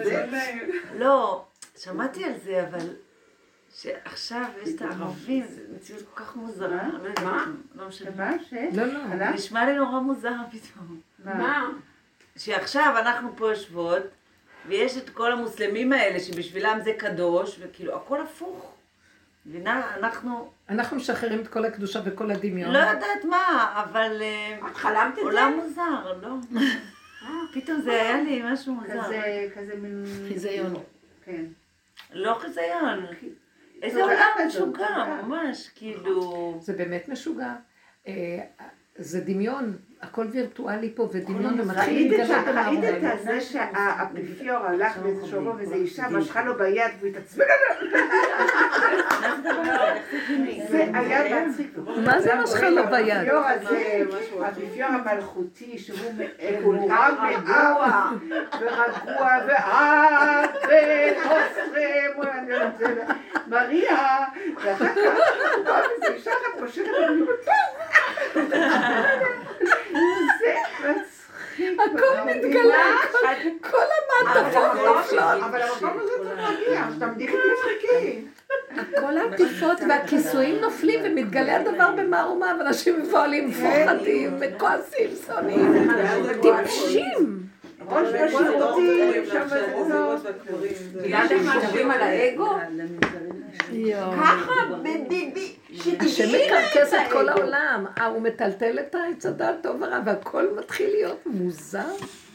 זה? 0.04 0.26
לא, 0.98 1.44
שמעתי 1.76 2.24
על 2.24 2.32
זה, 2.44 2.64
אבל 2.70 2.86
שעכשיו 3.74 4.44
יש 4.62 4.74
את 4.74 4.82
הערבים, 4.82 5.44
זו 5.48 5.60
מציאות 5.76 6.02
כל 6.14 6.24
כך 6.24 6.36
מוזרה. 6.36 6.88
לא 6.88 7.24
מה? 7.24 7.46
לא 7.74 7.88
משנה. 7.88 8.36
לא, 8.72 8.84
לא. 8.84 9.30
נשמע 9.30 9.66
לי 9.66 9.76
נורא 9.76 10.00
מוזר 10.00 10.36
פתאום. 10.50 11.00
מה? 11.24 11.68
שעכשיו 12.36 12.94
אנחנו 12.98 13.36
פה 13.36 13.50
יושבות, 13.50 14.02
ויש 14.66 14.96
את 14.96 15.10
כל 15.10 15.32
המוסלמים 15.32 15.92
האלה 15.92 16.20
שבשבילם 16.20 16.78
זה 16.84 16.92
קדוש, 16.98 17.58
וכאילו 17.60 17.96
הכל 17.96 18.20
הפוך. 18.20 18.74
מבינה? 19.46 19.96
אנחנו 19.96 20.50
אנחנו 20.68 20.96
משחררים 20.96 21.40
את 21.40 21.48
כל 21.48 21.64
הקדושה 21.64 22.00
וכל 22.04 22.30
הדמיון. 22.30 22.72
לא 22.72 22.78
יודעת 22.78 23.24
מה, 23.24 23.74
אבל 23.84 24.22
אה, 24.22 24.58
את 24.70 24.76
חלמת 24.76 25.10
את 25.10 25.14
זה? 25.14 25.20
עולם 25.20 25.60
מוזר, 25.64 26.20
לא? 26.22 26.60
פתאום 27.54 27.80
זה 27.80 27.92
היה 27.92 28.22
לי 28.22 28.42
משהו 28.44 28.74
מוזר. 28.74 29.02
כזה 29.54 29.76
מין... 29.76 30.04
חיזיון. 30.28 30.74
כן. 31.24 31.44
לא 32.12 32.38
חיזיון. 32.40 33.06
איזה 33.82 34.02
עולם 34.02 34.46
משוגע. 34.46 35.20
ממש, 35.22 35.70
כאילו... 35.74 36.58
זה 36.60 36.72
באמת 36.72 37.08
משוגע. 37.08 37.54
אה, 38.06 38.44
זה 38.96 39.20
דמיון, 39.20 39.76
הכל 40.02 40.26
וירטואלי 40.32 40.92
פה, 40.94 41.08
ודמיון, 41.12 41.60
ומתחיל 41.60 42.08
להתגלות 42.12 42.46
ה- 42.56 42.68
ראית. 42.68 42.84
את 42.84 43.22
זה 43.22 43.40
שהאפיפיור 43.40 44.56
הלך 44.66 44.96
באיזשהו 44.96 45.44
רוב 45.44 45.56
ואיזו 45.56 45.74
אישה 45.74 46.08
משכה 46.08 46.44
לו 46.44 46.54
ביד 46.58 46.90
והוא 47.00 47.10
התעצבן 47.10 47.44
זה 50.68 50.84
היה 50.94 51.46
מצחיק. 51.46 51.76
מה 52.04 52.20
זה 52.20 52.34
משכה 52.34 52.70
לו 52.70 52.82
ביד? 52.90 53.16
האפיפיור 53.16 53.44
הזה, 53.46 54.02
האפיפיור 54.40 54.88
המלכותי 54.90 55.78
שהוא 55.78 55.98
כולם 56.64 57.14
מאהבה 57.22 57.74
ורגוע 58.60 59.28
ואת 59.48 60.50
וחוסרם 61.16 62.28
מריה 63.46 64.18
ואחר 64.64 64.84
כך 64.88 64.96
הוא 65.56 65.64
בא 65.64 65.80
ואיזו 66.00 66.14
אישה 66.14 66.30
אחת 66.30 66.60
ואני 66.60 67.22
זה 69.92 70.54
מצחיק. 70.90 71.78
הכל 71.80 72.20
מתגלה, 72.26 72.84
כל- 73.60 73.76
המעטפות 74.24 74.62
נופלות. 74.86 75.42
אבל 75.42 75.62
המקום 75.62 76.00
הזה 76.00 76.12
צריך 76.22 76.40
להגיע, 76.40 76.84
שתמדיחי 76.96 77.36
תצחקי. 77.36 78.24
כל 79.00 79.18
העטיפות 79.18 79.78
והכיסויים 79.88 80.56
נופלים 80.60 81.00
ומתגלה 81.04 81.56
הדבר 81.56 81.90
במערומיו, 81.96 82.56
אנשים 82.60 83.00
מבוהלים, 83.02 83.48
מפוחדים, 83.48 84.36
וכועסים, 84.40 85.10
שונאים, 85.26 85.90
טיפשים. 86.42 87.38
ראש 87.88 88.08
בשירותים, 88.08 89.26
שם 89.26 89.42
בזונות. 89.46 90.20
יודעת 91.04 91.30
איך 91.32 91.42
מדברים 91.56 91.90
על 91.90 92.00
האגו? 92.02 92.56
ככה 94.20 94.52
בדידי, 94.82 95.52
השם 96.00 96.24
מקרקס 96.28 96.94
את 96.94 97.12
כל 97.12 97.28
העולם, 97.28 97.84
אה, 97.98 98.06
הוא 98.06 98.22
מטלטל 98.22 98.78
את 98.78 98.94
העץ 98.94 99.26
הדעת 99.26 99.54
טוב 99.62 99.82
ורע, 99.82 100.00
והכל 100.06 100.46
מתחיל 100.56 100.90
להיות 100.90 101.26
מוזר. 101.26 101.84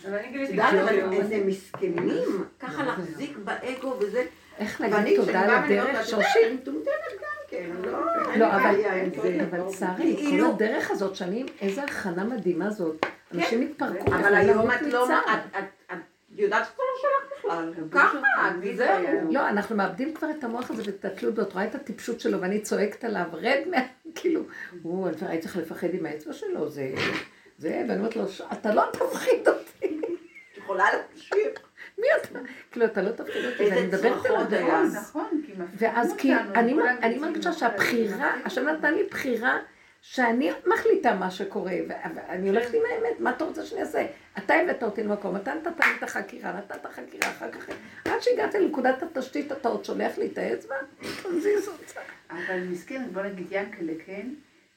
אבל 0.10 0.18
אני 0.18 0.38
יודעת, 0.38 0.74
אבל 0.74 0.88
כאילו- 0.90 1.12
איזה 1.12 1.42
מסכנים, 1.46 2.44
ככה 2.60 2.84
להחזיק 2.84 3.38
באגו 3.38 3.96
וזה. 4.00 4.24
איך 4.60 4.82
להגיד 4.82 5.16
תודה 5.20 5.32
כשאני 5.32 5.44
על 5.44 5.48
באה 5.48 5.62
ואני 5.62 5.80
אומרת, 5.80 5.90
הדרך, 5.90 5.90
"את 5.90 5.94
יודעת, 5.94 6.08
שורשית? 6.08 6.46
אני 6.46 6.54
מטומטמת 6.54 7.14
גם 7.22 7.28
כן, 7.50 7.70
לא, 7.84 7.92
לא, 8.36 8.46
אבל, 8.56 8.76
זה. 9.22 9.46
אבל 9.52 9.72
שרי, 9.80 10.16
כל 10.16 10.22
כאילו- 10.22 10.50
הדרך 10.50 10.92
הזאת, 10.92 11.16
שאני, 11.16 11.44
איזה 11.62 11.84
הכנה 11.84 12.24
מדהימה 12.24 12.70
זאת. 12.70 13.06
אנשים 13.34 13.62
התפרקו, 13.62 14.08
אבל 14.08 14.36
היום 14.36 14.72
את 14.72 14.82
לא, 14.82 15.08
את 15.90 15.98
יודעת 16.38 16.66
שאתה 16.66 16.82
לא 16.84 17.02
שלך 17.02 17.40
בכלל, 17.40 17.74
ככה, 17.92 18.20
וזהו. 18.62 19.32
לא, 19.32 19.50
אנחנו 19.50 19.76
מאבדים 19.76 20.14
כבר 20.14 20.30
את 20.30 20.44
המוח 20.44 20.72
הזה 20.72 20.84
ואת 20.86 21.06
התלות, 21.06 21.40
ואת 21.40 21.54
רואה 21.54 21.66
את 21.66 21.76
הטיפשות 21.76 22.20
שלו, 22.20 22.42
ואני 22.42 22.62
צועקת 22.62 23.04
עליו, 23.04 23.26
רד 23.34 23.60
מה... 23.72 23.78
כאילו, 24.16 24.42
הוא, 24.82 25.08
אני 25.08 25.16
הייתי 25.22 25.44
צריך 25.44 25.58
לפחד 25.58 25.94
עם 25.94 26.06
האצבע 26.06 26.34
שלו, 26.34 26.70
זה... 26.70 26.94
זה, 27.58 27.84
ואני 27.88 28.00
אומרת 28.00 28.16
לו, 28.16 28.24
אתה 28.54 28.74
לא 28.74 28.84
תפחיד 28.92 29.48
אותי. 29.48 30.00
את 30.52 30.58
יכולה 30.58 30.86
להקשיב. 30.94 31.48
מי 31.98 32.08
אתה? 32.22 32.40
כאילו, 32.72 32.86
אתה 32.86 33.02
לא 33.02 33.12
תפחיד 33.12 33.46
אותי, 33.46 33.64
איזה 33.64 33.76
ואני 33.76 33.88
מדברת. 33.88 34.26
הדרוז. 34.26 34.96
נכון, 34.96 35.42
כי 35.46 35.52
מפחידים 35.52 35.90
ואז 35.96 36.14
כי 36.18 36.34
אני, 36.56 36.74
מרגישה. 37.18 37.54
שהבחירה, 37.54 38.36
השם 38.46 38.68
נתן 38.68 38.94
לי 38.94 39.04
בחירה 39.04 39.60
שאני 40.02 40.52
מחליטה 40.68 41.16
מה 41.16 41.32
שקורה, 41.32 41.74
ואני 42.16 42.50
הולכת 42.50 42.74
עם 42.74 42.82
האמת, 42.90 43.20
מה 43.20 43.30
אתה 43.30 43.44
רוצה 43.44 43.66
שאני 43.66 43.82
אעשה? 43.82 44.06
אתה 44.38 44.54
הבאת 44.54 44.84
אותי 44.84 45.04
למקום, 45.04 45.36
אתה 45.36 45.54
נתת 45.56 45.80
לי 45.80 45.92
את 45.98 46.04
החקירה, 46.04 46.58
נתת 46.58 46.86
חקירה, 46.86 47.30
אחר 47.32 47.52
כך, 47.52 47.70
עד 48.06 48.22
שהגעתי 48.22 48.60
לנקודת 48.60 49.04
התשתית, 49.04 49.52
אתה 49.52 49.70
עוד 49.70 49.86
שולח 49.86 50.18
לי 50.18 50.26
את 50.28 50.38
האצבע? 50.38 50.76
תזיז 51.02 51.68
אותה. 51.68 52.02
אבל 52.30 52.64
מסכן, 52.72 53.04
בוא 53.14 53.22
נגיד 53.22 53.48
ינקלה, 53.52 53.94
כן? 54.06 54.28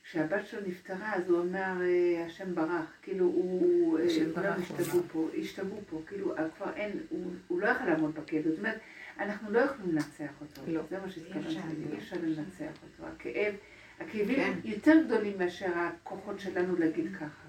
כשהבת 0.04 0.46
שלו 0.46 0.61
נפטרה, 0.66 1.14
אז 1.14 1.30
הוא 1.30 1.38
אומר, 1.38 1.72
אה, 1.82 2.24
השם 2.26 2.54
ברח. 2.54 2.92
כאילו, 3.02 3.24
הוא... 3.24 3.98
אה, 3.98 4.04
השם 4.04 4.32
ברח, 4.34 4.57
השתגעו 4.62 5.00
פה, 5.12 5.28
השתגעו 5.40 5.80
פה. 5.90 6.00
כאילו, 6.07 6.36
אה, 6.38 6.44
כבר 6.57 6.72
אין, 6.76 6.90
הוא- 7.09 7.61
לא 7.61 7.66
יכול 7.68 7.86
לעמוד 7.86 8.14
בכלא. 8.14 8.40
זאת 8.50 8.59
אומרת, 8.59 8.78
אנחנו 9.20 9.50
לא 9.52 9.59
יכולים 9.59 9.92
לנצח 9.92 10.30
אותו. 10.40 10.62
לא. 10.66 10.80
זה 10.90 10.98
מה 10.98 11.11
שהתכוונתי, 11.11 11.48
אי 11.92 11.98
אפשר 11.98 12.16
לנצח 12.22 12.72
אותו. 12.82 13.12
הכאב, 13.14 13.54
הכאבים 14.00 14.36
כן. 14.36 14.52
יותר 14.64 14.96
גדולים 15.07 15.38
מאשר 15.38 15.70
הכוחות 15.74 16.40
שלנו 16.40 16.76
להגיד 16.76 17.16
ככה. 17.16 17.45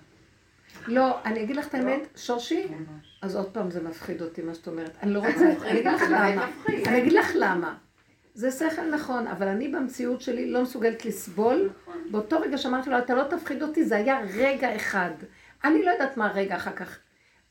לא, 0.87 1.17
אני 1.25 1.43
אגיד 1.43 1.55
לך 1.55 1.67
את 1.67 1.73
האמת, 1.73 2.07
שורשי, 2.15 2.67
אז 3.21 3.35
עוד 3.35 3.49
פעם 3.49 3.71
זה 3.71 3.83
מפחיד 3.83 4.21
אותי, 4.21 4.41
מה 4.41 4.53
שאת 4.53 4.67
אומרת. 4.67 4.91
אני 5.03 5.13
לא 5.13 5.19
רוצה, 5.19 5.45
אני 5.65 5.79
אגיד 5.79 5.87
לך 5.87 6.01
למה. 6.09 6.47
אני 6.87 6.97
אגיד 7.01 7.13
לך 7.13 7.31
למה. 7.35 7.75
זה 8.33 8.51
שכל 8.51 8.89
נכון, 8.91 9.27
אבל 9.27 9.47
אני 9.47 9.67
במציאות 9.67 10.21
שלי 10.21 10.51
לא 10.51 10.61
מסוגלת 10.61 11.05
לסבול. 11.05 11.69
נכון. 11.81 12.01
באותו 12.11 12.39
רגע 12.39 12.57
שאמרתי 12.57 12.89
לו, 12.89 12.97
אתה 12.97 13.13
לא 13.13 13.23
תפחיד 13.23 13.63
אותי, 13.63 13.83
זה 13.85 13.95
היה 13.95 14.19
רגע 14.35 14.75
אחד. 14.75 15.09
אני 15.63 15.83
לא 15.85 15.91
יודעת 15.91 16.17
מה 16.17 16.27
הרגע 16.27 16.55
אחר 16.55 16.71
כך. 16.71 16.99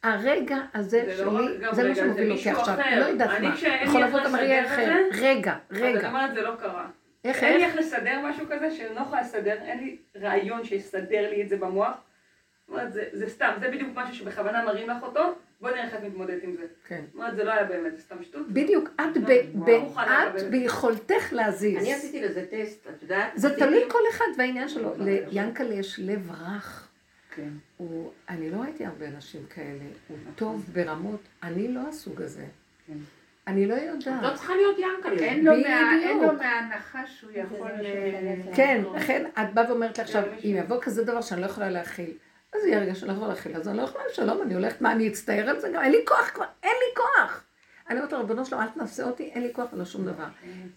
הרגע 0.03 0.57
הזה 0.75 1.05
זה 1.17 1.25
לא 1.25 1.39
שלי, 1.39 1.59
זה 1.73 1.83
מה 1.83 1.89
רגע, 1.89 1.95
שמוביל 1.95 2.33
אותי 2.33 2.51
עכשיו. 2.51 2.75
אחר. 2.75 3.01
לא 3.01 3.05
יודעת 3.05 3.31
אני, 3.31 3.49
מה. 3.49 3.55
יכול 3.55 4.03
איך 4.03 4.09
לבוא 4.09 4.25
גם 4.25 4.37
רגע 4.37 4.67
אחר. 4.67 4.95
את 5.11 5.15
רגע, 5.15 5.57
אני 5.71 5.83
רגע. 5.83 6.09
אומרת, 6.09 6.35
זה 6.35 6.43
לא 6.43 6.55
קרה. 6.61 6.89
איך, 7.25 7.43
אין 7.43 7.57
לי 7.57 7.65
איך? 7.65 7.77
איך 7.77 7.87
לסדר 7.87 8.21
משהו 8.25 8.47
כזה 8.51 8.71
שאני 8.71 8.95
לא 8.95 9.01
יכולה 9.01 9.21
לסדר, 9.21 9.53
אין 9.63 9.79
לי 9.79 9.97
רעיון 10.21 10.65
שיסדר 10.65 11.31
לי 11.31 11.43
את 11.43 11.49
זה 11.49 11.57
במוח. 11.57 11.95
אומרת, 12.69 12.93
זה, 12.93 13.05
זה 13.13 13.29
סתם, 13.29 13.53
זה 13.61 13.69
בדיוק 13.71 13.91
משהו 13.95 14.15
שבכוונה 14.15 14.65
מראים 14.65 14.89
לך 14.91 15.03
אותו, 15.03 15.21
בואי 15.61 15.73
נראה 15.73 15.85
איך 15.85 15.95
את 15.95 16.03
מתמודדת 16.03 16.43
עם 16.43 16.57
זה. 16.57 16.63
כן. 16.89 17.01
זאת 17.07 17.15
אומרת, 17.15 17.37
זה 17.37 17.45
לא 17.45 17.53
היה 17.53 17.65
באמת, 17.65 17.97
זה 17.97 18.03
סתם 18.03 18.23
שטות. 18.23 18.49
בדיוק, 18.49 18.89
את 19.01 19.17
ב- 19.17 19.31
ב- 19.65 19.69
לא 19.69 20.03
את. 20.03 20.43
ביכולתך 20.51 21.33
להזיז. 21.33 21.79
אני 21.79 21.95
עשיתי 21.95 22.23
לזה 22.23 22.45
טסט, 22.51 22.87
את 22.97 23.03
יודעת? 23.03 23.33
זה 23.35 23.57
תלוי 23.57 23.83
כל 23.89 23.99
אחד 24.11 24.25
והעניין 24.39 24.69
שלו. 24.69 24.93
ליענקלה 24.99 25.75
יש 25.75 26.01
לב 26.03 26.31
רך. 26.31 26.89
כן. 27.35 27.49
הוא, 27.77 28.13
אני 28.29 28.51
לא 28.51 28.57
ראיתי 28.57 28.85
הרבה 28.87 29.07
אנשים 29.09 29.41
כאלה. 29.55 29.85
הוא 30.09 30.17
טוב 30.37 30.65
ברמות, 30.73 31.21
אני 31.43 31.69
לא 31.69 31.81
הסוג 31.89 32.23
הזה. 32.23 32.45
כן. 32.87 32.93
אני 33.47 33.67
לא 33.67 33.75
יודעת. 33.75 34.23
לא 34.23 34.35
צריכה 34.35 34.53
להיות 34.57 34.79
ינקלה. 34.79 35.27
אין 35.27 35.45
לו 35.45 35.53
מההנחה 36.39 37.07
שהוא 37.07 37.31
יכול... 37.35 37.71
אה, 37.85 38.35
כן, 38.57 38.83
לכן 38.95 39.25
את 39.41 39.55
באה 39.55 39.71
ואומרת 39.71 39.99
לי 39.99 40.05
עכשיו, 40.05 40.23
אם 40.45 40.55
יבוא 40.59 40.77
כזה 40.83 41.05
דבר 41.05 41.21
שאני 41.21 41.41
לא 41.41 41.47
יכולה 41.47 41.71
להכיל, 41.71 42.11
אז 42.57 42.67
יהיה 42.67 42.79
רגע 42.79 42.95
שאני 42.95 43.13
יכולה 43.13 43.29
להכיל, 43.29 43.57
אז 43.57 43.69
אני 43.69 43.77
לא 43.77 43.83
יכולה 43.83 44.05
לשלום, 44.11 44.43
אני 44.43 44.55
הולכת, 44.55 44.81
מה, 44.81 44.93
אני 44.93 45.09
אצטער 45.09 45.49
על 45.49 45.61
זה 45.61 45.69
גם? 45.75 45.83
אין 45.83 45.93
לי 45.93 45.99
כוח 46.07 46.31
כבר, 46.35 46.45
אין 46.63 46.75
לי 46.81 46.95
כוח. 46.97 47.43
אני 47.91 47.99
אומרת 47.99 48.13
לו, 48.13 48.19
ריבונו 48.19 48.45
שלום, 48.45 48.61
אל 48.61 48.67
תנסה 48.67 49.05
אותי, 49.05 49.31
אין 49.35 49.43
לי 49.43 49.49
כוח 49.53 49.73
ולא 49.73 49.85
שום 49.85 50.05
דבר. 50.07 50.25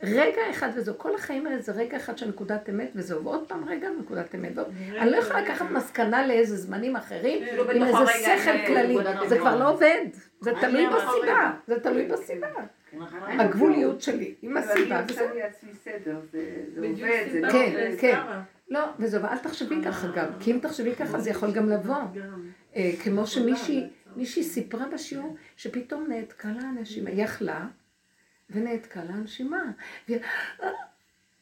רגע 0.04 0.42
אחד 0.50 0.70
וזהו, 0.76 0.98
כל 0.98 1.16
החיים 1.16 1.48
האלה 1.48 1.62
זה 1.62 1.72
רגע 1.72 1.98
אחד 1.98 2.18
של 2.18 2.28
נקודת 2.28 2.70
אמת 2.70 2.92
וזהו, 2.96 3.24
ועוד 3.24 3.48
פעם 3.48 3.70
רגע 3.70 3.90
נקודת 4.00 4.36
אמת. 4.36 4.52
אני 4.98 5.12
לא 5.12 5.18
יכולה 5.18 5.42
לקחת 5.42 5.66
מסקנה 5.72 6.28
לאיזה 6.28 6.58
זמנים 6.58 6.96
אחרים, 6.96 7.44
אפילו 7.44 7.72
עם 7.72 7.84
איזה 7.84 7.98
שכל 8.16 8.68
כללי, 8.68 8.98
זה. 9.28 9.38
כבר 9.38 9.60
לא 9.60 9.70
עובד, 9.70 10.06
זה 10.42 10.52
תלוי 10.62 10.88
בסיבה. 10.88 11.52
זה 11.68 11.80
תלוי 11.80 12.06
בסיבה. 12.06 12.48
נכון. 12.94 13.40
הגבוליות 13.40 14.02
שלי, 14.02 14.36
עם 14.42 14.58
הסיבה, 14.58 15.00
אני. 15.00 15.08
עושה 15.10 15.34
לי 15.34 15.40
לעצמי 15.40 15.70
סדר, 15.84 16.20
זה 16.32 16.40
עובד, 16.78 17.32
זה 17.32 17.42
לא 17.42 17.50
סיבה 17.50 17.52
כן, 17.52 17.72
עובד. 17.76 18.00
כן. 18.00 18.20
לא, 18.70 18.80
וזהו, 19.00 19.24
ואל 19.24 19.38
תחשבי 19.38 19.76
ככה 19.86 20.08
גם, 20.16 20.28
כי 20.40 20.52
אם 20.52 20.60
תחשבי 20.62 20.96
ככה 20.96 21.20
זה 21.20 21.30
יכול 21.30 21.52
גם 21.52 21.70
לבוא. 21.70 21.96
אה, 22.76 22.92
כמו 23.04 23.28
שמישהי 23.28 23.84
מישהי 24.16 24.44
סיפרה 24.44 24.86
בשיעור 24.94 25.36
שפתאום 25.58 26.06
נעתקה 26.10 26.50
לה 26.52 26.62
הנשימה, 26.62 27.10
היא 27.10 27.24
יכלה 27.24 27.68
ונעתקה 28.50 29.04
לה 29.04 29.14
הנשימה. 29.14 29.64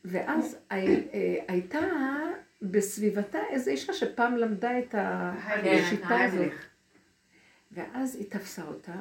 ואז 0.05 0.57
הי- 0.69 1.07
אה, 1.13 1.35
הייתה 1.47 1.79
בסביבתה 2.61 3.39
איזו 3.49 3.71
אישה 3.71 3.93
שפעם 3.93 4.37
למדה 4.37 4.79
את 4.79 4.95
השיטה 4.97 6.07
הזאת. 6.23 6.51
ואז 7.71 8.15
היא 8.15 8.25
תפסה 8.29 8.63
אותה, 8.63 8.93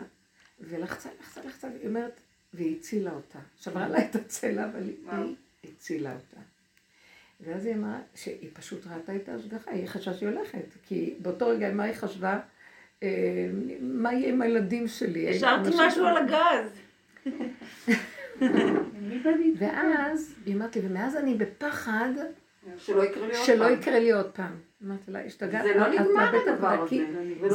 ולחצה, 0.61 1.09
לחצה, 1.21 1.41
לחצה, 1.47 1.69
והיא 1.69 1.89
אומרת, 1.89 2.21
והיא 2.55 2.77
הצילה 2.79 3.11
אותה. 3.13 3.39
שברה 3.57 3.89
לה 3.89 3.99
את 4.05 4.17
הצלע, 4.17 4.65
אבל 4.65 4.83
היא 4.83 4.97
הצילה 5.65 6.13
אותה. 6.15 6.41
ואז 7.41 7.67
היא 7.67 7.75
אמרה 7.75 7.99
שהיא 8.15 8.51
פשוט 8.53 8.87
ראתה 8.87 9.17
את 9.17 9.29
ההשגחה, 9.29 9.71
היא 9.71 9.87
חשבה 9.87 10.15
שהיא 10.15 10.29
הולכת. 10.29 10.65
כי 10.87 11.15
באותו 11.19 11.49
רגע, 11.49 11.73
מה 11.73 11.83
היא 11.85 11.95
חשבה? 11.95 12.39
אה, 13.03 13.09
מה 13.81 14.13
יהיה 14.13 14.29
עם 14.29 14.43
הילדים 14.43 14.89
שלי? 14.89 15.29
השארתי 15.29 15.71
משהו 15.87 16.07
על 16.07 16.17
הגז. 16.17 16.71
ואז 19.59 20.35
היא 20.47 20.55
אמרת 20.55 20.77
לי, 20.77 20.83
ומאז 20.85 21.17
אני 21.17 21.35
בפחד 21.35 22.09
שלא 22.77 23.03
יקרה 23.71 23.99
לי 23.99 24.13
עוד 24.13 24.25
שלא 24.25 24.33
פעם. 24.35 24.53
אמרתי 24.87 25.11
לה, 25.11 25.25
השתגעת, 25.25 25.63
זה 25.65 25.75
לא 25.75 25.87
את 25.95 26.01
נגמר 26.01 26.33
הדבר 26.53 26.83
הזה. 26.83 27.07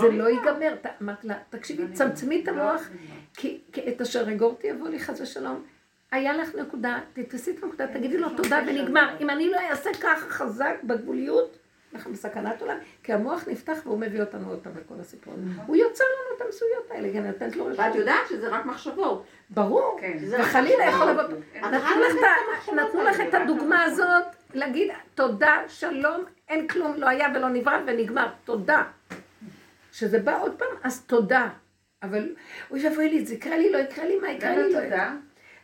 זה 0.02 0.10
לא 0.12 0.30
ייגמר. 0.30 0.76
ת- 0.82 1.02
אמרתי 1.02 1.28
לה, 1.28 1.36
תקשיבי, 1.50 1.84
צמצמי 1.94 2.44
את 2.44 2.48
המוח, 2.48 2.90
כי 3.34 3.60
כי 3.74 3.82
את 3.90 4.02
אשר 4.02 4.30
יגורתי 4.30 4.68
יבוא 4.68 4.90
לי 4.90 5.00
חס 5.00 5.22
ושלום. 5.22 5.64
היה 6.12 6.34
לך 6.34 6.56
נקודה, 6.56 7.00
תתפסי 7.14 7.52
את 7.52 7.64
הנקודה, 7.64 7.88
תגידי 7.88 8.18
לו 8.18 8.30
תודה 8.30 8.60
ונגמר. 8.68 9.16
אם 9.20 9.30
אני 9.30 9.50
לא 9.50 9.58
אעשה 9.70 9.90
ככה 10.02 10.30
חזק 10.30 10.76
בגבוליות, 10.84 11.58
אנחנו 11.94 12.12
בסכנת 12.12 12.62
עולם, 12.62 12.78
כי 13.04 13.14
המוח 13.14 13.48
נפתח 13.48 13.78
והוא 13.86 14.00
מביא 14.00 14.22
אותנו 14.22 14.50
עוד 14.50 14.60
פעם 14.64 14.74
לכל 14.78 14.94
הסיפור. 15.00 15.34
הוא 15.66 15.76
יוצר 15.76 16.04
לנו 16.04 16.38
את 16.38 16.42
המסויות 16.42 16.92
האלה, 16.92 17.14
כן, 17.14 17.26
נותנת 17.26 17.56
לו 17.56 17.66
ואת 17.66 17.80
רשות. 17.80 17.96
יודעת 17.96 18.28
שזה 18.30 18.50
רק 18.50 18.66
מחשבות. 18.66 19.26
ברור, 19.50 19.98
כן. 20.02 20.18
וחלילה 20.40 20.84
יכול. 20.84 21.10
לבוא... 21.10 21.24
נתנו 22.74 23.04
לך 23.04 23.22
את 23.30 23.34
הדוגמה 23.34 23.84
הזאת, 23.84 24.24
להגיד 24.54 24.92
תודה, 25.16 25.62
שלום, 25.68 26.24
אין 26.50 26.68
כלום, 26.68 26.94
לא 26.98 27.08
היה 27.10 27.28
ולא 27.36 27.50
נברא 27.50 27.80
ונגמר, 27.86 28.28
תודה. 28.46 28.84
כשזה 29.92 30.20
בא 30.20 30.42
עוד 30.42 30.56
פעם, 30.58 30.78
אז 30.84 31.06
תודה. 31.06 31.50
אבל 32.04 32.36
אוי 32.72 32.88
ואבוי 32.88 33.10
לי, 33.10 33.26
זה 33.26 33.34
יקרה 33.34 33.58
לי, 33.58 33.72
לא 33.72 33.78
יקרה 33.78 34.06
לי, 34.06 34.20
מה 34.20 34.32
יקרה 34.32 34.52
למה 34.52 34.62
לי? 34.62 34.74
לא 34.74 34.82
תודה? 34.82 35.14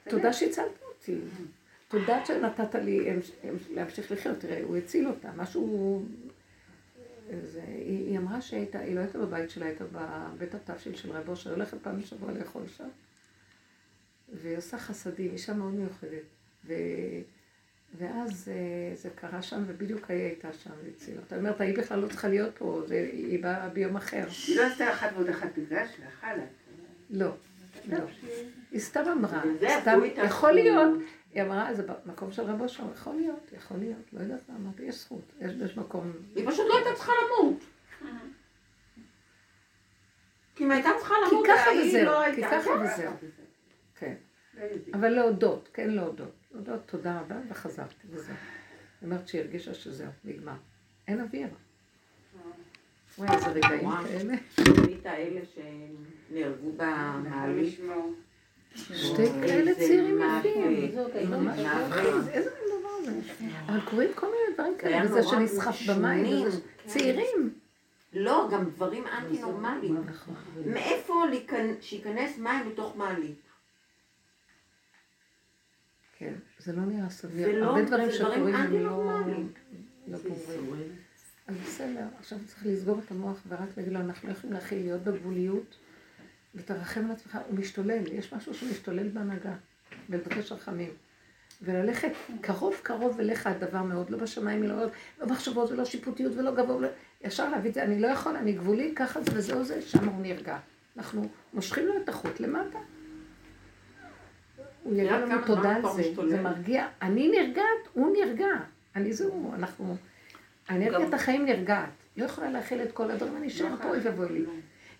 תודה 0.09 0.33
שהצלת 0.33 0.81
אותי. 0.87 1.17
תודה 1.87 2.25
שנתת 2.25 2.75
לי 2.75 3.09
להמשיך 3.69 4.11
לחיות. 4.11 4.39
תראה, 4.39 4.63
הוא 4.63 4.77
הציל 4.77 5.07
אותה, 5.07 5.31
משהו... 5.35 6.03
זה, 7.43 7.61
היא, 7.67 8.07
היא 8.09 8.17
אמרה 8.17 8.41
שהייתה, 8.41 8.79
היא 8.79 8.95
לא 8.95 8.99
הייתה 8.99 9.17
בבית 9.17 9.49
שלה, 9.49 9.65
הייתה 9.65 9.85
בבית 9.91 10.55
התבשיל 10.55 10.95
של 10.95 11.11
רב 11.11 11.29
אושר, 11.29 11.53
הולכת 11.53 11.77
פעם 11.81 11.99
בשבוע 11.99 12.31
לאכול 12.31 12.67
שם. 12.67 12.87
והיא 14.33 14.57
עושה 14.57 14.77
חסדים, 14.77 15.31
אישה 15.31 15.53
מאוד 15.53 15.73
מיוחדת. 15.73 16.23
ו... 16.65 16.73
ואז 17.97 18.51
אה, 18.51 18.95
זה 18.95 19.09
קרה 19.15 19.41
שם, 19.41 19.63
ובדיוק 19.67 20.11
היא 20.11 20.23
הייתה 20.23 20.53
שם 20.53 20.69
והצילה 20.83 21.19
אותה. 21.19 21.35
היא 21.35 21.39
אומרת, 21.39 21.61
היא 21.61 21.77
בכלל 21.77 21.99
לא 21.99 22.07
צריכה 22.07 22.27
להיות 22.27 22.57
פה, 22.57 22.81
זה, 22.87 23.09
היא 23.13 23.43
באה 23.43 23.69
ביום 23.69 23.95
אחר. 23.95 24.25
היא 24.47 24.57
לא 24.57 24.65
עשתה 24.65 24.93
אחת 24.93 25.09
ועוד 25.13 25.29
אחת 25.29 25.47
בגלל 25.57 25.85
הלאה. 26.21 26.45
לא, 27.09 27.25
לא. 27.25 27.31
היא 28.71 28.79
סתם 28.79 29.03
אמרה, 29.11 29.41
סתם, 29.81 29.99
יכול 30.15 30.29
זכות. 30.29 30.51
להיות, 30.51 30.99
היא 31.31 31.43
אמרה, 31.43 31.73
זה 31.73 31.83
במקום 32.05 32.31
של 32.31 32.41
רבו 32.41 32.69
שם, 32.69 32.87
יכול 32.93 33.15
להיות, 33.15 33.51
יכול 33.57 33.77
להיות, 33.77 34.13
לא 34.13 34.19
יודעת 34.19 34.49
מה, 34.49 34.55
אמרתי, 34.55 34.83
יש 34.83 34.95
זכות, 35.01 35.33
יש, 35.39 35.77
מקום. 35.77 36.11
היא 36.35 36.47
פשוט 36.49 36.65
לא 36.69 36.75
הייתה 36.75 36.89
צריכה 36.95 37.11
למות. 37.25 37.63
כי 40.55 40.63
אם 40.63 40.71
הייתה 40.71 40.89
צריכה 40.97 41.15
כי 41.29 41.35
למות, 41.35 41.47
ככה 41.47 41.69
היא 41.69 41.87
וזהו, 41.89 42.05
לא 42.05 42.23
כי 42.35 42.43
הייתה. 42.43 42.61
ככה 42.61 42.69
וזהו. 42.69 43.13
כן. 43.95 44.15
לא. 44.53 44.63
אבל 44.93 45.09
להודות, 45.09 45.69
כן 45.73 45.89
להודות. 45.89 46.35
להודות, 46.51 46.81
תודה 46.85 47.19
רבה, 47.19 47.35
וחזרתי, 47.49 48.07
וזהו. 48.09 48.35
היא 49.01 49.09
אומרת 49.09 49.27
שהיא 49.27 49.41
הרגישה 49.41 49.73
שזהו, 49.73 50.11
נגמר. 50.23 50.55
אין 51.07 51.21
אוויר. 51.21 51.47
וואי, 53.17 53.35
איזה 53.35 53.47
רגעים. 53.47 53.89
כאלה. 54.07 54.33
ראית 54.81 55.05
אלה 55.05 55.41
שנהרגו 55.55 56.71
במעלית? 56.77 57.79
שתי 58.75 59.25
כאלה 59.41 59.75
צעירים 59.75 60.19
יפים. 60.39 60.75
איזה 61.13 62.49
מין 62.49 62.79
דבר 62.79 63.03
זה? 63.05 63.45
אבל 63.65 63.81
קורים 63.81 64.09
כל 64.15 64.25
מיני 64.25 64.53
דברים 64.53 64.73
כאלה, 64.77 65.05
וזה 65.05 65.23
שנסחף 65.23 65.81
במים, 65.89 66.45
כן. 66.51 66.57
צעירים. 66.85 67.53
לא, 68.13 68.47
גם 68.51 68.69
דברים 68.69 69.03
אנטי 69.07 69.41
נורמליים. 69.41 69.97
נכון. 70.05 70.35
מאיפה 70.65 71.23
שייכנס 71.81 72.37
מים 72.37 72.69
לתוך 72.69 72.95
מעלית? 72.97 73.41
כן, 76.17 76.33
זה 76.59 76.73
לא 76.73 76.81
נראה 76.81 77.09
סביר. 77.09 77.59
לא- 77.59 77.65
הרבה 77.65 77.81
דברים 77.81 78.11
שקורים 78.11 78.55
הם 78.55 78.73
לא... 78.73 79.13
אז 81.47 81.55
בסדר, 81.65 82.05
עכשיו 82.19 82.37
צריך 82.45 82.65
לסגור 82.65 82.99
את 83.05 83.11
המוח 83.11 83.39
ורק 83.47 83.77
להגיד 83.77 83.93
לו, 83.93 83.99
אנחנו 83.99 84.29
לא 84.29 84.33
יכולים 84.33 84.53
להכיל 84.53 84.77
להיות 84.77 85.03
בגבוליות, 85.03 85.77
ותרחם 86.55 87.05
על 87.05 87.11
עצמך, 87.11 87.37
הוא 87.47 87.59
משתולל, 87.59 88.13
יש 88.13 88.33
משהו 88.33 88.53
שמשתולל 88.53 89.09
בהנהגה, 89.09 89.53
ולבקש 90.09 90.51
רחמים. 90.51 90.89
וללכת 91.61 92.11
קרוב 92.41 92.75
קרוב 92.83 93.19
אליך 93.19 93.47
הדבר 93.47 93.83
מאוד, 93.83 94.09
לא 94.09 94.17
בשמיים, 94.17 94.63
לא, 94.63 94.85
לא 95.19 95.27
מחשבות 95.27 95.71
ולא 95.71 95.85
שיפוטיות 95.85 96.33
ולא 96.37 96.55
גבוה, 96.55 96.75
ולא... 96.75 96.87
ישר 97.21 97.49
להביא 97.49 97.69
את 97.69 97.73
זה, 97.73 97.83
אני 97.83 97.99
לא 97.99 98.07
יכול, 98.07 98.35
אני 98.35 98.51
גבולי, 98.51 98.93
ככה 98.95 99.21
זה 99.21 99.31
וזהו 99.35 99.63
זה, 99.63 99.81
שם 99.81 100.09
הוא 100.09 100.21
נרגע. 100.21 100.57
אנחנו 100.97 101.29
מושכים 101.53 101.87
לו 101.87 101.93
את 102.03 102.09
החוט 102.09 102.39
למטה. 102.39 102.79
הוא 104.83 104.93
יגיד 104.93 105.11
לנו 105.11 105.45
תודה 105.45 105.75
על 105.75 105.81
זה? 105.95 106.29
זה 106.29 106.41
מרגיע. 106.41 106.87
אני 107.01 107.29
נרגעת, 107.29 107.87
הוא 107.93 108.17
נרגע. 108.17 108.47
אני 108.95 109.13
זהו, 109.13 109.53
אנחנו... 109.53 109.97
האנרגיית 110.67 111.13
החיים 111.13 111.45
נרגעת. 111.45 111.89
לא 112.17 112.25
יכולה 112.25 112.49
להכיל 112.49 112.81
את 112.83 112.91
כל 112.91 113.11
הדברים, 113.11 113.37
אני 113.37 113.47
אשאר 113.47 113.75
פה, 113.81 113.89
אוי 113.89 113.99
ואבוי 113.99 114.29
לי. 114.29 114.45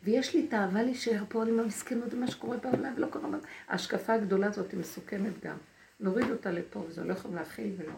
ויש 0.03 0.35
לי 0.35 0.47
תאווה 0.47 0.83
להישאר 0.83 1.23
פה 1.29 1.45
עם 1.45 1.59
המסכנות 1.59 2.13
ומה 2.13 2.27
שקורה 2.27 2.57
בעולם, 2.57 2.93
ולא 2.97 3.07
קורה... 3.07 3.23
בעולם. 3.23 3.39
ההשקפה 3.67 4.13
הגדולה 4.13 4.47
הזאת 4.47 4.71
היא 4.71 4.79
מסוכנת 4.79 5.45
גם. 5.45 5.57
נוריד 5.99 6.29
אותה 6.29 6.51
לפה, 6.51 6.79
וזה 6.79 7.03
לא 7.03 7.13
יכולים 7.13 7.37
להכיל 7.37 7.73
ולא... 7.77 7.93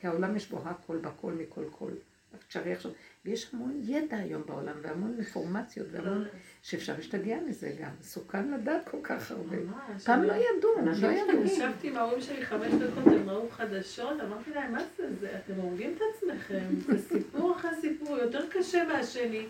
כי 0.00 0.06
העולם 0.06 0.36
יש 0.36 0.50
בו 0.50 0.62
הכל 0.64 0.96
בכל 0.96 1.32
מכל 1.32 1.64
כל. 1.70 1.90
רק 2.34 2.44
תשארי 2.48 2.72
עכשיו. 2.72 2.90
ויש 3.24 3.54
המון 3.54 3.80
ידע 3.82 4.16
היום 4.16 4.42
בעולם, 4.46 4.74
והמון 4.82 5.14
אינפורמציות, 5.16 5.86
והמון... 5.90 6.24
שאפשר 6.62 6.94
להשתגע 6.96 7.36
מזה 7.46 7.72
גם. 7.80 7.90
מסוכן 8.00 8.50
לדעת 8.50 8.88
כל 8.88 8.98
כך 9.02 9.30
הרבה. 9.30 9.56
פעם 10.04 10.22
לא 10.22 10.32
ידעו, 10.32 10.70
לא 11.02 11.06
ידעו. 11.06 11.42
ישבתי 11.44 11.88
עם 11.88 11.96
ההורים 11.96 12.20
שלי 12.20 12.46
חמש 12.46 12.72
דקות, 12.72 13.06
הם 13.06 13.30
ראו 13.30 13.48
חדשות, 13.50 14.20
אמרתי 14.20 14.50
להם, 14.50 14.72
מה 14.72 14.82
זה 14.96 15.14
זה? 15.20 15.38
אתם 15.38 15.54
הורגים 15.54 15.94
את 15.96 16.02
עצמכם, 16.14 16.64
זה 16.86 16.98
סיפור 16.98 17.56
אחרי 17.56 17.70
סיפור, 17.80 18.18
יותר 18.18 18.48
קשה 18.50 18.84
מהשני. 18.84 19.46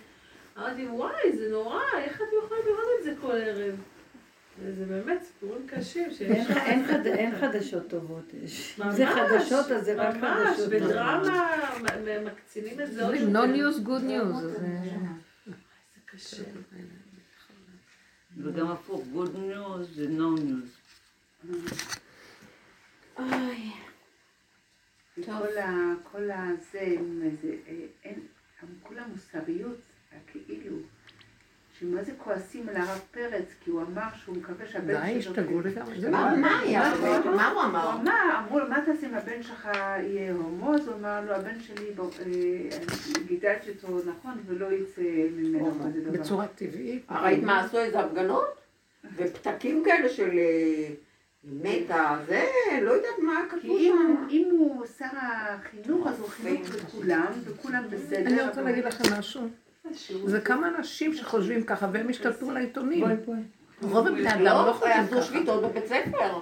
אמרתי, 0.59 0.87
וואי, 0.87 1.37
זה 1.37 1.49
נורא, 1.51 1.81
איך 1.99 2.17
אתם 2.17 2.37
יכולים 2.45 2.63
לראות 2.67 2.87
את 2.99 3.05
זה 3.05 3.15
כל 3.21 3.33
ערב? 3.33 3.75
וזה 4.59 4.87
באמת 4.87 5.23
סיפורים 5.23 5.67
קשים. 5.67 6.11
שיש 6.13 6.51
אין-. 6.51 7.41
חדשות 7.41 7.89
טובות. 7.89 8.25
ממש, 8.79 8.95
זה 8.95 9.07
חדשות, 9.07 9.71
אז 9.71 9.85
זה 9.85 9.95
רק 9.95 10.17
ממש, 10.17 10.49
חדשות 10.49 10.73
טובות. 10.73 10.89
בדרמה 10.89 12.21
מקצינים 12.25 12.81
את 12.81 12.93
זה 12.93 13.07
עוד 13.07 13.15
יותר. 13.15 13.33
no 13.33 13.47
news, 13.47 13.87
good 13.87 14.03
news. 14.03 14.37
אז, 14.37 14.63
אה, 14.63 15.53
זה 15.95 16.01
קשה. 16.07 16.43
וגם 18.37 18.71
הפוך, 18.71 19.05
good 19.15 19.37
news 19.37 19.83
זה 19.95 20.07
no 20.07 20.41
news. 20.41 20.71
כל 25.25 25.59
ה... 25.59 25.95
כל 26.13 26.31
הזה, 26.31 26.97
איזה... 27.23 27.57
אה, 27.69 27.87
אין... 28.05 28.21
שמה 31.83 32.03
זה 32.03 32.13
כועסים 32.19 32.69
על 32.69 32.77
הרב 32.77 33.01
פרץ, 33.11 33.45
כי 33.65 33.71
הוא 33.71 33.83
אמר 33.83 34.09
שהוא 34.25 34.37
מקווה 34.37 34.67
שהבן 34.67 35.01
די, 35.01 35.23
שלו... 35.23 35.33
השתגעו 35.33 35.61
לגמרי. 35.61 36.01
זה 36.01 36.11
מה 36.11 36.33
לא- 36.33 36.39
מה 36.41 36.61
היה? 36.61 36.95
מה 37.37 37.49
הוא 37.49 37.63
הוא 37.63 37.63
אמר? 37.63 37.93
אמר, 38.01 38.39
אמרו 38.39 38.59
לו, 38.59 38.69
מה 38.69 38.81
תעשה 38.87 39.07
אם 39.07 39.15
הבן 39.15 39.43
שלך 39.43 39.69
יהיה 39.75 40.33
הומו? 40.33 40.75
אז 40.75 40.89
הוא 40.89 40.97
אמר 40.97 41.21
לו, 41.27 41.33
הבן 41.33 41.61
שלי, 41.61 41.87
אה, 41.99 42.79
גידלתי 43.27 43.71
אותו 43.71 43.99
נכון, 44.11 44.33
ולא 44.47 44.73
יצא 44.73 45.03
ממנו 45.37 45.73
כזה 45.85 46.01
דבר. 46.01 46.21
בצורה 46.21 46.47
טבעית. 46.47 47.07
ראית 47.11 47.43
מה 47.43 47.61
עשו 47.61 47.79
איזה 47.79 48.01
הפגנות? 48.01 48.47
ופתקים 49.17 49.83
כאלה 49.85 50.09
של 50.09 50.31
אה, 50.39 50.89
מתה, 51.45 52.19
זה, 52.27 52.47
לא 52.83 52.91
יודעת 52.91 53.19
מה 53.19 53.41
אם 53.65 53.79
שם. 53.83 54.27
אם 54.31 54.49
הוא 54.59 54.87
שר 54.99 55.05
החינוך, 55.13 56.07
אז 56.07 56.21
הוא 56.21 56.29
חינוך 56.29 56.69
לכולם, 56.75 57.33
וכולם 57.45 57.85
בסדר. 57.91 58.27
אני 58.27 58.43
רוצה 58.49 58.63
להגיד 58.63 58.85
לכם 58.85 59.19
משהו. 59.19 59.49
זה 60.25 60.41
כמה 60.41 60.69
אנשים 60.69 61.15
שחושבים 61.15 61.63
ככה, 61.63 61.89
והם 61.93 62.09
השתלטו 62.09 62.51
לעיתונים. 62.51 63.05
רוב 63.83 64.07
הבני 64.07 64.35
אדם 64.35 64.43
לא 64.43 64.67
לא, 64.67 64.73
חושבים 64.73 64.93
עשו 64.97 65.17
ככה. 65.17 65.23
שביתות 65.23 65.63
בבית 65.63 65.87
ספר. 65.87 66.39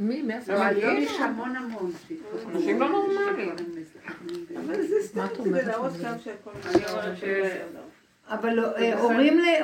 מי? 0.00 0.22
לא, 0.22 0.58
מי? 0.58 0.64
היום 0.64 0.96
יש 0.96 1.20
המון 1.20 1.56
המון. 1.56 1.92
אנשים 2.54 2.80
לא 2.80 2.88
נורמליים. 2.88 3.50
אבל 4.56 4.82
זה 4.82 4.96
סתם 5.02 5.26
כדי? 5.44 5.64
להראות 5.64 5.92
כאן 6.02 6.18
שהכל 6.24 6.50
אני 6.64 6.82
אבל 8.30 8.50
לא, 8.54 8.76
אה, 8.76 8.98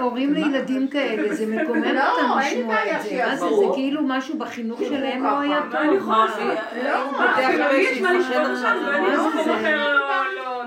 הורים 0.01 0.35
לילדים 0.35 0.89
כאלה, 0.89 1.35
זה 1.35 1.47
מקומם 1.47 1.83
לא, 1.83 2.11
אותם 2.11 2.39
לשמוע 2.39 2.97
את 2.97 3.03
זה. 3.03 3.25
מה 3.27 3.37
זה, 3.37 3.47
זה 3.47 3.65
כאילו 3.75 4.01
משהו 4.05 4.39
בחינוך 4.39 4.81
שלהם 4.81 5.23
לא 5.23 5.41
היה 5.41 5.61
מה 5.61 5.81
אני 5.81 5.89
טוב. 5.89 5.97
יכולה? 5.97 6.27
לעשות? 6.27 6.43
לא, 6.85 7.21
אה, 7.21 7.47
כאילו, 7.47 7.65
לי 7.73 7.87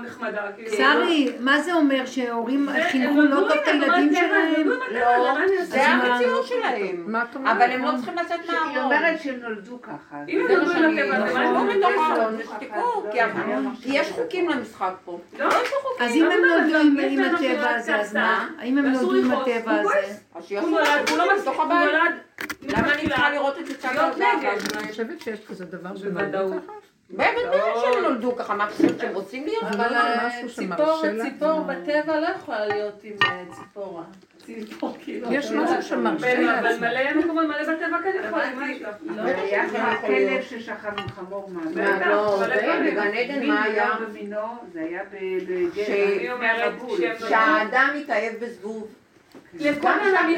זה- 0.06 0.12
זה? 0.14 0.22
לא- 0.22 0.28
לא 0.28 0.40
נחמדה. 0.40 0.52
כאילו. 0.56 0.70
שרי, 0.76 1.32
מה 1.40 1.60
זה 1.60 1.72
אומר 1.72 2.06
שהורים 2.06 2.68
חינכו 2.90 3.20
לא 3.20 3.36
טוב 3.36 3.50
את 3.50 3.68
הילדים 3.68 4.14
שלהם? 4.14 4.68
לא, 4.90 5.34
זה 5.64 5.80
אז 5.80 5.98
מה? 5.98 6.14
המציאות 6.14 6.46
שלהם. 6.46 7.04
מה 7.06 7.24
את 7.30 7.36
אומרת? 7.36 7.56
אבל 7.56 7.70
הם 7.70 7.84
לא 7.84 7.90
צריכים 7.96 8.14
לצאת 8.14 8.40
היא 8.42 8.50
מהארון. 8.52 8.78
אומרת 8.92 9.20
שהם 9.22 9.34
נולדו 9.42 9.82
ככה. 9.82 10.16
אם 10.28 10.40
הם 10.40 10.46
זה 10.46 10.78
נולדו. 10.78 10.88
לטבע, 11.00 11.16
אז 11.26 11.34
מה 11.34 11.44
נכון, 11.44 11.70
הם 11.70 11.78
בתוך 11.78 11.90
נולדו? 11.90 12.02
הארון, 12.20 12.34
ושתקו, 12.38 13.04
כי 13.82 13.88
יש 13.92 14.10
חוקים 14.10 14.48
למשחק 14.48 14.92
פה. 15.04 15.20
לא? 15.38 15.48
אז 16.00 16.14
אם 16.14 16.24
הם 16.30 16.38
נולדו 16.44 16.76
עם- 16.78 16.96
הטבע 17.34 17.70
הזה, 17.70 17.96
אז 17.96 18.14
מה? 18.14 18.48
האם 18.58 18.78
הם 18.78 18.86
נולדו 18.86 19.14
עם 19.14 19.30
הטבע 19.32 19.72
הזה? 19.72 19.88
אז 19.98 20.20
הוא 20.32 20.42
שיעשו 20.42 20.66
נולד, 20.70 20.86
הוא 21.10 21.18
לא 21.18 21.24
חוקים 21.24 21.40
בתוך 21.42 21.60
הבית. 21.60 21.90
למה 22.62 22.92
אני. 22.94 23.02
צריכה 23.08 23.30
לראות 23.30 23.58
את 23.58 23.68
נגד. 24.16 24.76
אני 24.76 24.88
חושבת 24.88 25.20
שיש 25.20 25.40
כזה 25.48 25.64
דבר 25.64 25.90
בוודאות. 25.92 26.52
בוודאי 27.10 27.60
שהם 27.80 28.02
נולדו 28.02 28.36
ככה, 28.36 28.54
מה 28.54 28.68
חושבת 28.70 29.00
שהם 29.00 29.14
רוצים 29.14 29.44
להיות? 29.44 29.62
אבל 29.62 29.84
אבל 29.84 29.96
אה, 29.96 30.30
ציפור. 30.54 31.02
ציפור 31.22 31.60
בטבע 31.60 32.20
לא 32.20 32.26
יכולה 32.26 32.66
להיות 32.66 33.04
עם 33.04 33.16
אה, 33.24 33.42
ציפורה. 33.50 34.02
ציפור 34.46 34.96
כאילו. 35.00 35.32
יש 35.32 35.50
משהו 35.50 35.82
שמרשה 35.82 36.40
לה. 36.40 36.60
אבל 36.60 36.76
מלא 36.80 37.14
מקומות, 37.14 37.44
מלא 37.44 37.62
בטבע 37.62 37.98
כן 38.02 38.12
יכולים, 38.24 38.58
מה 38.58 38.70
יש 38.72 38.82
לך? 38.82 38.96
והיה 39.16 39.64
גם 39.74 39.86
הכלב 39.86 40.42
ששכב 40.42 40.92
עם 40.98 41.08
חמור 41.08 41.50
מה. 41.50 41.60
לא, 42.06 42.42
בגן 42.46 43.14
עדן 43.14 43.46
מה 43.46 43.62
היה? 43.62 43.90
זה 44.72 44.80
היה 44.80 45.02
בגן. 45.12 45.84
שהאדם 47.28 47.90
מתאהב 47.96 48.32
בזבוב. 48.40 48.88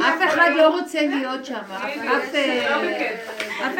אף 0.01 0.23
אחד 0.29 0.51
לא 0.57 0.69
רוצה 0.79 1.01
להיות 1.07 1.45
שם, 1.45 1.55
אף- 1.55 1.97
לא 2.05 2.19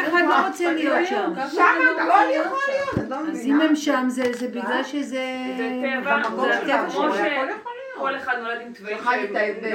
אחד 0.07 0.23
לא 0.29 0.47
רוצה 0.47 0.73
להיות 0.73 1.07
שם. 1.09 1.33
שם 1.55 1.63
הכל 1.97 2.29
יכול 2.35 2.59
להיות, 2.67 3.09
לא 3.09 3.15
אז? 3.31 3.45
אם 3.45 3.61
הם 3.61 3.75
שם 3.75 4.05
זה 4.07 4.23
זה 4.33 4.47
בגלל 4.47 4.83
שזה... 4.83 5.23
זה 5.57 5.69
טבע, 6.01 6.17
במקום 6.17 6.51
זה 6.51 6.59
שלהם, 6.61 6.79
הטבע, 6.79 6.87
יכול 6.89 7.11
שכל 7.95 8.15
אחד 8.17 8.33
נולד 8.41 8.61
עם 8.61 8.73
תוואים 8.73 8.97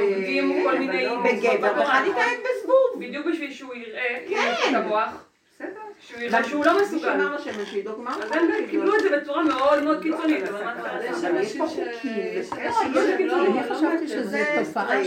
נוגדים 0.01 0.65
כל 0.65 0.79
מיני... 0.79 1.07
בגבר, 1.25 1.73
ואחד 1.77 2.03
התאהב 2.11 2.39
בזבוב. 2.41 3.01
בדיוק 3.01 3.27
בשביל 3.27 3.53
שהוא 3.53 3.75
יראה, 3.75 4.17
כן. 4.29 4.33
יראה 4.33 4.71
את 4.71 4.75
המוח, 4.75 5.25
בסדר. 5.61 5.81
שהוא 6.01 6.21
יראה 6.21 6.45
שהוא 6.45 6.65
לא 6.65 6.77
מי 6.77 6.83
מסוגל. 6.83 7.01
שאמר 7.01 7.35
לשמן 7.37 7.65
שידוק 7.67 7.99
מה 7.99 8.17
אז 8.23 8.33
הם 8.33 8.67
קיבלו 8.71 8.97
את 8.97 9.01
זה 9.03 9.17
בצורה 9.21 9.45
מאוד 9.45 9.83
מאוד 9.83 10.03
קיצונית, 10.03 10.45
אתה 10.45 10.73
אבל 10.73 11.05
יש 11.05 11.25
אנשים 11.25 11.65
שהם 11.69 11.87
לא- 12.95 13.01
קיצוניים. 13.17 13.53
אני 13.59 13.69
לא 13.69 13.75
חשבתי 13.75 14.23
זה 14.23 14.63
תופעה 14.65 15.05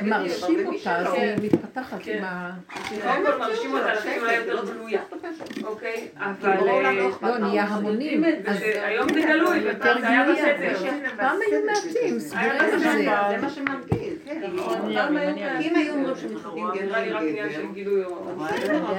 שמרשים 0.00 0.66
אותה, 0.66 0.96
אז 0.96 1.06
שלא. 1.06 1.14
היא 1.14 1.36
מתפתחת 1.42 1.98
כן. 2.02 2.16
עם 2.18 2.24
ה... 2.24 2.50
קודם 3.02 3.26
כל 3.26 3.38
מרשים 3.38 3.72
אותה, 3.72 3.94
לכן 3.94 4.18
אולי 4.20 4.34
יותר 4.34 4.54
לא 4.54 4.62
גלויה, 4.72 5.00
אוקיי? 5.64 6.08
אבל... 6.16 6.56
לא, 7.22 7.38
נהיה 7.38 7.64
המונים. 7.64 8.24
אז 8.24 8.56
היום 8.62 9.12
זה 9.14 9.20
גלוי, 9.20 9.58
ופעם 9.70 10.00
זה 10.00 10.08
היה. 10.08 10.32
בסדר. 10.32 10.78
פעם 11.16 11.36
היו 11.50 11.60
מעטים, 11.66 12.18
סגורים 12.18 12.50
על 12.60 12.78
זה. 12.78 12.88
זה 13.30 13.36
מה 13.42 13.50
שמרגיז, 13.50 13.99
נכון, 14.54 14.90
אם 15.60 15.76
היו 15.76 15.94
אומרים 15.94 16.16
שמתחתנים 16.16 16.66
גבר 16.74 18.04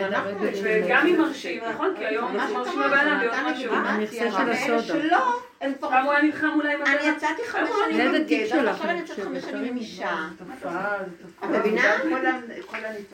אנחנו... 0.08 0.36
וגם 0.64 1.08
אם 1.08 1.18
מרשים, 1.22 1.62
נכון? 1.70 1.94
כי 1.98 2.06
היום 2.06 2.36
מרשים 2.36 2.80
לבן 2.80 3.08
אדם 3.08 3.20
זה 3.20 3.26
להיות 3.26 3.34
נתן 3.34 3.46
לי 3.46 3.52
משהו. 3.52 3.74
המכסה 3.74 4.32
כי 4.32 4.56
של 4.66 4.74
הסודה. 4.74 5.20
הם 5.62 5.74
כבר... 5.78 5.90
פעם 5.90 6.06
הוא 6.06 6.14
היה 6.14 6.22
נלחם 6.22 6.50
אולי 6.56 6.74
עם 6.74 6.82
אני 6.82 7.08
יצאתי 7.08 7.42
חמש 7.48 7.70
שנים 7.86 8.16
עם 8.16 8.24
גבר, 8.24 8.48
שלך, 8.50 8.66
ועכשיו 8.66 8.90
אני 8.90 9.00
יוצאת 9.00 9.20
חמש. 9.20 9.44
שנים 9.44 9.64
עם 9.64 9.78
אישה. 9.78 10.16
את. 10.64 10.68
מבינה? 11.50 11.84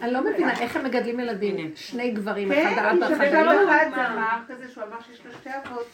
אני 0.02 0.14
לא 0.14 0.22
מבינה. 0.22 0.60
איך 0.60 0.76
הם 0.76 0.84
מגדלים 0.84 1.19
ילדים. 1.19 1.72
שני 1.76 2.11
גברים, 2.11 2.52
אחד 2.52 2.61
כן, 2.61 2.80
האבא, 2.80 3.06
אחד 3.07 3.34
לא 3.34 3.53
לו 3.53 3.69
האמא. 3.69 3.95
אחד 3.95 4.14
זמר 4.14 4.40
כזה 4.48 4.65
שהוא 4.74 4.84
אמר 4.84 4.98
שיש 5.07 5.26
לו 5.26 5.32
שתי 5.32 5.49
אבות. 5.65 5.88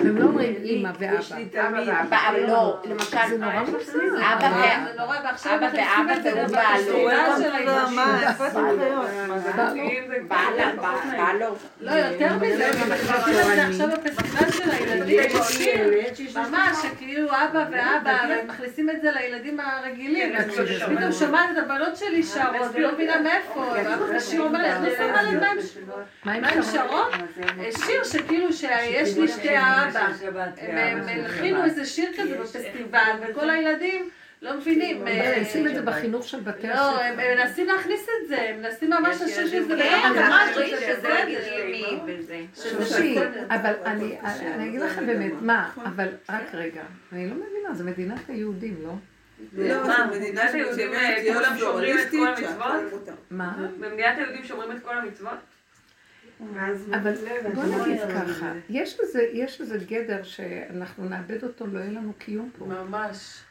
הם 0.00 0.16
לא 0.16 0.24
אומרים 0.24 0.54
אימא 0.62 0.90
ואבא. 0.98 2.06
אבא. 2.08 2.38
לא, 2.38 2.80
למשל, 2.84 3.16
זה 3.28 3.38
נורא 3.38 3.60
מוזר. 3.60 3.98
אבא 4.34 4.76
אבא 5.44 5.68
ואבא 5.72 6.20
זה 6.22 6.32
והוא 6.34 6.40
גם 6.40 6.52
בעלו. 6.52 6.98
לא, 7.56 7.92
בעלו. 11.12 11.54
לא, 11.80 11.92
יותר 11.92 12.36
מזה, 12.36 12.70
עכשיו 13.68 13.88
בפסטיבל 13.88 14.50
של 14.50 14.70
הילדים, 14.70 15.20
ממש, 16.34 16.76
שכאילו 16.82 17.28
אבא 17.30 17.64
ואבא, 17.70 18.18
והם 18.28 18.46
מכניסים 18.48 18.90
את 18.90 19.02
זה 19.02 19.10
לילדים 19.10 19.60
הרגילים, 19.60 20.32
כן, 20.36 20.48
כן, 20.56 20.64
פתאום 20.78 20.98
כן. 20.98 21.12
שומעת 21.12 21.50
את 21.52 21.56
הבנות 21.56 21.96
שלי 21.96 22.22
שרות, 22.22 22.70
ולא 22.74 22.92
מבינה 22.92 23.20
מאיפה, 23.20 23.74
השיר 24.16 24.42
אומר 24.42 24.62
לי, 24.62 24.72
את 24.72 24.80
לא 24.82 24.90
שמה 24.96 25.22
לב 25.22 25.42
מה 26.24 26.32
הם 26.32 26.62
שרות? 26.62 26.72
שרות? 26.72 27.84
שיר 27.86 28.04
שכאילו 28.04 28.52
שיש 28.52 29.16
לי 29.18 29.28
שתי 29.28 29.56
האבא, 29.56 30.08
הם 30.58 31.00
הלחינו 31.08 31.64
איזה 31.64 31.84
שיר 31.84 32.10
כזה 32.18 32.38
בפסטיבל, 32.38 33.12
וכל 33.20 33.50
הילדים 33.50 34.10
לא 34.42 34.56
מבינים. 34.56 35.08
אה, 35.08 35.32
מכניסים 35.32 35.66
את 35.66 35.74
זה 35.74 35.82
בחינוך 35.82 36.28
של 36.28 36.40
בתי 36.40 36.66
לא, 36.66 36.72
הספר. 36.72 37.02
הם 37.02 37.20
הם 37.20 37.38
מנסים 37.38 37.66
להכניס 37.66 38.02
את 38.02 38.28
זה, 38.28 38.42
הם 38.42 38.62
מנסים 38.62 38.90
ממש 38.90 39.16
לשיר 39.22 39.46
שזה 39.46 39.76
כן, 39.78 40.12
ממש 40.16 40.56
ממש 40.56 40.70
שזה. 40.70 41.24
לגיטימי 41.24 42.00
וזה. 42.06 42.44
תקשיבי, 42.52 43.18
אבל 43.50 43.74
אני 43.84 44.18
אני 44.22 44.68
אגיד 44.68 44.80
לכם 44.80 45.06
באמת, 45.06 45.32
מה, 45.40 45.72
אבל 45.84 46.08
רק 46.28 46.54
רגע, 46.54 46.82
אני 47.12 47.30
לא 47.30 47.34
מבינה, 47.34 47.74
זה 47.74 47.84
מדינת 47.84 48.20
היהודים, 48.28 48.76
לא? 48.82 48.92
לא, 49.52 50.06
במדינת 50.06 50.54
היהודים, 50.54 50.92
אה, 50.92 51.22
להיות 51.22 51.36
כולם 51.36 51.58
שומרים 51.58 51.98
את 51.98 52.10
כל 52.10 52.28
המצוות? 52.28 53.08
מה? 53.30 53.68
במדינת 53.80 54.18
היהודים 54.18 54.44
שומרים 54.44 54.72
את 54.76 54.82
כל 54.82 54.98
המצוות? 54.98 55.38
אבל 56.94 57.14
בוא 57.54 57.64
נגיד 57.64 58.00
ככה, 58.00 58.52
יש 59.38 59.60
לזה 59.60 59.78
גדר 59.88 60.22
שאנחנו 60.22 61.08
נאבד 61.08 61.44
אותו, 61.44 61.66
לא 61.66 61.78
יהיה 61.78 61.90
לנו 61.90 62.12
קיום 62.18 62.50
פה. 62.58 62.64
ממש. 62.64 63.45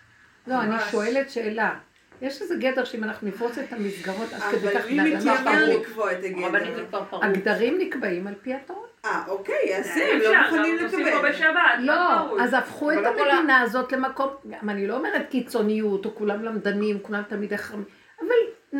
לא, 0.48 0.62
אני. 0.62 0.76
שואלת 0.92 1.30
שאלה. 1.30 1.74
יש 2.22 2.42
לזה 2.42 2.56
גדר 2.56 2.84
שאם 2.84 3.04
אנחנו 3.04 3.28
נפרוץ 3.28 3.58
את 3.58 3.74
המסגרות, 3.74 4.34
אז 4.34 4.44
כדי 4.52 4.68
אבל 4.68 4.80
כך 4.80 4.86
מי 4.90 4.98
באדמה 4.98 5.16
מתיימר 5.16 5.38
פרעה. 5.44 5.60
לקבוע 5.60 6.12
את 6.12 6.18
הגדר? 6.24 6.86
פרוץ. 7.10 7.24
הגדרים 7.24 7.78
נקבעים 7.78 8.28
על 8.28 8.34
פי 8.42 8.54
התורה. 8.54 8.88
אה, 9.06 9.24
אוקיי, 9.28 9.78
אז 9.80 9.98
אי 9.98 10.12
הם 10.12 10.20
לא 10.20 10.42
מוכנים 10.44 10.78
לקבל. 10.78 11.30
בשבת. 11.30 11.60
לא, 11.80 12.26
פרוץ? 12.28 12.42
אז 12.42 12.54
הפכו 12.54 12.92
את 12.92 12.98
אבל 12.98 13.16
לא 13.18 13.32
המדינה 13.32 13.62
הזאת 13.62 13.92
למקום, 13.92 14.28
גם 14.50 14.70
אני 14.70 14.88
לא 14.88 14.98
אומרת 14.98 15.30
קיצוניות, 15.30 16.06
או 16.06 16.16
כולם 16.16 16.44
למדנים, 16.44 17.00
כולם 17.02 17.22
תלמידי 17.28 17.58
חכמים, 17.58 17.86
אבל 18.20 18.28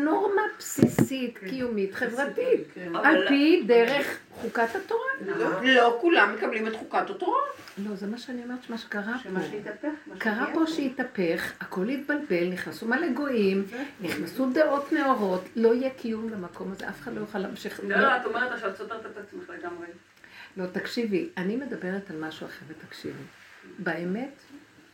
נורמה 0.04 0.42
בסיסית, 0.58 1.38
קיומית, 1.38 1.94
חברתית, 1.94 2.68
על 2.94 3.28
פי 3.28 3.62
דרך 3.66 4.18
חוקת 4.30 4.68
התורה. 4.74 5.36
לא 5.62 5.98
כולם 6.00 6.34
מקבלים 6.34 6.66
את 6.66 6.76
חוקת 6.76 7.10
התורה. 7.10 7.40
לא, 7.78 7.94
זה 7.94 8.06
מה 8.06 8.18
שאני 8.18 8.42
אומרת, 8.42 8.62
שמה 8.62 8.78
שקרה 8.78 9.18
שמה 9.22 9.40
פה. 9.40 9.46
שהתהפך. 9.46 9.88
מה 10.06 10.14
קרה 10.18 10.46
פה 10.54 10.66
שהתהפך, 10.66 11.52
הכל 11.60 11.88
התבלבל, 11.88 12.48
נכנסו 12.48 12.86
מלא 12.86 13.08
גויים, 13.08 13.64
נכנסו 14.00 14.50
דעות 14.50 14.92
נאורות, 14.92 15.44
לא 15.56 15.74
יהיה 15.74 15.90
קיום 15.90 16.28
למקום 16.28 16.72
הזה, 16.72 16.88
אף 16.88 17.00
אחד 17.00 17.14
לא 17.14 17.20
יוכל 17.20 17.38
להמשיך. 17.38 17.80
לא, 17.84 17.96
לא, 17.96 18.16
את 18.16 18.26
אומרת 18.26 18.52
עכשיו, 18.52 18.70
את 18.70 18.76
סותרת 18.76 19.06
את 19.06 19.16
עצמך 19.16 19.50
לגמרי. 19.50 19.86
לא, 20.56 20.66
תקשיבי, 20.66 21.28
אני 21.36 21.56
מדברת 21.56 22.10
על 22.10 22.16
משהו 22.20 22.46
אחר 22.46 22.64
ותקשיבי. 22.68 23.22
באמת, 23.78 24.40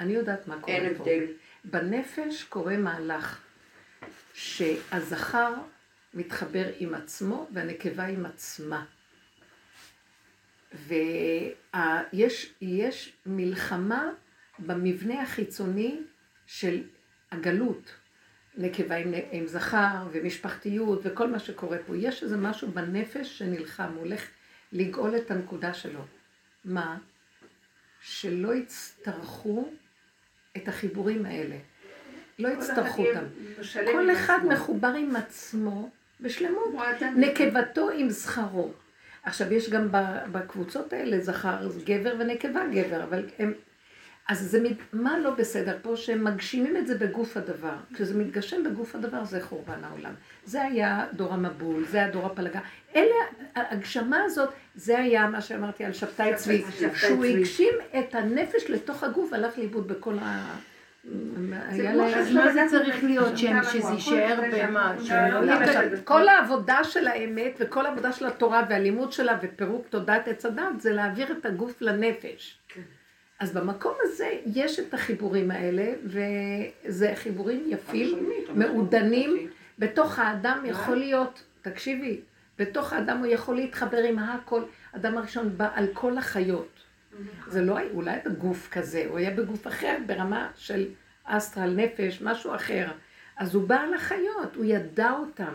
אני 0.00 0.12
יודעת 0.12 0.48
מה 0.48 0.60
קורה 0.60 0.76
פה. 0.78 0.84
אין 0.84 0.94
הבדל. 0.94 1.24
בנפש 1.64 2.44
קורה 2.44 2.76
מהלך 2.76 3.38
שהזכר 4.34 5.54
מתחבר 6.14 6.64
עם 6.78 6.94
עצמו 6.94 7.48
והנקבה 7.52 8.04
עם 8.04 8.26
עצמה. 8.26 8.84
ויש 10.74 12.52
יש 12.60 13.12
מלחמה 13.26 14.10
במבנה 14.58 15.22
החיצוני 15.22 16.00
של 16.46 16.82
הגלות. 17.30 17.94
נקבה 18.56 18.96
עם, 18.96 19.12
עם 19.30 19.46
זכר 19.46 20.08
ומשפחתיות 20.12 21.00
וכל 21.02 21.28
מה 21.30 21.38
שקורה 21.38 21.78
פה. 21.86 21.96
יש 21.96 22.22
איזה 22.22 22.36
משהו 22.36 22.70
בנפש 22.70 23.38
שנלחם, 23.38 23.92
הוא 23.94 24.00
הולך 24.00 24.28
לגאול 24.72 25.16
את 25.16 25.30
הנקודה 25.30 25.74
שלו. 25.74 26.04
מה? 26.64 26.98
שלא 28.00 28.54
יצטרכו 28.54 29.72
את 30.56 30.68
החיבורים 30.68 31.26
האלה. 31.26 31.56
לא 32.38 32.48
יצטרכו 32.48 33.06
אותם. 33.06 33.24
כל 33.92 34.12
אחד 34.12 34.38
מחובר 34.48 34.88
עם 34.88 35.16
עצמו 35.16 35.90
בשלמות. 36.20 36.74
נקבתו 37.16 37.90
עם 37.90 38.10
זכרו. 38.10 38.72
עכשיו, 39.22 39.52
יש 39.52 39.70
גם 39.70 39.88
בקבוצות 40.32 40.92
האלה 40.92 41.20
זכר 41.20 41.68
גבר 41.84 42.14
ונקבה 42.18 42.66
גבר, 42.72 43.04
אבל 43.04 43.26
הם... 43.38 43.52
אז 44.28 44.40
זה, 44.40 44.62
מה 44.92 45.18
לא 45.18 45.30
בסדר 45.30 45.78
פה? 45.82 45.96
שהם 45.96 46.24
מגשימים 46.24 46.76
את 46.76 46.86
זה 46.86 46.98
בגוף 46.98 47.36
הדבר. 47.36 47.74
כשזה 47.94 48.18
מתגשם 48.18 48.64
בגוף 48.64 48.94
הדבר 48.94 49.24
זה 49.24 49.40
חורבן 49.40 49.84
העולם. 49.84 50.14
זה 50.44 50.62
היה 50.62 51.06
דור 51.12 51.32
המבול, 51.32 51.84
זה 51.86 51.98
היה 51.98 52.10
דור 52.10 52.26
הפלגה. 52.26 52.60
אלה, 52.96 53.14
ההגשמה 53.54 54.22
הזאת, 54.24 54.48
זה 54.74 54.98
היה 54.98 55.26
מה 55.26 55.40
שאמרתי 55.40 55.84
על 55.84 55.92
שבתאי 55.92 56.34
צבי. 56.34 56.64
שהוא 56.94 57.24
הגשים 57.24 57.74
את 57.98 58.14
הנפש 58.14 58.70
לתוך 58.70 59.04
הגוף, 59.04 59.32
הלך 59.32 59.58
לאיבוד 59.58 59.88
בכל 59.88 60.18
ה... 60.18 60.56
אז 61.04 62.32
מה 62.34 62.52
זה 62.52 62.60
צריך 62.70 63.04
להיות 63.04 63.38
שזה 63.38 63.92
יישאר 63.92 64.40
במה? 64.52 64.96
הכל. 65.94 65.96
כל 66.04 66.28
העבודה 66.28 66.84
של 66.84 67.06
האמת 67.06 67.52
וכל 67.58 67.86
העבודה 67.86 68.12
של 68.12 68.26
התורה 68.26 68.62
והלימוד 68.68 69.12
שלה 69.12 69.38
ופירוק 69.42 69.86
תודעת 69.90 70.28
עץ 70.28 70.46
הדת 70.46 70.80
זה 70.80 70.92
להעביר 70.92 71.32
את 71.32 71.46
הגוף 71.46 71.82
לנפש. 71.82 72.58
אז 73.38 73.52
במקום 73.52 73.94
הזה 74.02 74.28
יש 74.46 74.80
את 74.80 74.94
החיבורים 74.94 75.50
האלה, 75.50 75.92
וזה 76.04 77.12
חיבורים 77.14 77.64
יפים, 77.66 78.30
מעודנים. 78.54 79.48
בתוך 79.78 80.18
האדם 80.18 80.62
יכול 80.64 80.96
להיות, 80.96 81.42
תקשיבי, 81.62 82.20
בתוך 82.58 82.92
האדם 82.92 83.18
הוא 83.18 83.26
יכול 83.26 83.56
להתחבר 83.56 83.98
עם 83.98 84.18
הכל. 84.18 84.62
אדם 84.96 85.18
הראשון 85.18 85.56
בא 85.56 85.68
על 85.74 85.86
כל 85.92 86.18
החיות. 86.18 86.71
זה 87.46 87.62
לא 87.62 87.78
היה, 87.78 87.90
אולי 87.90 88.10
היה 88.10 88.20
בגוף 88.24 88.68
כזה, 88.72 89.04
הוא 89.08 89.18
היה 89.18 89.30
בגוף 89.30 89.66
אחר, 89.66 89.96
ברמה 90.06 90.50
של 90.56 90.88
אסטרל, 91.24 91.74
נפש, 91.76 92.22
משהו 92.22 92.54
אחר. 92.54 92.90
אז 93.36 93.54
הוא 93.54 93.68
בא 93.68 93.76
על 93.80 93.94
החיות, 93.94 94.56
הוא 94.56 94.64
ידע 94.64 95.10
אותם. 95.10 95.54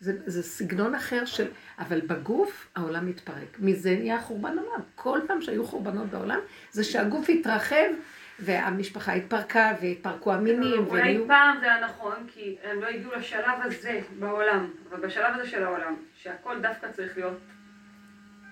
זה, 0.00 0.12
זה 0.26 0.42
סגנון 0.42 0.94
אחר 0.94 1.24
של... 1.24 1.46
אבל 1.78 2.00
בגוף 2.00 2.68
העולם 2.76 3.06
מתפרק. 3.06 3.56
מזה 3.58 3.90
נהיה 3.90 4.20
חורבן 4.20 4.58
עולם. 4.58 4.80
כל 4.94 5.20
פעם 5.26 5.40
שהיו 5.40 5.66
חורבנות 5.66 6.06
בעולם, 6.06 6.38
זה 6.70 6.84
שהגוף 6.84 7.28
התרחב 7.28 7.90
והמשפחה 8.38 9.12
התפרקה 9.12 9.72
והתפרקו 9.80 10.32
המינים. 10.32 10.86
אולי 10.86 11.18
פעם 11.26 11.56
זה 11.60 11.66
היה 11.66 11.84
נכון, 11.84 12.26
כי 12.28 12.56
הם 12.64 12.80
לא 12.80 12.86
הגיעו 12.86 13.12
לשלב 13.14 13.58
הזה 13.62 14.00
בעולם, 14.18 14.70
אבל 14.90 15.06
בשלב 15.06 15.34
הזה 15.34 15.50
של 15.50 15.62
העולם, 15.62 15.96
שהכל 16.14 16.60
דווקא 16.60 16.86
צריך 16.92 17.16
להיות 17.16 17.38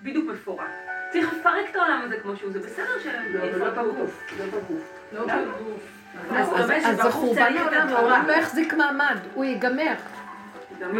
בדיוק 0.03 0.25
מפורק. 0.33 0.65
צריך 1.11 1.33
לפרק 1.33 1.69
את 1.71 1.75
העולם 1.75 2.01
הזה 2.05 2.17
כמו 2.19 2.35
שהוא, 2.35 2.51
זה 2.51 2.59
בסדר 2.59 2.99
שהם 3.03 3.33
לא, 3.33 3.39
לא 3.39 3.65
יפרקו. 3.67 3.91
בגוף, 3.93 4.21
לא 4.39 4.45
בגוף. 4.45 4.93
לא 5.13 5.21
בגוף. 5.25 5.81
אז 6.31 6.49
אז, 6.55 6.67
באמת 6.69 6.83
אז 6.85 6.95
זה 6.95 7.01
שבגוף 7.01 7.13
חורבן 7.13 7.41
צריך 7.43 7.61
את 7.67 7.73
העולם, 7.73 7.87
התורה. 7.87 7.99
העולם 8.01 8.27
לא 8.27 8.33
יחזיק 8.33 8.73
מעמד, 8.73 9.17
הוא 9.33 9.45
ייגמר. 9.45 9.93
ייגמר. 10.81 10.95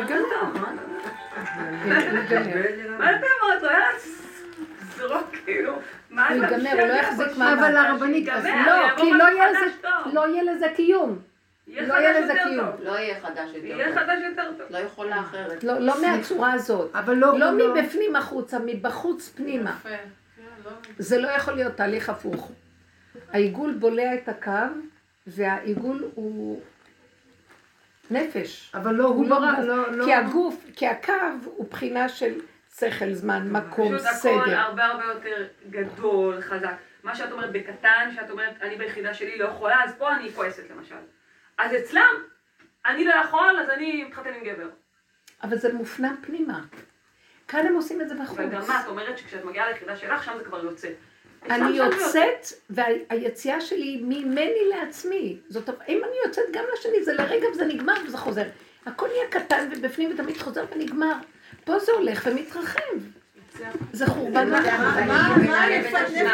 מה 3.00 3.12
אתה 3.16 3.26
אומרת? 3.44 3.62
הוא 3.62 3.70
היה 3.70 3.86
זרוק 4.98 5.36
כאילו, 5.46 5.74
הוא 5.74 5.82
ייגמר, 6.36 6.72
הוא 6.80 6.88
לא 6.88 6.94
יחזיק? 6.94 7.28
מעמד. 7.38 7.64
אבל 7.64 7.78
הרבנית, 7.78 8.28
לא, 8.28 8.34
כי 8.98 9.04
משהו 9.04 9.14
לא 9.16 9.24
יהיה 9.24 9.50
לזה- 9.52 9.66
טוב. 9.82 10.14
לא 11.68 11.94
יהיה 11.94 12.20
לזה 12.22 12.34
קיום. 12.44 12.68
לא 12.84 12.92
יהיה 12.92 13.20
חדש 13.22 13.50
יותר. 13.54 13.60
טוב. 13.60 13.78
לא 13.78 13.82
יהיה 13.82 13.96
חדש 13.96 14.20
יותר 14.30 14.52
טוב. 14.58 14.68
לא 14.70 14.78
יכולה 14.78 15.20
אחרת. 15.20 15.64
לא, 15.64 15.80
לא 15.80 16.02
מהצורה 16.02 16.54
הזאת. 16.54 16.96
אבל 16.96 17.14
לא... 17.14 17.40
לא 17.40 17.52
לא- 17.58 17.76
מבפנים 17.76 18.16
החוצה, 18.16 18.60
מבחוץ 18.66 19.30
פנימה. 19.36 19.70
יפה. 19.80 19.90
כן, 19.90 20.44
לא- 20.66 20.72
זה 20.98 21.18
לא 21.18 21.28
יכול 21.28 21.54
להיות 21.54 21.74
תהליך 21.76 22.10
הפוך. 22.10 22.52
העיגול 23.34 23.74
בולע 23.74 24.14
את 24.14 24.30
הקו, 24.30 24.52
והעיגול 25.28 26.04
הוא 26.16 26.62
נפש. 28.12 28.72
אבל 28.76 28.94
לא, 28.96 29.06
הוא 29.08 29.28
לא. 29.28 29.40
לא... 29.62 29.92
לא- 29.92 30.06
כי 30.06 30.14
הגוף, 30.14 30.66
כי 30.76 30.88
הקו 30.88 31.14
הוא 31.44 31.68
בחינה 31.70 32.10
של 32.10 32.34
שכל, 32.80 33.14
זמן, 33.14 33.48
מקום, 33.52 33.98
פשוט 33.98 34.08
הכל 34.08 34.18
סדר. 34.18 34.60
הרבה 34.60 34.86
הרבה 34.86 35.04
יותר 35.06 35.48
גדול, 35.70 36.42
חזק. 36.42 36.74
מה 37.04 37.16
שאת 37.16 37.32
אומרת 37.32 37.52
בקטן, 37.52 38.10
שאת 38.16 38.30
אומרת, 38.30 38.54
אני 38.62 38.76
ביחידה 38.76 39.14
שלי 39.14 39.38
לא 39.38 39.46
יכולה, 39.46 39.84
אז 39.84 39.92
פה 39.98 40.16
אני 40.16 40.32
כועסת 40.34 40.64
למשל. 40.76 40.96
אז 41.62 41.72
אצלם, 41.76 42.24
אני 42.86 43.06
לא 43.06 43.14
יכול, 43.14 43.60
אז 43.60 43.70
אני 43.70 44.04
מתחתן 44.04 44.34
עם 44.34 44.44
גבר. 44.44 44.70
אבל 45.44 45.58
זה 45.58 45.74
מופנם 45.74 46.16
פנימה. 46.22 46.62
כאן 47.48 47.68
הם 47.68 47.76
עושים 47.76 48.02
את 48.02 48.10
זה 48.10 48.16
בחוץ. 48.16 48.40
וגם 48.40 48.62
מה, 48.68 48.82
את 48.82 48.88
אומרת 48.88 49.18
שכשאת 49.18 49.46
מגיעה 49.46 49.70
ליחידה 49.70 49.98
שלך, 49.98 50.24
שם 50.24 50.34
זה 50.38 50.44
כבר 50.44 50.64
יוצא. 50.64 50.88
אני 51.50 51.70
יוצאת, 51.70 52.46
והיציאה 52.70 53.62
שלי 53.62 53.82
היא 53.82 54.04
ממני 54.04 54.70
לעצמי. 54.70 55.38
זאת 55.50 55.70
אומרת, 55.70 55.82
אם 55.90 56.02
אני 56.04 56.16
יוצאת 56.26 56.44
גם 56.52 56.64
לשני, 56.74 57.04
זה 57.04 57.14
לרגע 57.14 57.48
וזה 57.52 57.66
נגמר 57.66 57.94
וזה 58.08 58.18
חוזר. 58.18 58.46
הכל 58.86 59.08
נהיה 59.08 59.30
קטן 59.30 59.70
ובפנים 59.72 60.12
ותמיד 60.14 60.38
חוזר 60.38 60.66
ונגמר. 60.76 61.14
פה 61.66 61.80
זה 61.80 61.92
הולך 61.92 62.28
ומתרחב. 62.32 62.82
זה 63.94 64.06
חורבן 64.06 64.50
מה 64.50 64.62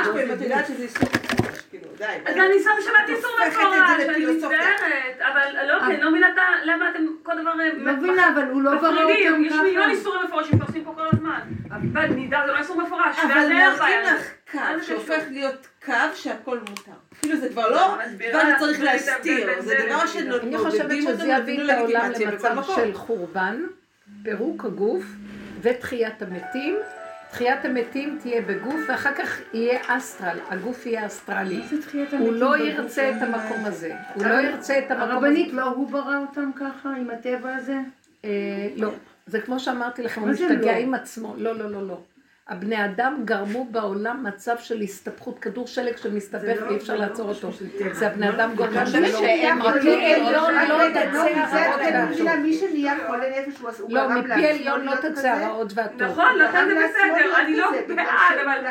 פה, 0.06 0.24
אם 0.24 0.32
את 0.32 0.42
יודעת 0.42 0.68
שזה 0.68 0.88
כאילו, 0.88 1.57
די. 1.98 2.06
אז 2.26 2.36
אני 2.36 2.60
שמה 2.64 2.74
שמעתי 2.82 3.16
זה 3.16 3.28
מפורש, 3.48 3.66
אני 3.96 4.06
לפילוסופיה. 4.06 4.60
מצטערת, 4.60 5.22
אבל 5.22 5.66
לא, 5.68 5.80
כי 5.80 5.86
אני 5.86 6.02
לא 6.02 6.12
מבינה 6.12 6.28
למה 6.64 6.90
אתם 6.90 7.06
כל 7.24 7.42
דבר... 7.42 7.52
לא 7.78 7.94
מבינה, 7.94 8.30
אבל 8.30 8.44
הוא 8.44 8.62
לא 8.62 8.76
ברא 8.76 8.92
מפרידים, 8.92 9.34
אותם 9.34 9.44
יש 9.44 9.54
מיליון 9.54 9.84
ככה. 9.84 9.92
איסורים 9.92 10.22
מפורשים 10.26 10.60
שעושים 10.60 10.84
פה 10.84 10.94
כל 10.96 11.08
הזמן. 11.14 11.40
אבל 11.72 12.08
נידה 12.08 12.44
זה 12.46 12.52
לא 12.52 12.58
איסור 12.58 12.82
מפורש, 12.82 13.20
אבל 13.20 13.34
בעיה. 13.34 13.70
לך 13.70 13.84
קו 14.52 14.60
שהופך? 14.82 15.24
להיות 15.30 15.68
קו 15.86 15.94
שהכל 16.16 16.60
מותר. 16.60 16.92
כאילו 17.22 17.38
זה 17.38 17.50
כבר 17.50 17.70
לא 17.70 17.98
מסבירה 18.06 18.44
דבר 18.44 18.58
שצריך 18.58 18.82
להסתיר, 18.82 19.62
זה 19.62 19.76
דבר 19.86 20.04
לזה. 20.04 20.42
אני 20.44 20.58
חושבת 20.58 20.92
שזה 21.02 21.28
יביא 21.28 21.64
את 21.64 21.70
העולם 21.70 22.12
למצב. 22.20 22.56
של 22.76 22.94
חורבן, 22.94 23.62
פירוק 24.24 24.66
הגוף 24.66 25.04
ותחיית 25.62 26.22
המתים. 26.22 26.76
תחיית 27.32 27.66
המתים 27.66 28.18
תהיה 28.22 28.42
בגוף, 28.42 28.76
ואחר 28.88 29.14
כך 29.14 29.40
יהיה 29.54 29.80
אסטרל, 29.88 30.38
הגוף 30.50 30.86
יהיה 30.86 31.06
אסטרלי. 31.06 31.58
מה 31.58 31.68
זה 31.68 31.82
תחיית 31.82 32.14
הוא 32.14 32.20
המתים 32.20 32.34
לא 32.34 32.54
בגוף? 32.54 32.68
ירצה 32.68 33.10
את 33.10 33.22
המקום 33.22 33.66
הזה. 33.66 33.96
הוא 34.16 34.26
לא 34.26 34.34
ירצה 34.34 34.80
את 34.80 34.92
המקום 34.92 35.04
הזה. 35.04 35.14
הרבנית, 35.14 35.54
לא 35.54 35.64
הוא 35.64 35.92
ברא 35.92 36.18
אותם 36.18 36.52
ככה, 36.56 36.90
עם 36.90 37.10
הטבע 37.10 37.56
הזה? 37.56 37.78
אה, 38.26 38.30
לא, 38.76 38.92
זה 39.26 39.42
כמו 39.42 39.60
שאמרתי 39.60 40.04
לכם, 40.04 40.22
הוא 40.22 40.30
משתגע 40.30 40.72
לא? 40.72 40.78
עם 40.78 40.94
עצמו. 40.94 41.34
לא, 41.38 41.56
לא, 41.56 41.72
לא, 41.72 41.88
לא. 41.88 42.00
הבני 42.50 42.86
אדם 42.86 43.22
גרמו 43.26 43.68
בעולם 43.72 44.24
מצב 44.24 44.58
של 44.58 44.82
הסתבכות, 44.82 45.40
כדור 45.40 45.68
שלג 45.68 45.98
שמסתבך 45.98 46.58
ואי 46.68 46.76
אפשר 46.78 46.96
לעצור 46.96 47.30
אותו. 47.30 47.50
זה 47.92 48.08
הבני 48.08 48.30
אדם 48.30 48.56
חושבת 48.56 49.08
שלו. 49.08 49.20
מפי 49.56 50.14
עליון 50.14 50.54
לא 50.70 50.90
תצא 50.90 51.18
הרעות 51.18 51.80
והטוב. 51.82 52.12
מבינה, 52.12 52.36
מי 52.36 52.54
שנהיה 52.54 52.96
חולה 53.08 53.26
נפש 53.48 53.60
הוא 53.60 53.70
הוא 53.80 53.94
לא, 53.94 54.10
מפי 54.10 54.48
עליון 54.48 54.86
לא 54.86 54.96
תצא. 54.96 55.30
הרעות 55.30 55.72
והטוב. 55.76 56.02
נכון, 56.02 56.36
לכן 56.40 56.68
גרם 56.68 56.68
זה 56.68 56.76
בסדר, 56.76 57.42
אני 57.42 57.56
לא 57.56 57.72
בעד, 57.96 58.38
אבל 58.46 58.68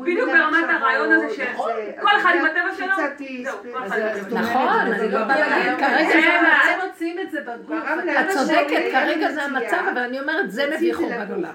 בדיוק 0.00 0.30
ברמת 0.30 0.64
הרעיון 0.68 1.12
הזה 1.12 1.34
של 1.36 1.44
נכון, 1.52 1.70
אחד 2.20 2.32
עם 2.38 2.44
הטבע 2.44 2.74
שלו. 2.76 2.86
נכון, 4.30 4.78
אני 4.78 5.08
לא 5.08 5.24
באה 5.24 5.40
להגיד. 5.40 5.78
כרגע 5.78 6.10
זה 6.10 6.38
המצב. 6.38 6.86
רוצים 6.86 7.18
את 7.18 7.30
זה 7.30 7.40
בגוף. 7.40 7.78
את 8.20 8.28
צודקת, 8.28 8.82
כרגע 8.92 9.30
זה. 9.32 9.42
המצב, 9.42 9.82
אבל 9.92 10.02
אני 10.02 10.20
אומרת, 10.20 10.50
זה 10.50 10.70
מביא 10.76 10.94
חורבן. 10.94 11.32
עולם. 11.32 11.52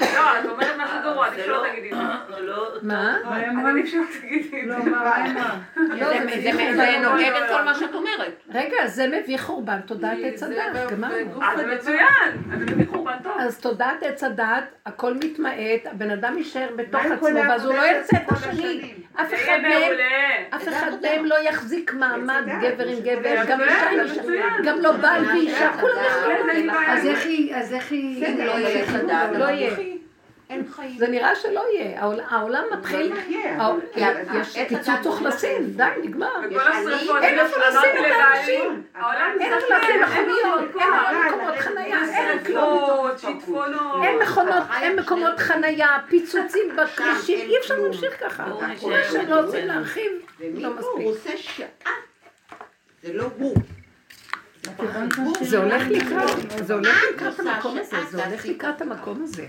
לא, 0.00 0.38
את 0.38 0.44
אומרת 0.50 0.76
משהו 0.84 0.96
גרוע, 1.02 1.26
עדיף 1.26 1.44
שלא 1.44 1.64
תגידי 1.70 1.90
את 1.90 1.96
זה. 1.96 2.02
מה? 2.82 3.16
מה 3.24 3.38
אז? 3.38 3.66
עדיף 3.66 3.90
שלא 3.90 4.02
תגידי 6.26 6.50
את 6.50 6.54
לא, 6.54 6.74
זה. 6.74 6.76
לא, 6.76 6.84
זה 6.84 6.98
נוגד. 7.02 7.32
את 7.44 7.50
כל 7.50 7.62
מה 7.62 7.74
שאת 7.74 7.94
אומרת. 7.94 8.42
רגע, 8.54 8.86
זה 8.86 9.06
מביא 9.08 9.38
חורבן 9.38 9.80
תודעת 9.80 10.18
עץ 10.24 10.42
הדת, 10.42 10.90
גמרנו. 10.90 11.14
הדבר. 11.44 11.74
מצוין, 11.74 12.32
אז 12.52 12.58
זה 12.58 12.66
מביא 12.66 12.86
חורבן 12.90 13.16
טוב. 13.22 13.32
אז 13.38 13.60
תודעת 13.60 14.02
עץ 14.02 14.24
הדת, 14.24 14.64
הכל 14.86 15.14
מתמעט, 15.14 15.86
הבן 15.86 16.10
אדם 16.10 16.38
יישאר 16.38 16.68
בתוך 16.76 17.04
עצמו, 17.04 17.28
ואז 17.48 17.64
הוא 17.64 17.74
לא 17.74 17.82
ירצה 17.82 18.16
את 18.16 18.32
השני. 18.32 18.94
אף 19.20 19.34
אחד 19.34 19.58
יהיה 19.62 19.88
מהם. 19.88 19.98
אף 20.56 20.68
אחד 20.68 20.90
מהם 21.02 21.24
לא 21.24 21.36
יחזיק 21.48 21.94
מעמד 21.94 22.42
גבר 22.62 22.86
עם 22.86 23.00
גבר, 23.00 23.44
גם 23.48 23.60
אישה 23.60 23.90
עם 23.90 24.00
אישה. 24.00 24.22
גם 24.64 24.80
לא 24.80 24.92
בעל 24.92 25.26
ואישה, 25.26 25.70
כולם 25.80 26.46
בעיה. 26.46 26.92
אז 26.92 27.06
איך 27.06 27.26
היא, 27.26 27.54
אז 27.54 27.74
איך 27.74 27.92
היא... 27.92 28.26
אם 28.26 28.38
לא 29.38 29.44
יהיה 29.44 30.01
אין 30.52 30.64
חיים. 30.76 30.98
זה 30.98 31.08
נראה 31.08 31.34
שלא 31.36 31.64
יהיה, 31.74 32.00
העול- 32.02 32.20
העולם 32.30 32.64
מתחיל, 32.72 33.12
לא 33.12 33.20
אבל- 33.56 33.80
יש 34.40 34.58
פיצוץ 34.68 34.88
הדת 34.88 35.06
אוכלוסין, 35.06 35.72
די, 35.76 35.84
נגמר. 36.02 36.28
אין 37.22 37.38
איפה 37.38 37.56
לשים 37.68 37.78
את 38.06 38.12
האנשים. 38.20 38.82
אין 39.40 39.52
איפה 39.52 39.76
לשים 39.76 40.02
מכוניות. 40.02 40.60
אין 41.10 41.26
מקומות 41.28 41.56
חנייה, 41.58 42.00
אין 42.18 42.44
כלום. 42.44 43.10
אין 44.04 44.18
מכונות, 44.22 44.62
אין 44.80 44.96
מקומות 44.98 45.38
חנייה, 45.38 45.98
פיצוצים 46.08 46.62
בכבישים, 46.76 47.50
אי 47.50 47.58
אפשר 47.58 47.74
להמשיך 47.78 48.20
ככה. 48.20 48.46
מה 48.46 48.74
שהם 49.10 49.32
רוצים 49.32 49.66
להרחיב, 49.66 50.12
לא 50.40 50.68
ומפה 50.68 50.86
הוא 50.86 51.00
מספיק. 51.02 51.06
עושה 51.06 51.36
שעה. 51.38 51.92
זה 53.02 53.12
לא 53.12 53.24
הוא. 53.38 53.54
זה 55.40 55.58
הולך 55.58 55.82
לקראת, 55.90 56.30
זה 56.66 56.74
הולך 56.74 57.02
לקראת 57.14 57.40
המקום 57.40 57.78
הזה, 57.78 57.96
זה 58.10 58.26
הולך 58.26 58.46
לקראת 58.46 58.82
המקום 58.82 59.22
הזה. 59.22 59.46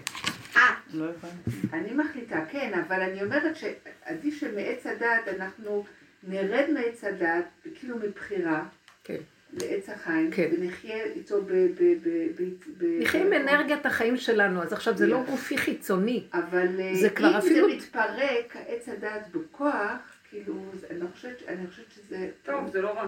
אני 1.74 1.94
מחליטה, 1.94 2.40
כן, 2.52 2.72
אבל 2.88 3.02
אני 3.02 3.24
אומרת 3.24 3.56
שעדיף 3.56 4.40
שמעץ 4.40 4.86
הדת 4.86 5.28
אנחנו 5.40 5.86
נרד 6.28 6.66
מעץ 6.74 7.04
הדת, 7.04 7.46
כאילו 7.76 7.98
מבחירה, 7.98 8.64
כן. 9.04 9.18
לעץ 9.54 9.90
החיים, 9.90 10.32
כן. 10.32 10.50
ונחיה 10.58 11.04
איתו 11.04 11.42
ב... 11.42 11.48
ב- 11.52 11.74
ב- 11.80 12.42
ב- 12.42 12.50
ב- 12.78 13.02
נחיה 13.02 13.22
עם 13.26 13.34
אנרגיית 13.34 13.86
החיים 13.86 14.18
שלנו, 14.18 14.64
אז 14.64 14.74
עכשיו 14.74 14.98
זה 14.98 15.08
לא 15.08 15.24
גופי 15.24 15.58
חיצוני. 15.58 16.24
אבל 16.34 16.68
אה, 16.80 16.96
זה 17.02 17.10
כבר 17.10 17.30
אם 17.32 17.36
אפילו- 17.36 17.70
זה 17.70 17.76
מתפרק, 17.76 18.56
עץ 18.68 18.90
הדת 18.90 19.28
בכוח, 19.32 19.92
כאילו, 20.30 20.54
אני 20.92 21.00
חושבת, 21.14 21.44
אני 21.48 21.68
חושבת 21.68 21.86
שזה... 21.92 22.30
טוב, 22.44 22.70
זה 22.72 22.82
לא 22.82 22.90
רע. 22.90 23.08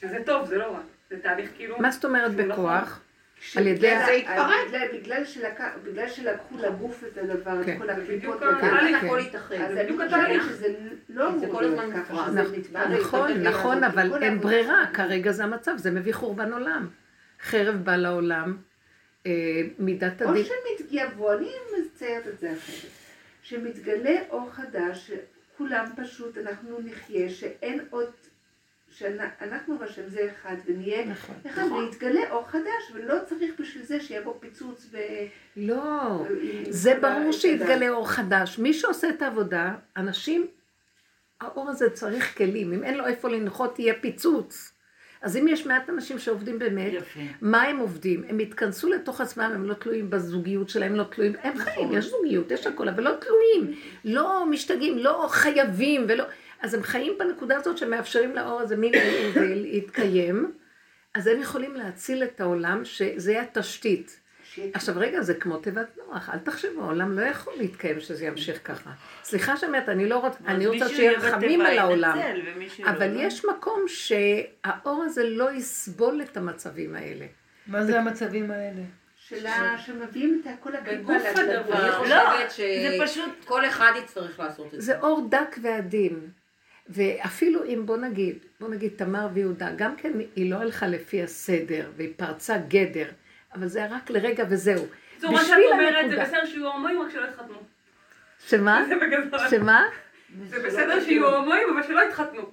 שזה 0.00 0.18
טוב, 0.26 0.46
זה 0.46 0.58
לא 0.58 0.64
רע. 0.64 0.80
זה 1.10 1.18
תהליך 1.22 1.50
כאילו... 1.56 1.78
מה 1.78 1.90
זאת 1.90 2.04
אומרת 2.04 2.30
נכון. 2.30 2.48
בכוח? 2.48 3.00
על 3.56 3.66
ידי... 3.66 3.80
זה 4.06 4.12
התפרק. 4.12 4.50
בגלל- 4.68 4.88
בגלל 5.00 5.24
שלקח- 5.24 5.76
בגלל 5.84 6.08
שלקחו 6.08 6.56
לגוף 6.58 7.04
את 7.12 7.18
הדבר, 7.18 7.60
את 7.60 7.66
כן. 7.66 7.78
כל 7.78 7.90
הקליפות? 7.90 8.42
אז 8.42 8.48
זה 9.74 9.82
בדיוק 9.84 10.00
חושבת 10.02 10.12
התהליך. 10.20 10.44
שזה 10.48 10.74
לא 11.08 11.28
אמור 11.28 11.52
כל 11.52 11.62
להיות 11.62 11.78
הזמן 11.78 12.02
ככה, 12.02 12.12
נכון, 12.98 13.30
נכון, 13.42 13.84
אבל 13.84 14.22
אין 14.22 14.40
ברירה. 14.40 14.86
כרגע 14.94 15.32
זה 15.32 15.44
המצב, 15.44 15.72
זה 15.76 15.90
מביא 15.90 16.12
חורבן 16.12 16.52
עולם. 16.52 16.88
חרב 17.42 17.74
בא 17.84 17.96
לעולם, 17.96 18.56
אה, 19.26 19.32
מידת 19.78 20.22
או 20.22 20.30
הדין. 20.30 20.44
שמתגייבו, 20.44 21.32
אני 21.32 21.50
מציירת 21.80 22.26
את 22.26 22.38
זה 22.38 22.52
אחרת. 22.52 22.90
שמתגלה 23.42 24.16
אור 24.30 24.50
חדש, 24.52 25.10
שכולם 25.54 25.84
פשוט, 25.96 26.38
אנחנו 26.38 26.78
נחיה, 26.84 27.28
שאין 27.30 27.80
עוד, 27.90 28.10
שאנחנו 28.98 29.80
והשם 29.80 30.08
זה 30.08 30.28
אחד, 30.32 30.56
ונהיה 30.66 31.06
נכון. 31.06 31.34
אחד, 31.46 31.62
ויתגלה 31.72 32.30
אור 32.30 32.48
חדש, 32.48 32.92
ולא 32.94 33.14
צריך 33.26 33.54
בשביל 33.60 33.84
זה 33.84 34.00
שיהיה 34.00 34.22
בו 34.22 34.36
פיצוץ 34.40 34.86
ו... 34.92 34.98
לא, 35.56 36.24
זה 36.68 36.98
ברור 37.00 37.32
שיתגלה 37.32 37.88
אור 37.88 38.08
חדש. 38.08 38.58
מי 38.58 38.74
שעושה 38.74 39.08
את 39.08 39.22
העבודה, 39.22 39.74
אנשים, 39.96 40.46
האור 41.40 41.70
הזה 41.70 41.90
צריך 41.90 42.38
כלים. 42.38 42.72
אם 42.72 42.84
אין 42.84 42.98
לו 42.98 43.06
איפה 43.06 43.28
לנחות, 43.28 43.78
יהיה 43.78 43.94
פיצוץ. 44.00 44.72
אז 45.22 45.36
אם 45.36 45.48
יש 45.48 45.66
מעט 45.66 45.90
אנשים 45.90 46.18
שעובדים 46.18 46.58
באמת, 46.58 46.92
יפה. 46.92 47.20
מה 47.40 47.62
הם 47.62 47.78
עובדים? 47.78 48.24
הם 48.28 48.38
התכנסו 48.38 48.88
לתוך 48.88 49.20
עצמם, 49.20 49.50
הם 49.54 49.64
לא 49.64 49.74
תלויים 49.74 50.10
בזוגיות 50.10 50.68
שלהם, 50.68 50.94
לא 50.94 51.04
תלויים, 51.04 51.32
הם 51.42 51.58
חיים, 51.58 51.92
יש 51.92 52.04
זוגיות, 52.04 52.50
יש 52.50 52.66
הכל, 52.66 52.88
אבל 52.88 53.04
לא 53.04 53.12
תלויים, 53.20 53.80
לא 54.04 54.46
משתגעים, 54.46 54.98
לא 54.98 55.26
חייבים, 55.30 56.04
ולא... 56.08 56.24
אז 56.66 56.74
הם 56.74 56.82
חיים 56.82 57.12
בנקודה 57.18 57.56
הזאת 57.56 57.78
שמאפשרים 57.78 58.36
לאור 58.36 58.60
הזה 58.60 58.76
מין 58.76 58.92
להתקיים, 59.36 60.52
אז 61.14 61.26
הם 61.26 61.40
יכולים 61.40 61.74
להציל 61.74 62.24
את 62.24 62.40
העולם, 62.40 62.84
שזה 62.84 63.40
התשתית. 63.40 64.20
עכשיו 64.74 64.94
רגע, 64.98 65.20
זה 65.22 65.34
כמו 65.34 65.56
תיבת 65.56 65.86
נוח, 65.96 66.30
אל 66.30 66.38
תחשבו, 66.38 66.82
העולם 66.82 67.18
לא 67.18 67.24
יכול 67.24 67.52
להתקיים 67.56 68.00
שזה 68.00 68.26
ימשיך 68.26 68.60
ככה. 68.64 68.90
סליחה 69.24 69.56
שאומרת, 69.56 69.88
אני 69.88 70.08
לא 70.08 70.18
רוצה, 70.18 70.38
אני 70.46 70.66
רוצה 70.66 70.88
שיהיה 70.88 71.18
רחמים 71.18 71.60
על 71.60 71.78
העולם. 71.78 72.18
אבל 72.84 73.12
יש 73.16 73.44
מקום 73.44 73.84
שהאור 73.86 75.02
הזה 75.02 75.24
לא 75.24 75.52
יסבול 75.52 76.22
את 76.22 76.36
המצבים 76.36 76.94
האלה. 76.94 77.26
מה 77.66 77.84
זה 77.84 78.00
המצבים 78.00 78.50
האלה? 78.50 78.82
שלה, 79.28 79.78
שמביאים 79.78 80.42
את 80.44 80.50
כל 80.60 80.74
הקליפה 80.74 81.02
בגוף 81.02 81.26
הדבר. 81.26 81.74
אני 81.78 81.88
לא, 81.88 81.98
חושבת 81.98 82.50
זה 82.56 82.98
פשוט... 83.02 83.42
שכל 83.42 83.66
אחד 83.66 83.92
יצטרך 83.98 84.40
לעשות 84.40 84.66
את 84.66 84.70
זה. 84.70 84.80
זה 84.80 84.98
אור 85.00 85.26
דק 85.30 85.56
ועדין. 85.62 86.30
ואפילו 86.88 87.64
אם 87.64 87.82
בוא 87.86 87.96
נגיד, 87.96 88.38
בוא 88.60 88.68
נגיד 88.68 88.92
תמר 88.96 89.28
ויהודה, 89.34 89.68
גם 89.76 89.96
כן 89.96 90.12
היא 90.36 90.50
לא 90.50 90.56
הלכה 90.56 90.86
לפי 90.86 91.22
הסדר, 91.22 91.90
והיא 91.96 92.12
פרצה 92.16 92.58
גדר, 92.68 93.06
אבל 93.54 93.66
זה 93.66 93.78
היה 93.78 93.96
רק 93.96 94.10
לרגע 94.10 94.44
וזהו. 94.50 94.86
זאת 95.16 95.24
אומרת 95.24 95.46
שאת 95.46 95.56
אומרת, 95.72 96.10
זה. 96.10 96.20
בסדר 96.20 96.46
שיהיו 96.46 96.72
הומואים, 96.72 97.02
רק 97.02 97.10
שלא 97.10 97.26
יתחתנו. 97.26 97.62
שמה? 98.46 98.84
שמה? 99.50 99.84
זה 100.44 100.62
בסדר 100.62 101.04
שיהיו 101.04 101.34
הומואים, 101.34 101.68
אבל 101.74 101.82
שלא 101.82 102.00
יתחתנו. 102.00 102.50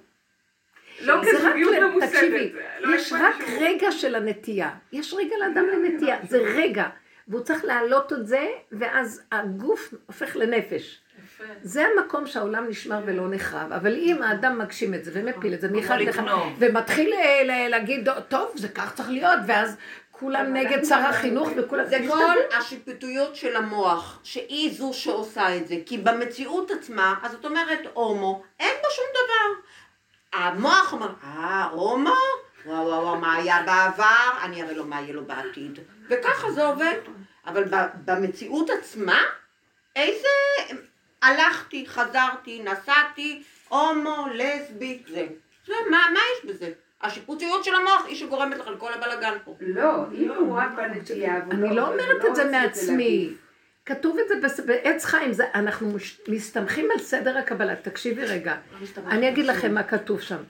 לא 1.00 1.14
כזוגיות 1.22 1.74
ממוסדת. 1.82 2.10
תקשיבי, 2.10 2.52
לא 2.80 2.94
יש 2.94 3.12
רק 3.12 3.36
רגע 3.60 3.92
של 3.92 4.14
הנטייה. 4.14 4.70
יש 4.92 5.14
רגע 5.14 5.36
לאדם 5.40 5.64
לנטייה, 5.66 6.16
זה 6.28 6.38
רגע. 6.38 6.86
והוא 7.28 7.40
צריך 7.40 7.64
להעלות 7.64 8.12
את 8.12 8.26
זה, 8.26 8.46
ואז 8.72 9.22
הגוף 9.32 9.94
הופך 10.06 10.36
לנפש. 10.36 11.03
יפה. 11.44 11.54
זה 11.62 11.86
המקום 11.86 12.26
שהעולם 12.26 12.68
נשמר 12.68 13.00
ולא 13.06 13.28
נחרב, 13.30 13.72
אבל 13.72 13.94
אם 13.94 14.22
האדם 14.22 14.58
מגשים 14.58 14.94
את 14.94 15.04
זה 15.04 15.10
ומפיל 15.14 15.54
את 15.54 15.60
זה 15.60 15.68
מאחד 15.68 15.98
לאחד. 16.00 16.22
ומתחיל 16.58 17.12
אה, 17.12 17.68
להגיד, 17.68 18.08
טוב, 18.28 18.52
זה 18.54 18.68
כך 18.68 18.94
צריך 18.94 19.10
להיות, 19.10 19.38
ואז 19.46 19.76
כולם 20.10 20.54
נגד 20.54 20.84
שר 20.84 20.94
החינוך 20.94 21.48
וכולם... 21.56 21.84
זה. 21.86 21.98
כל 22.08 22.56
השיפוטיות 22.58 23.36
של 23.36 23.56
המוח, 23.56 24.20
שהיא 24.22 24.74
זו 24.74 24.92
שעושה 24.92 25.56
את 25.56 25.68
זה. 25.68 25.76
כי 25.86 25.98
במציאות 25.98 26.70
עצמה, 26.70 27.14
אז 27.22 27.34
את 27.34 27.44
אומרת 27.44 27.80
הומו, 27.92 28.42
אין 28.60 28.74
בו 28.82 28.88
שום 28.90 29.04
דבר. 29.10 29.60
המוח 30.40 30.92
אומר, 30.92 31.12
אה, 31.24 31.64
הומו? 31.64 32.10
וואו 32.66 32.86
וואו 32.86 33.02
וואו, 33.02 33.16
מה 33.16 33.34
היה 33.34 33.62
בעבר? 33.66 34.44
אני 34.44 34.62
אראה 34.62 34.72
לו 34.72 34.84
מה 34.84 35.00
יהיה 35.00 35.12
לו 35.12 35.24
בעתיד. 35.24 35.78
וככה 36.08 36.50
זה 36.50 36.66
עובד. 36.66 36.94
אבל 37.46 37.64
במציאות 38.04 38.70
עצמה, 38.70 39.18
איזה... 39.96 40.28
הלכתי, 41.24 41.84
חזרתי, 41.86 42.62
נסעתי, 42.62 43.42
הומו, 43.68 44.26
לסבית, 44.34 45.06
זה. 45.08 45.26
זה, 45.66 45.72
מה, 45.90 45.98
מה 46.12 46.18
יש 46.38 46.50
בזה? 46.50 46.70
השיפוטיות 47.02 47.64
של 47.64 47.74
המוח 47.74 48.04
היא 48.06 48.16
שגורמת 48.16 48.58
לך 48.58 48.66
לכל 48.66 48.92
הבלאגן 48.92 49.34
פה. 49.44 49.56
לא, 49.60 50.04
אם 50.14 50.30
הוא 50.30 50.56
רק 50.58 50.68
בנטייה, 50.76 51.36
אני 51.50 51.76
לא 51.76 51.92
אומרת 51.92 52.22
הוא 52.22 52.30
את 52.30 52.36
זה 52.36 52.50
מעצמי. 52.50 53.30
כתוב 53.86 54.18
את 54.18 54.28
זה 54.28 54.34
בס- 54.42 54.60
בעץ 54.60 55.04
חיים, 55.04 55.32
זה, 55.32 55.44
אנחנו 55.54 55.90
מש- 55.90 56.20
מסתמכים 56.28 56.88
על 56.90 56.98
סדר 56.98 57.38
הקבלה. 57.38 57.76
תקשיבי 57.76 58.24
רגע, 58.24 58.56
אני 59.08 59.28
אגיד 59.28 59.46
לכם 59.46 59.74
מה 59.74 59.82
כתוב 59.82 60.20
שם. 60.20 60.42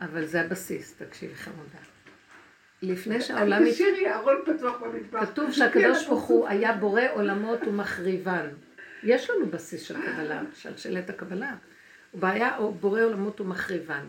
אבל 0.00 0.24
זה 0.24 0.40
הבסיס, 0.40 0.94
תקשיבי 0.98 1.34
חמודה. 1.34 1.78
לפני 2.82 3.20
שהעולם... 3.20 3.70
תשאירי 3.70 4.12
ארון 4.14 4.36
פתוח 4.46 4.76
במטבח. 4.80 5.20
כתוב 5.24 5.52
שהקדוש 5.52 6.06
ברוך 6.06 6.22
הוא 6.24 6.48
היה 6.48 6.72
בורא 6.72 7.02
עולמות 7.12 7.58
ומחריבן. 7.66 8.46
יש 9.02 9.30
לנו 9.30 9.46
בסיס 9.46 9.82
של 9.82 9.94
קבלה, 9.94 10.42
של 10.54 10.76
שלט 10.76 11.10
הקבלה. 11.10 11.56
הוא 12.10 12.26
היה 12.26 12.58
בורא 12.80 13.02
עולמות 13.02 13.40
ומחריבן. 13.40 14.06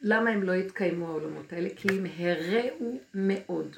למה 0.00 0.30
הם 0.30 0.42
לא 0.42 0.52
התקיימו 0.52 1.08
העולמות 1.08 1.52
האלה? 1.52 1.68
כי 1.76 1.88
הם 1.88 2.06
הרעו 2.18 3.00
מאוד. 3.14 3.76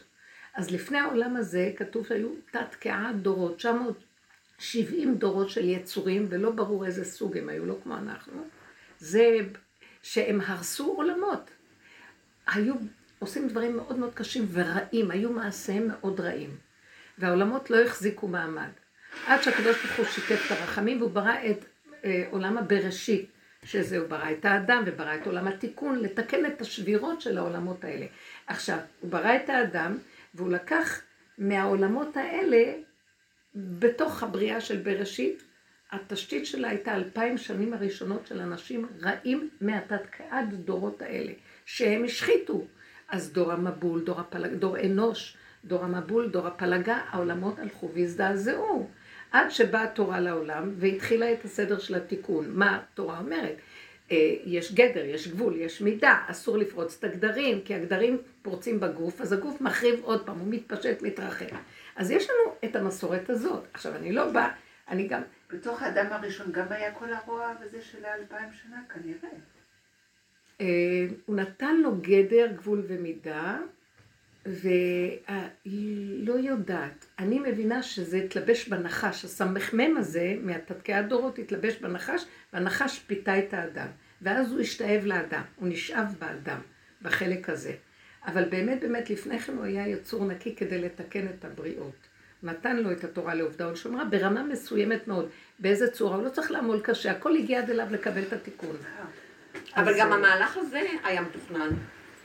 אז 0.55 0.70
לפני 0.70 0.98
העולם 0.98 1.36
הזה 1.36 1.72
כתוב 1.76 2.06
שהיו 2.06 2.28
תת 2.51 2.74
קעת 2.74 3.16
דורות, 3.16 3.56
970 3.56 5.14
דורות 5.14 5.51
של 5.51 5.64
יצורים, 5.64 6.26
ולא 6.31 6.51
ברור 6.51 6.86
איזה 6.86 7.05
סוג 7.05 7.36
הם 7.36 7.48
היו, 7.48 7.66
לא 7.66 7.78
כמו 7.82 7.97
אנחנו. 7.97 8.48
זה 8.98 9.39
שהם 10.02 10.40
הרסו 10.40 10.94
עולמות. 10.97 11.51
היו 12.47 12.74
עושים 13.18 13.48
דברים 13.48 13.76
מאוד 13.76 13.98
מאוד 13.98 14.14
קשים 14.14 14.47
ורעים, 14.52 15.10
היו 15.10 15.32
מעשיהם 15.32 15.89
מאוד 15.89 16.20
רעים. 16.20 16.56
והעולמות 17.18 17.70
לא 17.70 17.85
החזיקו 17.85 18.28
מעמד. 18.28 18.70
עד 19.27 19.43
שהקדוש 19.43 19.85
ברוך 19.85 19.99
הוא 19.99 20.07
שיתף 20.07 20.47
את 20.47 20.51
הרחמים 20.51 21.01
והוא 21.01 21.11
ברא 21.11 21.35
את 21.51 21.65
אה, 22.05 22.24
עולם 22.31 22.59
הבראשית, 22.59 23.31
שזה 23.65 23.99
הוא 23.99 24.09
ברא 24.09 24.31
את 24.31 24.45
האדם 24.45 24.82
וברא 24.86 25.15
את 25.15 25.27
עולם 25.27 25.49
התיקון, 25.49 25.99
לתקן 25.99 26.47
את 26.47 26.61
השבירות 26.61 27.20
של 27.20 27.39
העולמות 27.39 27.85
האלה. 27.85 28.07
עכשיו, 28.47 28.78
הוא 29.01 29.11
ברא 29.11 29.36
את 29.36 29.49
האדם 29.49 29.99
והוא 30.35 30.51
לקח 30.51 31.01
מהעולמות 31.39 32.16
האלה, 32.16 32.73
בתוך 33.55 34.23
הבריאה 34.23 34.61
של 34.61 34.77
בראשית, 34.77 35.43
התשתית 35.93 36.47
שלה 36.47 36.69
הייתה 36.69 36.95
אלפיים 36.95 37.39
שנים 37.39 37.74
הראשונות 37.74 38.27
של 38.27 38.41
אנשים 38.41 38.86
רעים 39.03 39.49
מהתתקעת 39.61 40.53
דורות 40.53 41.03
האלה, 41.03 41.32
שהם 41.66 42.05
השחיתו. 42.05 42.66
אז 43.09 43.32
דור 43.32 43.53
המבול, 43.53 44.05
דור, 44.05 44.20
הפלג, 44.20 44.55
דור 44.55 44.81
אנוש, 44.81 45.36
דור 45.65 45.85
המבול, 45.85 46.28
דור 46.28 46.47
הפלגה, 46.47 46.99
העולמות 47.11 47.59
הלכו 47.59 47.91
והזדעזעו. 47.95 48.91
עד 49.35 49.51
שבאה 49.51 49.82
התורה 49.82 50.20
לעולם 50.20 50.70
והתחילה 50.77 51.32
את 51.32 51.44
הסדר 51.44 51.78
של 51.78 51.94
התיקון. 51.94 52.51
מה 52.51 52.77
התורה 52.77 53.19
אומרת? 53.19 53.56
אה, 54.11 54.16
יש 54.44 54.74
גדר, 54.74 55.05
יש 55.05 55.28
גבול, 55.28 55.56
יש 55.56 55.81
מידה, 55.81 56.24
אסור 56.27 56.59
לפרוץ 56.59 56.97
את 56.98 57.05
הגדרים, 57.05 57.61
כי 57.65 57.74
הגדרים 57.74 58.19
פורצים 58.43 58.81
בגוף, 58.81 59.20
אז 59.20 59.32
הגוף 59.32 59.61
מחריב 59.61 60.01
עוד 60.02 60.27
פעם, 60.27 60.39
הוא 60.39 60.48
מתפשט, 60.51 61.02
מתרחב. 61.02 61.47
אז 61.97 62.11
יש 62.11 62.31
לנו 62.31 62.55
את 62.65 62.77
המסורת 62.77 63.31
הזאת. 63.31 63.65
עכשיו, 63.73 63.97
אני 63.97 64.12
לא 64.12 64.31
באה, 64.31 64.48
אני 64.89 65.09
גם... 65.09 65.23
בתוך 65.52 65.82
האדם 65.82 66.06
הראשון 66.11 66.52
גם 66.52 66.66
היה 66.70 66.94
כל 66.94 67.12
הרוע 67.12 67.52
וזה 67.62 67.82
של 67.82 68.05
האלפיים 68.05 68.48
שנה, 68.62 68.82
כנראה. 68.94 69.36
אה, 70.61 71.15
הוא 71.27 71.36
נתן 71.36 71.77
לו 71.77 71.97
גדר, 72.01 72.47
גבול 72.56 72.85
ומידה, 72.89 73.59
והיא 74.46 76.28
לא 76.28 76.32
יודעת. 76.32 77.06
אני 77.18 77.38
מבינה 77.38 77.82
שזה 77.82 78.16
התלבש 78.16 78.68
בנחש, 78.68 79.24
הסמ"ם 79.24 79.96
הזה, 79.96 80.34
מהתתקי 80.42 80.92
הדורות, 80.92 81.38
התלבש 81.38 81.76
בנחש, 81.76 82.24
והנחש 82.52 82.98
פיתה 82.98 83.38
את 83.38 83.54
האדם. 83.54 83.88
ואז 84.22 84.52
הוא 84.52 84.60
השתאב 84.60 85.04
לאדם, 85.04 85.42
הוא 85.56 85.68
נשאב 85.68 86.14
באדם, 86.18 86.60
בחלק 87.02 87.50
הזה. 87.50 87.72
אבל 88.26 88.44
באמת 88.48 88.80
באמת 88.80 89.10
לפני 89.10 89.38
כן 89.38 89.56
הוא 89.56 89.64
היה 89.64 89.88
יצור 89.88 90.24
נקי 90.24 90.56
כדי 90.56 90.78
לתקן 90.78 91.26
את 91.26 91.44
הבריאות. 91.44 91.96
נתן 92.42 92.76
לו 92.76 92.92
את 92.92 93.04
התורה 93.04 93.34
לעובדה 93.34 93.68
ולשומרה 93.68 94.04
ברמה 94.04 94.42
מסוימת 94.42 95.08
מאוד. 95.08 95.28
באיזה 95.58 95.90
צורה? 95.90 96.16
הוא 96.16 96.24
לא 96.24 96.28
צריך 96.28 96.50
לעמול 96.50 96.80
קשה, 96.80 97.10
הכל 97.10 97.36
הגיע 97.36 97.58
עד 97.58 97.70
אליו 97.70 97.86
לקבל 97.90 98.22
את 98.22 98.32
התיקון. 98.32 98.76
אבל 99.76 99.98
גם 99.98 100.12
אה, 100.12 100.16
המהלך 100.16 100.56
הזה 100.56 100.82
היה 101.04 101.22
מתוכנן. 101.22 101.68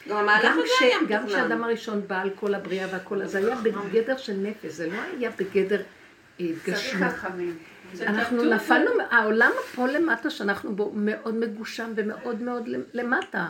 גם 0.09 0.17
המהלך 0.17 0.55
הזה 0.55 1.05
גם 1.09 1.27
כשאדם. 1.27 1.63
הראשון 1.63 2.01
בא 2.07 2.21
על 2.21 2.29
כל 2.29 2.53
הבריאה 2.53 2.87
והכל, 2.91 3.21
אז 3.21 3.31
זה 3.31 3.37
היה 3.37 3.55
בגדר 3.55 4.17
של 4.17 4.33
נפש, 4.33 4.71
זה 4.71 4.87
לא 4.87 4.97
היה 5.17 5.29
בגדר 5.39 5.77
אה, 5.79 6.45
צריך 6.65 6.67
התגשמות. 6.67 7.11
חכמים. 7.11 7.57
אנחנו. 8.01 8.43
נפלנו, 8.43 8.91
העולם 9.11 9.51
פה 9.75 9.87
למטה 9.87 10.29
שאנחנו 10.29 10.75
בו 10.75 10.91
מאוד 10.95 11.35
מגושם 11.35 11.93
ומאוד 11.95 12.41
מאוד 12.41 12.69
למטה. 12.93 13.47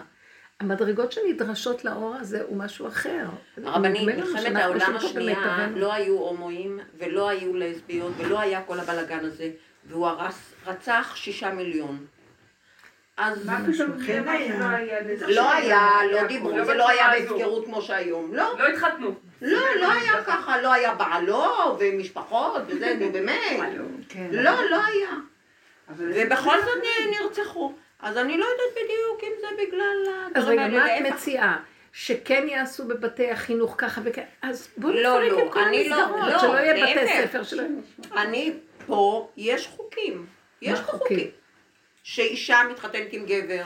המדרגות 0.59 1.11
שנדרשות 1.11 1.85
לאור 1.85 2.15
הזה 2.15 2.41
הוא 2.47 2.57
משהו 2.57 2.87
אחר. 2.87 3.25
הרבנית, 3.63 4.07
לנו 4.07 4.31
מלחמת 4.31 4.55
העולם 4.55 4.95
השנייה. 4.95 5.67
לא 5.75 5.93
היו 5.93 6.17
הומואים 6.17 6.79
ולא 6.97 7.29
היו 7.29 7.55
לסביות 7.55 8.13
ולא 8.17 8.39
היה 8.39 8.61
כל 8.61 8.79
הבלגן 8.79 9.25
הזה, 9.25 9.49
והוא 9.85 10.07
הרס, 10.07 10.53
רצח 10.67 11.13
שישה 11.15 11.53
מיליון. 11.53 12.05
אז 13.19 13.45
מה 13.45 13.59
פתאום 13.73 13.91
כן 14.07 14.27
היה. 14.27 14.59
לא 15.27 15.51
היה, 15.53 15.89
לא 16.11 16.21
לא 16.21 16.27
דיברו, 16.27 16.49
בצורה 16.49 16.65
זה 16.65 16.73
לא 16.73 16.89
היה. 16.89 17.09
בהפקרות 17.19 17.65
כמו 17.65 17.81
שהיום, 17.81 18.33
לא. 18.35 18.53
לא 18.59 18.67
התחתנו. 18.67 19.13
לא, 19.41 19.59
לא 19.79 19.91
היה 19.91 20.23
ככה, 20.23 20.61
לא 20.61 20.73
היה 20.73 20.93
בעלו 20.93 21.43
ומשפחות 21.79 22.61
וזה, 22.67 22.95
נו 22.99 23.11
באמת. 23.11 23.59
כן. 24.09 24.27
לא, 24.31 24.51
לא 24.69 24.79
היה. 24.85 25.09
ובכל 25.97 26.59
זאת 26.65 26.77
נ- 26.83 27.23
נרצחו. 27.23 27.73
אז 27.99 28.17
אני 28.17 28.37
לא 28.37 28.45
יודעת 28.45 28.83
בדיוק 28.83 29.23
אם 29.23 29.31
זה 29.41 29.47
בגלל 29.67 29.97
אז 30.35 30.47
רגע, 30.47 30.67
מה. 30.67 30.97
את. 30.97 31.01
מציעה? 31.13 31.57
שכן 31.93 32.45
יעשו 32.47 32.87
בבתי 32.87 33.31
החינוך 33.31 33.75
ככה 33.77 34.01
וכן, 34.03 34.23
אז 34.41 34.67
בואו 34.77 34.93
לא, 34.93 35.19
נפרק 35.23 35.31
לא, 35.39 35.45
את 35.47 35.53
כל 35.53 35.59
אני 35.59 35.89
לא, 35.89 35.95
המסגרות, 35.95 36.33
לא, 36.33 36.39
שלא 36.39 36.57
יהיה 36.59 37.03
בתי. 37.03 37.27
ספר 37.27 37.43
שלא... 37.43 37.63
אני, 38.17 38.53
פה 38.87 39.29
יש 39.37 39.67
חוקים. 39.67 40.25
יש 40.61 40.79
פה 40.79 40.91
חוקים? 40.91 41.27
שאישה 42.03 42.59
מתחתנת 42.71 43.07
עם 43.11 43.25
גבר? 43.25 43.63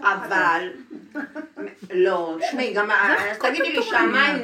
אבל... 0.00 0.68
לא, 2.04 2.36
תשמעי, 2.40 2.74
גם... 2.74 2.90
אז 2.90 3.38
תגידי 3.38 3.72
לי 3.72 3.82
שהמים 3.82 4.40